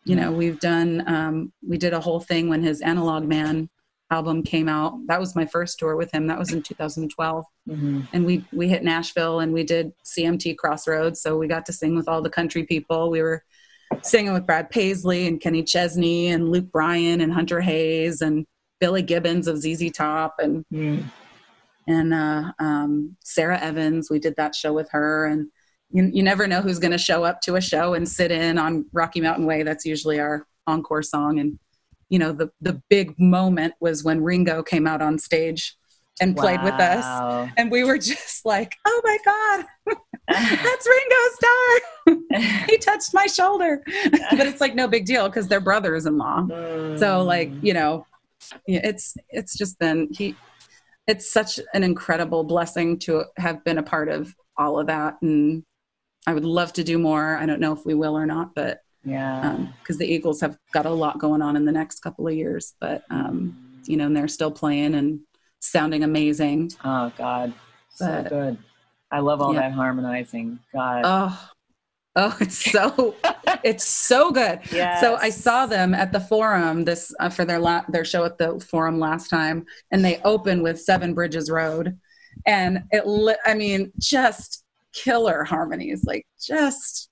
you 0.07 0.15
know 0.15 0.31
we've 0.31 0.61
done 0.61 1.03
um, 1.07 1.53
we 1.67 1.77
did 1.77 1.93
a 1.93 2.01
whole 2.01 2.21
thing 2.21 2.49
when 2.49 2.63
his 2.63 2.81
analog 2.81 3.25
man 3.25 3.69
album 4.11 4.43
came 4.43 4.69
out 4.69 4.95
that 5.07 5.19
was 5.19 5.35
my 5.35 5.45
first 5.45 5.79
tour 5.79 5.97
with 5.97 6.13
him 6.13 6.27
that 6.27 6.39
was 6.39 6.53
in 6.53 6.63
2012 6.63 7.45
mm-hmm. 7.69 8.01
and 8.13 8.25
we 8.25 8.45
we 8.53 8.69
hit 8.69 8.85
nashville 8.85 9.41
and 9.41 9.53
we 9.53 9.65
did 9.65 9.93
cmt 10.05 10.57
crossroads 10.57 11.21
so 11.21 11.37
we 11.37 11.49
got 11.49 11.67
to 11.67 11.73
sing 11.73 11.97
with 11.97 12.09
all 12.09 12.23
the 12.23 12.31
country 12.31 12.65
people 12.65 13.11
we 13.11 13.21
were 13.21 13.43
singing 14.03 14.33
with 14.33 14.47
brad 14.47 14.71
paisley 14.71 15.27
and 15.27 15.41
kenny 15.41 15.63
chesney 15.63 16.29
and 16.29 16.49
luke 16.51 16.71
bryan 16.71 17.21
and 17.21 17.33
hunter 17.33 17.61
hayes 17.61 18.21
and 18.21 18.47
billy 18.79 19.03
gibbons 19.03 19.49
of 19.49 19.57
zz 19.57 19.93
top 19.93 20.37
and 20.39 20.65
mm. 20.73 21.05
and 21.89 22.15
uh, 22.15 22.53
um, 22.61 23.17
sara 23.25 23.59
evans 23.59 24.09
we 24.09 24.21
did 24.21 24.37
that 24.37 24.55
show 24.55 24.73
with 24.73 24.89
her 24.91 25.27
and 25.27 25.49
you, 25.91 26.11
you 26.13 26.23
never 26.23 26.47
know 26.47 26.61
who's 26.61 26.79
going 26.79 26.93
to 26.93 26.99
show 26.99 27.25
up 27.25 27.41
to 27.43 27.57
a 27.57 27.61
show 27.61 27.95
and 27.95 28.09
sit 28.09 28.31
in 28.31 28.59
on 28.59 28.87
Rocky 28.93 29.21
Mountain 29.21 29.47
Way. 29.47 29.63
That's 29.63 29.85
usually 29.85 30.19
our 30.19 30.47
encore 30.67 31.03
song. 31.03 31.39
And, 31.39 31.59
you 32.09 32.19
know, 32.19 32.33
the, 32.33 32.51
the 32.61 32.81
big 32.89 33.19
moment 33.19 33.75
was 33.81 34.05
when 34.05 34.23
Ringo 34.23 34.63
came 34.63 34.87
out 34.87 35.03
on 35.03 35.19
stage 35.19 35.77
and 36.21 36.37
played 36.37 36.61
wow. 36.61 36.65
with 36.65 36.75
us. 36.75 37.53
And 37.57 37.71
we 37.71 37.85
were 37.85 37.99
just 37.99 38.45
like, 38.45 38.75
oh 38.87 39.01
my 39.05 39.19
God, 39.25 39.65
that's 40.29 40.89
Ringo 40.89 41.17
Starr. 41.35 42.65
he 42.69 42.79
touched 42.79 43.13
my 43.13 43.27
shoulder. 43.27 43.83
but 44.31 44.47
it's 44.47 44.61
like 44.61 44.75
no 44.75 44.89
big 44.89 45.05
deal 45.05 45.29
because 45.29 45.49
they're 45.49 45.61
brothers 45.61 46.07
in 46.07 46.17
law. 46.17 46.43
Mm. 46.43 46.99
So, 46.99 47.23
like, 47.23 47.51
you 47.63 47.75
know, 47.75 48.07
it's 48.67 49.17
it's 49.31 49.57
just 49.57 49.79
been 49.79 50.09
he 50.13 50.37
it's 51.07 51.33
such 51.33 51.59
an 51.75 51.83
incredible 51.83 52.45
blessing 52.45 52.99
to 52.99 53.25
have 53.39 53.65
been 53.65 53.79
a 53.79 53.83
part 53.83 54.09
of 54.09 54.35
all 54.59 54.79
of 54.79 54.87
that 54.89 55.17
and 55.23 55.65
I 56.27 56.35
would 56.35 56.45
love 56.45 56.73
to 56.75 56.85
do 56.85 56.99
more. 56.99 57.37
I 57.37 57.47
don't 57.47 57.61
know 57.61 57.73
if 57.73 57.87
we 57.87 57.95
will 57.95 58.17
or 58.17 58.27
not, 58.27 58.55
but 58.55 58.81
yeah, 59.07 59.57
because 59.81 59.97
um, 59.97 59.99
the 60.01 60.07
Eagles 60.07 60.41
have 60.41 60.59
got 60.73 60.85
a 60.85 60.91
lot 60.91 61.21
going 61.21 61.41
on 61.41 61.55
in 61.55 61.65
the 61.65 61.73
next 61.73 62.01
couple 62.01 62.27
of 62.27 62.35
years. 62.35 62.75
But 62.81 63.05
um, 63.09 63.81
you 63.85 63.97
know, 63.97 64.07
and 64.07 64.17
they're 64.17 64.27
still 64.27 64.51
playing 64.51 64.97
and 64.97 65.21
sounding 65.61 66.03
amazing. 66.03 66.73
Oh 66.85 67.13
God, 67.17 67.55
so 67.91 68.27
good. 68.29 68.59
I 69.13 69.21
love 69.21 69.41
all 69.41 69.55
yeah. 69.55 69.61
that 69.61 69.73
harmonizing. 69.73 70.59
God. 70.75 71.03
Oh, 71.05 71.51
oh, 72.17 72.37
it's 72.41 72.71
so 72.71 73.15
it's 73.63 73.87
so 73.87 74.33
good. 74.33 74.61
Yeah. 74.73 75.01
So 75.01 75.15
I 75.17 75.31
saw 75.31 75.67
them 75.67 75.95
at 75.95 76.11
the 76.11 76.21
Forum 76.21 76.85
this 76.85 77.15
uh, 77.21 77.29
for 77.29 77.45
their 77.45 77.61
la- 77.61 77.85
their 77.89 78.05
show 78.05 78.25
at 78.25 78.39
the 78.39 78.59
Forum 78.59 78.99
last 78.99 79.29
time, 79.29 79.67
and 79.93 80.05
they 80.05 80.21
opened 80.25 80.65
with 80.65 80.81
Seven 80.81 81.15
Bridges 81.15 81.49
Road, 81.49 81.97
and 82.45 82.83
it. 82.91 83.07
Li- 83.07 83.39
I 83.45 83.55
mean, 83.55 83.93
just 84.01 84.65
killer 84.93 85.45
harmonies, 85.45 86.03
like 86.05 86.27
just 86.41 87.09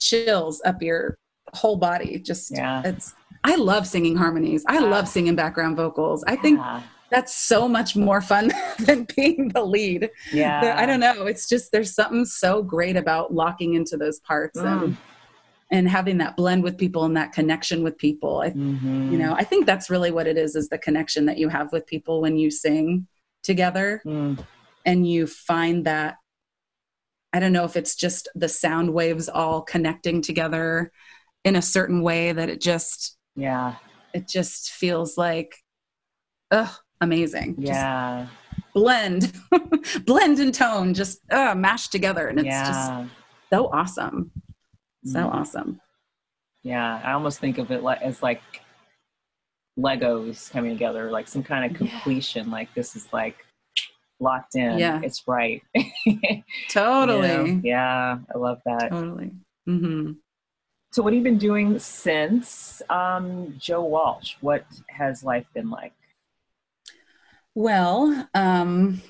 chills 0.00 0.60
up 0.64 0.82
your 0.82 1.16
whole 1.54 1.76
body. 1.76 2.18
Just 2.18 2.50
yeah. 2.50 2.82
it's 2.84 3.14
I 3.44 3.56
love 3.56 3.86
singing 3.86 4.16
harmonies. 4.16 4.64
I 4.66 4.78
love 4.80 5.08
singing 5.08 5.36
background 5.36 5.76
vocals. 5.76 6.24
I 6.26 6.36
think 6.36 6.60
that's 7.10 7.34
so 7.34 7.68
much 7.68 7.96
more 7.96 8.20
fun 8.20 8.52
than 8.80 9.06
being 9.16 9.48
the 9.48 9.64
lead. 9.64 10.10
Yeah. 10.32 10.74
I 10.76 10.86
don't 10.86 11.00
know. 11.00 11.26
It's 11.26 11.48
just 11.48 11.72
there's 11.72 11.94
something 11.94 12.24
so 12.24 12.62
great 12.62 12.96
about 12.96 13.32
locking 13.32 13.74
into 13.74 13.96
those 13.96 14.20
parts 14.20 14.58
mm. 14.58 14.82
and 14.82 14.96
and 15.70 15.86
having 15.86 16.16
that 16.16 16.34
blend 16.34 16.62
with 16.62 16.78
people 16.78 17.04
and 17.04 17.16
that 17.16 17.32
connection 17.32 17.82
with 17.82 17.98
people. 17.98 18.40
I 18.40 18.50
mm-hmm. 18.50 19.12
you 19.12 19.18
know, 19.18 19.34
I 19.34 19.44
think 19.44 19.66
that's 19.66 19.90
really 19.90 20.10
what 20.10 20.26
it 20.26 20.38
is 20.38 20.56
is 20.56 20.68
the 20.68 20.78
connection 20.78 21.26
that 21.26 21.38
you 21.38 21.48
have 21.48 21.72
with 21.72 21.86
people 21.86 22.20
when 22.20 22.36
you 22.36 22.50
sing 22.50 23.06
together. 23.42 24.02
Mm. 24.04 24.44
And 24.86 25.06
you 25.06 25.26
find 25.26 25.84
that 25.84 26.16
I 27.34 27.40
don't 27.40 27.52
know 27.52 27.64
if 27.64 27.76
it's 27.76 27.94
just 27.94 28.28
the 28.34 28.48
sound 28.48 28.94
waves 28.94 29.28
all 29.28 29.60
connecting 29.60 30.22
together 30.22 30.90
in 31.44 31.56
a 31.56 31.62
certain 31.62 32.02
way 32.02 32.32
that 32.32 32.48
it 32.48 32.60
just 32.60 33.16
yeah 33.36 33.76
it 34.14 34.28
just 34.28 34.70
feels 34.70 35.16
like 35.16 35.54
ugh 36.50 36.70
amazing 37.00 37.54
yeah 37.58 38.26
just 38.26 38.72
blend 38.74 39.32
blend 40.06 40.38
and 40.38 40.54
tone 40.54 40.94
just 40.94 41.20
uh 41.30 41.54
mashed 41.54 41.92
together 41.92 42.28
and 42.28 42.38
it's 42.38 42.46
yeah. 42.46 42.66
just 42.66 43.12
so 43.50 43.66
awesome 43.72 44.30
so 45.04 45.20
mm. 45.20 45.32
awesome 45.32 45.80
yeah 46.62 47.00
i 47.04 47.12
almost 47.12 47.38
think 47.38 47.58
of 47.58 47.70
it 47.70 47.82
like 47.82 48.00
as 48.02 48.22
like 48.22 48.42
legos 49.78 50.50
coming 50.50 50.72
together 50.72 51.10
like 51.10 51.28
some 51.28 51.42
kind 51.42 51.70
of 51.70 51.76
completion 51.76 52.46
yeah. 52.46 52.52
like 52.52 52.74
this 52.74 52.96
is 52.96 53.06
like 53.12 53.44
locked 54.20 54.54
in. 54.54 54.78
Yeah. 54.78 55.00
It's 55.02 55.22
right. 55.26 55.62
totally. 56.70 57.28
You 57.28 57.44
know? 57.44 57.60
Yeah. 57.64 58.18
I 58.34 58.38
love 58.38 58.60
that. 58.64 58.90
Totally. 58.90 59.32
Mm-hmm. 59.68 60.12
So, 60.90 61.02
what 61.02 61.12
have 61.12 61.18
you 61.18 61.24
been 61.24 61.38
doing 61.38 61.78
since 61.78 62.80
um, 62.88 63.54
Joe 63.58 63.84
Walsh? 63.84 64.36
What 64.40 64.64
has 64.88 65.22
life 65.22 65.46
been 65.52 65.70
like? 65.70 65.92
Well, 67.54 68.28
um, 68.34 69.02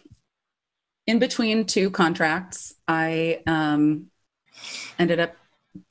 in 1.07 1.19
between 1.19 1.67
two 1.67 1.91
contracts, 1.91 2.75
I 2.89 3.43
um, 3.47 4.11
ended 4.99 5.21
up 5.21 5.37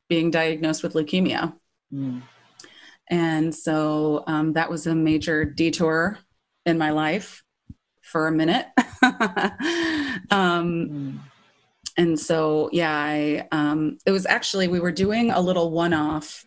being 0.09 0.29
diagnosed 0.29 0.83
with 0.83 0.93
leukemia. 0.93 1.53
Mm. 1.93 2.21
And 3.09 3.55
so 3.55 4.23
um, 4.27 4.53
that 4.53 4.69
was 4.69 4.87
a 4.87 4.95
major 4.95 5.45
detour 5.45 6.19
in 6.65 6.77
my 6.77 6.89
life 6.89 7.43
for 8.01 8.27
a 8.27 8.31
minute. 8.31 8.65
um, 9.01 10.29
mm. 10.31 11.19
And 11.97 12.19
so, 12.19 12.69
yeah, 12.71 12.93
I, 12.93 13.47
um, 13.51 13.97
it 14.05 14.11
was 14.11 14.25
actually, 14.27 14.67
we 14.67 14.79
were 14.79 14.91
doing 14.91 15.31
a 15.31 15.41
little 15.41 15.71
one 15.71 15.93
off, 15.93 16.45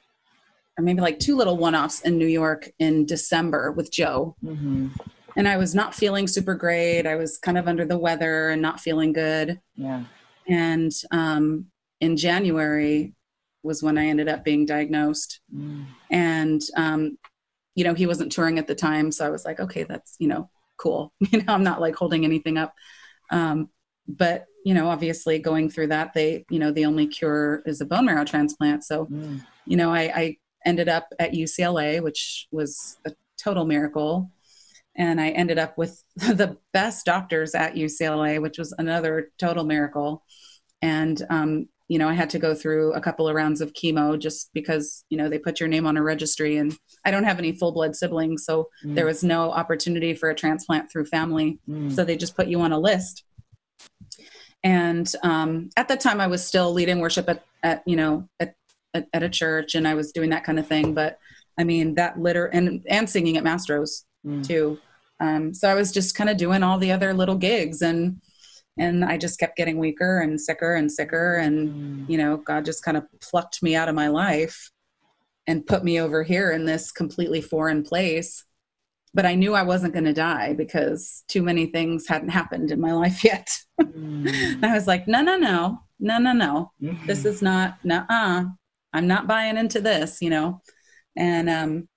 or 0.79 0.85
maybe 0.85 1.01
like 1.01 1.19
two 1.19 1.37
little 1.37 1.57
one 1.57 1.75
offs 1.75 2.03
in 2.03 2.17
New 2.19 2.27
York 2.27 2.71
in 2.79 3.05
December 3.05 3.73
with 3.73 3.91
Joe. 3.91 4.37
Mm-hmm. 4.45 4.89
And 5.37 5.49
I 5.49 5.57
was 5.57 5.75
not 5.75 5.95
feeling 5.95 6.29
super 6.29 6.55
great. 6.55 7.07
I 7.07 7.17
was 7.17 7.39
kind 7.39 7.59
of 7.59 7.67
under 7.67 7.85
the 7.85 7.99
weather 7.99 8.51
and 8.51 8.63
not 8.63 8.81
feeling 8.81 9.13
good. 9.13 9.61
Yeah. 9.75 10.05
And 10.49 10.93
um, 11.11 11.67
in 12.01 12.17
January 12.17 13.15
was 13.63 13.83
when 13.83 13.99
I 13.99 14.07
ended 14.07 14.29
up 14.29 14.45
being 14.45 14.67
diagnosed. 14.67 15.41
Mm. 15.55 15.87
And, 16.11 16.61
um, 16.77 17.19
you 17.75 17.85
know, 17.85 17.95
he 17.95 18.07
wasn't 18.07 18.33
touring 18.33 18.59
at 18.59 18.67
the 18.67 18.75
time. 18.75 19.13
So 19.13 19.27
I 19.27 19.31
was 19.31 19.45
like, 19.45 19.61
okay, 19.61 19.85
that's, 19.85 20.17
you 20.19 20.29
know, 20.29 20.49
cool. 20.77 21.13
You 21.31 21.43
know, 21.43 21.53
I'm 21.53 21.65
not 21.65 21.81
like 21.81 21.95
holding 21.95 22.25
anything 22.25 22.57
up. 22.57 22.75
Um, 23.31 23.69
but 24.09 24.47
you 24.65 24.75
know, 24.75 24.89
obviously 24.89 25.39
going 25.39 25.71
through 25.71 25.87
that, 25.89 26.13
they, 26.13 26.45
you 26.51 26.59
know, 26.59 26.71
the 26.71 26.85
only 26.85 27.07
cure 27.07 27.63
is 27.65 27.81
a 27.81 27.87
bone 27.87 28.05
marrow 28.05 28.25
transplant. 28.25 28.85
So, 28.85 29.07
mm. 29.07 29.41
you 29.65 29.77
know, 29.77 29.93
I, 29.93 30.01
I 30.15 30.37
ended 30.67 30.89
up 30.89 31.09
at 31.19 31.33
UCLA, 31.33 32.03
which 32.03 32.47
was 32.53 32.99
a 33.07 33.13
total 33.43 33.65
miracle. 33.65 34.31
And 34.97 35.21
I 35.21 35.31
ended 35.31 35.59
up 35.59 35.79
with 35.79 36.03
the 36.17 36.59
best 36.73 37.07
doctors 37.07 37.55
at 37.55 37.75
UCLA, 37.75 38.41
which 38.41 38.59
was 38.59 38.75
another 38.77 39.31
total 39.39 39.65
miracle. 39.65 40.25
And 40.83 41.23
um, 41.31 41.69
you 41.91 41.99
know, 41.99 42.09
I 42.09 42.15
had 42.15 42.31
to 42.31 42.39
go 42.39 42.55
through 42.55 42.93
a 42.93 43.01
couple 43.01 43.27
of 43.27 43.35
rounds 43.35 43.61
of 43.61 43.73
chemo 43.73 44.17
just 44.17 44.55
because, 44.55 45.05
you 45.11 45.19
know, 45.19 45.29
they 45.29 45.41
put 45.41 45.59
your 45.59 45.69
name 45.69 45.89
on 45.89 45.97
a 45.97 46.03
registry 46.05 46.57
and 46.57 46.73
I 47.05 47.11
don't 47.11 47.25
have 47.25 47.41
any 47.41 47.51
full 47.51 47.73
blood 47.73 47.97
siblings. 47.97 48.45
So 48.45 48.69
mm. 48.85 48.95
there 48.95 49.07
was 49.07 49.25
no 49.25 49.51
opportunity 49.51 50.15
for 50.15 50.31
a 50.31 50.35
transplant 50.35 50.89
through 50.89 51.07
family. 51.07 51.59
Mm. 51.69 51.91
So 51.91 52.05
they 52.05 52.17
just 52.17 52.37
put 52.37 52.47
you 52.47 52.61
on 52.61 52.71
a 52.71 52.79
list. 52.79 53.25
And 54.63 55.11
um, 55.23 55.71
at 55.77 55.89
the 55.89 55.97
time 55.97 56.21
I 56.21 56.27
was 56.27 56.45
still 56.45 56.73
leading 56.73 57.01
worship 57.01 57.29
at, 57.29 57.45
at 57.63 57.83
you 57.87 57.97
know, 57.97 58.29
at, 58.39 58.55
at, 58.95 59.07
at, 59.13 59.23
a 59.23 59.29
church 59.29 59.75
and 59.75 59.89
I 59.89 59.95
was 59.95 60.13
doing 60.13 60.31
that 60.31 60.45
kind 60.45 60.59
of 60.59 60.67
thing. 60.67 60.93
But 60.95 61.19
I 61.59 61.65
mean, 61.65 61.95
that 61.95 62.19
litter 62.19 62.47
and 62.47 62.83
and 62.89 63.09
singing 63.09 63.37
at 63.37 63.45
Mastro's 63.45 64.05
Mm. 64.27 64.47
too. 64.47 64.79
Um, 65.19 65.55
so 65.55 65.67
I 65.67 65.75
was 65.75 65.93
just 65.93 66.15
kind 66.15 66.29
of 66.29 66.37
doing 66.37 66.63
all 66.63 66.77
the 66.79 66.93
other 66.93 67.15
little 67.15 67.37
gigs, 67.37 67.81
and 67.81 68.21
and 68.79 69.03
I 69.03 69.17
just 69.17 69.39
kept 69.41 69.57
getting 69.57 69.79
weaker 69.79 70.21
and 70.21 70.39
sicker 70.39 70.75
and 70.75 70.93
sicker, 70.93 71.37
and 71.37 71.71
Mm. 71.71 72.05
you 72.11 72.19
know, 72.19 72.37
God 72.37 72.67
just 72.67 72.85
kind 72.85 72.99
of 72.99 73.05
plucked 73.21 73.63
me 73.63 73.75
out 73.75 73.89
of 73.89 73.95
my 73.95 74.09
life 74.09 74.71
and 75.47 75.67
put 75.67 75.85
me 75.85 76.01
over 76.01 76.23
here 76.23 76.53
in 76.53 76.67
this 76.67 76.93
completely 76.93 77.41
foreign 77.41 77.83
place. 77.83 78.45
But 79.13 79.27
I 79.27 79.35
knew 79.35 79.55
I 79.55 79.63
wasn't 79.63 79.93
going 79.93 80.05
to 80.05 80.13
die 80.13 80.55
because 80.55 81.25
too 81.27 81.43
many 81.43 81.67
things 81.67 82.07
hadn't 82.07 82.29
happened 82.29 82.71
in 82.71 82.81
my 82.81 82.93
life 83.05 83.25
yet. 83.25 83.51
Mm. 83.81 84.63
I 84.65 84.73
was 84.73 84.87
like, 84.87 85.09
no, 85.09 85.21
no, 85.23 85.37
no, 85.37 85.81
no, 85.99 86.19
no, 86.19 86.33
no. 86.33 86.73
This 87.07 87.25
is 87.25 87.43
not, 87.43 87.79
uh 87.91 88.45
I'm 88.93 89.07
not 89.07 89.27
buying 89.27 89.57
into 89.57 89.81
this, 89.81 90.21
you 90.21 90.31
know? 90.31 90.61
And 91.17 91.49
um, 91.49 91.89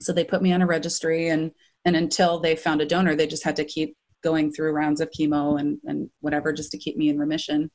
so 0.00 0.12
they 0.12 0.24
put 0.24 0.42
me 0.42 0.52
on 0.52 0.62
a 0.62 0.66
registry 0.66 1.28
and, 1.28 1.50
and 1.84 1.96
until 1.96 2.40
they 2.40 2.56
found 2.56 2.80
a 2.80 2.86
donor, 2.86 3.14
they 3.14 3.26
just 3.26 3.44
had 3.44 3.56
to 3.56 3.64
keep 3.64 3.96
going 4.22 4.52
through 4.52 4.72
rounds 4.72 5.00
of 5.00 5.10
chemo 5.10 5.58
and, 5.58 5.78
and 5.84 6.10
whatever, 6.20 6.52
just 6.52 6.70
to 6.72 6.78
keep 6.78 6.96
me 6.96 7.08
in 7.08 7.18
remission. 7.18 7.70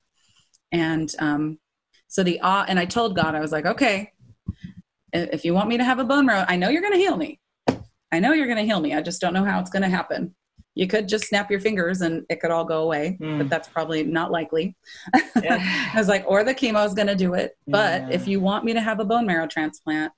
And 0.71 1.11
um, 1.19 1.59
so 2.07 2.23
the, 2.23 2.39
uh, 2.41 2.65
and 2.67 2.79
I 2.79 2.85
told 2.85 3.15
God, 3.15 3.35
I 3.35 3.39
was 3.39 3.51
like, 3.51 3.65
okay, 3.65 4.11
if 5.13 5.45
you 5.45 5.53
want 5.53 5.69
me 5.69 5.77
to 5.77 5.83
have 5.83 5.99
a 5.99 6.03
bone 6.03 6.25
marrow, 6.25 6.45
I 6.47 6.55
know 6.55 6.69
you're 6.69 6.81
going 6.81 6.93
to 6.93 6.99
heal 6.99 7.17
me. 7.17 7.39
I 8.11 8.19
know 8.19 8.33
you're 8.33 8.47
going 8.47 8.57
to 8.57 8.63
heal 8.63 8.79
me. 8.79 8.93
I 8.93 9.01
just 9.01 9.21
don't 9.21 9.33
know 9.33 9.43
how 9.45 9.59
it's 9.59 9.69
going 9.69 9.83
to 9.83 9.89
happen. 9.89 10.33
You 10.75 10.87
could 10.87 11.07
just 11.07 11.25
snap 11.27 11.51
your 11.51 11.59
fingers 11.59 12.01
and 12.01 12.25
it 12.29 12.39
could 12.39 12.51
all 12.51 12.63
go 12.65 12.83
away, 12.83 13.17
Mm. 13.21 13.37
but 13.39 13.49
that's 13.49 13.67
probably 13.67 14.03
not 14.03 14.31
likely. 14.31 14.75
Yeah. 15.43 15.57
I 15.93 15.97
was 15.97 16.07
like, 16.07 16.23
or 16.27 16.43
the 16.43 16.53
chemo 16.55 16.85
is 16.85 16.93
going 16.93 17.07
to 17.07 17.15
do 17.15 17.33
it. 17.33 17.57
But 17.67 18.01
Yeah. 18.03 18.09
if 18.11 18.27
you 18.27 18.39
want 18.39 18.65
me 18.65 18.73
to 18.73 18.81
have 18.81 18.99
a 18.99 19.05
bone 19.05 19.25
marrow 19.25 19.47
transplant, 19.47 20.11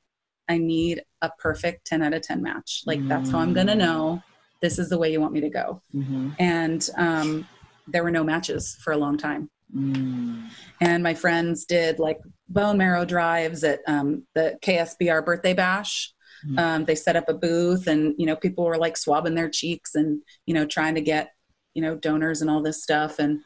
I 0.48 0.58
need 0.58 1.02
a 1.22 1.30
perfect 1.40 1.86
10 1.88 2.04
out 2.04 2.14
of 2.14 2.22
10 2.22 2.42
match. 2.42 2.84
Like, 2.86 3.06
that's 3.08 3.30
how 3.32 3.40
I'm 3.40 3.54
going 3.54 3.68
to 3.68 3.74
Mm. 3.74 3.80
know 3.80 4.24
this 4.62 4.78
is 4.78 4.90
the 4.90 4.98
way 4.98 5.12
you 5.12 5.20
want 5.20 5.34
me 5.34 5.42
to 5.42 5.50
go. 5.50 5.82
Mhm. 5.96 6.36
And 6.40 6.88
um, 6.98 7.48
there 7.88 8.04
were 8.04 8.12
no 8.12 8.24
matches 8.24 8.78
for 8.84 8.94
a 8.94 8.98
long 8.98 9.18
time. 9.18 9.50
Mm. 9.76 10.50
And 10.82 11.02
my 11.02 11.14
friends 11.14 11.66
did 11.66 11.98
like 11.98 12.20
bone 12.50 12.78
marrow 12.78 13.06
drives 13.06 13.64
at 13.64 13.80
um, 13.88 14.24
the 14.36 14.58
KSBR 14.62 15.24
birthday 15.26 15.54
bash. 15.54 16.14
Mhm. 16.46 16.60
Um, 16.60 16.86
they 16.86 16.96
set 16.96 17.16
up 17.16 17.30
a 17.30 17.34
booth, 17.34 17.88
and 17.88 18.14
you 18.18 18.26
know, 18.26 18.36
people 18.36 18.66
were 18.66 18.78
like 18.78 18.98
swabbing 18.98 19.36
their 19.36 19.50
cheeks 19.50 19.96
and 19.96 20.22
you 20.46 20.54
know, 20.54 20.66
trying 20.66 20.96
to 20.96 21.02
get 21.02 21.32
you 21.74 21.82
know 21.82 21.96
donors 21.96 22.42
and 22.42 22.50
all 22.50 22.62
this 22.62 22.84
stuff. 22.84 23.20
And 23.20 23.42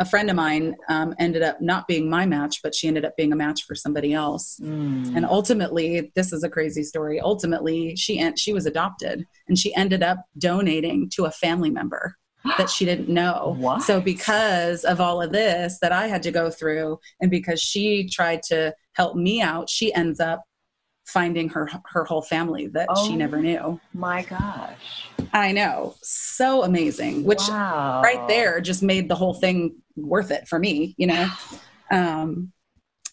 a 0.00 0.04
friend 0.04 0.28
of 0.28 0.36
mine 0.36 0.74
um, 0.88 1.14
ended 1.18 1.42
up 1.42 1.60
not 1.60 1.86
being 1.86 2.10
my 2.10 2.26
match, 2.26 2.60
but 2.62 2.74
she 2.74 2.88
ended 2.88 3.04
up 3.04 3.16
being 3.16 3.32
a 3.32 3.36
match 3.36 3.64
for 3.64 3.74
somebody 3.74 4.12
else. 4.12 4.58
Mm. 4.60 5.16
And 5.16 5.24
ultimately, 5.24 6.12
this 6.16 6.32
is 6.32 6.42
a 6.42 6.48
crazy 6.48 6.82
story. 6.82 7.20
Ultimately, 7.20 7.94
she 7.94 8.18
en- 8.18 8.36
she 8.36 8.52
was 8.52 8.66
adopted, 8.66 9.24
and 9.48 9.58
she 9.58 9.74
ended 9.76 10.02
up 10.02 10.24
donating 10.38 11.08
to 11.10 11.26
a 11.26 11.30
family 11.30 11.70
member 11.70 12.16
that 12.58 12.70
she 12.70 12.84
didn't 12.84 13.08
know. 13.08 13.54
What? 13.58 13.82
So 13.82 14.00
because 14.00 14.84
of 14.84 15.00
all 15.00 15.22
of 15.22 15.32
this 15.32 15.78
that 15.80 15.92
I 15.92 16.08
had 16.08 16.22
to 16.24 16.32
go 16.32 16.50
through, 16.50 16.98
and 17.20 17.30
because 17.30 17.60
she 17.60 18.08
tried 18.08 18.42
to 18.44 18.74
help 18.94 19.16
me 19.16 19.40
out, 19.40 19.70
she 19.70 19.94
ends 19.94 20.18
up 20.18 20.42
finding 21.06 21.48
her 21.50 21.68
her 21.86 22.04
whole 22.04 22.22
family 22.22 22.66
that 22.68 22.86
Oh. 22.90 23.06
she 23.06 23.16
never 23.16 23.38
knew. 23.40 23.80
My 23.92 24.22
gosh. 24.22 25.08
I 25.32 25.52
know, 25.52 25.94
so 26.02 26.62
amazing. 26.64 27.24
Which 27.24 27.46
wow. 27.48 28.00
right 28.02 28.26
there 28.28 28.60
just 28.60 28.82
made 28.82 29.08
the 29.08 29.14
whole 29.14 29.34
thing 29.34 29.76
worth 29.96 30.30
it 30.30 30.48
for 30.48 30.58
me. 30.58 30.94
You 30.96 31.08
know, 31.08 31.28
um, 31.90 32.52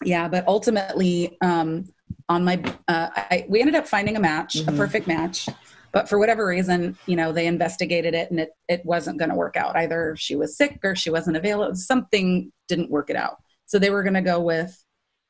yeah. 0.04 0.28
But 0.28 0.46
ultimately, 0.48 1.36
um, 1.42 1.92
on 2.28 2.44
my 2.44 2.62
uh, 2.88 3.08
I, 3.14 3.44
we 3.48 3.60
ended 3.60 3.74
up 3.74 3.86
finding 3.86 4.16
a 4.16 4.20
match, 4.20 4.56
a 4.56 4.64
Mhm. 4.64 4.76
perfect 4.76 5.06
match. 5.06 5.48
But 5.92 6.08
for 6.08 6.18
whatever 6.18 6.46
reason, 6.46 6.96
you 7.04 7.16
know, 7.16 7.32
they 7.32 7.46
investigated 7.46 8.14
it 8.14 8.30
and 8.30 8.40
it, 8.40 8.48
it 8.66 8.80
wasn't 8.86 9.18
going 9.18 9.28
to 9.28 9.34
work 9.36 9.56
out. 9.58 9.76
Either 9.76 10.16
she 10.16 10.36
was 10.36 10.56
sick 10.56 10.78
or 10.82 10.96
she 10.96 11.10
wasn't 11.10 11.36
available. 11.36 11.74
Something 11.74 12.50
didn't 12.66 12.90
work 12.90 13.10
it 13.10 13.16
out. 13.16 13.36
So 13.66 13.78
they 13.78 13.90
were 13.90 14.02
going 14.02 14.14
to 14.14 14.22
go 14.22 14.40
with 14.40 14.74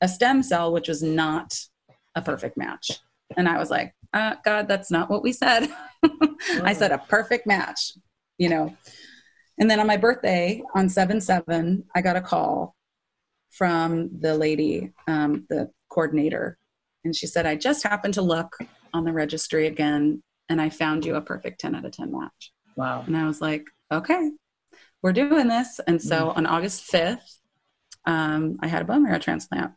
a 0.01 0.07
stem 0.07 0.41
cell, 0.45 0.73
which 0.73 0.87
was 0.87 1.03
not 1.03 1.53
a 2.15 2.23
perfect 2.23 2.57
match. 2.57 3.01
And 3.37 3.49
I 3.49 3.59
was 3.59 3.71
like, 3.71 3.95
uh, 4.13 4.35
God, 4.45 4.69
that's 4.69 4.91
not 4.91 5.09
what 5.11 5.23
we 5.23 5.33
said. 5.33 5.69
I 6.63 6.75
said 6.75 6.93
a 6.93 6.99
perfect 6.99 7.47
match, 7.47 7.93
you 8.39 8.49
know. 8.49 8.77
And 9.59 9.71
then 9.71 9.81
on 9.81 9.87
my 9.87 9.97
birthday 9.97 10.63
on 10.75 10.89
7 10.89 11.21
7, 11.21 11.85
I 11.95 12.03
got 12.03 12.17
a 12.17 12.21
call 12.21 12.75
from 13.51 14.11
the 14.21 14.37
lady, 14.37 14.93
um, 15.07 15.47
the 15.49 15.71
coordinator. 15.89 16.59
And 17.05 17.15
she 17.15 17.27
said, 17.27 17.47
I 17.47 17.57
just 17.57 17.83
happened 17.83 18.15
to 18.15 18.23
look 18.23 18.57
on 18.95 19.05
the 19.05 19.13
registry 19.13 19.67
again 19.67 20.23
and 20.49 20.61
I 20.61 20.69
found 20.69 21.05
you 21.05 21.17
a 21.17 21.21
perfect 21.21 21.61
10 21.61 21.75
out 21.75 21.85
of 21.85 21.93
10 21.93 22.13
match. 22.13 22.53
Wow. 22.77 23.05
And 23.07 23.17
I 23.17 23.27
was 23.27 23.41
like, 23.41 23.65
okay, 23.91 24.31
we're 25.03 25.13
doing 25.13 25.49
this. 25.49 25.81
And 25.87 26.01
so 26.01 26.31
on 26.31 26.47
August 26.47 26.91
5th, 26.91 27.39
um, 28.07 28.59
I 28.61 28.69
had 28.69 28.83
a 28.83 28.85
bone 28.85 29.05
marrow 29.05 29.19
transplant. 29.19 29.73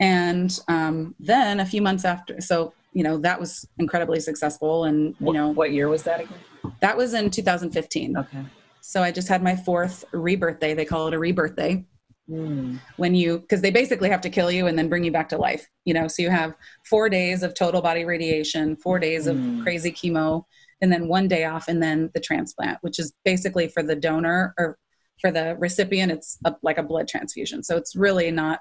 And 0.00 0.58
um, 0.68 1.14
then 1.18 1.60
a 1.60 1.66
few 1.66 1.80
months 1.80 2.04
after, 2.04 2.40
so, 2.40 2.74
you 2.92 3.02
know, 3.02 3.18
that 3.18 3.38
was 3.38 3.66
incredibly 3.78 4.20
successful. 4.20 4.84
And, 4.84 5.14
you 5.20 5.32
know, 5.32 5.50
what 5.50 5.72
year 5.72 5.88
was 5.88 6.02
that 6.04 6.20
again? 6.20 6.40
that 6.80 6.96
was 6.96 7.14
in 7.14 7.30
2015. 7.30 8.16
Okay. 8.16 8.44
So 8.80 9.02
I 9.02 9.10
just 9.10 9.28
had 9.28 9.42
my 9.42 9.56
fourth 9.56 10.04
rebirthday. 10.12 10.76
They 10.76 10.84
call 10.84 11.08
it 11.08 11.14
a 11.14 11.18
rebirthday 11.18 11.84
Mm. 12.30 12.80
when 12.96 13.14
you, 13.14 13.38
because 13.40 13.60
they 13.60 13.70
basically 13.70 14.08
have 14.08 14.22
to 14.22 14.30
kill 14.30 14.50
you 14.50 14.66
and 14.66 14.78
then 14.78 14.88
bring 14.88 15.04
you 15.04 15.12
back 15.12 15.28
to 15.28 15.36
life. 15.36 15.66
You 15.84 15.92
know, 15.92 16.08
so 16.08 16.22
you 16.22 16.30
have 16.30 16.54
four 16.86 17.10
days 17.10 17.42
of 17.42 17.52
total 17.52 17.82
body 17.82 18.06
radiation, 18.06 18.76
four 18.76 18.98
days 18.98 19.26
of 19.26 19.36
Mm. 19.36 19.62
crazy 19.62 19.92
chemo, 19.92 20.44
and 20.80 20.90
then 20.90 21.06
one 21.06 21.28
day 21.28 21.44
off, 21.44 21.68
and 21.68 21.82
then 21.82 22.10
the 22.14 22.20
transplant, 22.20 22.78
which 22.80 22.98
is 22.98 23.12
basically 23.26 23.68
for 23.68 23.82
the 23.82 23.94
donor 23.94 24.54
or 24.58 24.78
for 25.20 25.30
the 25.30 25.54
recipient, 25.58 26.12
it's 26.12 26.38
a, 26.46 26.54
like 26.62 26.78
a 26.78 26.82
blood 26.82 27.08
transfusion. 27.08 27.62
So 27.62 27.76
it's 27.76 27.94
really 27.94 28.30
not, 28.30 28.60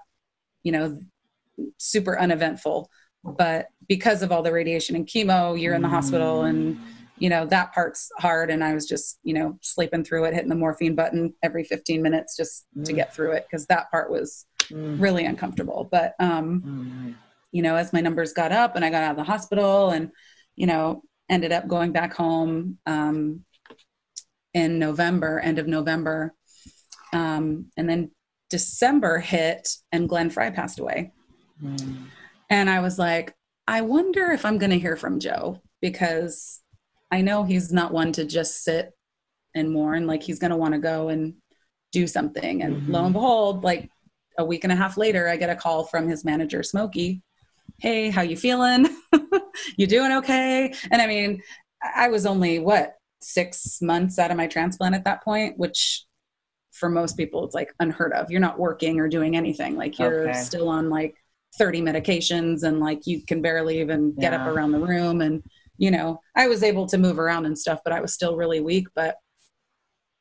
you 0.64 0.74
know, 0.74 1.00
super 1.78 2.20
uneventful. 2.20 2.90
But 3.24 3.68
because 3.88 4.22
of 4.22 4.32
all 4.32 4.42
the 4.44 4.52
radiation 4.52 4.96
and 4.96 5.08
chemo, 5.08 5.60
you're 5.60 5.76
in 5.76 5.82
the 5.82 5.90
hospital 5.90 6.44
and 6.44 6.78
you 7.16 7.30
know 7.30 7.46
that 7.46 7.72
part's 7.74 8.10
hard 8.18 8.50
and 8.50 8.64
i 8.64 8.74
was 8.74 8.88
just 8.88 9.20
you 9.24 9.36
know 9.36 9.56
sleeping 9.62 10.04
through 10.04 10.24
it 10.26 10.34
hitting 10.34 10.50
the 10.50 10.56
morphine 10.56 10.96
button 10.96 11.32
every 11.44 11.64
15 11.64 12.02
minutes 12.02 12.36
just 12.36 12.66
to 12.84 12.92
Mm. 12.92 12.96
get 12.96 13.16
through 13.16 13.34
it 13.34 13.46
because 13.50 13.68
that 13.68 13.90
part 13.92 14.10
was 14.10 14.48
Mm. 14.72 14.96
really 15.00 15.24
uncomfortable 15.26 15.88
but 15.92 16.16
um 16.20 16.64
Mm. 16.66 17.16
you 17.52 17.62
know 17.62 17.76
as 17.76 17.94
my 17.94 18.02
numbers 18.02 18.34
got 18.34 18.52
up 18.52 18.76
and 18.76 18.84
i 18.84 18.90
got 18.90 19.04
out 19.04 19.12
of 19.12 19.18
the 19.18 19.24
hospital 19.32 19.92
and 19.92 20.12
you 20.56 20.66
know 20.66 21.04
ended 21.30 21.52
up 21.52 21.68
going 21.68 21.92
back 21.92 22.16
home 22.16 22.80
um 22.88 23.46
in 24.56 24.80
november 24.80 25.40
end 25.40 25.60
of 25.60 25.68
november 25.68 26.34
um 27.14 27.68
and 27.78 27.88
then 27.88 28.10
december 28.50 29.20
hit 29.20 29.70
and 29.92 30.10
glenn 30.10 30.32
frey 30.32 30.50
passed 30.50 30.80
away 30.80 31.12
Mm. 31.64 32.08
and 32.50 32.70
I 32.70 32.80
was 32.82 33.00
like, 33.00 33.34
I 33.68 33.82
wonder 33.82 34.32
if 34.32 34.46
I'm 34.46 34.58
going 34.58 34.72
to 34.72 34.80
hear 34.80 34.98
from 34.98 35.20
Joe 35.20 35.62
because 35.82 36.62
I 37.12 37.22
know 37.22 37.44
he's 37.44 37.72
not 37.72 37.94
one 37.94 38.12
to 38.14 38.26
just 38.26 38.64
sit 38.64 38.92
and 39.56 39.72
mourn. 39.72 40.08
Like 40.08 40.24
he's 40.24 40.40
going 40.40 40.52
to 40.52 40.58
want 40.58 40.74
to 40.74 40.80
go 40.80 41.10
and 41.10 41.36
do 41.92 42.08
something. 42.08 42.64
And 42.64 42.82
lo 42.88 43.06
and 43.06 43.14
behold, 43.14 43.64
like 43.64 43.90
a 44.38 44.44
week 44.44 44.64
and 44.64 44.74
a 44.74 44.76
half 44.76 44.98
later, 44.98 45.30
I 45.30 45.38
get 45.38 45.50
a 45.50 45.56
call 45.56 45.86
from 45.86 46.08
his 46.08 46.26
manager, 46.26 46.64
Smokey. 46.64 47.22
Hey, 47.78 48.10
how 48.10 48.22
you 48.22 48.36
feeling? 48.36 48.88
you 49.78 49.88
doing 49.88 50.12
okay? 50.14 50.74
And 50.92 51.02
I 51.02 51.08
mean, 51.08 51.42
I 51.96 52.10
was 52.10 52.26
only 52.26 52.60
what 52.60 52.96
six 53.22 53.82
months 53.82 54.20
out 54.20 54.32
of 54.32 54.38
my 54.38 54.48
transplant 54.48 54.96
at 54.96 55.06
that 55.06 55.24
point, 55.24 55.58
which 55.58 56.06
for 56.72 56.90
most 56.90 57.16
people 57.16 57.46
it's 57.46 57.56
like 57.56 57.74
unheard 57.80 58.14
of. 58.14 58.32
You're 58.32 58.42
not 58.42 58.60
working 58.60 59.00
or 59.00 59.08
doing 59.08 59.36
anything. 59.38 59.76
Like 59.76 60.00
you're 60.00 60.30
Okay. 60.30 60.34
still 60.34 60.68
on 60.70 60.90
like 60.90 61.16
30 61.58 61.82
medications 61.82 62.64
and 62.64 62.80
like 62.80 63.06
you 63.06 63.24
can 63.26 63.42
barely 63.42 63.80
even 63.80 64.14
get 64.16 64.34
up 64.34 64.48
around 64.48 64.72
the 64.72 64.80
room. 64.80 65.22
And 65.22 65.44
you 65.80 65.90
know 65.90 66.20
i 66.36 66.48
was 66.48 66.62
able 66.62 66.86
to 66.86 67.00
move 67.00 67.18
around 67.18 67.48
and 67.48 67.58
stuff 67.58 67.80
but 67.84 67.92
i 67.92 68.00
was 68.00 68.14
still 68.14 68.36
really 68.36 68.62
weak. 68.62 68.88
But 68.96 69.16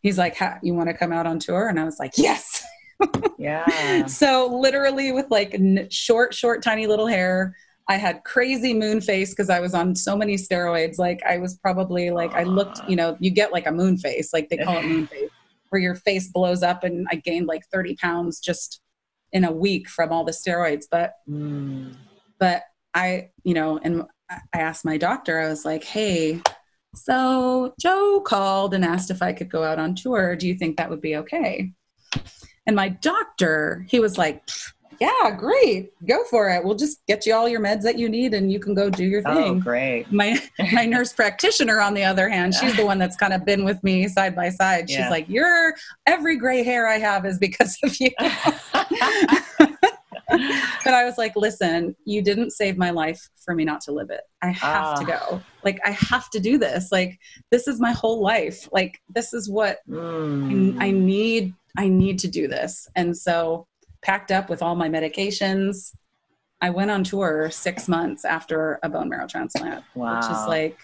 he's 0.00 0.18
like 0.18 0.36
"Ha- 0.36 0.58
you 0.62 0.74
want 0.74 0.88
to 0.88 0.94
come 0.94 1.12
out 1.12 1.26
on 1.26 1.38
tour? 1.38 1.68
And 1.68 1.78
i 1.78 1.84
was 1.84 1.98
like 1.98 2.12
yes. 2.16 2.62
Yeah. 3.38 4.06
so 4.06 4.46
literally 4.46 5.10
with 5.12 5.26
like 5.30 5.54
n- 5.54 5.88
short 5.90 6.32
short 6.34 6.62
tiny 6.62 6.86
little 6.86 7.06
hair 7.08 7.56
i 7.88 7.96
had 7.96 8.22
crazy 8.24 8.72
moon 8.74 9.00
face 9.00 9.30
because 9.30 9.50
i 9.50 9.58
was 9.58 9.74
on 9.74 9.96
so 9.96 10.16
many 10.16 10.36
steroids. 10.36 10.98
Like 10.98 11.20
i 11.28 11.38
was 11.38 11.56
probably 11.56 12.10
like 12.10 12.32
i 12.34 12.44
looked 12.44 12.80
you 12.88 12.94
know 12.94 13.16
you 13.18 13.30
get 13.30 13.52
like 13.52 13.66
a 13.66 13.72
moon 13.72 13.96
face 13.98 14.32
like 14.32 14.48
they 14.50 14.58
call 14.58 14.76
it 14.78 14.84
moon 14.86 15.06
face 15.12 15.30
where 15.70 15.80
your 15.82 15.96
face 15.96 16.28
blows 16.28 16.62
up 16.62 16.84
and 16.84 17.06
i 17.10 17.16
gained 17.16 17.46
like 17.46 17.62
30 17.72 17.96
pounds 17.96 18.38
just 18.38 18.81
in 19.32 19.44
a 19.44 19.52
week 19.52 19.88
from 19.88 20.12
all 20.12 20.24
the 20.24 20.32
steroids 20.32 20.84
but 20.90 21.14
Mm. 21.28 21.96
but 22.38 22.62
I, 22.94 23.30
you 23.44 23.54
know, 23.54 23.78
and 23.82 24.04
I 24.30 24.38
asked 24.52 24.84
my 24.84 24.98
doctor, 24.98 25.40
I 25.40 25.48
was 25.48 25.64
like, 25.64 25.84
hey, 25.84 26.42
so 26.94 27.74
Joe 27.80 28.20
called 28.20 28.74
and 28.74 28.84
asked 28.84 29.10
if 29.10 29.22
I 29.22 29.32
could 29.32 29.50
go 29.50 29.62
out 29.62 29.78
on 29.78 29.94
tour. 29.94 30.36
Do 30.36 30.46
you 30.46 30.54
think 30.54 30.76
that 30.76 30.90
would 30.90 31.00
be 31.00 31.16
okay? 31.16 31.72
And 32.66 32.76
my 32.76 32.90
doctor, 32.90 33.86
he 33.88 33.98
was 33.98 34.18
like, 34.18 34.42
yeah, 35.06 35.30
great. 35.36 35.90
Go 36.06 36.22
for 36.24 36.48
it. 36.50 36.62
We'll 36.64 36.76
just 36.76 37.04
get 37.06 37.26
you 37.26 37.34
all 37.34 37.48
your 37.48 37.60
meds 37.60 37.82
that 37.82 37.98
you 37.98 38.08
need 38.08 38.34
and 38.34 38.52
you 38.52 38.60
can 38.60 38.74
go 38.74 38.88
do 38.88 39.04
your 39.04 39.22
thing. 39.22 39.32
Oh, 39.36 39.42
thing. 39.54 39.60
great. 39.60 40.12
my 40.12 40.38
my 40.72 40.84
nurse 40.86 41.12
practitioner 41.12 41.80
on 41.80 41.94
the 41.94 42.04
other 42.04 42.28
hand 42.28 42.54
she's 42.54 42.76
the 42.76 42.84
one 42.86 42.98
that's 42.98 43.16
kind 43.16 43.32
of 43.32 43.44
been 43.44 43.64
with 43.64 43.82
me 43.82 44.06
side 44.08 44.34
by 44.36 44.48
side 44.48 44.88
she's 44.88 44.98
Yeah. 44.98 45.10
like 45.10 45.28
your 45.28 45.74
every 46.06 46.36
gray 46.36 46.62
hair 46.62 46.86
i 46.86 46.98
have 46.98 47.24
is 47.26 47.38
because 47.38 47.76
of 47.82 47.94
you 48.00 48.10
but 50.84 50.94
i 50.94 51.04
was 51.04 51.18
like 51.18 51.34
listen 51.36 51.94
you 52.04 52.22
didn't 52.22 52.50
save 52.50 52.76
my 52.78 52.90
life 52.90 53.20
for 53.44 53.54
me 53.54 53.64
not 53.64 53.80
to 53.82 53.92
live 53.92 54.10
it 54.10 54.22
i 54.42 54.48
have 54.48 54.94
to 54.98 55.02
Ah. 55.12 55.18
go 55.28 55.42
like 55.64 55.78
i 55.84 55.90
have 55.90 56.30
to 56.30 56.40
do 56.40 56.58
this 56.58 56.90
like 56.90 57.18
this 57.50 57.68
is 57.68 57.80
my 57.80 57.92
whole 57.92 58.22
life 58.22 58.68
like 58.72 59.00
this 59.14 59.32
is 59.34 59.48
what 59.50 59.78
Mm. 59.88 60.76
I 60.80 60.90
need 60.90 61.54
I 61.78 61.88
need 61.88 62.18
to 62.20 62.28
do 62.28 62.48
this. 62.48 62.86
And 62.96 63.16
so 63.16 63.66
packed 64.02 64.30
up 64.30 64.50
with 64.50 64.62
all 64.62 64.74
my 64.74 64.88
medications. 64.88 65.94
I 66.60 66.70
went 66.70 66.90
on 66.90 67.04
tour 67.04 67.50
6 67.50 67.88
months 67.88 68.24
after 68.24 68.78
a 68.82 68.88
bone 68.88 69.08
marrow 69.08 69.26
transplant, 69.26 69.84
wow. 69.94 70.16
which 70.16 70.30
is 70.30 70.46
like 70.46 70.78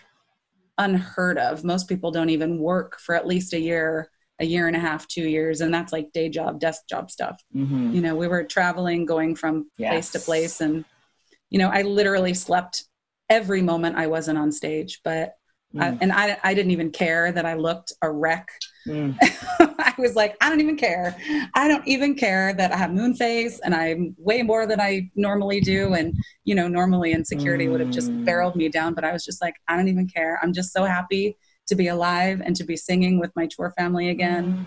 unheard 0.79 1.39
of. 1.39 1.64
Most 1.64 1.89
people 1.89 2.11
don't 2.11 2.31
even 2.31 2.59
work 2.59 2.99
for 3.01 3.14
at 3.14 3.27
least 3.27 3.53
a 3.53 3.61
year, 3.61 4.11
a 4.39 4.45
year 4.45 4.66
and 4.69 4.77
a 4.77 4.79
half, 4.79 5.07
2 5.09 5.23
years 5.23 5.61
and 5.61 5.75
that's 5.75 5.93
like 5.93 6.12
day 6.12 6.29
job, 6.29 6.61
desk 6.61 6.83
job 6.89 7.11
stuff. 7.11 7.43
Mhm. 7.55 7.93
You 7.95 8.01
know, 8.01 8.14
we 8.14 8.29
were 8.29 8.45
traveling 8.45 9.05
going 9.05 9.35
from 9.35 9.71
place 9.91 10.11
to 10.12 10.21
place 10.21 10.61
and 10.61 10.85
you 11.51 11.59
know, 11.59 11.71
I 11.71 11.81
literally 11.81 12.35
slept 12.35 12.85
every 13.31 13.62
moment 13.62 13.97
I 13.97 14.07
wasn't 14.07 14.39
on 14.39 14.53
stage, 14.53 15.01
but 15.03 15.35
I, 15.79 15.91
Mm. 15.91 15.99
and 16.03 16.12
I, 16.12 16.39
I 16.43 16.55
didn't 16.55 16.73
even 16.73 16.91
care 16.91 17.33
that 17.33 17.45
I 17.47 17.55
looked 17.55 17.93
a 18.03 18.11
wreck 18.11 18.49
Mm. 18.89 19.16
I 19.61 19.95
was 19.99 20.14
like, 20.14 20.36
I 20.41 20.49
don't 20.49 20.61
even 20.61 20.76
care. 20.76 21.16
I 21.55 21.68
don't 21.68 21.86
even 21.86 22.14
care 22.14 22.55
that 22.55 22.72
I 22.72 22.76
have 22.76 22.93
moon 22.93 23.14
phase 23.14 23.61
and 23.61 23.74
I'm 23.74 24.14
way 24.18 24.43
more 24.43 24.66
than 24.66 24.80
I 24.80 25.11
normally 25.16 25.61
do. 25.61 25.95
And, 25.95 26.14
you 26.45 26.55
know, 26.55 26.68
normally 26.68 27.12
insecurity 27.12 27.68
would 27.68 27.80
have 27.80 27.91
just 27.91 28.11
Mm. 28.12 28.24
barreled 28.24 28.57
me 28.57 28.68
down, 28.68 28.95
but 28.95 29.05
I 29.05 29.12
was 29.12 29.24
just 29.24 29.43
like, 29.43 29.55
I 29.68 29.76
don't 29.76 29.89
even 29.89 30.09
care. 30.09 30.39
I'm 30.43 30.53
just 30.53 30.72
so 30.72 30.84
happy 30.84 31.36
to 31.66 31.74
be 31.74 31.89
alive 31.89 32.41
and 32.45 32.57
to 32.57 32.64
be 32.64 32.76
singing 32.76 33.18
with 33.18 33.30
my 33.36 33.47
tour 33.47 33.72
family 33.76 34.09
again. 34.09 34.66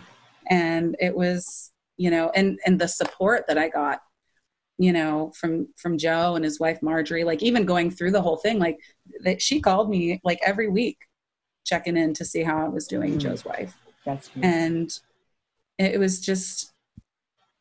And 0.50 0.96
it 1.00 1.16
was, 1.16 1.72
you 1.98 2.12
know, 2.12 2.32
and, 2.36 2.60
and 2.66 2.80
the 2.80 2.88
support 2.88 3.46
that 3.48 3.58
I 3.58 3.70
got, 3.70 4.02
you 4.78 4.94
know, 4.94 5.32
from, 5.40 5.68
from 5.78 5.98
Joe 5.98 6.36
and 6.36 6.44
his 6.44 6.60
wife, 6.60 6.82
Marjorie, 6.82 7.24
like 7.24 7.42
even 7.42 7.66
going 7.66 7.90
through 7.90 8.12
the 8.12 8.22
whole 8.22 8.38
thing, 8.38 8.60
like 8.60 8.78
that 9.24 9.42
she 9.42 9.62
called 9.62 9.90
me 9.90 10.20
like 10.24 10.40
every 10.46 10.68
week 10.68 10.98
checking 11.66 11.98
in 11.98 12.14
to 12.16 12.26
see 12.26 12.44
how 12.44 12.66
I 12.66 12.68
was 12.70 12.88
doing, 12.88 13.18
Mm. 13.18 13.22
Joe's 13.22 13.46
wife 13.46 13.74
That's 14.06 14.28
huge. 14.30 14.46
and 14.46 15.00
it 15.78 16.00
was 16.00 16.20
just 16.22 16.74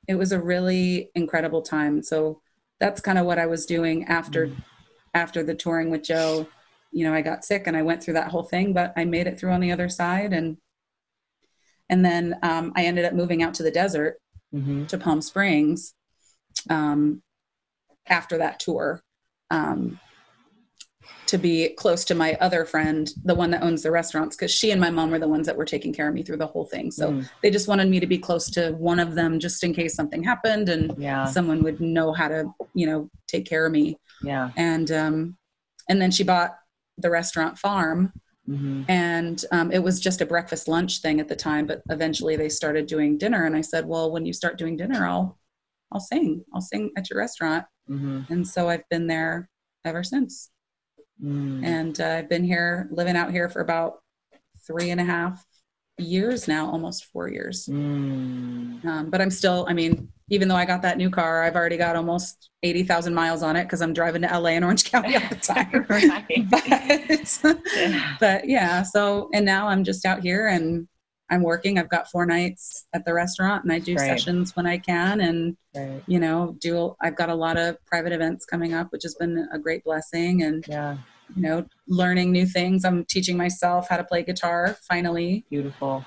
it 0.09 0.15
was 0.15 0.33
a 0.33 0.41
really 0.41 1.11
incredible 1.15 1.63
time 1.63 2.03
so 2.03 2.41
that's 2.79 3.01
kind 3.01 3.19
of 3.19 3.27
what 3.27 3.39
i 3.39 3.47
was 3.47 3.67
doing 3.67 4.05
after 4.05 4.49
Mm. 4.49 4.57
after 5.15 5.43
the 5.43 5.55
touring 5.55 5.91
with 5.91 6.03
joe 6.03 6.47
you 6.93 7.05
know 7.05 7.15
i 7.15 7.21
got 7.23 7.45
sick 7.45 7.67
and 7.67 7.77
i 7.77 7.83
went 7.83 8.03
through 8.03 8.15
that 8.15 8.29
whole 8.31 8.43
thing 8.43 8.73
but 8.73 8.93
i 8.97 9.05
made 9.05 9.27
it 9.27 9.39
through 9.39 9.53
on 9.53 9.61
the 9.61 9.73
other 9.73 9.89
side 9.89 10.33
and 10.33 10.57
and 11.89 12.05
then 12.05 12.39
um, 12.43 12.73
i 12.77 12.85
ended 12.85 13.05
up 13.05 13.13
moving 13.13 13.43
out 13.43 13.55
to 13.55 13.63
the 13.63 13.71
desert 13.71 14.19
Mhm. 14.55 14.89
to 14.89 14.99
palm 14.99 15.23
springs 15.23 15.95
um, 16.69 17.23
after 18.09 18.39
that 18.39 18.59
tour 18.61 19.03
um, 19.51 20.01
to 21.27 21.39
be 21.39 21.69
close 21.79 22.05
to 22.07 22.15
my 22.15 22.35
other 22.41 22.65
friend 22.65 23.11
the 23.25 23.35
one 23.35 23.51
that 23.53 23.63
owns 23.63 23.83
the 23.85 23.91
restaurants 23.91 24.35
because 24.35 24.51
she 24.51 24.73
and 24.73 24.81
my 24.81 24.91
mom 24.91 25.11
were 25.13 25.19
the 25.19 25.29
ones 25.29 25.47
that 25.47 25.57
were 25.57 25.65
taking 25.65 25.93
care 25.93 26.09
of 26.09 26.15
me 26.15 26.23
through 26.25 26.37
the 26.39 26.47
whole 26.47 26.65
thing. 26.67 26.91
So 26.91 27.13
Mm. 27.13 27.31
they 27.43 27.51
just 27.51 27.69
wanted 27.69 27.89
me 27.89 28.01
to 28.01 28.07
be 28.07 28.19
close 28.19 28.51
to 28.51 28.73
one 28.73 28.99
of 28.99 29.15
them 29.15 29.39
just 29.39 29.63
in 29.63 29.73
case 29.73 29.95
something 29.95 30.25
happened 30.25 30.69
and 30.69 30.93
yeah. 30.99 31.25
someone 31.27 31.63
would 31.63 31.81
know 31.81 32.13
how 32.13 32.27
to 32.29 32.51
you 32.75 32.87
know 32.87 33.09
take 33.29 33.47
care 33.47 33.65
of 33.67 33.73
me. 33.73 33.97
Yeah. 34.25 34.51
and 34.57 34.91
um 34.91 35.37
and 35.89 36.03
then 36.03 36.11
she 36.11 36.25
bought 36.25 36.57
the 36.99 37.11
restaurant 37.11 37.59
farm 37.59 38.13
hmm 38.47 38.83
and 38.89 39.45
um, 39.53 39.71
it 39.71 39.79
was 39.83 40.01
just 40.01 40.21
a 40.21 40.27
breakfast 40.27 40.67
lunch 40.67 41.01
thing 41.01 41.21
at 41.21 41.29
the 41.29 41.37
time 41.37 41.65
but 41.67 41.81
eventually 41.91 42.35
they 42.37 42.49
started 42.49 42.87
doing 42.87 43.17
dinner 43.19 43.45
and 43.47 43.55
i 43.57 43.61
said 43.61 43.87
well 43.87 44.11
when 44.11 44.27
you 44.27 44.33
start 44.33 44.59
doing 44.59 44.77
dinner 44.77 45.07
i'll 45.07 45.39
i'll 45.93 46.01
sing. 46.01 46.45
I'll 46.53 46.61
sing 46.61 46.91
at 46.97 47.09
your 47.09 47.19
restaurant. 47.19 47.65
Hmm 47.87 48.23
and 48.31 48.47
so 48.47 48.69
i've 48.69 48.89
been 48.91 49.07
there 49.07 49.49
ever 49.85 50.03
since 50.03 50.51
Mm. 51.23 51.65
and 51.65 52.01
uh, 52.01 52.07
i've 52.19 52.29
been 52.31 52.45
here 52.45 52.89
living 52.91 53.15
out 53.17 53.31
here 53.31 53.49
for 53.51 53.61
about 53.61 54.01
three 54.67 54.91
and 54.91 55.01
a 55.01 55.05
half 55.05 55.45
years 55.99 56.49
now 56.49 56.71
almost 56.71 57.05
four 57.13 57.29
years 57.29 57.67
Mm. 57.67 58.85
um, 58.87 59.11
but 59.11 59.21
i'm 59.21 59.31
still 59.31 59.67
i 59.69 59.75
mean 59.75 60.09
even 60.31 60.49
though 60.49 60.57
i 60.57 60.65
got 60.65 60.81
that 60.83 60.97
new 60.97 61.11
car 61.11 61.43
i've 61.43 61.57
already 61.57 61.77
got 61.77 61.95
almost 61.97 62.49
80000 62.63 63.13
miles 63.13 63.43
on 63.43 63.55
it 63.57 63.65
because 63.65 63.83
i'm 63.83 63.93
driving 63.93 64.23
to 64.23 64.39
la 64.39 64.49
and 64.49 64.65
orange 64.65 64.91
county 64.91 65.15
all 65.17 65.23
the 65.29 65.35
time 65.55 65.85
but, 66.51 66.67
Yeah. 67.77 68.17
but 68.19 68.49
yeah 68.49 68.83
so 68.83 69.29
and 69.35 69.45
now 69.45 69.69
i'm 69.69 69.85
just 69.85 70.07
out 70.07 70.21
here 70.23 70.47
and 70.49 70.89
i'm 71.31 71.43
working 71.43 71.79
i've 71.79 71.91
got 71.91 72.11
four 72.11 72.25
nights 72.25 72.87
at 72.95 73.05
the 73.05 73.13
restaurant 73.13 73.65
and 73.65 73.73
i 73.73 73.79
do 73.79 73.95
Great. 73.95 74.07
sessions 74.07 74.57
when 74.57 74.67
i 74.67 74.79
can 74.79 75.21
and 75.21 75.57
Right. 75.77 76.03
you 76.09 76.19
know 76.19 76.57
do 76.61 76.97
i've 77.01 77.15
got 77.15 77.29
a 77.29 77.35
lot 77.35 77.57
of 77.57 77.77
private 77.87 78.13
events 78.13 78.45
coming 78.45 78.75
up 78.75 78.89
which 78.91 79.05
has 79.05 79.15
been 79.15 79.47
a 79.53 79.59
great 79.59 79.85
blessing 79.85 80.43
and 80.43 80.65
Yeah. 80.67 80.97
You 81.37 81.43
know 81.43 81.65
learning 81.87 82.33
new 82.33 82.47
things 82.47 82.85
i'm 82.85 83.05
teaching 83.05 83.37
myself 83.37 83.89
how 83.89 83.97
to 83.97 84.05
play 84.05 84.23
guitar 84.23 84.77
finally 84.89 85.45
Beautiful. 85.51 86.05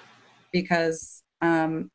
because 0.52 1.24
um 1.42 1.90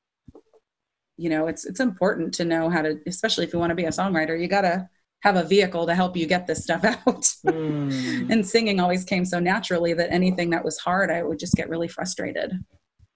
you 1.16 1.28
know 1.30 1.46
it's 1.46 1.64
it's 1.64 1.80
important 1.80 2.32
to 2.34 2.44
know 2.44 2.68
how 2.70 2.82
to 2.82 2.96
especially 3.06 3.44
if 3.44 3.52
you 3.52 3.58
want 3.58 3.70
to 3.70 3.74
be 3.76 3.84
a 3.84 3.90
songwriter 3.90 4.40
you 4.40 4.48
got 4.48 4.62
to 4.62 4.88
have 5.20 5.34
a 5.36 5.42
vehicle 5.42 5.84
to 5.84 5.94
help 5.96 6.16
you 6.16 6.26
get 6.26 6.46
this 6.46 6.62
stuff 6.62 6.84
out 7.06 7.24
Mm. 7.46 8.30
and 8.30 8.46
singing 8.46 8.78
always 8.80 9.04
came 9.04 9.24
so 9.24 9.38
naturally 9.40 9.92
that 9.94 10.12
anything 10.12 10.50
that 10.50 10.64
was 10.64 10.78
hard 10.78 11.10
i 11.10 11.22
would 11.22 11.38
just 11.38 11.54
get 11.54 11.68
really 11.68 11.88
frustrated 11.88 12.52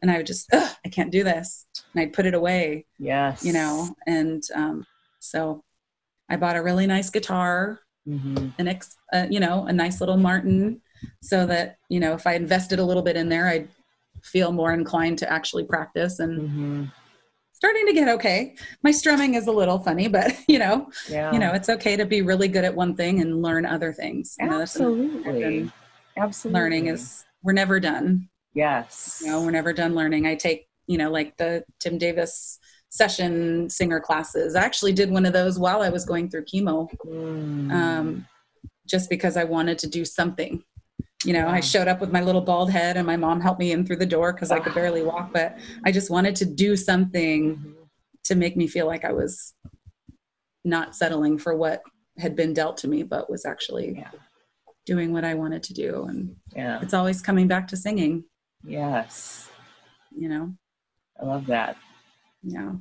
and 0.00 0.10
i 0.10 0.16
would 0.16 0.26
just 0.26 0.48
i 0.52 0.88
can't 0.90 1.12
do 1.12 1.22
this 1.22 1.66
and 1.94 2.02
i'd 2.02 2.12
put 2.12 2.26
it 2.26 2.34
away 2.34 2.86
yes. 2.98 3.44
you 3.44 3.52
know 3.52 3.94
and 4.06 4.42
um 4.54 4.84
so 5.20 5.62
i 6.28 6.36
bought 6.36 6.56
a 6.56 6.62
really 6.62 6.86
nice 6.86 7.08
guitar 7.10 7.78
hmm 8.06 8.48
an 8.58 8.68
ex 8.68 8.96
uh, 9.12 9.26
you 9.30 9.40
know 9.40 9.66
a 9.66 9.72
nice 9.72 10.00
little 10.00 10.16
martin 10.16 10.80
so 11.20 11.46
that 11.46 11.76
you 11.88 12.00
know 12.00 12.14
if 12.14 12.26
i 12.26 12.34
invested 12.34 12.78
a 12.78 12.84
little 12.84 13.02
bit 13.02 13.16
in 13.16 13.28
there 13.28 13.48
i'd 13.48 13.68
feel 14.24 14.52
more 14.52 14.72
inclined 14.72 15.18
to 15.18 15.30
actually 15.32 15.64
practice 15.64 16.18
and 16.18 16.38
hmm 16.50 16.84
starting 17.52 17.86
to 17.86 17.92
get 17.92 18.08
okay 18.08 18.56
my 18.82 18.90
strumming 18.90 19.34
is 19.34 19.46
a 19.46 19.52
little 19.52 19.78
funny 19.78 20.08
but 20.08 20.32
you 20.48 20.58
know 20.58 20.90
Yeah. 21.08 21.32
you 21.32 21.38
know 21.38 21.52
it's 21.52 21.68
okay 21.68 21.96
to 21.96 22.04
be 22.04 22.22
really 22.22 22.48
good 22.48 22.64
at 22.64 22.74
one 22.74 22.96
thing 22.96 23.20
and 23.20 23.40
learn 23.40 23.64
other 23.64 23.92
things 23.92 24.36
you 24.40 24.48
know, 24.48 24.58
that's 24.58 24.74
another 24.76 24.96
thing 24.96 25.22
I've 25.26 25.32
absolutely. 25.32 25.54
been 25.60 25.72
Absolutely. 26.18 26.60
learning 26.60 26.86
is 26.88 27.24
we're 27.42 27.52
never 27.52 27.78
done 27.80 28.28
yes. 28.54 29.20
you 29.22 29.30
know 29.30 29.40
we're 29.42 29.50
never 29.52 29.72
done 29.72 29.94
learning 29.94 30.26
i 30.26 30.34
take 30.34 30.66
you 30.88 30.98
know 30.98 31.10
like 31.10 31.36
the 31.36 31.64
tim 31.78 31.98
davis 31.98 32.58
session 32.96 33.68
singer 33.70 33.98
classes 33.98 34.54
i 34.54 34.60
actually 34.62 34.92
did 34.92 35.10
one 35.10 35.24
of 35.24 35.32
those 35.32 35.58
while 35.58 35.80
i 35.80 35.88
was 35.88 36.04
going 36.04 36.28
through 36.28 36.44
chemo 36.44 36.86
Mm. 37.06 37.72
um, 37.72 38.26
just 38.86 39.08
because 39.08 39.36
I 39.38 39.44
wanted 39.44 39.78
to 39.78 39.86
do 39.86 40.04
something. 40.04 40.62
You 41.24 41.32
know, 41.34 41.46
I 41.48 41.60
showed 41.60 41.86
up 41.88 42.00
with 42.00 42.12
my 42.12 42.20
little 42.20 42.40
bald 42.40 42.70
head, 42.70 42.96
and 42.96 43.06
my 43.06 43.16
mom 43.16 43.40
helped 43.40 43.60
me 43.60 43.70
in 43.72 43.86
through 43.86 43.96
the 44.04 44.12
door 44.16 44.32
because 44.32 44.50
I 44.50 44.58
could 44.58 44.74
barely 44.74 45.02
walk. 45.12 45.32
But 45.32 45.56
I 45.86 45.92
just 45.92 46.10
wanted 46.10 46.34
to 46.36 46.44
do 46.44 46.76
something 46.76 47.56
Mhm. 47.56 47.74
to 48.24 48.34
make 48.34 48.56
me 48.56 48.66
feel 48.66 48.86
like 48.86 49.04
I 49.04 49.12
was 49.12 49.54
not 50.64 50.94
settling 50.96 51.38
for 51.38 51.56
what 51.56 51.80
had 52.18 52.34
been 52.36 52.52
dealt 52.52 52.76
to 52.78 52.88
me, 52.88 53.02
but 53.04 53.30
was 53.30 53.46
actually 53.46 53.96
Yeah. 53.98 54.10
doing 54.84 55.12
what 55.12 55.24
I 55.24 55.34
wanted 55.34 55.62
to 55.64 55.74
do. 55.74 56.04
And 56.04 56.36
Yeah. 56.54 56.80
it's 56.82 56.92
always 56.92 57.22
coming 57.22 57.46
back 57.48 57.68
to 57.68 57.76
singing. 57.76 58.24
Yes. 58.64 59.48
You 60.10 60.28
know, 60.28 60.54
I 61.20 61.24
love 61.24 61.46
that. 61.46 61.76
Yeah. 62.42 62.72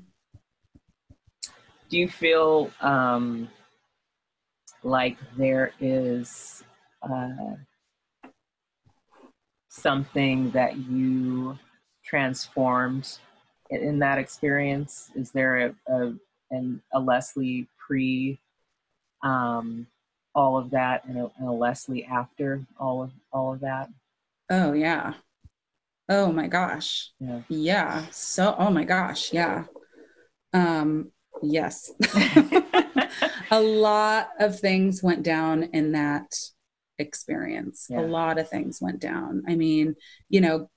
Do 1.89 1.97
you 1.97 2.07
feel 2.07 2.72
um, 2.80 3.49
like 4.84 5.18
there 5.38 5.74
is 5.80 6.64
uh, 7.01 7.55
something 9.70 10.51
that 10.51 10.78
you 10.78 11.57
transformed 12.05 13.18
in, 13.70 13.82
in 13.82 13.99
that 13.99 14.18
experience? 14.18 15.12
Is 15.16 15.32
there 15.32 15.57
a, 15.57 15.76
a, 15.88 16.14
an, 16.51 16.82
a 16.93 16.99
Leslie 16.99 17.68
pre 17.78 18.39
um, 19.24 19.88
all 20.34 20.57
of 20.57 20.72
that 20.72 21.05
and 21.05 21.18
a, 21.18 21.32
and 21.38 21.47
a 21.47 21.51
Leslie 21.51 22.05
after 22.05 22.66
all 22.80 23.03
of 23.03 23.12
all 23.32 23.53
of 23.53 23.59
that? 23.62 23.89
Oh 24.49 24.74
yeah. 24.74 25.14
Oh 26.12 26.32
my 26.32 26.47
gosh. 26.47 27.12
Yeah. 27.20 27.41
Yeah. 27.47 28.05
So. 28.12 28.53
Oh 28.57 28.70
my 28.70 28.84
gosh. 28.84 29.32
Yeah. 29.32 29.64
Um. 30.53 31.12
Yes. 31.41 31.91
a 33.51 33.59
lot 33.62 34.30
of 34.39 34.59
things 34.59 35.01
went 35.01 35.24
down 35.24 35.64
in 35.64 35.93
that 35.93 36.36
experience. 36.99 37.88
Yeah. 37.89 38.01
A 38.01 38.05
lot 38.05 38.38
of 38.38 38.49
things 38.49 38.80
went 38.82 38.99
down. 38.99 39.43
I 39.47 39.55
mean, 39.55 39.95
you 40.30 40.41
know, 40.41 40.70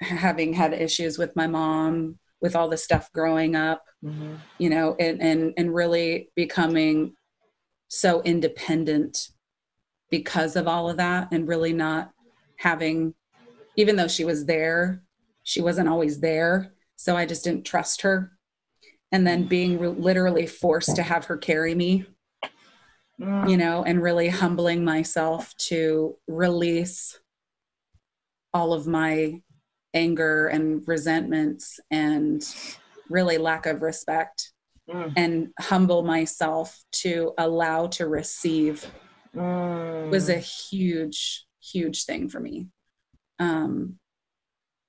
having 0.00 0.52
had 0.52 0.74
issues 0.74 1.16
with 1.18 1.34
my 1.34 1.46
mom, 1.46 2.18
with 2.42 2.54
all 2.54 2.68
the 2.68 2.76
stuff 2.76 3.10
growing 3.12 3.56
up, 3.56 3.82
Mm-hmm. 4.04 4.34
you 4.58 4.68
know, 4.70 4.94
and 5.00 5.20
and 5.22 5.54
and 5.56 5.74
really 5.74 6.28
becoming 6.36 7.14
so 7.88 8.20
independent 8.22 9.30
because 10.10 10.54
of 10.54 10.68
all 10.68 10.90
of 10.90 10.98
that 10.98 11.28
and 11.32 11.48
really 11.48 11.72
not 11.72 12.10
having 12.58 13.14
even 13.76 13.96
though 13.96 14.08
she 14.08 14.24
was 14.24 14.46
there, 14.46 15.02
she 15.42 15.60
wasn't 15.60 15.88
always 15.88 16.20
there, 16.20 16.72
so 16.96 17.16
I 17.16 17.26
just 17.26 17.44
didn't 17.44 17.64
trust 17.64 18.02
her. 18.02 18.32
And 19.12 19.26
then 19.26 19.46
being 19.46 19.78
re- 19.78 19.88
literally 19.88 20.46
forced 20.46 20.96
to 20.96 21.02
have 21.02 21.26
her 21.26 21.36
carry 21.36 21.74
me 21.74 22.06
Mm. 23.18 23.48
you 23.48 23.56
know, 23.56 23.82
and 23.82 24.02
really 24.02 24.28
humbling 24.28 24.84
myself 24.84 25.56
to 25.56 26.18
release 26.28 27.18
all 28.52 28.74
of 28.74 28.86
my 28.86 29.40
anger 29.94 30.48
and 30.48 30.86
resentments 30.86 31.80
and 31.90 32.44
really 33.08 33.38
lack 33.38 33.64
of 33.64 33.80
respect 33.80 34.52
Mm. 34.86 35.12
and 35.16 35.48
humble 35.58 36.02
myself 36.02 36.78
to 36.92 37.32
allow 37.38 37.86
to 37.86 38.06
receive 38.06 38.84
Mm. 39.34 40.10
was 40.10 40.28
a 40.28 40.38
huge 40.38 41.46
huge 41.60 42.04
thing 42.04 42.28
for 42.28 42.38
me 42.38 42.68
um 43.38 43.98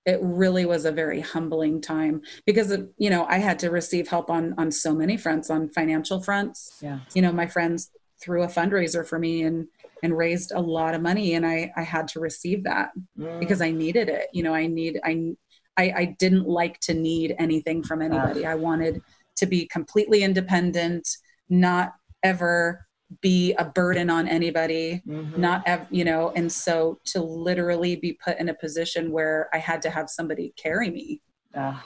it 0.05 0.19
really 0.21 0.65
was 0.65 0.85
a 0.85 0.91
very 0.91 1.19
humbling 1.19 1.81
time 1.81 2.21
because 2.45 2.75
you 2.97 3.09
know 3.09 3.25
i 3.25 3.37
had 3.37 3.59
to 3.59 3.69
receive 3.69 4.07
help 4.07 4.29
on 4.29 4.53
on 4.57 4.71
so 4.71 4.93
many 4.93 5.17
fronts 5.17 5.49
on 5.49 5.69
financial 5.69 6.21
fronts 6.21 6.77
yeah. 6.81 6.99
you 7.13 7.21
know 7.21 7.31
my 7.31 7.45
friends 7.45 7.91
threw 8.21 8.43
a 8.43 8.47
fundraiser 8.47 9.05
for 9.05 9.19
me 9.19 9.43
and 9.43 9.67
and 10.03 10.17
raised 10.17 10.51
a 10.51 10.59
lot 10.59 10.93
of 10.95 11.01
money 11.01 11.33
and 11.35 11.45
i 11.45 11.71
i 11.75 11.83
had 11.83 12.07
to 12.07 12.19
receive 12.19 12.63
that 12.63 12.89
Mm. 13.19 13.39
because 13.39 13.61
i 13.61 13.69
needed 13.71 14.09
it 14.09 14.27
you 14.31 14.43
know 14.43 14.53
i 14.53 14.65
need 14.65 14.99
i 15.03 15.33
i, 15.77 15.93
I 15.95 16.05
didn't 16.19 16.47
like 16.47 16.79
to 16.81 16.93
need 16.93 17.35
anything 17.37 17.83
from 17.83 18.01
anybody 18.01 18.45
i 18.45 18.55
wanted 18.55 19.01
to 19.35 19.45
be 19.45 19.67
completely 19.67 20.23
independent 20.23 21.07
not 21.49 21.93
ever 22.23 22.86
be 23.21 23.53
a 23.53 23.63
burden 23.65 24.09
on 24.09 24.27
anybody 24.27 25.01
Mhm. 25.07 25.37
not 25.37 25.63
ev- 25.65 25.87
you 25.89 26.03
know 26.03 26.31
and 26.35 26.51
so 26.51 26.99
to 27.05 27.21
literally 27.21 27.95
be 27.95 28.13
put 28.13 28.37
in 28.37 28.49
a 28.49 28.53
position 28.53 29.11
where 29.11 29.49
i 29.53 29.57
had 29.57 29.81
to 29.81 29.89
have 29.89 30.09
somebody 30.09 30.53
carry 30.57 30.89
me 30.89 31.21
Ah, 31.55 31.83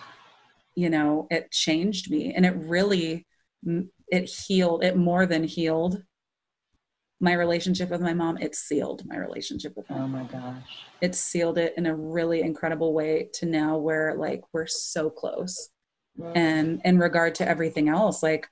you 0.76 0.90
know 0.90 1.28
it 1.30 1.52
changed 1.52 2.10
me. 2.10 2.34
And 2.34 2.46
it 2.46 2.56
really 2.56 3.28
it 4.08 4.24
healed 4.30 4.84
it 4.84 4.98
more 4.98 5.26
than 5.28 5.44
healed 5.44 6.04
my 7.20 7.34
relationship 7.34 7.90
with 7.92 8.02
my 8.02 8.14
mom. 8.14 8.38
It 8.40 8.56
sealed 8.56 9.04
my 9.06 9.18
relationship 9.18 9.74
with 9.78 9.88
her 9.90 9.96
oh 9.96 10.08
my 10.08 10.24
gosh. 10.24 10.84
it 11.02 11.14
sealed 11.14 11.58
it 11.60 11.74
in 11.78 11.86
a 11.86 11.96
really 11.96 12.42
incredible 12.42 12.94
way 12.94 13.30
to 13.34 13.46
now 13.46 13.78
where 13.78 14.16
like 14.16 14.42
we're 14.54 14.66
so 14.68 15.10
close. 15.10 15.70
And 16.36 16.82
in 16.84 16.98
regard 17.00 17.36
to 17.36 17.48
everything 17.48 17.90
else 17.90 18.22
like 18.24 18.48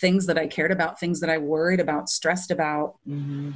things 0.00 0.26
that 0.26 0.38
i 0.38 0.46
cared 0.46 0.70
about 0.72 0.98
things 0.98 1.20
that 1.20 1.30
i 1.30 1.38
worried 1.38 1.80
about 1.80 2.08
stressed 2.08 2.50
about 2.50 2.96
Mhm. 3.08 3.54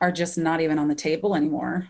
are 0.00 0.12
just 0.12 0.38
not 0.38 0.60
even 0.60 0.78
on 0.78 0.88
the 0.88 0.94
table 0.94 1.34
anymore. 1.34 1.88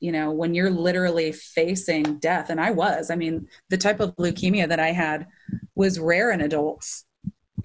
You 0.00 0.12
know, 0.12 0.30
when 0.30 0.54
you're 0.54 0.70
literally 0.70 1.32
facing 1.32 2.18
death, 2.20 2.50
and 2.50 2.60
I 2.60 2.70
was, 2.70 3.10
I 3.10 3.16
mean, 3.16 3.48
the 3.68 3.76
type 3.76 4.00
of 4.00 4.14
leukemia 4.16 4.68
that 4.68 4.78
I 4.80 4.92
had 4.92 5.26
was 5.74 5.98
rare 5.98 6.30
in 6.30 6.40
adults 6.40 7.04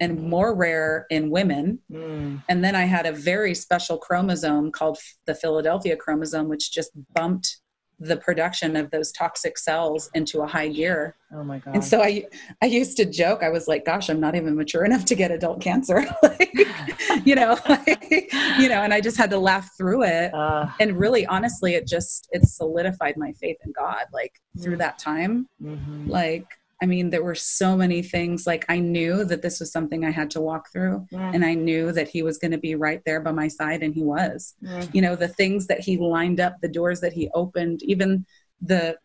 and 0.00 0.20
more 0.20 0.52
rare 0.54 1.06
in 1.10 1.30
women. 1.30 1.78
Mm. 1.90 2.42
And 2.48 2.64
then 2.64 2.74
I 2.74 2.82
had 2.82 3.06
a 3.06 3.12
very 3.12 3.54
special 3.54 3.96
chromosome 3.96 4.72
called 4.72 4.98
the 5.26 5.34
Philadelphia 5.34 5.96
chromosome, 5.96 6.48
which 6.48 6.72
just 6.72 6.90
bumped 7.14 7.60
the 8.00 8.16
production 8.16 8.76
of 8.76 8.90
those 8.90 9.12
toxic 9.12 9.56
cells 9.58 10.10
into 10.14 10.42
a 10.42 10.46
high 10.46 10.68
gear. 10.68 11.16
Oh 11.32 11.42
my 11.44 11.58
god. 11.58 11.74
And 11.74 11.84
so 11.84 12.02
I 12.02 12.26
I 12.62 12.66
used 12.66 12.96
to 12.98 13.04
joke, 13.04 13.42
I 13.42 13.48
was 13.50 13.66
like, 13.68 13.84
gosh, 13.84 14.08
I'm 14.10 14.20
not 14.20 14.34
even 14.34 14.56
mature 14.56 14.84
enough 14.84 15.04
to 15.06 15.14
get 15.14 15.30
adult 15.30 15.60
cancer. 15.60 16.04
like, 16.22 16.52
you 17.24 17.34
know, 17.34 17.58
like, 17.68 18.32
you 18.58 18.68
know, 18.68 18.82
and 18.82 18.92
I 18.92 19.00
just 19.00 19.16
had 19.16 19.30
to 19.30 19.38
laugh 19.38 19.70
through 19.76 20.04
it. 20.04 20.32
Uh, 20.34 20.66
And 20.80 20.98
really 20.98 21.24
honestly, 21.26 21.74
it 21.74 21.86
just 21.86 22.28
it 22.32 22.46
solidified 22.46 23.16
my 23.16 23.32
faith 23.32 23.56
in 23.64 23.72
God 23.72 24.04
like 24.12 24.32
through 24.60 24.76
that 24.78 24.98
time. 24.98 25.48
mhm. 25.62 26.08
Like 26.08 26.46
I 26.84 26.86
mean, 26.86 27.08
there 27.08 27.24
were 27.24 27.34
so 27.34 27.78
many 27.78 28.02
things 28.02 28.46
like 28.46 28.66
I 28.68 28.78
knew 28.78 29.24
that 29.24 29.40
this 29.40 29.58
was 29.58 29.72
something 29.72 30.04
I 30.04 30.10
had 30.10 30.30
to 30.32 30.40
walk 30.42 30.70
through 30.70 31.06
Mm. 31.12 31.34
and 31.34 31.42
I 31.42 31.54
knew 31.54 31.92
that 31.92 32.08
he 32.08 32.22
was 32.22 32.36
going 32.36 32.50
to 32.50 32.58
be 32.58 32.74
right 32.74 33.00
there 33.06 33.20
by 33.20 33.32
my 33.32 33.48
side 33.48 33.82
and 33.82 33.94
he 33.94 34.02
was 34.02 34.52
Mm. 34.62 34.94
you 34.94 35.00
know 35.00 35.16
the 35.16 35.28
things 35.40 35.66
that 35.68 35.80
he 35.80 35.96
lined 35.96 36.40
up 36.40 36.54
the 36.60 36.68
doors 36.68 37.00
that 37.00 37.14
he 37.14 37.30
opened 37.32 37.82
even 37.84 38.26
the 38.60 38.98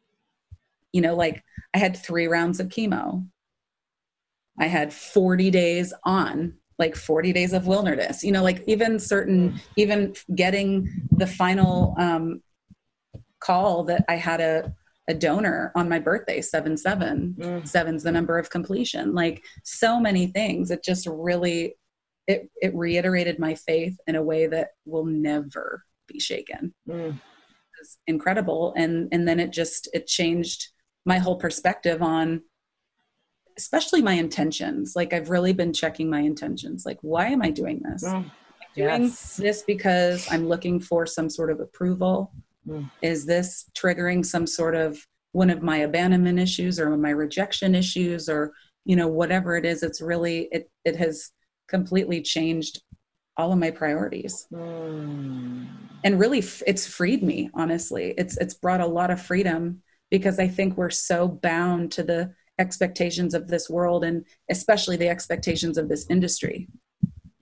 you 0.92 1.02
know 1.06 1.16
like 1.16 1.42
i 1.74 1.78
had 1.78 1.96
three 1.96 2.28
rounds 2.28 2.60
of 2.60 2.68
chemo 2.68 3.26
i 4.60 4.68
had 4.68 4.94
40 4.94 5.50
days 5.52 5.94
on 6.04 6.54
like 6.80 6.96
40 6.98 7.32
days 7.34 7.54
of 7.54 7.66
wilderness 7.66 8.24
you 8.26 8.32
know 8.34 8.44
like 8.44 8.62
even 8.68 9.00
certain 9.00 9.60
even 9.78 10.14
getting 10.36 10.72
the 11.22 11.28
final 11.28 11.96
um 11.98 12.42
call 13.40 13.84
that 13.86 14.04
i 14.10 14.16
had 14.16 14.42
a 14.42 14.74
a 15.10 15.14
donor 15.14 15.72
on 15.76 15.90
my 15.90 16.00
birthday 16.00 16.40
seven 16.40 16.78
seven 16.78 17.36
Mm. 17.40 17.68
seven's 17.68 18.04
the 18.04 18.12
number 18.12 18.38
of 18.38 18.50
completion 18.52 19.14
like 19.16 19.44
so 19.64 20.00
many 20.00 20.28
things 20.28 20.70
it 20.72 20.84
just 20.84 21.08
really 21.08 21.76
it 22.28 22.50
it 22.62 22.74
reiterated 22.76 23.40
my 23.40 23.56
faith 23.56 23.98
in 24.08 24.16
a 24.16 24.22
way 24.24 24.46
that 24.48 24.70
will 24.86 25.06
never 25.06 25.84
be 26.08 26.20
shaken 26.20 26.74
Mm. 26.88 27.16
it 27.16 27.80
was 27.82 27.98
incredible 28.08 28.74
and 28.78 29.10
and 29.12 29.28
then 29.28 29.40
it 29.40 29.52
just 29.52 29.90
it 29.94 30.06
changed 30.06 30.68
my 31.06 31.18
whole 31.18 31.38
perspective 31.38 32.02
on 32.04 32.44
especially 33.58 34.02
my 34.04 34.14
intentions 34.14 34.94
like 34.96 35.12
i've 35.12 35.32
really 35.32 35.54
been 35.54 35.74
checking 35.74 36.08
my 36.10 36.20
intentions 36.22 36.86
like 36.86 37.00
why 37.02 37.26
am 37.28 37.42
i 37.42 37.50
doing 37.50 37.82
this 37.84 38.04
Mm. 38.04 38.32
doing 38.76 39.02
Yes. 39.04 39.36
this 39.38 39.64
because 39.64 40.28
I'm 40.32 40.48
looking 40.48 40.80
for 40.80 41.06
some 41.08 41.28
sort 41.30 41.50
of 41.52 41.60
approval? 41.60 42.32
Mm. 42.68 42.90
Is 43.02 43.26
this 43.26 43.70
triggering 43.78 44.26
some 44.26 44.46
sort 44.48 44.76
of 44.76 45.00
one 45.32 45.50
of 45.50 45.62
my 45.62 45.78
abandonment 45.78 46.40
issues 46.40 46.80
or 46.80 46.96
my 46.98 47.12
rejection 47.12 47.76
issues 47.76 48.28
or 48.30 48.52
you 48.86 48.96
know 48.96 49.08
whatever 49.08 49.56
it 49.58 49.66
is 49.66 49.84
it's 49.84 50.02
really 50.02 50.48
it 50.52 50.70
it 50.86 50.96
has 50.96 51.30
completely 51.68 52.22
changed 52.22 52.82
all 53.38 53.52
of 53.54 53.60
my 53.60 53.70
priorities 53.72 54.48
Mm. 54.52 55.68
and 56.04 56.20
really 56.20 56.40
f- 56.40 56.64
it's 56.66 56.88
freed 56.88 57.22
me 57.24 57.50
honestly 57.54 58.14
it's 58.18 58.38
it's 58.38 58.56
brought 58.56 58.82
a 58.82 58.88
lot 58.88 59.12
of 59.12 59.22
freedom 59.22 59.82
because 60.10 60.40
i 60.40 60.48
think 60.48 60.76
we're 60.78 60.90
so 60.90 61.28
bound 61.28 61.92
to 61.92 62.04
the 62.04 62.34
expectations 62.58 63.34
of 63.36 63.48
this 63.48 63.70
world 63.70 64.04
and 64.04 64.26
especially 64.50 64.98
the 64.98 65.10
expectations 65.10 65.78
of 65.78 65.88
this 65.90 66.06
industry 66.10 66.68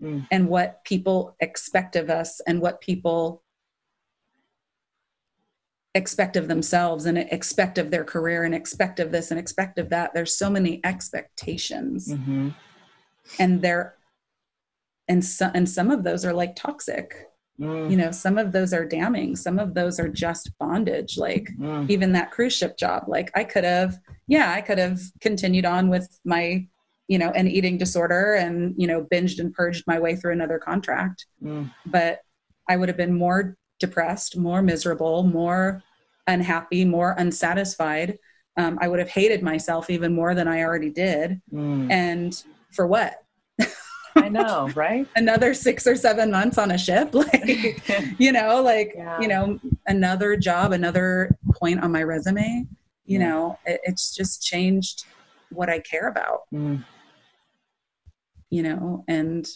Mm. 0.02 0.28
and 0.30 0.48
what 0.48 0.84
people 0.84 1.36
expect 1.40 1.96
of 1.96 2.10
us 2.12 2.40
and 2.46 2.62
what 2.62 2.82
people 2.82 3.42
expect 5.98 6.36
of 6.38 6.48
themselves 6.48 7.06
and 7.08 7.18
expect 7.18 7.78
of 7.78 7.90
their 7.92 8.04
career 8.14 8.44
and 8.44 8.54
expect 8.56 9.00
of 9.00 9.12
this 9.12 9.32
and 9.32 9.40
expect 9.40 9.78
of 9.80 9.90
that 9.90 10.14
there's 10.14 10.34
so 10.44 10.50
many 10.50 10.80
expectations 10.86 12.08
Mhm. 12.14 12.54
and 13.40 13.62
they're 13.62 13.96
and 15.10 15.24
some 15.24 15.52
and 15.56 15.68
some 15.68 15.90
of 15.92 16.04
those 16.04 16.24
are 16.26 16.34
like 16.34 16.56
toxic 16.56 17.08
Mm. 17.60 17.90
you 17.90 17.98
know 17.98 18.12
some 18.12 18.38
of 18.38 18.52
those 18.52 18.72
are 18.72 18.86
damning 18.86 19.36
some 19.36 19.58
of 19.58 19.74
those 19.74 20.00
are 20.00 20.08
just 20.08 20.56
bondage 20.60 21.18
like 21.18 21.50
Mm. 21.60 21.90
even 21.90 22.12
that 22.12 22.30
cruise 22.30 22.54
ship 22.56 22.78
job 22.78 23.06
like 23.08 23.32
i 23.36 23.44
could 23.44 23.64
have 23.64 23.98
yeah 24.28 24.52
i 24.52 24.62
could 24.62 24.78
have 24.78 25.00
continued 25.22 25.66
on 25.66 25.90
with 25.90 26.08
my 26.24 26.68
you 27.08 27.18
know 27.18 27.32
an 27.32 27.48
eating 27.48 27.76
disorder 27.80 28.36
and 28.36 28.76
you 28.78 28.86
know 28.86 29.02
binged 29.12 29.40
and 29.40 29.54
purged 29.56 29.84
my 29.88 29.98
way 29.98 30.16
through 30.16 30.34
another 30.34 30.60
contract 30.60 31.26
Mm. 31.44 31.72
but 31.88 32.20
i 32.70 32.78
would 32.78 32.90
have 32.90 32.98
been 33.06 33.18
more 33.18 33.58
depressed 33.80 34.38
more 34.38 34.62
miserable 34.62 35.24
more 35.24 35.82
unhappy 36.28 36.86
more 36.86 37.16
unsatisfied 37.18 38.18
um, 38.58 38.78
i 38.82 38.88
would 38.88 39.00
have 39.00 39.10
hated 39.10 39.42
myself 39.44 39.90
even 39.90 40.14
more 40.14 40.36
than 40.36 40.48
i 40.48 40.62
already 40.64 40.90
did 40.90 41.42
Mm. 41.54 41.92
and 41.92 42.34
for 42.72 42.86
what 42.88 43.16
I 44.16 44.30
know, 44.30 44.72
right? 44.76 45.08
another 45.16 45.54
six 45.54 45.86
or 45.88 45.96
seven 45.96 46.32
months 46.32 46.58
on 46.58 46.72
a 46.72 46.78
ship 46.78 47.10
like 47.14 47.48
you 48.20 48.32
know 48.32 48.62
like 48.62 48.94
Yeah. 48.96 49.22
you 49.22 49.28
know 49.28 49.60
another 49.88 50.36
job 50.38 50.72
another 50.72 51.36
point 51.54 51.84
on 51.84 51.92
my 51.92 52.04
resume 52.04 52.66
you 53.06 53.20
Yeah. 53.20 53.28
know 53.30 53.60
it, 53.66 53.80
it's 53.84 54.16
just 54.16 54.44
changed 54.44 55.06
what 55.50 55.70
i 55.70 55.80
care 55.80 56.08
about 56.08 56.42
Mm. 56.54 56.84
you 58.50 58.64
know 58.64 59.04
and 59.08 59.48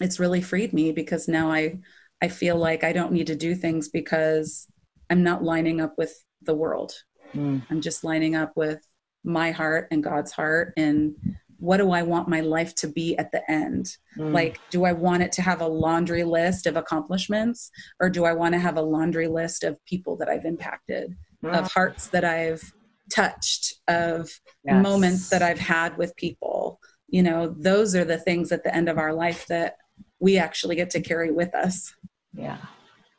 it's 0.00 0.18
really 0.18 0.40
freed 0.42 0.72
me 0.72 0.92
because 0.92 1.28
now 1.28 1.50
i 1.50 1.78
i 2.20 2.28
feel 2.28 2.56
like 2.56 2.84
i 2.84 2.92
don't 2.92 3.12
need 3.12 3.26
to 3.28 3.36
do 3.36 3.54
things 3.54 3.88
because 3.88 4.68
i'm 5.12 5.22
not 5.22 5.44
lining 5.44 5.80
up 5.80 5.94
with 5.98 6.14
the 6.42 6.54
world 6.54 6.92
Mm. 7.34 7.62
i'm 7.70 7.80
just 7.80 8.04
lining 8.04 8.34
up 8.42 8.52
with 8.56 8.80
my 9.24 9.52
heart 9.52 9.88
and 9.90 10.02
god's 10.02 10.32
heart 10.32 10.74
and 10.76 11.14
what 11.58 11.78
do 11.78 11.90
i 11.92 12.02
want 12.02 12.28
my 12.28 12.40
life 12.40 12.74
to 12.82 12.88
be 12.88 13.16
at 13.22 13.30
the 13.32 13.42
end 13.50 13.84
Mm. 14.18 14.32
like 14.38 14.54
do 14.70 14.84
i 14.84 14.92
want 14.92 15.22
it 15.22 15.32
to 15.32 15.42
have 15.42 15.60
a 15.62 15.66
laundry 15.86 16.24
list 16.24 16.66
of 16.66 16.76
accomplishments 16.76 17.70
or 18.00 18.10
do 18.10 18.24
i 18.24 18.32
want 18.40 18.52
to 18.54 18.58
have 18.66 18.76
a 18.76 18.82
laundry 18.82 19.28
list 19.28 19.64
of 19.64 19.82
people 19.92 20.16
that 20.18 20.28
i've 20.28 20.44
impacted 20.44 21.06
Mm. 21.44 21.58
of 21.58 21.64
hearts 21.72 22.08
that 22.14 22.24
i've 22.24 22.62
touched 23.10 23.64
of 23.88 24.30
Yes. 24.64 24.82
moments 24.82 25.28
that 25.30 25.42
I've 25.42 25.58
had 25.76 25.98
with 25.98 26.14
people. 26.16 26.78
You 27.08 27.22
know, 27.24 27.40
those 27.58 27.96
are 27.96 28.04
the 28.04 28.16
things 28.16 28.52
at 28.52 28.62
the 28.62 28.72
end 28.74 28.88
of 28.88 28.96
our 28.96 29.12
life 29.12 29.42
that 29.48 29.76
we 30.20 30.38
actually 30.38 30.76
get 30.76 30.90
to 30.90 31.00
carry 31.00 31.32
with 31.32 31.52
us. 31.52 31.92
Yeah. 32.32 32.58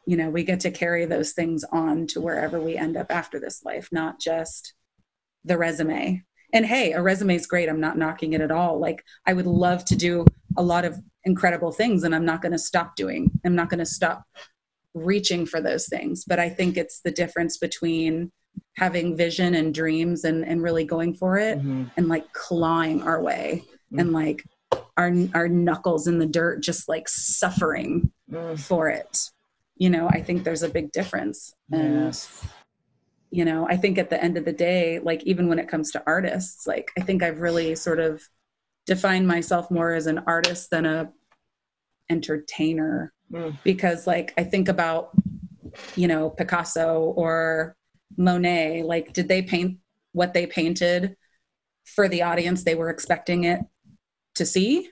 You 0.05 0.17
know, 0.17 0.29
we 0.29 0.43
get 0.43 0.59
to 0.61 0.71
carry 0.71 1.05
those 1.05 1.31
things 1.31 1.63
on 1.71 2.07
to 2.07 2.21
wherever 2.21 2.59
we 2.59 2.75
end 2.75 2.97
up 2.97 3.07
after 3.09 3.39
this 3.39 3.63
life, 3.63 3.87
not 3.91 4.19
just 4.19 4.73
the 5.45 5.57
resume. 5.57 6.23
And 6.51 6.65
hey, 6.65 6.91
a 6.91 7.01
resume 7.01 7.35
is 7.35 7.47
great. 7.47 7.69
I'm 7.69 7.79
not 7.79 7.97
knocking 7.97 8.33
it 8.33 8.41
at 8.41 8.51
all. 8.51 8.79
Like, 8.79 9.03
I 9.25 9.33
would 9.33 9.47
love 9.47 9.85
to 9.85 9.95
do 9.95 10.25
a 10.57 10.61
lot 10.63 10.85
of 10.85 10.99
incredible 11.23 11.71
things, 11.71 12.03
and 12.03 12.13
I'm 12.13 12.25
not 12.25 12.41
going 12.41 12.51
to 12.51 12.59
stop 12.59 12.95
doing. 12.95 13.31
I'm 13.45 13.55
not 13.55 13.69
going 13.69 13.79
to 13.79 13.85
stop 13.85 14.23
reaching 14.93 15.45
for 15.45 15.61
those 15.61 15.87
things. 15.87 16.23
But 16.25 16.37
I 16.39 16.49
think 16.49 16.77
it's 16.77 16.99
the 16.99 17.11
difference 17.11 17.57
between 17.57 18.31
having 18.77 19.17
vision 19.17 19.55
and 19.55 19.73
dreams 19.73 20.25
and, 20.25 20.45
and 20.45 20.61
really 20.61 20.83
going 20.85 21.15
for 21.15 21.39
it 21.39 21.57
Mhm. 21.59 21.89
and 21.97 22.07
like 22.07 22.31
clawing 22.33 23.01
our 23.01 23.21
way 23.21 23.63
Mm. 23.91 23.99
and 24.01 24.13
like 24.13 24.43
our 24.97 25.11
our 25.33 25.47
knuckles 25.47 26.05
in 26.07 26.19
the 26.19 26.25
dirt 26.27 26.61
just 26.61 26.87
like 26.87 27.07
suffering 27.09 28.11
Mm. 28.31 28.59
for 28.59 28.89
it 28.89 29.31
you 29.75 29.89
know 29.89 30.07
i 30.09 30.21
think 30.21 30.43
there's 30.43 30.63
a 30.63 30.69
big 30.69 30.91
difference 30.91 31.53
and 31.71 32.05
Yes. 32.05 32.45
you 33.31 33.43
know 33.45 33.67
i 33.67 33.75
think 33.75 33.97
at 33.97 34.09
the 34.09 34.21
end 34.23 34.37
of 34.37 34.45
the 34.45 34.53
day 34.53 34.99
like 34.99 35.23
even 35.23 35.47
when 35.47 35.59
it 35.59 35.67
comes 35.67 35.91
to 35.91 36.03
artists 36.05 36.67
like 36.67 36.91
i 36.97 37.01
think 37.01 37.23
i've 37.23 37.39
really 37.39 37.75
sort 37.75 37.99
of 37.99 38.21
defined 38.85 39.27
myself 39.27 39.71
more 39.71 39.93
as 39.93 40.07
an 40.07 40.19
artist 40.27 40.69
than 40.69 40.85
a 40.85 41.11
entertainer 42.09 43.11
Mm. 43.31 43.57
because 43.63 44.05
like 44.05 44.31
i 44.37 44.43
think 44.43 44.67
about 44.69 45.09
you 45.95 46.07
know 46.07 46.29
picasso 46.29 47.13
or 47.15 47.75
monet 48.15 48.83
like 48.83 49.11
did 49.13 49.27
they 49.27 49.41
paint 49.41 49.79
what 50.11 50.33
they 50.35 50.45
painted 50.45 51.15
for 51.85 52.07
the 52.07 52.21
audience 52.21 52.63
they 52.63 52.75
were 52.75 52.89
expecting 52.91 53.45
it 53.45 53.61
to 54.35 54.45
see 54.45 54.89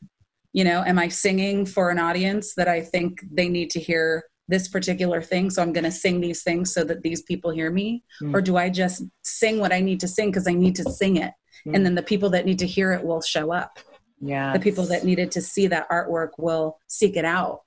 you 0.53 0.63
know 0.63 0.81
am 0.87 0.97
i 0.97 1.07
singing 1.07 1.67
for 1.67 1.91
an 1.91 1.99
audience 1.99 2.55
that 2.55 2.67
i 2.67 2.81
think 2.81 3.19
they 3.31 3.47
need 3.47 3.69
to 3.69 3.79
hear 3.79 4.23
this 4.51 4.67
particular 4.67 5.21
thing 5.31 5.49
so 5.49 5.61
i'm 5.61 5.73
going 5.77 5.89
to 5.91 5.99
sing 6.05 6.19
these 6.21 6.43
things 6.43 6.73
so 6.75 6.83
that 6.83 7.01
these 7.01 7.21
people 7.23 7.49
hear 7.59 7.71
me 7.71 8.03
Mm. 8.21 8.33
or 8.35 8.41
do 8.41 8.53
i 8.63 8.69
just 8.69 9.03
sing 9.23 9.55
what 9.59 9.73
i 9.77 9.79
need 9.87 9.99
to 10.01 10.07
sing 10.07 10.29
because 10.29 10.47
i 10.47 10.53
need 10.53 10.75
to 10.81 10.83
sing 11.01 11.15
it 11.25 11.33
Mm. 11.65 11.75
and 11.75 11.85
then 11.85 11.95
the 11.95 12.03
people 12.11 12.29
that 12.31 12.45
need 12.45 12.59
to 12.59 12.67
hear 12.75 12.91
it 12.97 13.03
will 13.09 13.21
show 13.21 13.51
up 13.61 13.73
Yeah. 14.19 14.51
the 14.53 14.59
people 14.67 14.85
that 14.91 15.05
needed 15.09 15.29
to 15.35 15.41
see 15.53 15.65
that 15.67 15.89
artwork 15.97 16.31
will 16.37 16.67
seek 16.87 17.15
it 17.21 17.25
out 17.25 17.57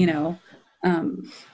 you 0.00 0.06
know 0.12 0.26
um, 0.84 1.06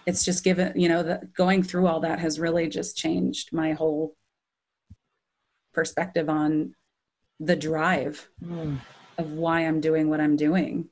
it's 0.08 0.24
just 0.28 0.44
given 0.44 0.68
you 0.82 0.88
know 0.92 1.02
that 1.08 1.20
going 1.34 1.62
through 1.68 1.86
all 1.88 2.00
that 2.00 2.18
has 2.24 2.38
really 2.46 2.66
just 2.78 2.96
changed 3.04 3.46
my 3.52 3.72
whole 3.80 4.14
perspective 5.72 6.28
on 6.28 6.74
the 7.40 7.56
drive 7.56 8.28
Mm. 8.44 8.78
of 9.18 9.26
why 9.42 9.60
i'm 9.66 9.80
doing 9.80 10.08
what 10.10 10.20
i'm 10.20 10.36
doing 10.36 10.88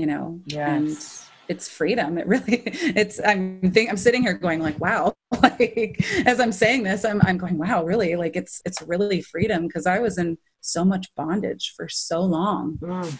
you 0.00 0.06
know 0.06 0.40
and 0.74 0.88
Yes. 0.88 1.30
It's 1.48 1.68
freedom 1.68 2.18
it 2.18 2.26
really 2.26 2.62
it's 2.66 3.20
i'm 3.24 3.70
think 3.72 3.88
i'm 3.90 3.96
sitting 3.96 4.22
here 4.22 4.34
going 4.34 4.60
like 4.60 4.78
wow 4.78 5.12
like 5.42 6.00
as 6.26 6.40
i'm 6.40 6.52
saying 6.52 6.82
this 6.82 7.04
i'm, 7.04 7.20
I'm 7.22 7.38
going 7.38 7.58
wow 7.58 7.84
really 7.84 8.16
like 8.16 8.36
it's 8.36 8.60
it's 8.64 8.82
really 8.82 9.20
freedom 9.22 9.66
because 9.66 9.86
i 9.86 9.98
was 9.98 10.18
in 10.18 10.36
so 10.60 10.84
much 10.84 11.06
bondage 11.16 11.72
for 11.76 11.88
so 11.88 12.20
long 12.20 12.78
Mm. 12.82 13.18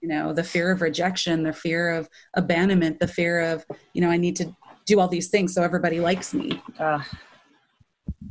you 0.00 0.08
know 0.08 0.32
the 0.32 0.42
fear 0.44 0.70
of 0.72 0.80
rejection 0.82 1.42
the 1.44 1.52
fear 1.52 1.90
of 1.90 2.08
abandonment 2.34 2.98
the 2.98 3.08
fear 3.08 3.40
of 3.40 3.64
you 3.92 4.00
know 4.02 4.10
i 4.10 4.16
need 4.16 4.36
to 4.36 4.54
do 4.86 4.98
all 4.98 5.08
these 5.08 5.28
things 5.28 5.54
so 5.54 5.62
everybody 5.62 6.00
likes 6.00 6.34
me 6.34 6.60
Ah. 6.80 7.06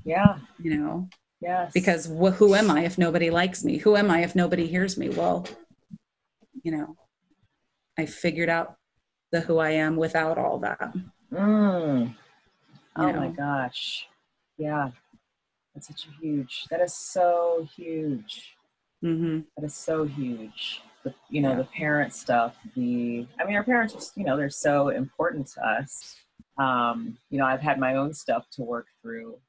yeah. 0.04 0.38
you 0.62 0.78
know 0.78 1.08
Yes. 1.40 1.72
because 1.74 2.06
wh- 2.06 2.36
who 2.36 2.54
am 2.56 2.70
i 2.70 2.84
if 2.84 2.98
nobody 2.98 3.30
likes 3.32 3.64
me 3.64 3.78
who 3.78 3.96
am 3.96 4.12
i 4.12 4.22
if 4.24 4.36
nobody 4.36 4.68
hears 4.68 4.98
me 4.98 5.10
well 5.10 5.48
you 6.64 6.72
know 6.72 6.96
i 7.98 8.06
figured 8.06 8.50
out 8.50 8.76
the 9.32 9.42
who 9.42 9.58
i 9.58 9.70
am 9.72 9.96
without 9.96 10.38
all 10.38 10.58
that 10.60 10.94
Mm. 11.34 12.14
Oh 12.98 13.08
You 13.08 13.14
my 13.14 13.30
gosh. 13.30 14.08
Yeah. 14.58 14.92
That's 15.74 15.88
such 15.88 16.08
a 16.08 16.12
huge. 16.22 16.66
That 16.70 16.82
is 16.82 16.94
so 16.94 17.68
huge. 17.76 18.58
hmm 19.02 19.40
That 19.56 19.64
is 19.66 19.74
so 19.74 20.04
huge. 20.04 20.82
The 21.04 21.14
you 21.30 21.42
know 21.42 21.52
Yeah. 21.52 21.56
the 21.58 21.64
parent 21.66 22.14
stuff. 22.14 22.58
The 22.76 23.26
I 23.40 23.46
mean 23.46 23.56
our 23.56 23.64
parents 23.64 23.94
just 23.94 24.18
you 24.18 24.26
know 24.26 24.36
they're 24.36 24.50
so 24.50 24.90
important 24.90 25.48
to 25.54 25.66
us. 25.66 26.18
Um, 26.58 27.18
you 27.30 27.40
know 27.40 27.46
I've 27.46 27.62
had 27.62 27.80
my 27.80 27.96
own 27.96 28.14
stuff 28.14 28.50
to 28.56 28.62
work 28.62 28.88
through, 29.02 29.40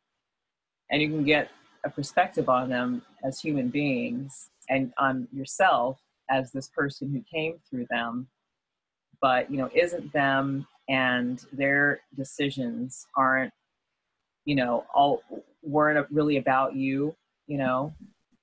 and 0.91 1.03
you 1.03 1.09
can 1.09 1.25
get 1.25 1.51
a 1.85 1.91
perspective 1.91 2.49
on 2.49 2.69
them 2.69 3.03
as 3.25 3.41
human 3.41 3.69
beings 3.69 4.51
and 4.71 4.93
on 4.99 5.27
yourself 5.33 5.99
as 6.31 6.53
this 6.53 6.69
person 6.69 7.11
who 7.13 7.23
came 7.23 7.59
through 7.69 7.87
them, 7.91 8.29
but 9.23 9.51
you 9.51 9.57
know 9.57 9.71
isn't 9.75 10.13
them 10.13 10.67
and 10.89 11.47
their 11.53 12.01
decisions 12.17 13.07
aren't 13.17 13.53
you 14.45 14.55
know 14.55 14.85
all 14.93 15.23
weren't 15.63 16.07
really 16.11 16.37
about 16.37 16.75
you 16.75 17.15
you 17.47 17.57
know 17.57 17.95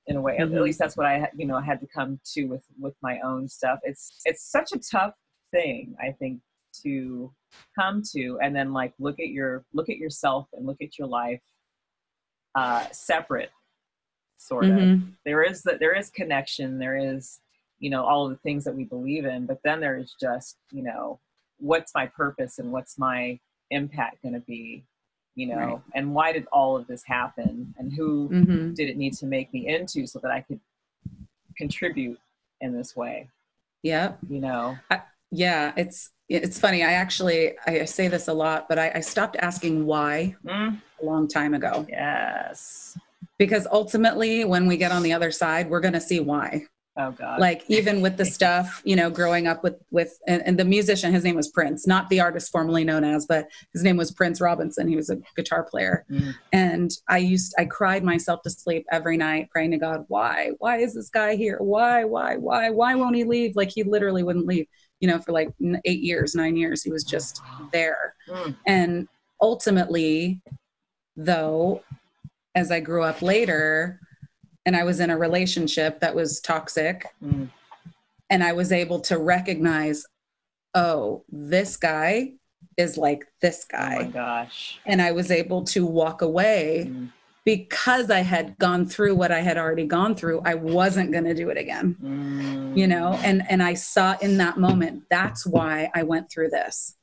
in 0.07 0.15
a 0.15 0.21
way 0.21 0.37
at 0.37 0.47
Mhm. 0.47 0.63
least 0.63 0.79
that's 0.79 0.97
what 0.97 1.05
i 1.05 1.29
you 1.35 1.45
know 1.45 1.59
had 1.59 1.79
to 1.81 1.87
come 1.87 2.19
to 2.23 2.45
with 2.45 2.65
with 2.79 2.95
my 3.03 3.19
own 3.19 3.47
stuff 3.47 3.79
it's 3.83 4.21
it's 4.25 4.43
such 4.49 4.71
a 4.71 4.79
tough 4.79 5.13
thing 5.51 5.95
i 6.01 6.11
think 6.13 6.41
to 6.81 7.31
come 7.77 8.01
to 8.13 8.39
and 8.41 8.55
then 8.55 8.71
like 8.73 8.93
look 8.97 9.19
at 9.19 9.27
your 9.29 9.65
look 9.73 9.89
at 9.89 9.97
yourself 9.97 10.47
and 10.53 10.65
look 10.65 10.81
at 10.81 10.97
your 10.97 11.07
life 11.07 11.41
uh 12.55 12.85
separate 12.91 13.51
sort 14.37 14.65
of 14.69 14.77
Mhm. 14.77 15.13
there 15.25 15.43
is 15.43 15.61
that 15.63 15.79
there 15.79 15.93
is 15.93 16.09
connection 16.09 16.79
there 16.79 16.95
is 16.95 17.41
you 17.79 17.89
know 17.89 18.03
all 18.03 18.25
of 18.25 18.31
the 18.31 18.37
things 18.37 18.63
that 18.63 18.75
we 18.75 18.83
believe 18.83 19.25
in 19.25 19.45
but 19.45 19.59
then 19.63 19.79
there 19.79 19.97
is 19.97 20.15
just 20.19 20.57
you 20.71 20.83
know 20.83 21.19
what's 21.59 21.93
my 21.95 22.05
purpose 22.05 22.59
and 22.59 22.71
what's 22.71 22.97
my 22.97 23.39
impact 23.71 24.21
going 24.23 24.33
to 24.33 24.39
be 24.41 24.83
you 25.35 25.47
know? 25.47 25.55
Right. 25.55 25.79
and 25.95 26.13
why 26.13 26.33
did 26.33 26.47
all 26.51 26.75
of 26.75 26.85
this 26.87 27.03
happen? 27.05 27.73
And 27.77 27.93
who 27.93 28.27
Mhm. 28.29 28.75
did 28.75 28.89
it 28.89 28.97
need 28.97 29.13
to 29.13 29.25
make 29.25 29.53
me 29.53 29.67
into 29.67 30.05
so 30.05 30.19
that 30.19 30.31
i 30.31 30.41
could 30.41 30.59
contribute 31.57 32.19
in 32.61 32.75
this 32.75 32.95
way? 32.95 33.29
Yeah 33.83 34.13
you 34.29 34.39
know? 34.41 34.77
Yeah 35.31 35.71
it's 35.77 36.09
it's 36.27 36.59
funny. 36.59 36.83
I 36.83 36.93
actually 36.93 37.57
i 37.65 37.85
say 37.85 38.07
this 38.07 38.27
a 38.27 38.33
lot 38.33 38.67
but 38.67 38.77
i, 38.79 38.91
I 38.95 38.99
stopped 38.99 39.35
asking 39.39 39.85
why 39.85 40.35
Mm, 40.45 40.81
a 41.01 41.05
long 41.05 41.27
time 41.27 41.53
ago. 41.53 41.85
Yes. 41.89 42.97
Because 43.37 43.65
ultimately 43.71 44.43
when 44.43 44.65
we 44.67 44.75
get 44.77 44.91
on 44.91 45.03
the 45.03 45.13
other 45.13 45.31
side 45.31 45.69
we're 45.69 45.79
going 45.79 45.93
to 45.93 46.01
see 46.01 46.19
why 46.19 46.65
oh 46.97 47.11
god. 47.11 47.39
Like 47.39 47.63
even 47.67 48.01
with 48.01 48.17
the 48.17 48.25
stuff 48.25 48.81
you 48.83 48.95
know 48.95 49.09
growing 49.09 49.47
up 49.47 49.63
with 49.63 49.75
with 49.91 50.19
and, 50.27 50.41
and 50.45 50.59
the 50.59 50.65
musician 50.65 51.13
his 51.13 51.23
name 51.23 51.35
was 51.35 51.49
prince 51.49 51.87
not 51.87 52.09
the 52.09 52.19
artist 52.19 52.51
formerly 52.51 52.83
known 52.83 53.03
as 53.03 53.25
but 53.25 53.47
his 53.73 53.83
name 53.83 53.97
was 53.97 54.11
prince 54.11 54.41
robinson. 54.41 54.87
He 54.87 54.95
was 54.95 55.09
a 55.09 55.17
guitar 55.35 55.63
player. 55.63 56.05
Mm, 56.09 56.35
and 56.51 56.91
i 57.07 57.17
used 57.17 57.53
i 57.57 57.65
cried 57.65 58.03
myself 58.03 58.41
to 58.43 58.49
sleep 58.49 58.85
every 58.91 59.17
night 59.17 59.49
praying 59.51 59.71
to 59.71 59.77
god 59.77 60.05
why? 60.09 60.51
Why 60.57 60.77
is 60.77 60.93
this 60.93 61.09
guy 61.09 61.35
here? 61.35 61.57
Why 61.59 62.03
why 62.03 62.35
why 62.35 62.69
why 62.69 62.95
won't 62.95 63.15
he 63.15 63.23
leave? 63.23 63.55
Like 63.55 63.69
he 63.69 63.83
literally 63.83 64.23
wouldn't 64.23 64.47
leave 64.47 64.67
you 64.99 65.07
know 65.07 65.19
for 65.19 65.31
like 65.31 65.49
eight 65.85 66.01
years 66.01 66.35
nine 66.35 66.57
years. 66.57 66.83
He 66.83 66.91
was 66.91 67.03
just 67.03 67.41
there. 67.71 68.15
Mm, 68.27 68.55
and 68.65 69.07
ultimately, 69.41 70.41
though, 71.15 71.83
as 72.55 72.71
I 72.71 72.79
grew 72.79 73.03
up 73.03 73.21
later 73.21 73.99
and 74.69 74.75
I 74.75 74.83
was 74.83 74.99
in 74.99 75.09
a 75.09 75.17
relationship 75.17 75.99
that 76.01 76.13
was 76.13 76.39
toxic, 76.41 77.07
mm, 77.25 77.49
and 78.29 78.43
I 78.43 78.53
was 78.53 78.71
able 78.71 78.99
to 78.99 79.17
recognize, 79.17 80.05
oh, 80.75 81.23
this 81.27 81.75
guy 81.75 82.33
is 82.77 82.95
like 82.95 83.25
this 83.41 83.65
guy. 83.65 83.95
oh 83.95 84.03
my 84.03 84.11
gosh. 84.11 84.79
And 84.85 85.01
I 85.01 85.11
was 85.11 85.31
able 85.31 85.63
to 85.63 85.87
walk 85.87 86.21
away 86.21 86.85
Mm, 86.87 87.11
because 87.45 88.11
I 88.11 88.19
had 88.19 88.59
gone 88.59 88.85
through 88.85 89.15
what 89.15 89.31
I 89.31 89.39
had 89.39 89.57
already 89.57 89.87
gone 89.87 90.13
through. 90.13 90.41
I 90.45 90.53
wasn't 90.53 91.11
going 91.11 91.23
to 91.23 91.33
do 91.33 91.49
it 91.49 91.57
again. 91.57 91.97
Mm, 91.99 92.77
you 92.77 92.85
know 92.85 93.13
and 93.23 93.41
and 93.49 93.63
i 93.63 93.73
saw 93.73 94.15
in 94.21 94.37
that 94.37 94.59
moment 94.59 95.01
that's 95.09 95.47
why 95.47 95.89
i 95.95 96.03
went 96.03 96.29
through 96.29 96.49
this. 96.49 96.95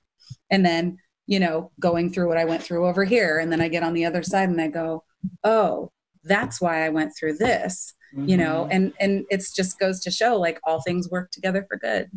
And 0.52 0.64
then 0.64 0.98
you 1.26 1.40
know 1.40 1.72
going 1.80 2.12
through 2.12 2.28
what 2.28 2.38
i 2.38 2.44
went 2.44 2.62
through 2.62 2.86
over 2.86 3.04
here. 3.04 3.40
And 3.40 3.50
then 3.50 3.60
i 3.60 3.66
get 3.66 3.82
on 3.82 3.92
the 3.92 4.04
other 4.04 4.22
side 4.22 4.50
and 4.50 4.60
i 4.60 4.68
go 4.68 5.02
oh 5.42 5.90
that's 6.26 6.60
why 6.60 6.84
i 6.84 6.88
went 6.88 7.12
through 7.18 7.36
this 7.36 7.94
you 8.16 8.36
know 8.36 8.66
mhm. 8.66 8.74
and 8.74 8.92
and 9.00 9.26
it's 9.30 9.52
just 9.52 9.78
goes 9.78 10.00
to 10.00 10.10
show 10.10 10.36
like 10.38 10.58
all 10.64 10.80
things 10.82 11.10
work 11.10 11.30
together 11.30 11.66
for 11.68 11.76
good 11.76 12.08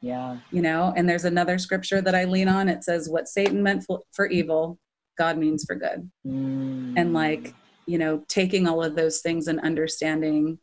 yeah 0.00 0.36
you 0.52 0.62
know 0.62 0.92
and 0.96 1.08
there's 1.08 1.24
another 1.24 1.58
scripture 1.58 2.00
that 2.00 2.14
i 2.14 2.24
lean 2.24 2.48
on 2.48 2.68
it 2.68 2.84
says 2.84 3.08
what 3.08 3.26
satan 3.26 3.62
meant 3.62 3.82
for, 3.84 4.00
for 4.12 4.26
evil 4.26 4.78
god 5.16 5.36
means 5.38 5.64
for 5.64 5.74
good 5.74 6.08
Mm. 6.26 6.94
and 6.96 7.12
like 7.12 7.54
you 7.86 7.98
know 7.98 8.22
taking 8.28 8.68
all 8.68 8.84
of 8.84 8.94
those 8.94 9.20
things 9.20 9.48
and 9.48 9.58
understanding 9.60 10.58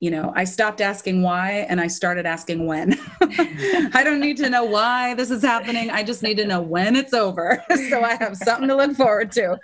you 0.00 0.10
know, 0.10 0.32
I 0.36 0.44
stopped 0.44 0.80
asking 0.80 1.22
why 1.22 1.66
and 1.68 1.80
I 1.80 1.86
started 1.86 2.26
asking 2.26 2.66
when. 2.66 2.98
I 3.22 4.02
don't 4.04 4.20
need 4.20 4.36
to 4.38 4.50
know 4.50 4.64
why 4.64 5.14
this 5.14 5.30
is 5.30 5.40
happening. 5.40 5.88
I 5.88 6.02
just 6.02 6.22
need 6.22 6.36
to 6.36 6.46
know 6.46 6.60
when 6.60 6.96
it's 6.96 7.14
over. 7.14 7.64
so 7.88 8.02
I 8.02 8.16
have 8.16 8.36
something 8.36 8.68
to 8.68 8.76
look 8.76 8.96
forward 8.96 9.32
to. 9.32 9.56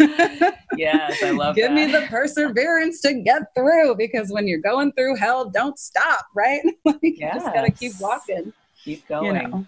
yes, 0.76 1.22
I 1.22 1.32
love 1.32 1.56
it. 1.56 1.60
Give 1.60 1.70
that. 1.70 1.74
me 1.74 1.92
the 1.92 2.06
perseverance 2.08 3.00
to 3.02 3.14
get 3.14 3.42
through 3.54 3.96
because 3.96 4.30
when 4.30 4.48
you're 4.48 4.60
going 4.60 4.92
through 4.92 5.16
hell, 5.16 5.50
don't 5.50 5.78
stop, 5.78 6.24
right? 6.34 6.62
like, 6.84 6.98
You 7.02 7.30
just 7.34 7.52
got 7.52 7.62
to 7.62 7.70
keep 7.70 7.92
walking. 8.00 8.52
Keep 8.84 9.06
going. 9.08 9.36
You 9.36 9.48
know? 9.48 9.66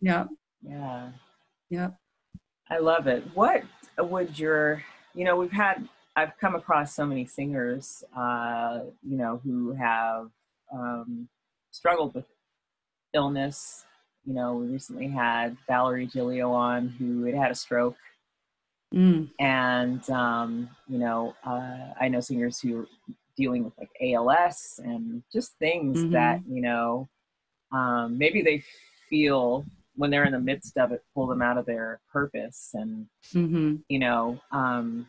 Yeah. 0.00 0.24
Yeah. 0.62 1.08
Yeah. 1.70 1.90
I 2.70 2.78
love 2.78 3.06
it. 3.06 3.22
What 3.34 3.62
would 3.98 4.36
your, 4.38 4.82
you 5.14 5.24
know, 5.24 5.36
we've 5.36 5.52
had, 5.52 5.88
I've 6.16 6.36
come 6.38 6.54
across 6.54 6.94
so 6.94 7.04
many 7.04 7.26
singers, 7.26 8.04
uh, 8.16 8.80
you 9.02 9.16
know, 9.16 9.40
who 9.42 9.72
have 9.72 10.30
um, 10.72 11.28
struggled 11.70 12.14
with 12.14 12.26
illness. 13.12 13.84
You 14.24 14.34
know, 14.34 14.54
we 14.54 14.66
recently 14.68 15.08
had 15.08 15.56
Valerie 15.66 16.06
Gilio 16.06 16.50
on 16.50 16.88
who 16.88 17.24
had 17.24 17.34
had 17.34 17.50
a 17.50 17.54
stroke. 17.54 17.96
Mm. 18.94 19.28
And, 19.40 20.08
um, 20.10 20.70
you 20.88 20.98
know, 20.98 21.34
uh, 21.44 21.92
I 22.00 22.08
know 22.08 22.20
singers 22.20 22.60
who 22.60 22.82
are 22.82 22.86
dealing 23.36 23.64
with 23.64 23.72
like 23.76 23.90
ALS 24.00 24.80
and 24.84 25.22
just 25.32 25.58
things 25.58 26.04
Mhm. 26.04 26.12
that, 26.12 26.40
you 26.48 26.62
know, 26.62 27.08
um, 27.72 28.16
maybe 28.16 28.40
they 28.40 28.62
feel 29.10 29.66
when 29.96 30.10
they're 30.10 30.24
in 30.24 30.32
the 30.32 30.40
midst 30.40 30.76
of 30.78 30.92
it, 30.92 31.04
pull 31.12 31.26
them 31.26 31.42
out 31.42 31.58
of 31.58 31.66
their 31.66 32.00
purpose 32.12 32.70
and 32.74 33.08
hmm 33.32 33.76
you 33.88 33.98
know 33.98 34.38
um 34.50 35.06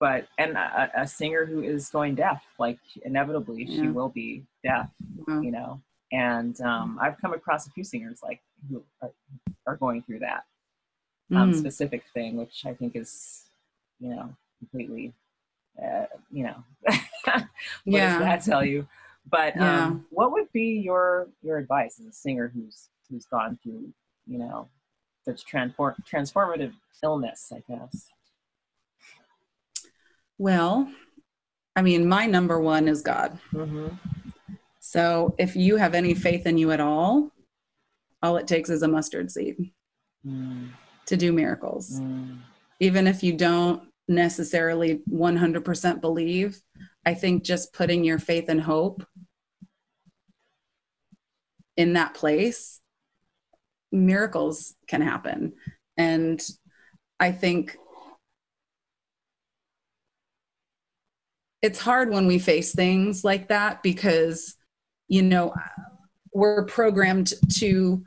but 0.00 0.26
and 0.38 0.56
a, 0.56 0.90
a 0.96 1.06
singer 1.06 1.44
who 1.46 1.62
is 1.62 1.88
going 1.90 2.14
deaf 2.14 2.42
like 2.58 2.78
inevitably 3.04 3.66
she 3.66 3.88
will 3.88 4.08
be 4.08 4.42
deaf 4.64 4.88
Wow. 5.28 5.40
you 5.42 5.52
know 5.52 5.80
and 6.12 6.60
um 6.62 6.98
i've 7.00 7.20
come 7.20 7.32
across 7.34 7.66
a 7.66 7.70
few 7.70 7.84
singers 7.84 8.20
like 8.22 8.40
who 8.68 8.82
are, 9.02 9.12
are 9.66 9.76
going 9.76 10.02
through 10.02 10.18
that 10.18 10.44
um 11.36 11.52
Mm. 11.52 11.56
specific 11.56 12.02
thing 12.12 12.36
which 12.36 12.66
i 12.66 12.72
think 12.74 12.96
is 12.96 13.44
you 14.00 14.08
know 14.08 14.28
completely 14.58 15.12
uh, 15.80 16.06
you 16.32 16.42
know 16.42 16.56
what 17.24 17.44
Yeah. 17.84 18.08
does 18.08 18.18
that 18.18 18.42
tell 18.42 18.64
you 18.64 18.86
but 19.30 19.54
Yeah. 19.56 19.86
um 19.86 20.06
what 20.10 20.32
would 20.32 20.50
be 20.52 20.80
your 20.82 21.28
your 21.42 21.58
advice 21.58 22.00
as 22.00 22.06
a 22.06 22.12
singer 22.12 22.50
who's 22.52 22.88
who's 23.08 23.26
gone 23.26 23.58
through 23.62 23.92
you 24.26 24.38
know 24.38 24.68
such 25.24 25.44
transform 25.44 25.94
transformative 26.10 26.72
illness 27.04 27.52
i 27.54 27.62
guess 27.72 28.08
Well, 30.40 30.90
I 31.76 31.82
mean, 31.82 32.08
my 32.08 32.24
number 32.24 32.58
one 32.58 32.88
is 32.88 33.02
God. 33.02 33.38
mm-hmm. 33.52 33.88
So 34.78 35.34
if 35.38 35.54
you 35.54 35.76
have 35.76 35.94
any 35.94 36.14
faith 36.14 36.46
in 36.46 36.56
you 36.56 36.70
at 36.70 36.80
all, 36.80 37.30
all 38.22 38.38
it 38.38 38.46
takes 38.46 38.70
is 38.70 38.82
a 38.82 38.88
mustard 38.88 39.30
seed 39.30 39.70
Mm, 40.26 40.70
to 41.06 41.16
do 41.16 41.30
miracles. 41.32 42.00
mm, 42.00 42.38
Even 42.78 43.06
if 43.06 43.22
you 43.22 43.34
don't 43.34 43.82
necessarily 44.08 45.00
100% 45.10 46.00
believe, 46.00 46.58
I 47.04 47.12
think 47.12 47.44
just 47.44 47.74
putting 47.74 48.02
your 48.02 48.18
faith 48.18 48.48
and 48.48 48.60
hope 48.62 49.02
in 51.76 51.92
that 51.94 52.14
place, 52.14 52.80
miracles 53.92 54.74
can 54.88 55.02
happen. 55.02 55.52
And 55.98 56.40
I 57.18 57.32
think 57.32 57.76
it's 61.62 61.78
hard 61.78 62.10
when 62.10 62.26
we 62.26 62.38
face 62.38 62.74
things 62.74 63.24
like 63.24 63.48
that 63.48 63.82
because, 63.82 64.56
you 65.08 65.22
know, 65.22 65.54
we're 66.32 66.64
programmed 66.64 67.32
to 67.56 68.04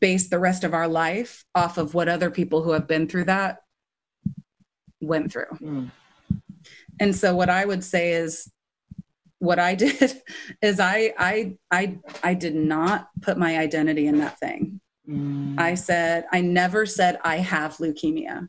base 0.00 0.28
the 0.28 0.38
rest 0.38 0.64
of 0.64 0.74
our 0.74 0.88
life 0.88 1.44
off 1.54 1.78
of 1.78 1.94
what 1.94 2.08
other 2.08 2.30
people 2.30 2.62
who 2.62 2.72
have 2.72 2.86
been 2.86 3.08
through 3.08 3.24
that 3.24 3.58
went 5.00 5.30
through. 5.32 5.50
mm, 5.60 5.90
And 6.98 7.14
so 7.14 7.34
what 7.36 7.50
I 7.50 7.64
would 7.64 7.84
say 7.84 8.12
is 8.12 8.50
what 9.38 9.58
I 9.58 9.74
did 9.84 10.22
is 10.60 10.80
I 10.80 11.12
I 11.18 11.56
I 11.70 11.98
I 12.22 12.34
did 12.34 12.54
not 12.54 13.08
put 13.22 13.38
my 13.38 13.58
identity 13.58 14.06
in 14.06 14.18
that 14.18 14.38
thing. 14.38 14.80
mm, 15.08 15.58
I 15.58 15.74
said 15.74 16.26
I 16.32 16.40
never 16.40 16.84
said 16.86 17.18
I 17.24 17.36
have 17.38 17.76
leukemia. 17.76 18.48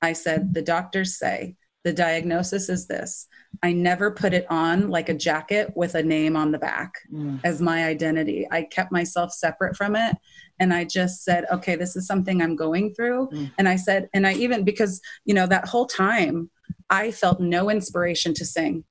I 0.00 0.12
said 0.12 0.54
the 0.54 0.62
doctors 0.62 1.18
say 1.18 1.56
the 1.88 1.94
diagnosis 1.94 2.68
is 2.68 2.86
this. 2.86 3.26
I 3.62 3.72
never 3.72 4.10
put 4.10 4.34
it 4.34 4.46
on 4.50 4.90
like 4.90 5.08
a 5.08 5.14
jacket 5.14 5.72
with 5.74 5.94
a 5.94 6.02
name 6.02 6.36
on 6.36 6.52
the 6.52 6.58
back 6.58 6.92
mm, 7.10 7.40
as 7.44 7.62
my 7.62 7.86
identity. 7.86 8.46
I 8.50 8.64
kept 8.64 8.92
myself 8.92 9.32
separate 9.32 9.74
from 9.74 9.96
it. 9.96 10.14
And 10.60 10.74
I 10.74 10.84
just 10.84 11.24
said, 11.24 11.46
okay, 11.50 11.76
this 11.76 11.96
is 11.96 12.06
something 12.06 12.42
I'm 12.42 12.56
going 12.56 12.92
through. 12.92 13.30
Mm. 13.30 13.52
And 13.56 13.68
I 13.70 13.76
said, 13.76 14.10
and 14.12 14.26
I 14.26 14.34
even, 14.34 14.64
because, 14.64 15.00
you 15.24 15.32
know, 15.32 15.46
that 15.46 15.66
whole 15.66 15.86
time 15.86 16.50
I 16.90 17.10
felt 17.10 17.40
no 17.40 17.70
inspiration 17.70 18.34
to 18.34 18.44
sing, 18.44 18.84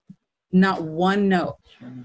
not 0.52 0.82
one 0.82 1.30
note. 1.30 1.57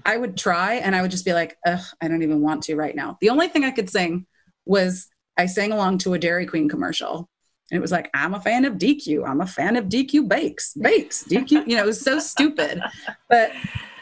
I 0.05 0.17
would 0.17 0.37
try 0.37 0.75
and 0.75 0.95
I 0.95 1.01
would 1.01 1.09
just 1.09 1.25
be 1.25 1.33
like, 1.33 1.57
ugh, 1.65 1.81
I 2.01 2.07
don't 2.07 2.21
even 2.21 2.41
want 2.41 2.61
to 2.65 2.75
right 2.75 2.95
now. 2.95 3.17
The 3.19 3.31
only 3.31 3.47
thing 3.47 3.65
I 3.65 3.71
could 3.71 3.89
sing 3.89 4.27
was 4.65 5.07
I 5.39 5.47
sang 5.47 5.71
along 5.71 5.97
to 5.99 6.13
a 6.13 6.19
Dairy 6.19 6.45
Queen 6.45 6.69
commercial. 6.69 7.31
And 7.71 7.77
it 7.77 7.81
was 7.81 7.91
like, 7.91 8.09
I'm 8.13 8.33
a 8.33 8.39
fan 8.41 8.65
of 8.65 8.73
DQ. 8.73 9.27
I'm 9.27 9.41
a 9.41 9.47
fan 9.47 9.75
of 9.75 9.85
DQ 9.85 10.27
bakes, 10.27 10.73
bakes, 10.73 11.23
DQ. 11.23 11.67
You 11.67 11.75
know, 11.77 11.83
it 11.83 11.87
was 11.87 12.01
so 12.01 12.19
stupid. 12.19 12.81
But, 13.29 13.51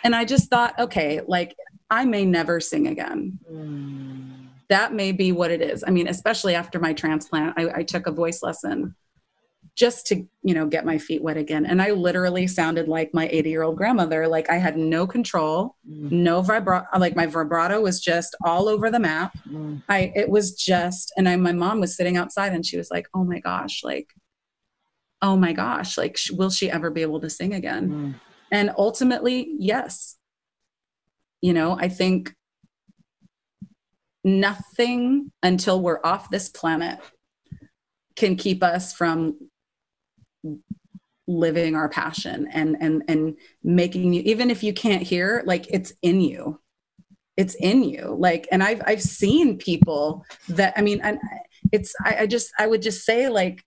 and 0.04 0.14
I 0.16 0.26
just 0.26 0.50
thought, 0.50 0.78
okay, 0.80 1.22
like 1.26 1.56
I 1.90 2.04
may 2.06 2.26
never 2.26 2.60
sing 2.60 2.88
again. 2.88 3.40
Mm, 3.50 4.48
That 4.68 4.94
may 4.94 5.12
be 5.14 5.32
what 5.32 5.52
it 5.52 5.62
is. 5.62 5.84
I 5.88 5.92
mean, 5.92 6.08
especially 6.08 6.56
after 6.56 6.80
my 6.80 6.92
transplant, 6.92 7.54
I, 7.58 7.70
I 7.80 7.84
took 7.84 8.08
a 8.08 8.12
voice 8.12 8.42
lesson 8.44 8.96
just 9.76 10.06
to, 10.08 10.28
you 10.44 10.54
know, 10.54 10.68
get 10.68 10.86
my 10.86 10.98
feet 10.98 11.24
wet 11.24 11.38
again. 11.38 11.66
And 11.66 11.82
I 11.82 11.92
literally 11.92 12.46
sounded 12.46 12.88
like 12.88 13.14
my 13.14 13.28
80 13.30 13.50
year 13.50 13.64
old 13.64 13.78
grandmother. 13.78 14.28
Like 14.28 14.50
I 14.50 14.58
had 14.58 14.78
no 14.78 15.08
control 15.08 15.76
mm, 15.90 16.12
no 16.12 16.42
vibrato 16.42 16.86
like 17.00 17.16
my 17.16 17.26
vibrato 17.26 17.82
was 17.82 18.00
just 18.00 18.36
all 18.46 18.68
over 18.68 18.92
the 18.92 19.00
map. 19.00 19.34
Mm, 19.50 19.82
i 19.88 20.12
it 20.16 20.30
was 20.30 20.54
just 20.54 21.12
and 21.18 21.28
i 21.28 21.36
my 21.36 21.54
mom 21.54 21.80
was 21.80 21.96
sitting 21.96 22.18
outside 22.18 22.54
and 22.54 22.66
she 22.66 22.78
was 22.78 22.92
like 22.92 23.08
oh 23.14 23.24
my 23.24 23.40
gosh 23.40 23.84
like 23.84 24.08
oh 25.22 25.36
my 25.36 25.54
gosh 25.54 25.98
like 25.98 26.18
sh- 26.18 26.32
will 26.32 26.50
she 26.50 26.70
ever 26.70 26.92
be 26.92 27.02
able 27.02 27.22
to 27.22 27.30
sing 27.30 27.54
again? 27.54 27.90
Mm, 27.90 28.16
and 28.52 28.72
ultimately 28.78 29.56
yes. 29.58 30.18
You 31.42 31.54
know 31.54 31.76
i 31.80 31.90
think 31.90 32.36
nothing 34.24 35.32
until 35.42 35.82
we're 35.82 36.00
off 36.04 36.30
this 36.30 36.50
planet 36.50 37.00
can 38.16 38.36
keep 38.36 38.62
us 38.62 38.94
from 38.94 39.36
living 41.38 41.76
our 41.76 41.90
passion 41.90 42.48
and 42.52 42.78
and 42.80 43.04
and 43.08 43.38
making 43.64 44.14
you 44.14 44.22
even 44.26 44.50
if 44.50 44.64
you 44.64 44.74
can't 44.74 45.04
hear 45.04 45.44
like 45.46 45.68
it's 45.70 45.94
in 46.02 46.22
you 46.22 46.60
it's 47.38 47.56
in 47.56 47.84
you 47.84 48.16
like 48.20 48.48
and 48.52 48.62
i've 48.62 48.82
i've 48.86 49.02
seen 49.02 49.58
people 49.58 50.26
that 50.50 50.74
i 50.76 50.82
mean 50.82 51.00
and 51.02 51.18
it's 51.72 51.94
I, 52.04 52.18
I 52.20 52.28
just 52.28 52.52
i 52.60 52.68
would 52.68 52.82
just 52.82 53.06
say 53.06 53.30
like 53.30 53.64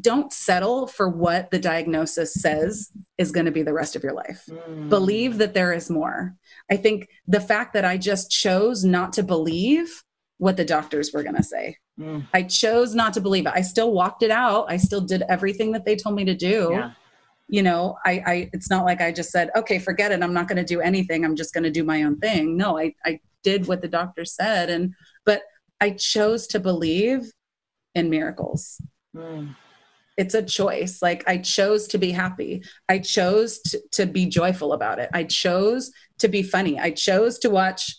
don't 0.00 0.32
settle 0.32 0.86
for 0.86 1.08
what 1.08 1.50
the 1.50 1.58
diagnosis 1.58 2.34
says 2.34 2.90
is 3.18 3.32
going 3.32 3.46
to 3.46 3.52
be 3.52 3.62
the 3.62 3.72
rest 3.72 3.96
of 3.96 4.02
your 4.02 4.12
life 4.12 4.44
mm. 4.48 4.88
believe 4.88 5.38
that 5.38 5.54
there 5.54 5.72
is 5.72 5.90
more. 5.90 6.34
I 6.70 6.76
think 6.76 7.08
the 7.26 7.40
fact 7.40 7.74
that 7.74 7.84
I 7.84 7.96
just 7.96 8.30
chose 8.30 8.84
not 8.84 9.12
to 9.14 9.22
believe 9.22 10.02
what 10.38 10.56
the 10.56 10.64
doctors 10.64 11.12
were 11.12 11.22
going 11.22 11.36
to 11.36 11.42
say. 11.42 11.78
Mm, 11.98 12.26
I 12.34 12.42
chose 12.42 12.94
not 12.94 13.14
to 13.14 13.20
believe 13.20 13.46
it. 13.46 13.52
I 13.54 13.60
still 13.60 13.92
walked 13.92 14.22
it 14.22 14.30
out. 14.30 14.66
I 14.68 14.76
still 14.76 15.00
did 15.00 15.22
everything 15.28 15.72
that 15.72 15.84
they 15.84 15.96
told 15.96 16.16
me 16.16 16.24
to 16.24 16.34
do. 16.34 16.68
yeah. 16.72 16.90
You 17.46 17.62
know, 17.62 17.98
I, 18.06 18.22
I 18.26 18.50
it's 18.54 18.70
not 18.70 18.86
like 18.86 19.02
I 19.02 19.12
just 19.12 19.30
said, 19.30 19.50
okay, 19.54 19.78
forget 19.78 20.12
it. 20.12 20.22
I'm 20.22 20.32
not 20.32 20.48
going 20.48 20.56
to 20.56 20.64
do 20.64 20.80
anything. 20.80 21.24
I'm 21.24 21.36
just 21.36 21.52
going 21.52 21.64
to 21.64 21.70
do 21.70 21.84
my 21.84 22.02
own 22.02 22.18
thing. 22.18 22.56
No, 22.56 22.78
I, 22.78 22.94
I 23.04 23.20
did 23.42 23.68
what 23.68 23.82
the 23.82 23.88
doctor 23.88 24.24
said. 24.24 24.70
And, 24.70 24.94
but 25.26 25.42
I 25.78 25.90
chose 25.90 26.46
to 26.48 26.58
believe 26.58 27.30
in 27.94 28.08
miracles 28.10 28.80
Mm, 29.14 29.54
it's 30.16 30.34
a 30.34 30.42
choice 30.42 31.00
like 31.00 31.22
i 31.28 31.38
chose 31.38 31.86
to 31.86 31.98
be 31.98 32.10
happy 32.10 32.64
i 32.88 32.98
chose 32.98 33.60
to, 33.60 33.80
to 33.92 34.06
be 34.06 34.26
joyful 34.26 34.72
about 34.72 34.98
it 34.98 35.08
i 35.14 35.22
chose 35.22 35.92
to 36.18 36.26
be 36.26 36.42
funny 36.42 36.78
i 36.80 36.90
chose 36.90 37.38
to 37.38 37.48
watch 37.50 37.96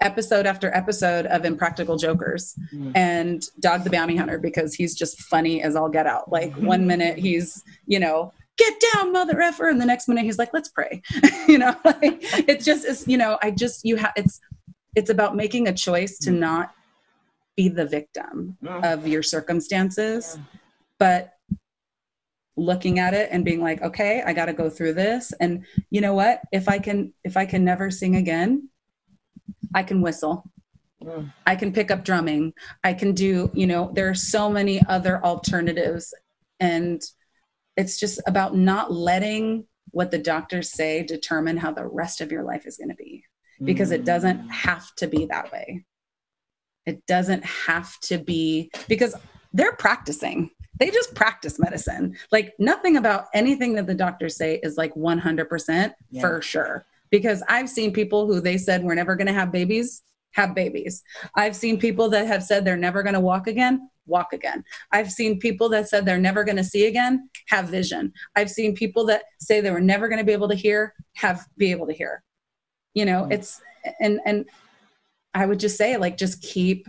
episode 0.00 0.46
after 0.46 0.74
episode 0.74 1.26
of 1.26 1.44
impractical 1.44 1.96
jokers 1.96 2.54
mm, 2.72 2.92
and 2.94 3.44
dog 3.60 3.82
the 3.84 3.90
bounty 3.90 4.16
hunter 4.16 4.38
because 4.38 4.74
he's 4.74 4.94
just 4.94 5.20
funny 5.22 5.62
as 5.62 5.74
all 5.74 5.88
get 5.88 6.06
out. 6.06 6.30
Like 6.30 6.54
one 6.54 6.86
minute 6.86 7.18
he's 7.18 7.64
you 7.86 7.98
know 7.98 8.32
get 8.56 8.74
down 8.92 9.12
mother 9.12 9.40
effer 9.40 9.68
and 9.68 9.80
the 9.80 9.86
next 9.86 10.08
minute 10.08 10.24
he's 10.24 10.38
like 10.38 10.52
let's 10.52 10.68
pray. 10.68 11.02
You 11.48 11.58
know 11.58 11.74
like 11.84 12.18
it 12.46 12.60
just 12.60 12.84
is 12.84 13.08
you 13.08 13.16
know 13.16 13.38
i 13.42 13.50
just 13.50 13.82
you 13.82 13.96
have 13.96 14.12
it's 14.16 14.38
it's 14.94 15.08
about 15.08 15.34
making 15.34 15.66
a 15.66 15.72
choice 15.72 16.18
to 16.18 16.30
not 16.30 16.74
be 17.56 17.68
the 17.68 17.86
victim 17.86 18.58
mm. 18.62 18.92
of 18.92 19.08
your 19.08 19.22
circumstances 19.22 20.36
Yeah. 20.36 20.44
but 20.98 21.34
looking 22.56 22.98
at 22.98 23.14
it 23.14 23.30
and 23.32 23.46
being 23.46 23.62
like 23.62 23.80
okay 23.80 24.22
i 24.26 24.34
got 24.34 24.46
to 24.46 24.52
go 24.52 24.68
through 24.68 24.92
this. 24.92 25.32
And 25.40 25.64
you 25.90 26.00
know 26.02 26.12
what? 26.12 26.42
If 26.52 26.68
i 26.68 26.78
can 26.78 27.14
if 27.24 27.36
i 27.36 27.46
can 27.46 27.64
never 27.64 27.90
sing 27.90 28.16
again 28.16 28.68
i 29.74 29.82
can 29.82 30.00
whistle 30.00 30.44
Mm. 31.02 31.32
i 31.46 31.54
can 31.54 31.72
pick 31.72 31.92
up 31.92 32.04
drumming 32.04 32.52
i 32.82 32.92
can 32.92 33.12
do 33.12 33.52
you 33.54 33.68
know 33.68 33.90
there 33.94 34.08
are 34.08 34.14
so 34.16 34.50
many 34.50 34.80
other 34.88 35.24
alternatives 35.24 36.12
and 36.58 37.00
it's 37.76 38.00
just 38.00 38.20
about 38.26 38.56
not 38.56 38.92
letting 38.92 39.64
what 39.92 40.10
the 40.10 40.18
doctors 40.18 40.72
say 40.72 41.04
determine 41.04 41.56
how 41.56 41.70
the 41.70 41.86
rest 41.86 42.20
of 42.20 42.32
your 42.32 42.42
life 42.42 42.66
is 42.66 42.76
going 42.76 42.88
to 42.88 42.96
be 42.96 43.22
because 43.62 43.92
it 43.92 44.04
doesn't 44.04 44.40
Mm. 44.42 44.50
have 44.50 44.92
to 44.96 45.06
be 45.06 45.26
that 45.26 45.52
way. 45.52 45.84
It 46.84 47.06
doesn't 47.06 47.44
have 47.44 47.96
to 48.00 48.18
be 48.18 48.70
because 48.88 49.14
they're 49.52 49.76
practicing. 49.76 50.50
They 50.80 50.90
just 50.90 51.14
practice 51.14 51.58
medicine. 51.60 52.16
Like 52.32 52.54
nothing 52.58 52.96
about 52.96 53.26
anything 53.34 53.74
that 53.74 53.86
the 53.86 53.94
doctors 53.94 54.36
say 54.36 54.58
is 54.62 54.76
like 54.76 54.94
100% 54.94 55.92
Yeah. 56.10 56.20
for 56.20 56.42
sure. 56.42 56.86
Because 57.10 57.42
I've 57.48 57.68
seen 57.68 57.92
people 57.92 58.26
who 58.26 58.40
they 58.40 58.58
said 58.58 58.82
we're 58.82 58.94
never 58.94 59.16
going 59.16 59.26
to 59.26 59.32
have 59.32 59.52
babies 59.52 60.02
have 60.32 60.54
babies. 60.54 61.02
I've 61.36 61.56
seen 61.56 61.78
people 61.80 62.08
that 62.10 62.26
have 62.26 62.44
said 62.44 62.64
they're 62.64 62.76
never 62.76 63.02
going 63.02 63.14
to 63.14 63.20
walk 63.20 63.46
again 63.46 63.88
walk 64.06 64.32
again. 64.32 64.64
I've 64.90 65.10
seen 65.10 65.38
people 65.38 65.68
that 65.68 65.86
said 65.86 66.06
they're 66.06 66.16
never 66.18 66.42
going 66.42 66.56
to 66.56 66.64
see 66.64 66.86
again 66.86 67.28
have 67.48 67.68
vision. 67.68 68.10
I've 68.36 68.50
seen 68.50 68.74
people 68.74 69.04
that 69.06 69.24
say 69.38 69.60
they 69.60 69.70
were 69.70 69.80
never 69.82 70.08
going 70.08 70.18
to 70.18 70.24
be 70.24 70.32
able 70.32 70.48
to 70.48 70.54
hear 70.54 70.94
have 71.16 71.44
be 71.58 71.70
able 71.70 71.86
to 71.86 71.92
hear 71.92 72.22
you 72.94 73.04
know 73.04 73.24
Mm. 73.24 73.32
it's 73.34 73.60
and 74.00 74.18
and 74.24 74.46
i 75.34 75.44
would 75.44 75.60
just 75.60 75.76
say 75.76 75.96
like 75.98 76.16
just 76.16 76.40
keep 76.42 76.88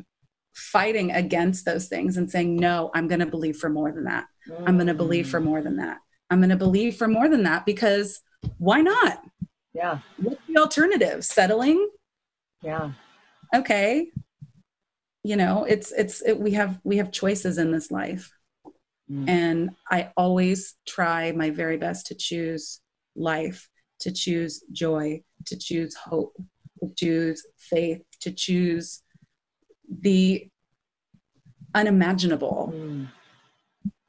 fighting 0.53 1.11
against 1.11 1.65
those 1.65 1.87
things 1.87 2.15
and 2.17 2.31
saying 2.31 2.55
no 2.55 2.89
i'm 2.93 3.07
going 3.07 3.19
to 3.19 3.25
believe 3.25 3.57
for 3.57 3.69
more 3.69 3.91
than 3.91 4.05
that 4.05 4.25
i'm 4.65 4.75
going 4.77 4.87
to 4.87 4.93
believe 4.93 5.29
for 5.29 5.41
Mm. 5.41 5.45
more 5.45 5.61
than 5.61 5.75
that 5.77 5.97
i'm 6.29 6.39
going 6.39 6.49
to 6.49 6.55
believe 6.55 6.95
for 6.95 7.07
more 7.07 7.27
than 7.27 7.43
that 7.43 7.65
because 7.65 8.21
why 8.59 8.81
not 8.81 9.23
Yeah, 9.73 9.99
what's 10.17 10.41
the 10.47 10.57
alternative? 10.57 11.23
Settling? 11.23 11.89
Yeah. 12.61 12.91
okay. 13.55 14.07
You 15.23 15.35
know 15.35 15.65
it's 15.65 15.91
it's 15.91 16.21
it, 16.21 16.39
we 16.39 16.51
have 16.51 16.79
we 16.83 16.97
have 16.97 17.11
choices 17.11 17.57
in 17.57 17.71
this 17.71 17.91
life. 17.91 18.31
Mm. 19.11 19.27
and 19.27 19.69
i 19.89 20.11
always 20.17 20.75
try 20.87 21.31
my 21.31 21.49
very 21.49 21.77
best 21.77 22.05
to 22.05 22.15
choose 22.15 22.79
life 23.15 23.67
to 23.99 24.11
choose 24.11 24.63
joy 24.71 25.19
to 25.45 25.57
choose 25.57 25.95
hope 25.95 26.37
to 26.79 26.93
choose 26.95 27.43
faith 27.57 28.03
to 28.21 28.31
choose 28.31 29.01
the 29.89 30.47
unimaginable. 31.73 32.71
Mm. 32.75 33.07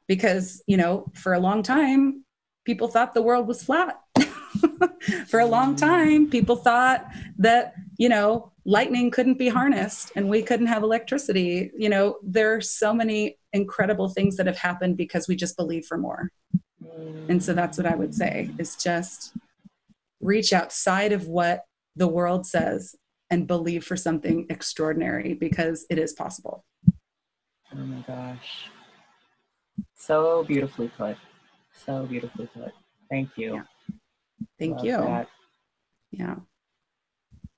because 0.07 0.61
you 0.67 0.77
know 0.77 1.07
for 1.15 1.33
a 1.33 1.39
long 1.39 1.63
time 1.63 2.23
people 2.63 2.87
thought 2.87 3.15
the 3.15 3.23
world 3.23 3.47
was 3.47 3.63
flat 3.63 3.99
for 5.27 5.39
a 5.39 5.45
long 5.45 5.75
mm. 5.75 5.79
time 5.79 6.29
people 6.29 6.55
thought 6.55 7.05
that 7.37 7.73
you 7.97 8.09
know 8.09 8.51
lightning 8.65 9.09
couldn't 9.09 9.37
be 9.37 9.49
harnessed 9.49 10.11
and 10.15 10.29
we 10.29 10.41
couldn't 10.41 10.67
have 10.67 10.83
electricity 10.83 11.71
you 11.77 11.89
know 11.89 12.17
there 12.23 12.53
are 12.53 12.61
so 12.61 12.93
many 12.93 13.37
incredible 13.53 14.09
things 14.09 14.37
that 14.37 14.45
have 14.45 14.57
happened 14.57 14.97
because 14.97 15.27
we 15.27 15.35
just 15.35 15.57
believe 15.57 15.85
for 15.85 15.97
more 15.97 16.29
and 17.29 17.43
so 17.43 17.53
that's 17.53 17.77
what 17.77 17.87
i 17.87 17.95
would 17.95 18.13
say 18.13 18.49
is 18.57 18.75
just 18.75 19.33
reach 20.19 20.53
outside 20.53 21.11
of 21.11 21.27
what 21.27 21.65
the 21.95 22.07
world 22.07 22.45
says 22.45 22.95
and 23.29 23.47
believe 23.47 23.83
for 23.83 23.95
something 23.97 24.45
extraordinary 24.49 25.33
because 25.33 25.85
it 25.89 25.97
is 25.97 26.13
possible 26.13 26.63
Oh 27.73 27.79
my 27.79 28.01
gosh. 28.05 28.69
So 29.95 30.43
beautifully 30.43 30.89
put. 30.97 31.15
So 31.85 32.05
beautifully 32.05 32.49
put. 32.53 32.73
Thank 33.09 33.29
you. 33.37 33.55
Yeah. 33.55 33.63
Thank 34.59 34.77
Love 34.77 34.85
you 34.85 34.97
that. 34.97 35.27
yeah 36.11 36.35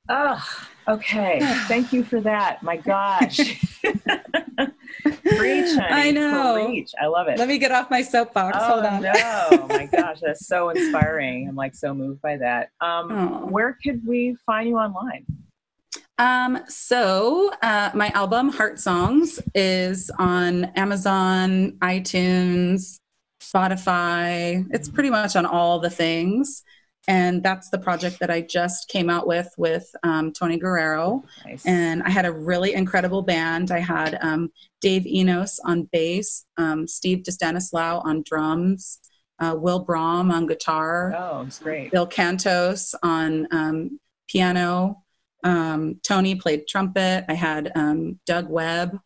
Oh, 0.09 0.43
okay. 0.87 1.39
Thank 1.67 1.93
you 1.93 2.03
for 2.03 2.19
that. 2.21 2.61
My 2.61 2.75
gosh. 2.77 3.37
Preach, 3.85 5.75
honey. 5.75 5.87
I 5.89 6.11
know. 6.11 6.65
Preach. 6.67 6.91
I 7.01 7.07
love 7.07 7.27
it. 7.27 7.37
let 7.39 7.47
me 7.47 7.57
get 7.57 7.71
off 7.71 7.89
my 7.89 8.01
soapbox 8.01 8.57
oh, 8.59 8.65
hold 8.65 8.85
on 8.85 9.01
no. 9.01 9.65
my 9.69 9.85
gosh. 9.91 10.19
That's 10.21 10.45
so 10.45 10.69
inspiring. 10.69 11.47
I'm 11.47 11.55
like 11.55 11.73
so 11.73 11.93
moved 11.93 12.21
by 12.21 12.37
that. 12.37 12.69
Um, 12.81 13.11
Oh. 13.11 13.45
Where 13.47 13.77
could 13.83 14.05
we 14.05 14.35
find 14.45 14.67
you 14.67 14.77
online? 14.77 15.25
Um, 16.17 16.59
so 16.67 17.51
uh, 17.61 17.91
my 17.93 18.09
album 18.09 18.49
Heart 18.49 18.79
Songs 18.79 19.39
is 19.55 20.11
on 20.19 20.65
Amazon, 20.75 21.71
iTunes, 21.81 22.99
Spotify. 23.41 24.65
It's 24.71 24.89
pretty 24.89 25.09
much 25.09 25.35
on 25.35 25.45
all 25.45 25.79
the 25.79 25.89
things. 25.89 26.63
And 27.07 27.43
that's 27.43 27.69
the 27.69 27.77
project 27.77 28.19
that 28.21 28.29
I 28.29 28.41
just 28.41 28.87
came 28.87 29.09
out 29.09 29.27
with 29.27 29.53
with 29.57 29.93
um, 30.03 30.31
Tony 30.31 30.57
Guerrero. 30.57 31.23
Nice. 31.45 31.65
And 31.65 32.01
I 32.03 32.09
had 32.09 32.25
a 32.25 32.31
really 32.31 32.73
incredible 32.73 33.21
band. 33.21 33.71
I 33.71 33.79
had 33.79 34.17
um, 34.21 34.51
Dave 34.79 35.05
Enos 35.05 35.59
on 35.65 35.89
bass, 35.91 36.45
um, 36.57 36.87
Steve 36.87 37.23
DiStanislao 37.23 38.05
on 38.05 38.23
drums, 38.25 38.99
uh, 39.39 39.55
Will 39.57 39.79
Brahm 39.79 40.31
on 40.31 40.47
guitar, 40.47 41.13
oh, 41.17 41.43
it's 41.45 41.59
great. 41.59 41.91
Bill 41.91 42.07
Cantos 42.07 42.93
on 43.03 43.47
um, 43.51 43.99
piano. 44.27 45.03
Um, 45.43 45.99
Tony 46.03 46.35
played 46.35 46.67
trumpet. 46.67 47.25
I 47.27 47.33
had 47.33 47.71
um, 47.75 48.19
Doug 48.25 48.49
Webb 48.49 48.97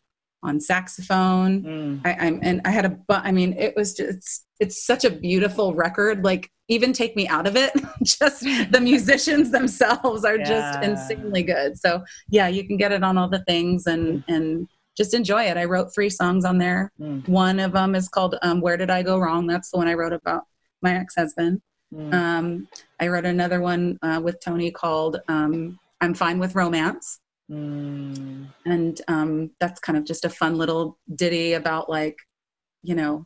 on 0.42 0.60
saxophone. 0.60 1.62
Mm. 1.62 2.00
I, 2.04 2.26
I'm 2.26 2.40
and 2.42 2.60
I 2.64 2.70
had 2.70 2.84
a 2.84 2.90
bu- 2.90 3.14
I 3.14 3.32
mean, 3.32 3.54
it 3.54 3.74
was 3.74 3.94
just 3.94 4.46
it's, 4.60 4.84
such 4.84 5.04
a 5.04 5.10
beautiful 5.10 5.74
record. 5.74 6.24
Like 6.24 6.50
even 6.68 6.92
take 6.92 7.16
me 7.16 7.28
out 7.28 7.46
of 7.46 7.56
it, 7.56 7.72
just 8.02 8.42
the 8.42 8.80
musicians 8.80 9.50
themselves 9.50 10.24
are 10.24 10.38
just 10.38 10.82
insanely 10.82 11.42
good. 11.42 11.78
So 11.78 12.04
yeah, 12.28 12.48
you 12.48 12.66
can 12.66 12.76
get 12.76 12.92
it 12.92 13.02
on 13.02 13.18
all 13.18 13.28
the 13.28 13.44
things 13.44 13.86
and 13.86 14.24
and 14.28 14.68
just 14.96 15.14
enjoy 15.14 15.44
it. 15.44 15.56
I 15.56 15.64
wrote 15.64 15.94
three 15.94 16.10
songs 16.10 16.44
on 16.44 16.58
there. 16.58 16.92
Mm. 17.00 17.26
One 17.28 17.60
of 17.60 17.72
them 17.72 17.94
is 17.94 18.08
called 18.08 18.36
um, 18.42 18.60
"Where 18.60 18.76
Did 18.76 18.90
I 18.90 19.02
Go 19.02 19.18
Wrong." 19.18 19.46
That's 19.46 19.70
the 19.70 19.78
one 19.78 19.88
I 19.88 19.94
wrote 19.94 20.12
about 20.12 20.42
my 20.82 20.96
ex-husband. 20.96 21.60
Mm. 21.94 22.12
Um, 22.12 22.68
I 23.00 23.08
wrote 23.08 23.24
another 23.24 23.60
one 23.60 23.98
uh, 24.02 24.20
with 24.22 24.40
Tony 24.40 24.70
called 24.70 25.20
um, 25.28 25.78
"I'm 26.00 26.14
Fine 26.14 26.38
with 26.38 26.54
Romance." 26.54 27.20
Mm. 27.50 28.46
and 28.66 29.00
um, 29.08 29.50
that's 29.58 29.80
kind 29.80 29.96
of 29.96 30.04
just 30.04 30.26
a 30.26 30.28
fun 30.28 30.58
little 30.58 30.98
ditty 31.14 31.54
about 31.54 31.88
like 31.88 32.18
you 32.82 32.94
know 32.94 33.24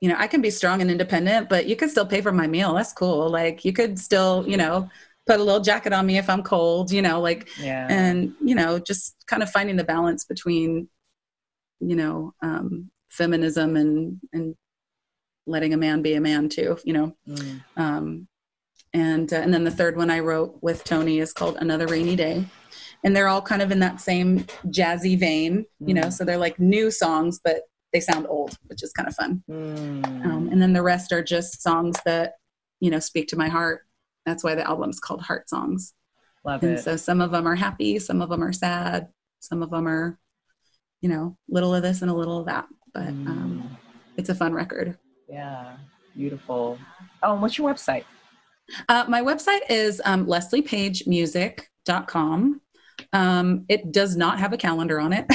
you 0.00 0.08
know 0.08 0.16
i 0.18 0.26
can 0.26 0.40
be 0.40 0.50
strong 0.50 0.80
and 0.80 0.90
independent 0.90 1.48
but 1.48 1.66
you 1.66 1.76
could 1.76 1.90
still 1.90 2.06
pay 2.06 2.20
for 2.20 2.32
my 2.32 2.46
meal 2.46 2.74
that's 2.74 2.92
cool 2.92 3.28
like 3.28 3.64
you 3.64 3.72
could 3.72 3.98
still 3.98 4.44
you 4.48 4.56
know 4.56 4.88
put 5.26 5.38
a 5.38 5.42
little 5.44 5.60
jacket 5.60 5.92
on 5.92 6.06
me 6.06 6.18
if 6.18 6.28
i'm 6.30 6.42
cold 6.42 6.90
you 6.90 7.02
know 7.02 7.20
like 7.20 7.48
Yeah. 7.58 7.86
and 7.90 8.32
you 8.42 8.54
know 8.54 8.78
just 8.78 9.14
kind 9.26 9.42
of 9.42 9.50
finding 9.50 9.76
the 9.76 9.84
balance 9.84 10.24
between 10.24 10.88
you 11.80 11.96
know 11.96 12.34
um, 12.42 12.90
feminism 13.10 13.76
and 13.76 14.20
and 14.32 14.54
letting 15.46 15.72
a 15.74 15.76
man 15.76 16.02
be 16.02 16.14
a 16.14 16.20
man 16.20 16.48
too 16.48 16.78
you 16.84 16.92
know 16.92 17.16
Mm. 17.28 17.64
um, 17.76 18.28
and 18.92 19.32
uh, 19.32 19.36
and 19.36 19.52
then 19.54 19.64
the 19.64 19.70
third 19.70 19.96
one 19.96 20.10
I 20.10 20.18
wrote 20.20 20.58
with 20.62 20.82
Tony 20.84 21.20
is 21.20 21.32
called 21.32 21.56
Another 21.60 21.86
Rainy 21.86 22.16
Day, 22.16 22.44
and 23.04 23.14
they're 23.14 23.28
all 23.28 23.40
kind 23.40 23.62
of 23.62 23.70
in 23.70 23.78
that 23.80 24.00
same 24.00 24.40
jazzy 24.66 25.16
vein, 25.16 25.64
you 25.78 25.94
know. 25.94 26.08
Mm. 26.08 26.12
So 26.12 26.24
they're 26.24 26.36
like 26.36 26.58
new 26.58 26.90
songs, 26.90 27.38
but 27.42 27.62
they 27.92 28.00
sound 28.00 28.26
old, 28.28 28.56
which 28.66 28.82
is 28.82 28.92
kind 28.92 29.08
of 29.08 29.14
fun. 29.14 29.42
Mm. 29.50 30.24
Um, 30.24 30.48
and 30.52 30.60
then 30.62 30.72
the 30.72 30.82
rest 30.82 31.12
are 31.12 31.22
just 31.22 31.62
songs 31.62 31.96
that 32.04 32.34
you 32.80 32.90
know 32.90 32.98
speak 33.00 33.28
to 33.28 33.36
my 33.36 33.48
heart. 33.48 33.82
That's 34.26 34.44
why 34.44 34.54
the 34.54 34.66
album's 34.66 35.00
called 35.00 35.22
Heart 35.22 35.48
Songs. 35.48 35.94
Love 36.44 36.62
And 36.62 36.78
it. 36.78 36.82
so 36.82 36.96
some 36.96 37.20
of 37.20 37.30
them 37.30 37.46
are 37.46 37.54
happy, 37.56 37.98
some 37.98 38.22
of 38.22 38.28
them 38.30 38.42
are 38.42 38.52
sad, 38.52 39.08
some 39.40 39.62
of 39.62 39.70
them 39.70 39.86
are, 39.88 40.18
you 41.00 41.08
know, 41.08 41.36
little 41.48 41.74
of 41.74 41.82
this 41.82 42.02
and 42.02 42.10
a 42.10 42.14
little 42.14 42.40
of 42.40 42.46
that. 42.46 42.66
But 42.94 43.08
um, 43.08 43.70
Mm. 43.70 43.76
it's 44.16 44.28
a 44.30 44.34
fun 44.34 44.52
record. 44.54 44.96
Yeah. 45.28 45.76
Beautiful. 46.16 46.78
Oh, 47.22 47.32
and 47.34 47.42
what's 47.42 47.56
your 47.58 47.72
website? 47.72 48.04
Uh, 48.88 49.04
my 49.08 49.20
website 49.22 49.60
is 49.68 50.00
um, 50.04 50.26
lesliepagemusic.com. 50.26 52.60
Um, 53.12 53.64
it 53.68 53.92
does 53.92 54.16
not 54.16 54.38
have 54.38 54.52
a 54.52 54.56
calendar 54.56 55.00
on 55.00 55.12
it. 55.12 55.26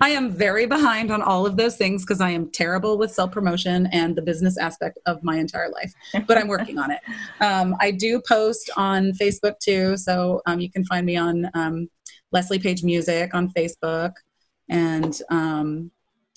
I 0.00 0.10
am 0.10 0.30
very 0.30 0.66
behind 0.66 1.10
on 1.10 1.22
all 1.22 1.46
of 1.46 1.56
those 1.56 1.76
things 1.76 2.04
because 2.04 2.20
I 2.20 2.30
am 2.30 2.50
terrible 2.50 2.98
with 2.98 3.12
self 3.12 3.32
promotion 3.32 3.86
and 3.92 4.16
the 4.16 4.22
business 4.22 4.58
aspect 4.58 4.98
of 5.06 5.22
my 5.22 5.36
entire 5.36 5.70
life, 5.70 5.92
but 6.26 6.38
I'm 6.38 6.48
working 6.48 6.78
on 6.78 6.90
it. 6.90 7.00
Um, 7.40 7.76
I 7.80 7.90
do 7.90 8.20
post 8.26 8.70
on 8.76 9.12
Facebook 9.12 9.58
too, 9.58 9.96
so 9.96 10.42
um, 10.46 10.60
you 10.60 10.70
can 10.70 10.84
find 10.84 11.06
me 11.06 11.16
on 11.16 11.50
um, 11.54 11.88
Leslie 12.32 12.58
Page 12.58 12.82
Music 12.82 13.34
on 13.34 13.50
Facebook, 13.50 14.12
and 14.68 15.20
um, 15.30 15.90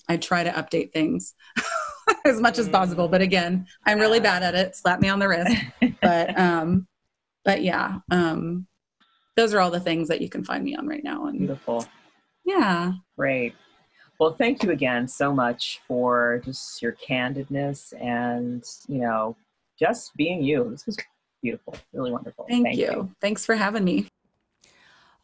I 0.09 0.17
try 0.17 0.43
to 0.43 0.51
update 0.51 0.91
things 0.93 1.34
as 2.25 2.39
much 2.39 2.57
as 2.57 2.69
possible. 2.69 3.07
But 3.07 3.21
again, 3.21 3.65
I'm 3.85 3.99
really 3.99 4.19
bad 4.19 4.43
at 4.43 4.55
it. 4.55 4.75
Slap 4.75 4.99
me 4.99 5.09
on 5.09 5.19
the 5.19 5.27
wrist 5.27 5.55
but 6.01 6.38
um 6.39 6.88
but 7.43 7.61
yeah 7.61 7.99
um 8.11 8.67
those 9.35 9.53
are 9.53 9.59
all 9.59 9.69
the 9.69 9.79
things 9.79 10.07
that 10.07 10.21
you 10.21 10.29
can 10.29 10.43
find 10.43 10.63
me 10.63 10.75
on 10.75 10.88
right 10.88 11.03
now 11.03 11.27
and 11.27 11.39
Beautiful. 11.39 11.85
Yeah 12.47 12.93
Great. 13.17 13.55
Well, 14.19 14.33
thank 14.33 14.63
you 14.63 14.71
again 14.71 15.07
so 15.07 15.33
much 15.33 15.81
for 15.87 16.41
just 16.45 16.81
your 16.81 16.93
candidness 16.93 17.93
and, 17.99 18.63
you 18.87 18.99
know, 18.99 19.35
just 19.77 20.15
being 20.15 20.43
you. 20.43 20.69
This 20.71 20.85
was 20.85 20.97
beautiful, 21.41 21.75
really 21.93 22.11
wonderful. 22.11 22.45
Thank, 22.47 22.65
Thank 22.65 22.77
you. 22.77 22.85
you. 22.85 23.11
Thanks 23.21 23.45
for 23.45 23.55
having 23.55 23.83
me. 23.83 24.07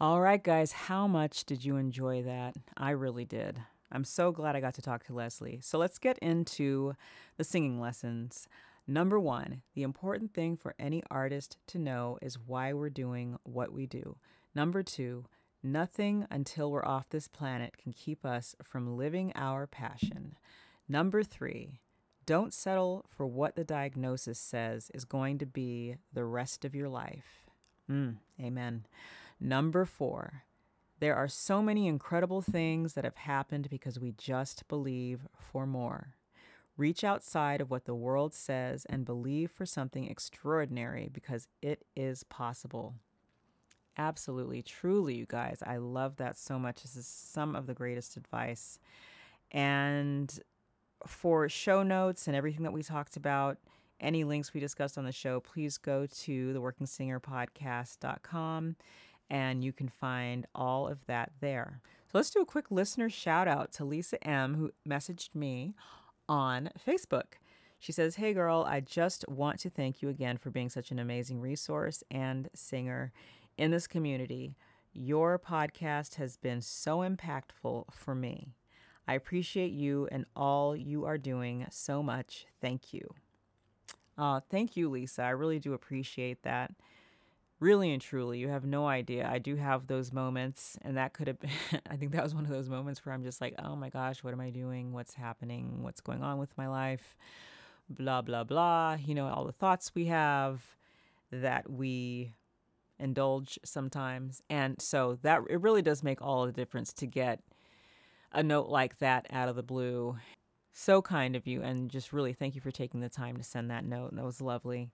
All 0.01 0.21
right, 0.21 0.43
guys, 0.43 0.71
how 0.71 1.07
much 1.07 1.45
did 1.45 1.63
you 1.63 1.77
enjoy 1.77 2.23
that? 2.23 2.55
I 2.77 2.91
really 2.91 3.25
did. 3.25 3.59
I'm 3.91 4.03
so 4.03 4.31
glad 4.31 4.55
I 4.55 4.59
got 4.59 4.73
to 4.75 4.81
talk 4.81 5.03
to 5.05 5.13
Leslie. 5.13 5.59
So 5.61 5.77
let's 5.77 5.99
get 5.99 6.17
into 6.17 6.95
the 7.37 7.43
singing 7.43 7.79
lessons. 7.79 8.47
Number 8.87 9.19
one, 9.19 9.61
the 9.75 9.83
important 9.83 10.33
thing 10.33 10.57
for 10.57 10.75
any 10.77 11.03
artist 11.09 11.57
to 11.67 11.79
know 11.79 12.17
is 12.21 12.39
why 12.39 12.73
we're 12.73 12.89
doing 12.89 13.37
what 13.43 13.71
we 13.71 13.85
do. 13.85 14.17
Number 14.55 14.83
two, 14.83 15.25
nothing 15.63 16.27
until 16.29 16.71
we're 16.71 16.85
off 16.85 17.09
this 17.09 17.27
planet 17.27 17.77
can 17.77 17.93
keep 17.93 18.25
us 18.25 18.55
from 18.61 18.97
living 18.97 19.31
our 19.35 19.65
passion. 19.65 20.35
Number 20.87 21.23
three, 21.23 21.79
don't 22.25 22.53
settle 22.53 23.05
for 23.09 23.25
what 23.25 23.55
the 23.55 23.63
diagnosis 23.63 24.39
says 24.39 24.91
is 24.93 25.05
going 25.05 25.37
to 25.39 25.45
be 25.45 25.95
the 26.13 26.25
rest 26.25 26.63
of 26.65 26.75
your 26.75 26.89
life. 26.89 27.45
Mm, 27.89 28.17
amen. 28.41 28.85
Number 29.39 29.85
four, 29.85 30.43
there 30.99 31.15
are 31.15 31.27
so 31.27 31.61
many 31.61 31.87
incredible 31.87 32.41
things 32.41 32.93
that 32.93 33.03
have 33.03 33.17
happened 33.17 33.69
because 33.69 33.99
we 33.99 34.13
just 34.17 34.67
believe 34.67 35.27
for 35.37 35.65
more. 35.65 36.15
Reach 36.77 37.03
outside 37.03 37.61
of 37.61 37.69
what 37.69 37.85
the 37.85 37.93
world 37.93 38.33
says 38.33 38.85
and 38.85 39.05
believe 39.05 39.51
for 39.51 39.65
something 39.65 40.09
extraordinary 40.09 41.09
because 41.11 41.47
it 41.61 41.83
is 41.95 42.23
possible. 42.23 42.95
Absolutely, 43.97 44.63
truly, 44.63 45.15
you 45.15 45.25
guys. 45.27 45.61
I 45.65 45.77
love 45.77 46.17
that 46.17 46.37
so 46.37 46.57
much. 46.57 46.81
This 46.81 46.95
is 46.95 47.07
some 47.07 47.55
of 47.55 47.67
the 47.67 47.73
greatest 47.73 48.17
advice. 48.17 48.79
And 49.51 50.39
for 51.05 51.47
show 51.49 51.83
notes 51.83 52.27
and 52.27 52.35
everything 52.35 52.63
that 52.63 52.73
we 52.73 52.81
talked 52.81 53.17
about, 53.17 53.57
any 53.99 54.23
links 54.23 54.53
we 54.53 54.59
discussed 54.59 54.97
on 54.97 55.05
the 55.05 55.11
show, 55.11 55.39
please 55.39 55.77
go 55.77 56.07
to 56.07 56.53
theworkingsingerpodcast.com 56.53 58.75
and 59.29 59.63
you 59.63 59.71
can 59.71 59.87
find 59.87 60.45
all 60.53 60.87
of 60.87 61.05
that 61.05 61.31
there. 61.39 61.79
So 62.11 62.17
let's 62.17 62.29
do 62.29 62.41
a 62.41 62.45
quick 62.45 62.69
listener 62.69 63.09
shout 63.09 63.47
out 63.47 63.71
to 63.73 63.85
Lisa 63.85 64.21
M, 64.27 64.55
who 64.55 64.71
messaged 64.87 65.33
me 65.33 65.73
on 66.27 66.69
Facebook. 66.85 67.33
She 67.79 67.91
says, 67.91 68.15
Hey 68.15 68.33
girl, 68.33 68.65
I 68.67 68.79
just 68.79 69.27
want 69.27 69.59
to 69.61 69.69
thank 69.69 70.01
you 70.01 70.09
again 70.09 70.37
for 70.37 70.49
being 70.49 70.69
such 70.69 70.91
an 70.91 70.99
amazing 70.99 71.41
resource 71.41 72.03
and 72.11 72.49
singer 72.53 73.11
in 73.57 73.71
this 73.71 73.87
community. 73.87 74.55
Your 74.93 75.39
podcast 75.39 76.15
has 76.15 76.37
been 76.37 76.61
so 76.61 76.99
impactful 76.99 77.93
for 77.93 78.13
me. 78.13 78.53
I 79.07 79.15
appreciate 79.15 79.71
you 79.71 80.07
and 80.11 80.25
all 80.35 80.75
you 80.75 81.05
are 81.05 81.17
doing 81.17 81.65
so 81.69 82.01
much. 82.01 82.45
Thank 82.61 82.93
you. 82.93 83.13
Uh, 84.17 84.39
thank 84.49 84.77
you, 84.77 84.89
Lisa. 84.89 85.23
I 85.23 85.29
really 85.29 85.59
do 85.59 85.73
appreciate 85.73 86.43
that. 86.43 86.71
Really 87.59 87.91
and 87.91 88.01
truly, 88.01 88.39
you 88.39 88.49
have 88.49 88.65
no 88.65 88.87
idea. 88.87 89.27
I 89.29 89.39
do 89.39 89.55
have 89.55 89.87
those 89.87 90.11
moments, 90.11 90.77
and 90.81 90.97
that 90.97 91.13
could 91.13 91.27
have 91.27 91.39
been, 91.39 91.49
I 91.89 91.95
think 91.95 92.11
that 92.11 92.23
was 92.23 92.35
one 92.35 92.43
of 92.43 92.51
those 92.51 92.69
moments 92.69 93.05
where 93.05 93.15
I'm 93.15 93.23
just 93.23 93.41
like, 93.41 93.55
oh 93.63 93.75
my 93.75 93.89
gosh, 93.89 94.23
what 94.23 94.33
am 94.33 94.41
I 94.41 94.49
doing? 94.49 94.91
What's 94.91 95.13
happening? 95.13 95.81
What's 95.81 96.01
going 96.01 96.21
on 96.23 96.39
with 96.39 96.55
my 96.57 96.67
life? 96.67 97.15
Blah, 97.89 98.21
blah, 98.21 98.43
blah. 98.43 98.97
You 99.03 99.15
know, 99.15 99.27
all 99.27 99.45
the 99.45 99.53
thoughts 99.53 99.91
we 99.95 100.05
have 100.05 100.61
that 101.31 101.69
we 101.69 102.33
indulge 103.03 103.59
sometimes. 103.65 104.41
And 104.49 104.81
so 104.81 105.19
that 105.21 105.41
it 105.49 105.61
really 105.61 105.81
does 105.81 106.01
make 106.01 106.21
all 106.21 106.45
the 106.45 106.51
difference 106.51 106.93
to 106.93 107.05
get 107.05 107.41
a 108.31 108.41
note 108.41 108.69
like 108.69 108.97
that 108.99 109.27
out 109.29 109.49
of 109.49 109.55
the 109.55 109.63
blue. 109.63 110.17
So 110.71 111.01
kind 111.01 111.35
of 111.35 111.45
you, 111.45 111.61
and 111.61 111.91
just 111.91 112.13
really 112.13 112.33
thank 112.33 112.55
you 112.55 112.61
for 112.61 112.71
taking 112.71 113.01
the 113.01 113.09
time 113.09 113.37
to 113.37 113.43
send 113.43 113.69
that 113.69 113.85
note. 113.85 114.15
That 114.15 114.25
was 114.25 114.41
lovely. 114.41 114.89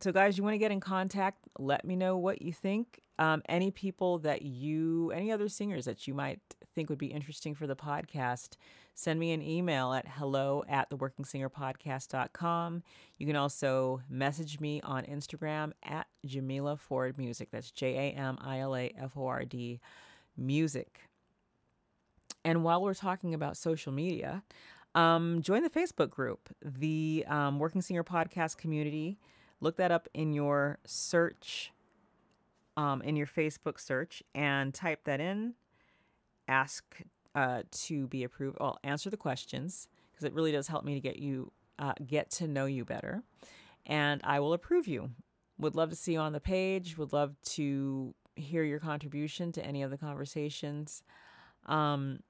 So, 0.00 0.12
guys, 0.12 0.36
you 0.36 0.44
want 0.44 0.54
to 0.54 0.58
get 0.58 0.70
in 0.70 0.78
contact? 0.78 1.48
Let 1.58 1.84
me 1.84 1.96
know 1.96 2.18
what 2.18 2.42
you 2.42 2.52
think. 2.52 3.00
Um, 3.18 3.42
any 3.48 3.70
people 3.70 4.18
that 4.18 4.42
you, 4.42 5.10
any 5.10 5.32
other 5.32 5.48
singers 5.48 5.86
that 5.86 6.06
you 6.06 6.12
might 6.12 6.40
think 6.76 6.90
would 6.90 6.98
be 6.98 7.06
interesting 7.06 7.54
for 7.54 7.66
the 7.66 7.74
podcast, 7.74 8.50
send 8.94 9.18
me 9.18 9.32
an 9.32 9.42
email 9.42 9.94
at 9.94 10.06
hello 10.06 10.62
at 10.68 10.88
theworkingsingerpodcast.com. 10.90 12.82
You 13.18 13.26
can 13.26 13.34
also 13.34 14.02
message 14.08 14.60
me 14.60 14.80
on 14.82 15.04
Instagram 15.04 15.72
at 15.82 16.06
Jamila 16.24 16.76
Ford 16.76 17.18
Music. 17.18 17.48
That's 17.50 17.70
J 17.72 17.96
A 17.96 18.12
M 18.12 18.38
I 18.40 18.60
L 18.60 18.76
A 18.76 18.92
F 18.96 19.16
O 19.16 19.26
R 19.26 19.44
D 19.44 19.80
Music. 20.36 21.00
And 22.44 22.62
while 22.62 22.80
we're 22.82 22.94
talking 22.94 23.34
about 23.34 23.56
social 23.56 23.90
media, 23.90 24.44
um, 24.94 25.42
join 25.42 25.62
the 25.62 25.70
Facebook 25.70 26.10
group, 26.10 26.54
the 26.62 27.24
um, 27.26 27.58
Working 27.58 27.82
Singer 27.82 28.04
Podcast 28.04 28.58
Community. 28.58 29.18
Look 29.60 29.76
that 29.78 29.90
up 29.90 30.08
in 30.12 30.34
your 30.34 30.78
search, 30.84 31.72
um, 32.76 33.00
in 33.00 33.16
your 33.16 33.26
Facebook 33.26 33.80
search, 33.80 34.22
and 34.34 34.74
type 34.74 35.04
that 35.04 35.20
in. 35.20 35.54
Ask 36.48 37.02
uh, 37.34 37.62
to 37.70 38.06
be 38.08 38.24
approved. 38.24 38.56
I'll 38.60 38.78
answer 38.84 39.10
the 39.10 39.16
questions 39.16 39.88
because 40.12 40.24
it 40.24 40.32
really 40.32 40.52
does 40.52 40.68
help 40.68 40.84
me 40.84 40.94
to 40.94 41.00
get 41.00 41.18
you 41.18 41.52
uh, 41.78 41.92
get 42.06 42.30
to 42.30 42.48
know 42.48 42.66
you 42.66 42.84
better, 42.84 43.22
and 43.84 44.20
I 44.24 44.40
will 44.40 44.52
approve 44.52 44.88
you. 44.88 45.10
Would 45.58 45.74
love 45.74 45.90
to 45.90 45.96
see 45.96 46.12
you 46.12 46.18
on 46.18 46.32
the 46.32 46.40
page. 46.40 46.96
Would 46.98 47.12
love 47.12 47.36
to 47.54 48.14
hear 48.34 48.62
your 48.62 48.78
contribution 48.78 49.52
to 49.52 49.64
any 49.64 49.82
of 49.82 49.90
the 49.90 49.98
conversations. 49.98 51.02
Um, 51.66 52.20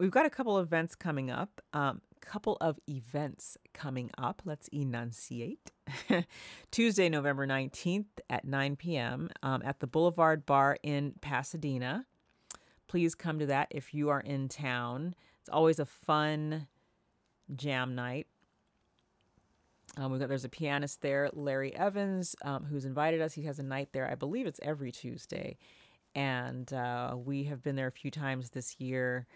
We've 0.00 0.10
got 0.10 0.24
a 0.24 0.30
couple 0.30 0.56
of 0.56 0.66
events 0.66 0.94
coming 0.94 1.30
up. 1.30 1.60
Um, 1.74 2.00
couple 2.22 2.56
of 2.60 2.78
events 2.88 3.58
coming 3.74 4.10
up. 4.16 4.40
Let's 4.46 4.68
enunciate. 4.68 5.72
Tuesday, 6.70 7.10
November 7.10 7.46
19th 7.46 8.06
at 8.30 8.46
9 8.46 8.76
p.m. 8.76 9.28
Um, 9.42 9.62
at 9.62 9.80
the 9.80 9.86
Boulevard 9.86 10.46
Bar 10.46 10.78
in 10.82 11.14
Pasadena. 11.20 12.06
Please 12.90 13.14
come 13.14 13.38
to 13.38 13.46
that 13.46 13.68
if 13.70 13.94
you 13.94 14.08
are 14.08 14.18
in 14.18 14.48
town. 14.48 15.14
It's 15.40 15.48
always 15.48 15.78
a 15.78 15.84
fun 15.84 16.66
jam 17.54 17.94
night. 17.94 18.26
Um, 19.96 20.10
we've 20.10 20.18
got 20.18 20.28
there's 20.28 20.44
a 20.44 20.48
pianist 20.48 21.00
there, 21.00 21.30
Larry 21.32 21.72
Evans, 21.72 22.34
um, 22.42 22.64
who's 22.64 22.84
invited 22.84 23.20
us. 23.20 23.32
He 23.32 23.44
has 23.44 23.60
a 23.60 23.62
night 23.62 23.90
there. 23.92 24.10
I 24.10 24.16
believe 24.16 24.44
it's 24.44 24.58
every 24.60 24.90
Tuesday, 24.90 25.56
and 26.16 26.72
uh, 26.72 27.14
we 27.16 27.44
have 27.44 27.62
been 27.62 27.76
there 27.76 27.86
a 27.86 27.92
few 27.92 28.10
times 28.10 28.50
this 28.50 28.80
year 28.80 29.28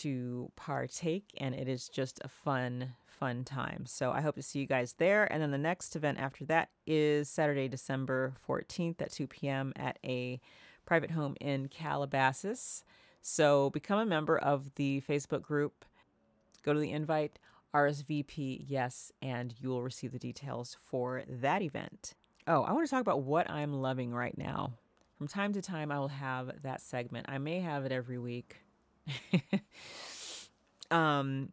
to 0.00 0.50
partake, 0.56 1.34
and 1.36 1.54
it 1.54 1.68
is 1.68 1.86
just 1.90 2.18
a 2.24 2.28
fun, 2.28 2.94
fun 3.04 3.44
time. 3.44 3.84
So 3.84 4.10
I 4.10 4.22
hope 4.22 4.36
to 4.36 4.42
see 4.42 4.60
you 4.60 4.66
guys 4.66 4.94
there. 4.96 5.30
And 5.30 5.42
then 5.42 5.50
the 5.50 5.58
next 5.58 5.96
event 5.96 6.18
after 6.18 6.46
that 6.46 6.70
is 6.86 7.28
Saturday, 7.28 7.68
December 7.68 8.32
14th 8.48 9.02
at 9.02 9.12
2 9.12 9.26
p.m. 9.26 9.74
at 9.76 9.98
a 10.02 10.40
private 10.84 11.10
home 11.10 11.36
in 11.40 11.68
Calabasas. 11.68 12.84
So 13.22 13.70
become 13.70 13.98
a 13.98 14.06
member 14.06 14.36
of 14.36 14.74
the 14.74 15.02
Facebook 15.08 15.42
group, 15.42 15.84
go 16.62 16.74
to 16.74 16.80
the 16.80 16.90
invite, 16.90 17.38
RSVP, 17.74 18.64
yes, 18.68 19.10
and 19.20 19.54
you 19.58 19.68
will 19.68 19.82
receive 19.82 20.12
the 20.12 20.18
details 20.18 20.76
for 20.80 21.22
that 21.28 21.62
event. 21.62 22.14
Oh, 22.46 22.62
I 22.62 22.72
want 22.72 22.86
to 22.86 22.90
talk 22.90 23.00
about 23.00 23.22
what 23.22 23.50
I'm 23.50 23.72
loving 23.72 24.12
right 24.12 24.36
now. 24.36 24.74
From 25.18 25.28
time 25.28 25.52
to 25.54 25.62
time, 25.62 25.90
I 25.90 25.98
will 25.98 26.08
have 26.08 26.62
that 26.62 26.80
segment. 26.80 27.26
I 27.28 27.38
may 27.38 27.60
have 27.60 27.84
it 27.84 27.92
every 27.92 28.18
week. 28.18 28.58
um, 30.90 31.52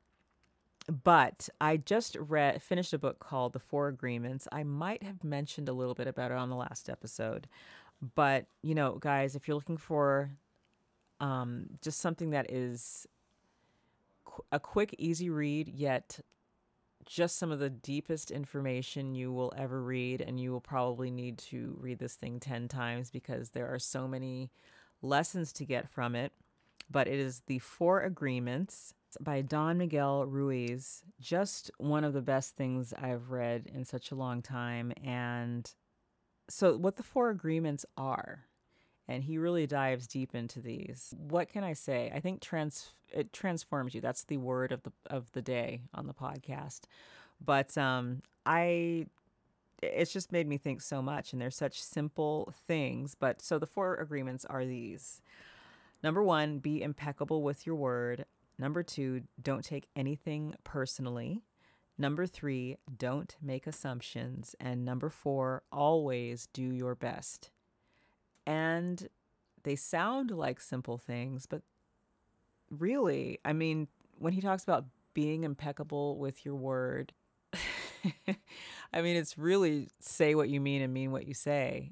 but 1.03 1.47
I 1.59 1.77
just 1.77 2.17
read 2.19 2.61
finished 2.61 2.93
a 2.93 2.97
book 2.97 3.19
called 3.19 3.53
The 3.53 3.59
Four 3.59 3.87
Agreements. 3.87 4.47
I 4.51 4.63
might 4.63 5.03
have 5.03 5.23
mentioned 5.23 5.69
a 5.69 5.73
little 5.73 5.93
bit 5.93 6.07
about 6.07 6.31
it 6.31 6.37
on 6.37 6.49
the 6.49 6.55
last 6.55 6.89
episode, 6.89 7.47
but 8.15 8.45
you 8.61 8.75
know, 8.75 8.97
guys, 8.99 9.35
if 9.35 9.47
you're 9.47 9.55
looking 9.55 9.77
for 9.77 10.31
um, 11.19 11.67
just 11.81 11.99
something 11.99 12.31
that 12.31 12.51
is 12.51 13.07
qu- 14.25 14.43
a 14.51 14.59
quick, 14.59 14.95
easy 14.97 15.29
read, 15.29 15.67
yet 15.67 16.19
just 17.05 17.37
some 17.37 17.51
of 17.51 17.59
the 17.59 17.69
deepest 17.69 18.31
information 18.31 19.15
you 19.15 19.31
will 19.31 19.53
ever 19.57 19.81
read, 19.81 20.21
and 20.21 20.39
you 20.39 20.51
will 20.51 20.61
probably 20.61 21.11
need 21.11 21.37
to 21.37 21.75
read 21.79 21.99
this 21.99 22.13
thing 22.13 22.39
10 22.39 22.67
times 22.67 23.09
because 23.09 23.49
there 23.49 23.67
are 23.73 23.79
so 23.79 24.07
many 24.07 24.51
lessons 25.01 25.51
to 25.53 25.65
get 25.65 25.89
from 25.89 26.15
it 26.15 26.31
but 26.91 27.07
it 27.07 27.19
is 27.19 27.41
The 27.47 27.59
Four 27.59 28.01
Agreements 28.01 28.93
by 29.19 29.41
Don 29.41 29.77
Miguel 29.77 30.25
Ruiz. 30.25 31.03
Just 31.19 31.71
one 31.77 32.03
of 32.03 32.13
the 32.13 32.21
best 32.21 32.55
things 32.55 32.93
I've 32.93 33.31
read 33.31 33.69
in 33.73 33.85
such 33.85 34.11
a 34.11 34.15
long 34.15 34.41
time. 34.41 34.91
And 35.03 35.71
so, 36.51 36.77
what 36.77 36.95
the 36.95 37.03
Four 37.03 37.29
Agreements 37.29 37.85
are, 37.97 38.45
and 39.07 39.23
he 39.23 39.37
really 39.37 39.67
dives 39.67 40.07
deep 40.07 40.35
into 40.35 40.59
these. 40.59 41.13
What 41.17 41.49
can 41.49 41.63
I 41.63 41.73
say? 41.73 42.11
I 42.13 42.19
think 42.19 42.41
trans 42.41 42.91
it 43.11 43.33
transforms 43.33 43.93
you. 43.93 44.01
That's 44.01 44.23
the 44.23 44.37
word 44.37 44.71
of 44.71 44.83
the 44.83 44.91
of 45.07 45.31
the 45.31 45.41
day 45.41 45.81
on 45.93 46.07
the 46.07 46.13
podcast. 46.13 46.81
But 47.43 47.77
um, 47.77 48.21
I 48.45 49.07
it's 49.81 50.13
just 50.13 50.31
made 50.31 50.47
me 50.47 50.57
think 50.57 50.79
so 50.79 51.01
much 51.01 51.33
and 51.33 51.41
they're 51.41 51.49
such 51.49 51.81
simple 51.81 52.53
things 52.67 53.15
but 53.15 53.41
so 53.41 53.57
the 53.57 53.65
four 53.65 53.95
agreements 53.95 54.45
are 54.45 54.63
these 54.63 55.23
Number 56.03 56.23
one, 56.23 56.59
be 56.59 56.81
impeccable 56.81 57.43
with 57.43 57.65
your 57.65 57.75
word. 57.75 58.25
Number 58.57 58.83
two, 58.83 59.21
don't 59.41 59.63
take 59.63 59.87
anything 59.95 60.55
personally. 60.63 61.41
Number 62.01 62.25
three, 62.25 62.77
don't 62.97 63.35
make 63.43 63.67
assumptions. 63.67 64.55
And 64.59 64.83
number 64.83 65.11
four, 65.11 65.61
always 65.71 66.47
do 66.51 66.63
your 66.63 66.95
best. 66.95 67.51
And 68.47 69.07
they 69.61 69.75
sound 69.75 70.31
like 70.31 70.59
simple 70.59 70.97
things, 70.97 71.45
but 71.45 71.61
really, 72.71 73.37
I 73.45 73.53
mean, 73.53 73.87
when 74.17 74.33
he 74.33 74.41
talks 74.41 74.63
about 74.63 74.85
being 75.13 75.43
impeccable 75.43 76.17
with 76.17 76.43
your 76.43 76.55
word, 76.55 77.13
I 77.53 79.03
mean, 79.03 79.15
it's 79.15 79.37
really 79.37 79.89
say 79.99 80.33
what 80.33 80.49
you 80.49 80.59
mean 80.59 80.81
and 80.81 80.91
mean 80.91 81.11
what 81.11 81.27
you 81.27 81.35
say. 81.35 81.91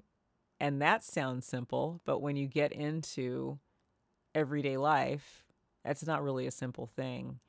And 0.59 0.81
that 0.81 1.03
sounds 1.03 1.45
simple, 1.45 2.01
but 2.03 2.19
when 2.19 2.35
you 2.35 2.47
get 2.47 2.71
into 2.71 3.59
everyday 4.33 4.75
life, 4.75 5.43
that's 5.85 6.03
not 6.03 6.23
really 6.23 6.47
a 6.47 6.51
simple 6.51 6.87
thing. 6.87 7.41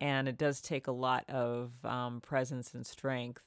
And 0.00 0.28
it 0.28 0.36
does 0.36 0.60
take 0.60 0.86
a 0.86 0.92
lot 0.92 1.24
of 1.28 1.72
um, 1.84 2.20
presence 2.20 2.74
and 2.74 2.86
strength 2.86 3.44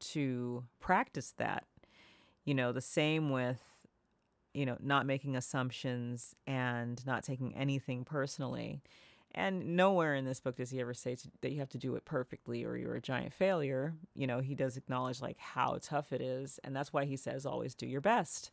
to 0.00 0.64
practice 0.78 1.34
that. 1.36 1.64
You 2.44 2.54
know, 2.54 2.72
the 2.72 2.80
same 2.80 3.30
with, 3.30 3.60
you 4.54 4.64
know, 4.64 4.76
not 4.80 5.06
making 5.06 5.36
assumptions 5.36 6.34
and 6.46 7.04
not 7.06 7.22
taking 7.22 7.54
anything 7.54 8.04
personally. 8.04 8.82
And 9.32 9.76
nowhere 9.76 10.14
in 10.14 10.24
this 10.24 10.40
book 10.40 10.56
does 10.56 10.70
he 10.70 10.80
ever 10.80 10.94
say 10.94 11.14
to, 11.14 11.28
that 11.42 11.52
you 11.52 11.60
have 11.60 11.68
to 11.70 11.78
do 11.78 11.94
it 11.94 12.04
perfectly 12.04 12.64
or 12.64 12.76
you're 12.76 12.96
a 12.96 13.00
giant 13.00 13.32
failure. 13.32 13.94
You 14.14 14.26
know, 14.26 14.40
he 14.40 14.54
does 14.54 14.76
acknowledge 14.76 15.20
like 15.20 15.38
how 15.38 15.78
tough 15.80 16.12
it 16.12 16.20
is. 16.20 16.58
And 16.64 16.74
that's 16.74 16.92
why 16.92 17.04
he 17.04 17.16
says 17.16 17.46
always 17.46 17.74
do 17.74 17.86
your 17.86 18.00
best, 18.00 18.50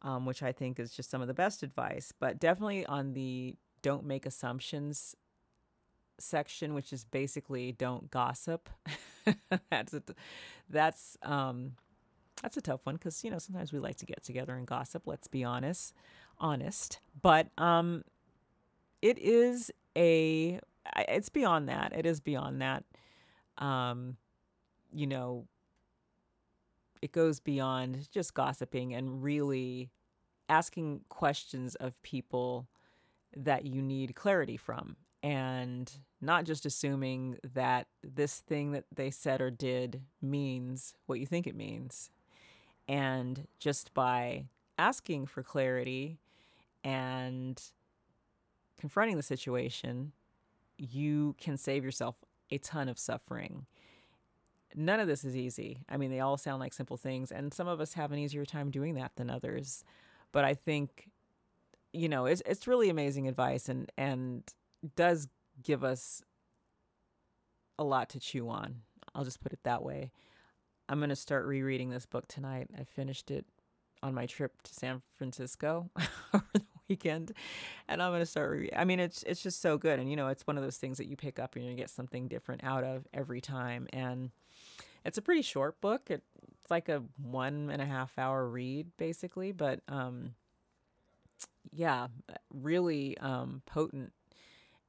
um, 0.00 0.24
which 0.24 0.42
I 0.42 0.52
think 0.52 0.78
is 0.78 0.92
just 0.92 1.10
some 1.10 1.20
of 1.20 1.28
the 1.28 1.34
best 1.34 1.62
advice. 1.62 2.12
But 2.18 2.38
definitely 2.38 2.86
on 2.86 3.12
the 3.12 3.56
don't 3.82 4.06
make 4.06 4.24
assumptions 4.24 5.14
section, 6.18 6.74
which 6.74 6.92
is 6.92 7.04
basically 7.04 7.72
don't 7.72 8.10
gossip. 8.10 8.68
that's 9.70 9.94
a, 9.94 10.02
that's 10.68 11.16
um, 11.22 11.72
that's 12.42 12.56
a 12.56 12.60
tough 12.60 12.86
one 12.86 12.96
because 12.96 13.24
you 13.24 13.30
know 13.30 13.38
sometimes 13.38 13.72
we 13.72 13.78
like 13.78 13.96
to 13.96 14.06
get 14.06 14.22
together 14.22 14.54
and 14.54 14.66
gossip. 14.66 15.06
Let's 15.06 15.28
be 15.28 15.44
honest, 15.44 15.94
honest. 16.38 17.00
But 17.20 17.48
um, 17.58 18.04
it 19.02 19.18
is 19.18 19.70
a 19.96 20.60
it's 20.96 21.28
beyond 21.28 21.68
that. 21.68 21.92
It 21.94 22.06
is 22.06 22.20
beyond 22.20 22.62
that. 22.62 22.84
Um, 23.58 24.16
you 24.92 25.06
know, 25.06 25.46
it 27.02 27.12
goes 27.12 27.40
beyond 27.40 28.10
just 28.10 28.34
gossiping 28.34 28.94
and 28.94 29.22
really 29.22 29.90
asking 30.48 31.02
questions 31.08 31.74
of 31.76 32.00
people 32.02 32.68
that 33.36 33.66
you 33.66 33.82
need 33.82 34.14
clarity 34.14 34.56
from 34.56 34.96
and 35.22 35.92
not 36.20 36.44
just 36.44 36.66
assuming 36.66 37.38
that 37.54 37.86
this 38.02 38.40
thing 38.40 38.72
that 38.72 38.84
they 38.94 39.10
said 39.10 39.40
or 39.40 39.50
did 39.50 40.02
means 40.20 40.94
what 41.06 41.20
you 41.20 41.26
think 41.26 41.46
it 41.46 41.54
means. 41.54 42.10
And 42.88 43.46
just 43.58 43.94
by 43.94 44.46
asking 44.78 45.26
for 45.26 45.42
clarity 45.42 46.18
and 46.82 47.60
confronting 48.78 49.16
the 49.16 49.22
situation, 49.22 50.12
you 50.76 51.34
can 51.40 51.56
save 51.56 51.84
yourself 51.84 52.16
a 52.50 52.58
ton 52.58 52.88
of 52.88 52.98
suffering. 52.98 53.66
None 54.74 55.00
of 55.00 55.06
this 55.06 55.24
is 55.24 55.36
easy. 55.36 55.82
I 55.88 55.96
mean, 55.96 56.10
they 56.10 56.20
all 56.20 56.36
sound 56.36 56.60
like 56.60 56.72
simple 56.72 56.96
things, 56.96 57.32
and 57.32 57.52
some 57.52 57.68
of 57.68 57.80
us 57.80 57.94
have 57.94 58.12
an 58.12 58.18
easier 58.18 58.44
time 58.44 58.70
doing 58.70 58.94
that 58.94 59.12
than 59.16 59.30
others. 59.30 59.82
But 60.30 60.44
I 60.44 60.54
think, 60.54 61.10
you 61.92 62.08
know, 62.08 62.26
it's 62.26 62.42
it's 62.44 62.66
really 62.66 62.90
amazing 62.90 63.28
advice, 63.28 63.68
and 63.68 63.90
and 63.96 64.42
does 64.94 65.28
give 65.62 65.84
us 65.84 66.22
a 67.78 67.84
lot 67.84 68.10
to 68.10 68.20
chew 68.20 68.48
on. 68.48 68.82
I'll 69.14 69.24
just 69.24 69.40
put 69.40 69.52
it 69.52 69.60
that 69.64 69.82
way. 69.82 70.10
I'm 70.88 70.98
going 70.98 71.10
to 71.10 71.16
start 71.16 71.46
rereading 71.46 71.90
this 71.90 72.06
book 72.06 72.26
tonight. 72.28 72.68
I 72.78 72.84
finished 72.84 73.30
it 73.30 73.46
on 74.02 74.14
my 74.14 74.26
trip 74.26 74.62
to 74.62 74.74
San 74.74 75.02
Francisco 75.16 75.90
over 76.34 76.44
the 76.54 76.62
weekend, 76.88 77.32
and 77.88 78.02
I'm 78.02 78.10
going 78.10 78.20
to 78.20 78.26
start. 78.26 78.50
Re- 78.50 78.70
I 78.74 78.84
mean, 78.84 79.00
it's 79.00 79.22
it's 79.24 79.42
just 79.42 79.60
so 79.60 79.76
good, 79.76 79.98
and 79.98 80.08
you 80.08 80.16
know, 80.16 80.28
it's 80.28 80.46
one 80.46 80.56
of 80.56 80.62
those 80.62 80.76
things 80.76 80.98
that 80.98 81.06
you 81.06 81.16
pick 81.16 81.38
up 81.38 81.56
and 81.56 81.64
you 81.64 81.74
get 81.74 81.90
something 81.90 82.28
different 82.28 82.64
out 82.64 82.84
of 82.84 83.06
every 83.12 83.40
time. 83.40 83.86
And 83.92 84.30
it's 85.04 85.18
a 85.18 85.22
pretty 85.22 85.42
short 85.42 85.80
book. 85.80 86.10
It, 86.10 86.22
it's 86.60 86.70
like 86.70 86.88
a 86.88 87.02
one 87.20 87.70
and 87.70 87.82
a 87.82 87.86
half 87.86 88.18
hour 88.18 88.48
read, 88.48 88.88
basically, 88.96 89.52
but 89.52 89.80
um, 89.88 90.34
yeah, 91.70 92.08
really 92.52 93.18
um, 93.18 93.62
potent 93.66 94.12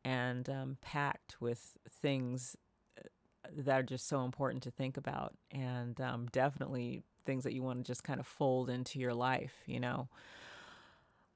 and 0.04 0.50
um, 0.50 0.78
packed 0.82 1.36
with 1.40 1.78
things 2.02 2.56
uh, 2.98 3.50
that 3.58 3.80
are 3.80 3.84
just 3.84 4.08
so 4.08 4.24
important 4.24 4.64
to 4.64 4.72
think 4.72 4.98
about 4.98 5.34
and 5.52 6.00
um, 6.02 6.28
definitely 6.32 7.04
things 7.26 7.44
that 7.44 7.54
you 7.54 7.62
want 7.62 7.80
to 7.80 7.84
just 7.84 8.04
kind 8.04 8.20
of 8.20 8.26
fold 8.26 8.70
into 8.70 9.00
your 9.00 9.14
life 9.14 9.64
you 9.66 9.80
know 9.80 10.08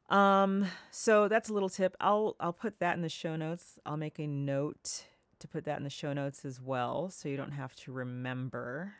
um 0.09 0.65
so 0.91 1.27
that's 1.27 1.49
a 1.49 1.53
little 1.53 1.69
tip 1.69 1.95
i'll 1.99 2.35
i'll 2.39 2.53
put 2.53 2.79
that 2.79 2.95
in 2.95 3.01
the 3.01 3.09
show 3.09 3.35
notes 3.35 3.79
i'll 3.85 3.97
make 3.97 4.19
a 4.19 4.27
note 4.27 5.05
to 5.39 5.47
put 5.47 5.65
that 5.65 5.77
in 5.77 5.83
the 5.83 5.89
show 5.89 6.13
notes 6.13 6.45
as 6.45 6.59
well 6.59 7.09
so 7.09 7.29
you 7.29 7.37
don't 7.37 7.51
have 7.51 7.75
to 7.75 7.91
remember 7.91 8.93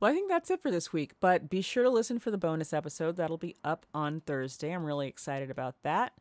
well, 0.00 0.10
I 0.10 0.14
think 0.14 0.28
that's 0.28 0.50
it 0.50 0.60
for 0.60 0.70
this 0.70 0.92
week, 0.92 1.12
but 1.20 1.48
be 1.48 1.62
sure 1.62 1.82
to 1.82 1.88
listen 1.88 2.18
for 2.18 2.30
the 2.30 2.36
bonus 2.36 2.72
episode. 2.72 3.16
That'll 3.16 3.38
be 3.38 3.56
up 3.64 3.86
on 3.94 4.20
Thursday. 4.20 4.70
I'm 4.70 4.84
really 4.84 5.08
excited 5.08 5.50
about 5.50 5.76
that. 5.82 6.12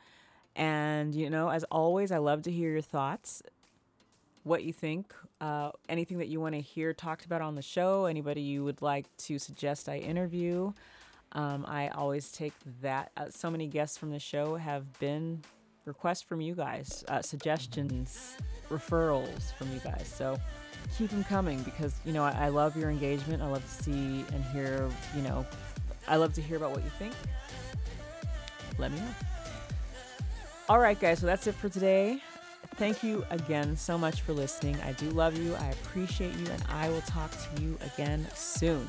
And, 0.55 1.15
you 1.15 1.29
know, 1.29 1.49
as 1.49 1.63
always, 1.65 2.11
I 2.11 2.17
love 2.17 2.43
to 2.43 2.51
hear 2.51 2.71
your 2.71 2.81
thoughts, 2.81 3.41
what 4.43 4.63
you 4.63 4.73
think, 4.73 5.13
uh, 5.41 5.71
anything 5.89 6.19
that 6.19 6.27
you 6.27 6.39
want 6.39 6.55
to 6.55 6.61
hear 6.61 6.93
talked 6.93 7.25
about 7.25 7.41
on 7.41 7.55
the 7.55 7.61
show, 7.61 8.05
anybody 8.05 8.41
you 8.41 8.63
would 8.63 8.81
like 8.81 9.05
to 9.17 9.39
suggest 9.39 9.89
I 9.89 9.97
interview. 9.97 10.71
Um, 11.31 11.65
I 11.67 11.87
always 11.89 12.31
take 12.31 12.53
that. 12.81 13.11
Uh, 13.17 13.25
so 13.29 13.49
many 13.49 13.67
guests 13.67 13.97
from 13.97 14.11
the 14.11 14.19
show 14.19 14.55
have 14.55 14.99
been 14.99 15.41
requests 15.85 16.21
from 16.21 16.39
you 16.41 16.53
guys, 16.53 17.03
uh, 17.07 17.21
suggestions, 17.21 18.37
referrals 18.69 19.53
from 19.57 19.71
you 19.73 19.79
guys. 19.79 20.11
So 20.13 20.37
keep 20.97 21.09
them 21.09 21.23
coming 21.23 21.61
because, 21.63 21.95
you 22.05 22.13
know, 22.13 22.23
I, 22.23 22.31
I 22.31 22.47
love 22.49 22.77
your 22.77 22.89
engagement. 22.89 23.41
I 23.41 23.47
love 23.47 23.63
to 23.63 23.83
see 23.83 24.25
and 24.31 24.43
hear, 24.53 24.89
you 25.15 25.23
know, 25.23 25.45
I 26.07 26.17
love 26.17 26.33
to 26.33 26.41
hear 26.41 26.57
about 26.57 26.71
what 26.71 26.83
you 26.83 26.91
think. 26.99 27.13
Let 28.77 28.91
me 28.91 28.99
know. 28.99 29.32
All 30.69 30.79
right, 30.79 30.97
guys, 30.97 31.19
so 31.19 31.25
that's 31.25 31.45
it 31.45 31.55
for 31.55 31.67
today. 31.67 32.21
Thank 32.75 33.03
you 33.03 33.25
again 33.31 33.75
so 33.75 33.97
much 33.97 34.21
for 34.21 34.31
listening. 34.31 34.77
I 34.81 34.93
do 34.93 35.09
love 35.09 35.37
you. 35.37 35.55
I 35.55 35.65
appreciate 35.67 36.33
you, 36.35 36.47
and 36.47 36.63
I 36.69 36.87
will 36.87 37.01
talk 37.01 37.31
to 37.31 37.61
you 37.61 37.77
again 37.93 38.25
soon. 38.33 38.87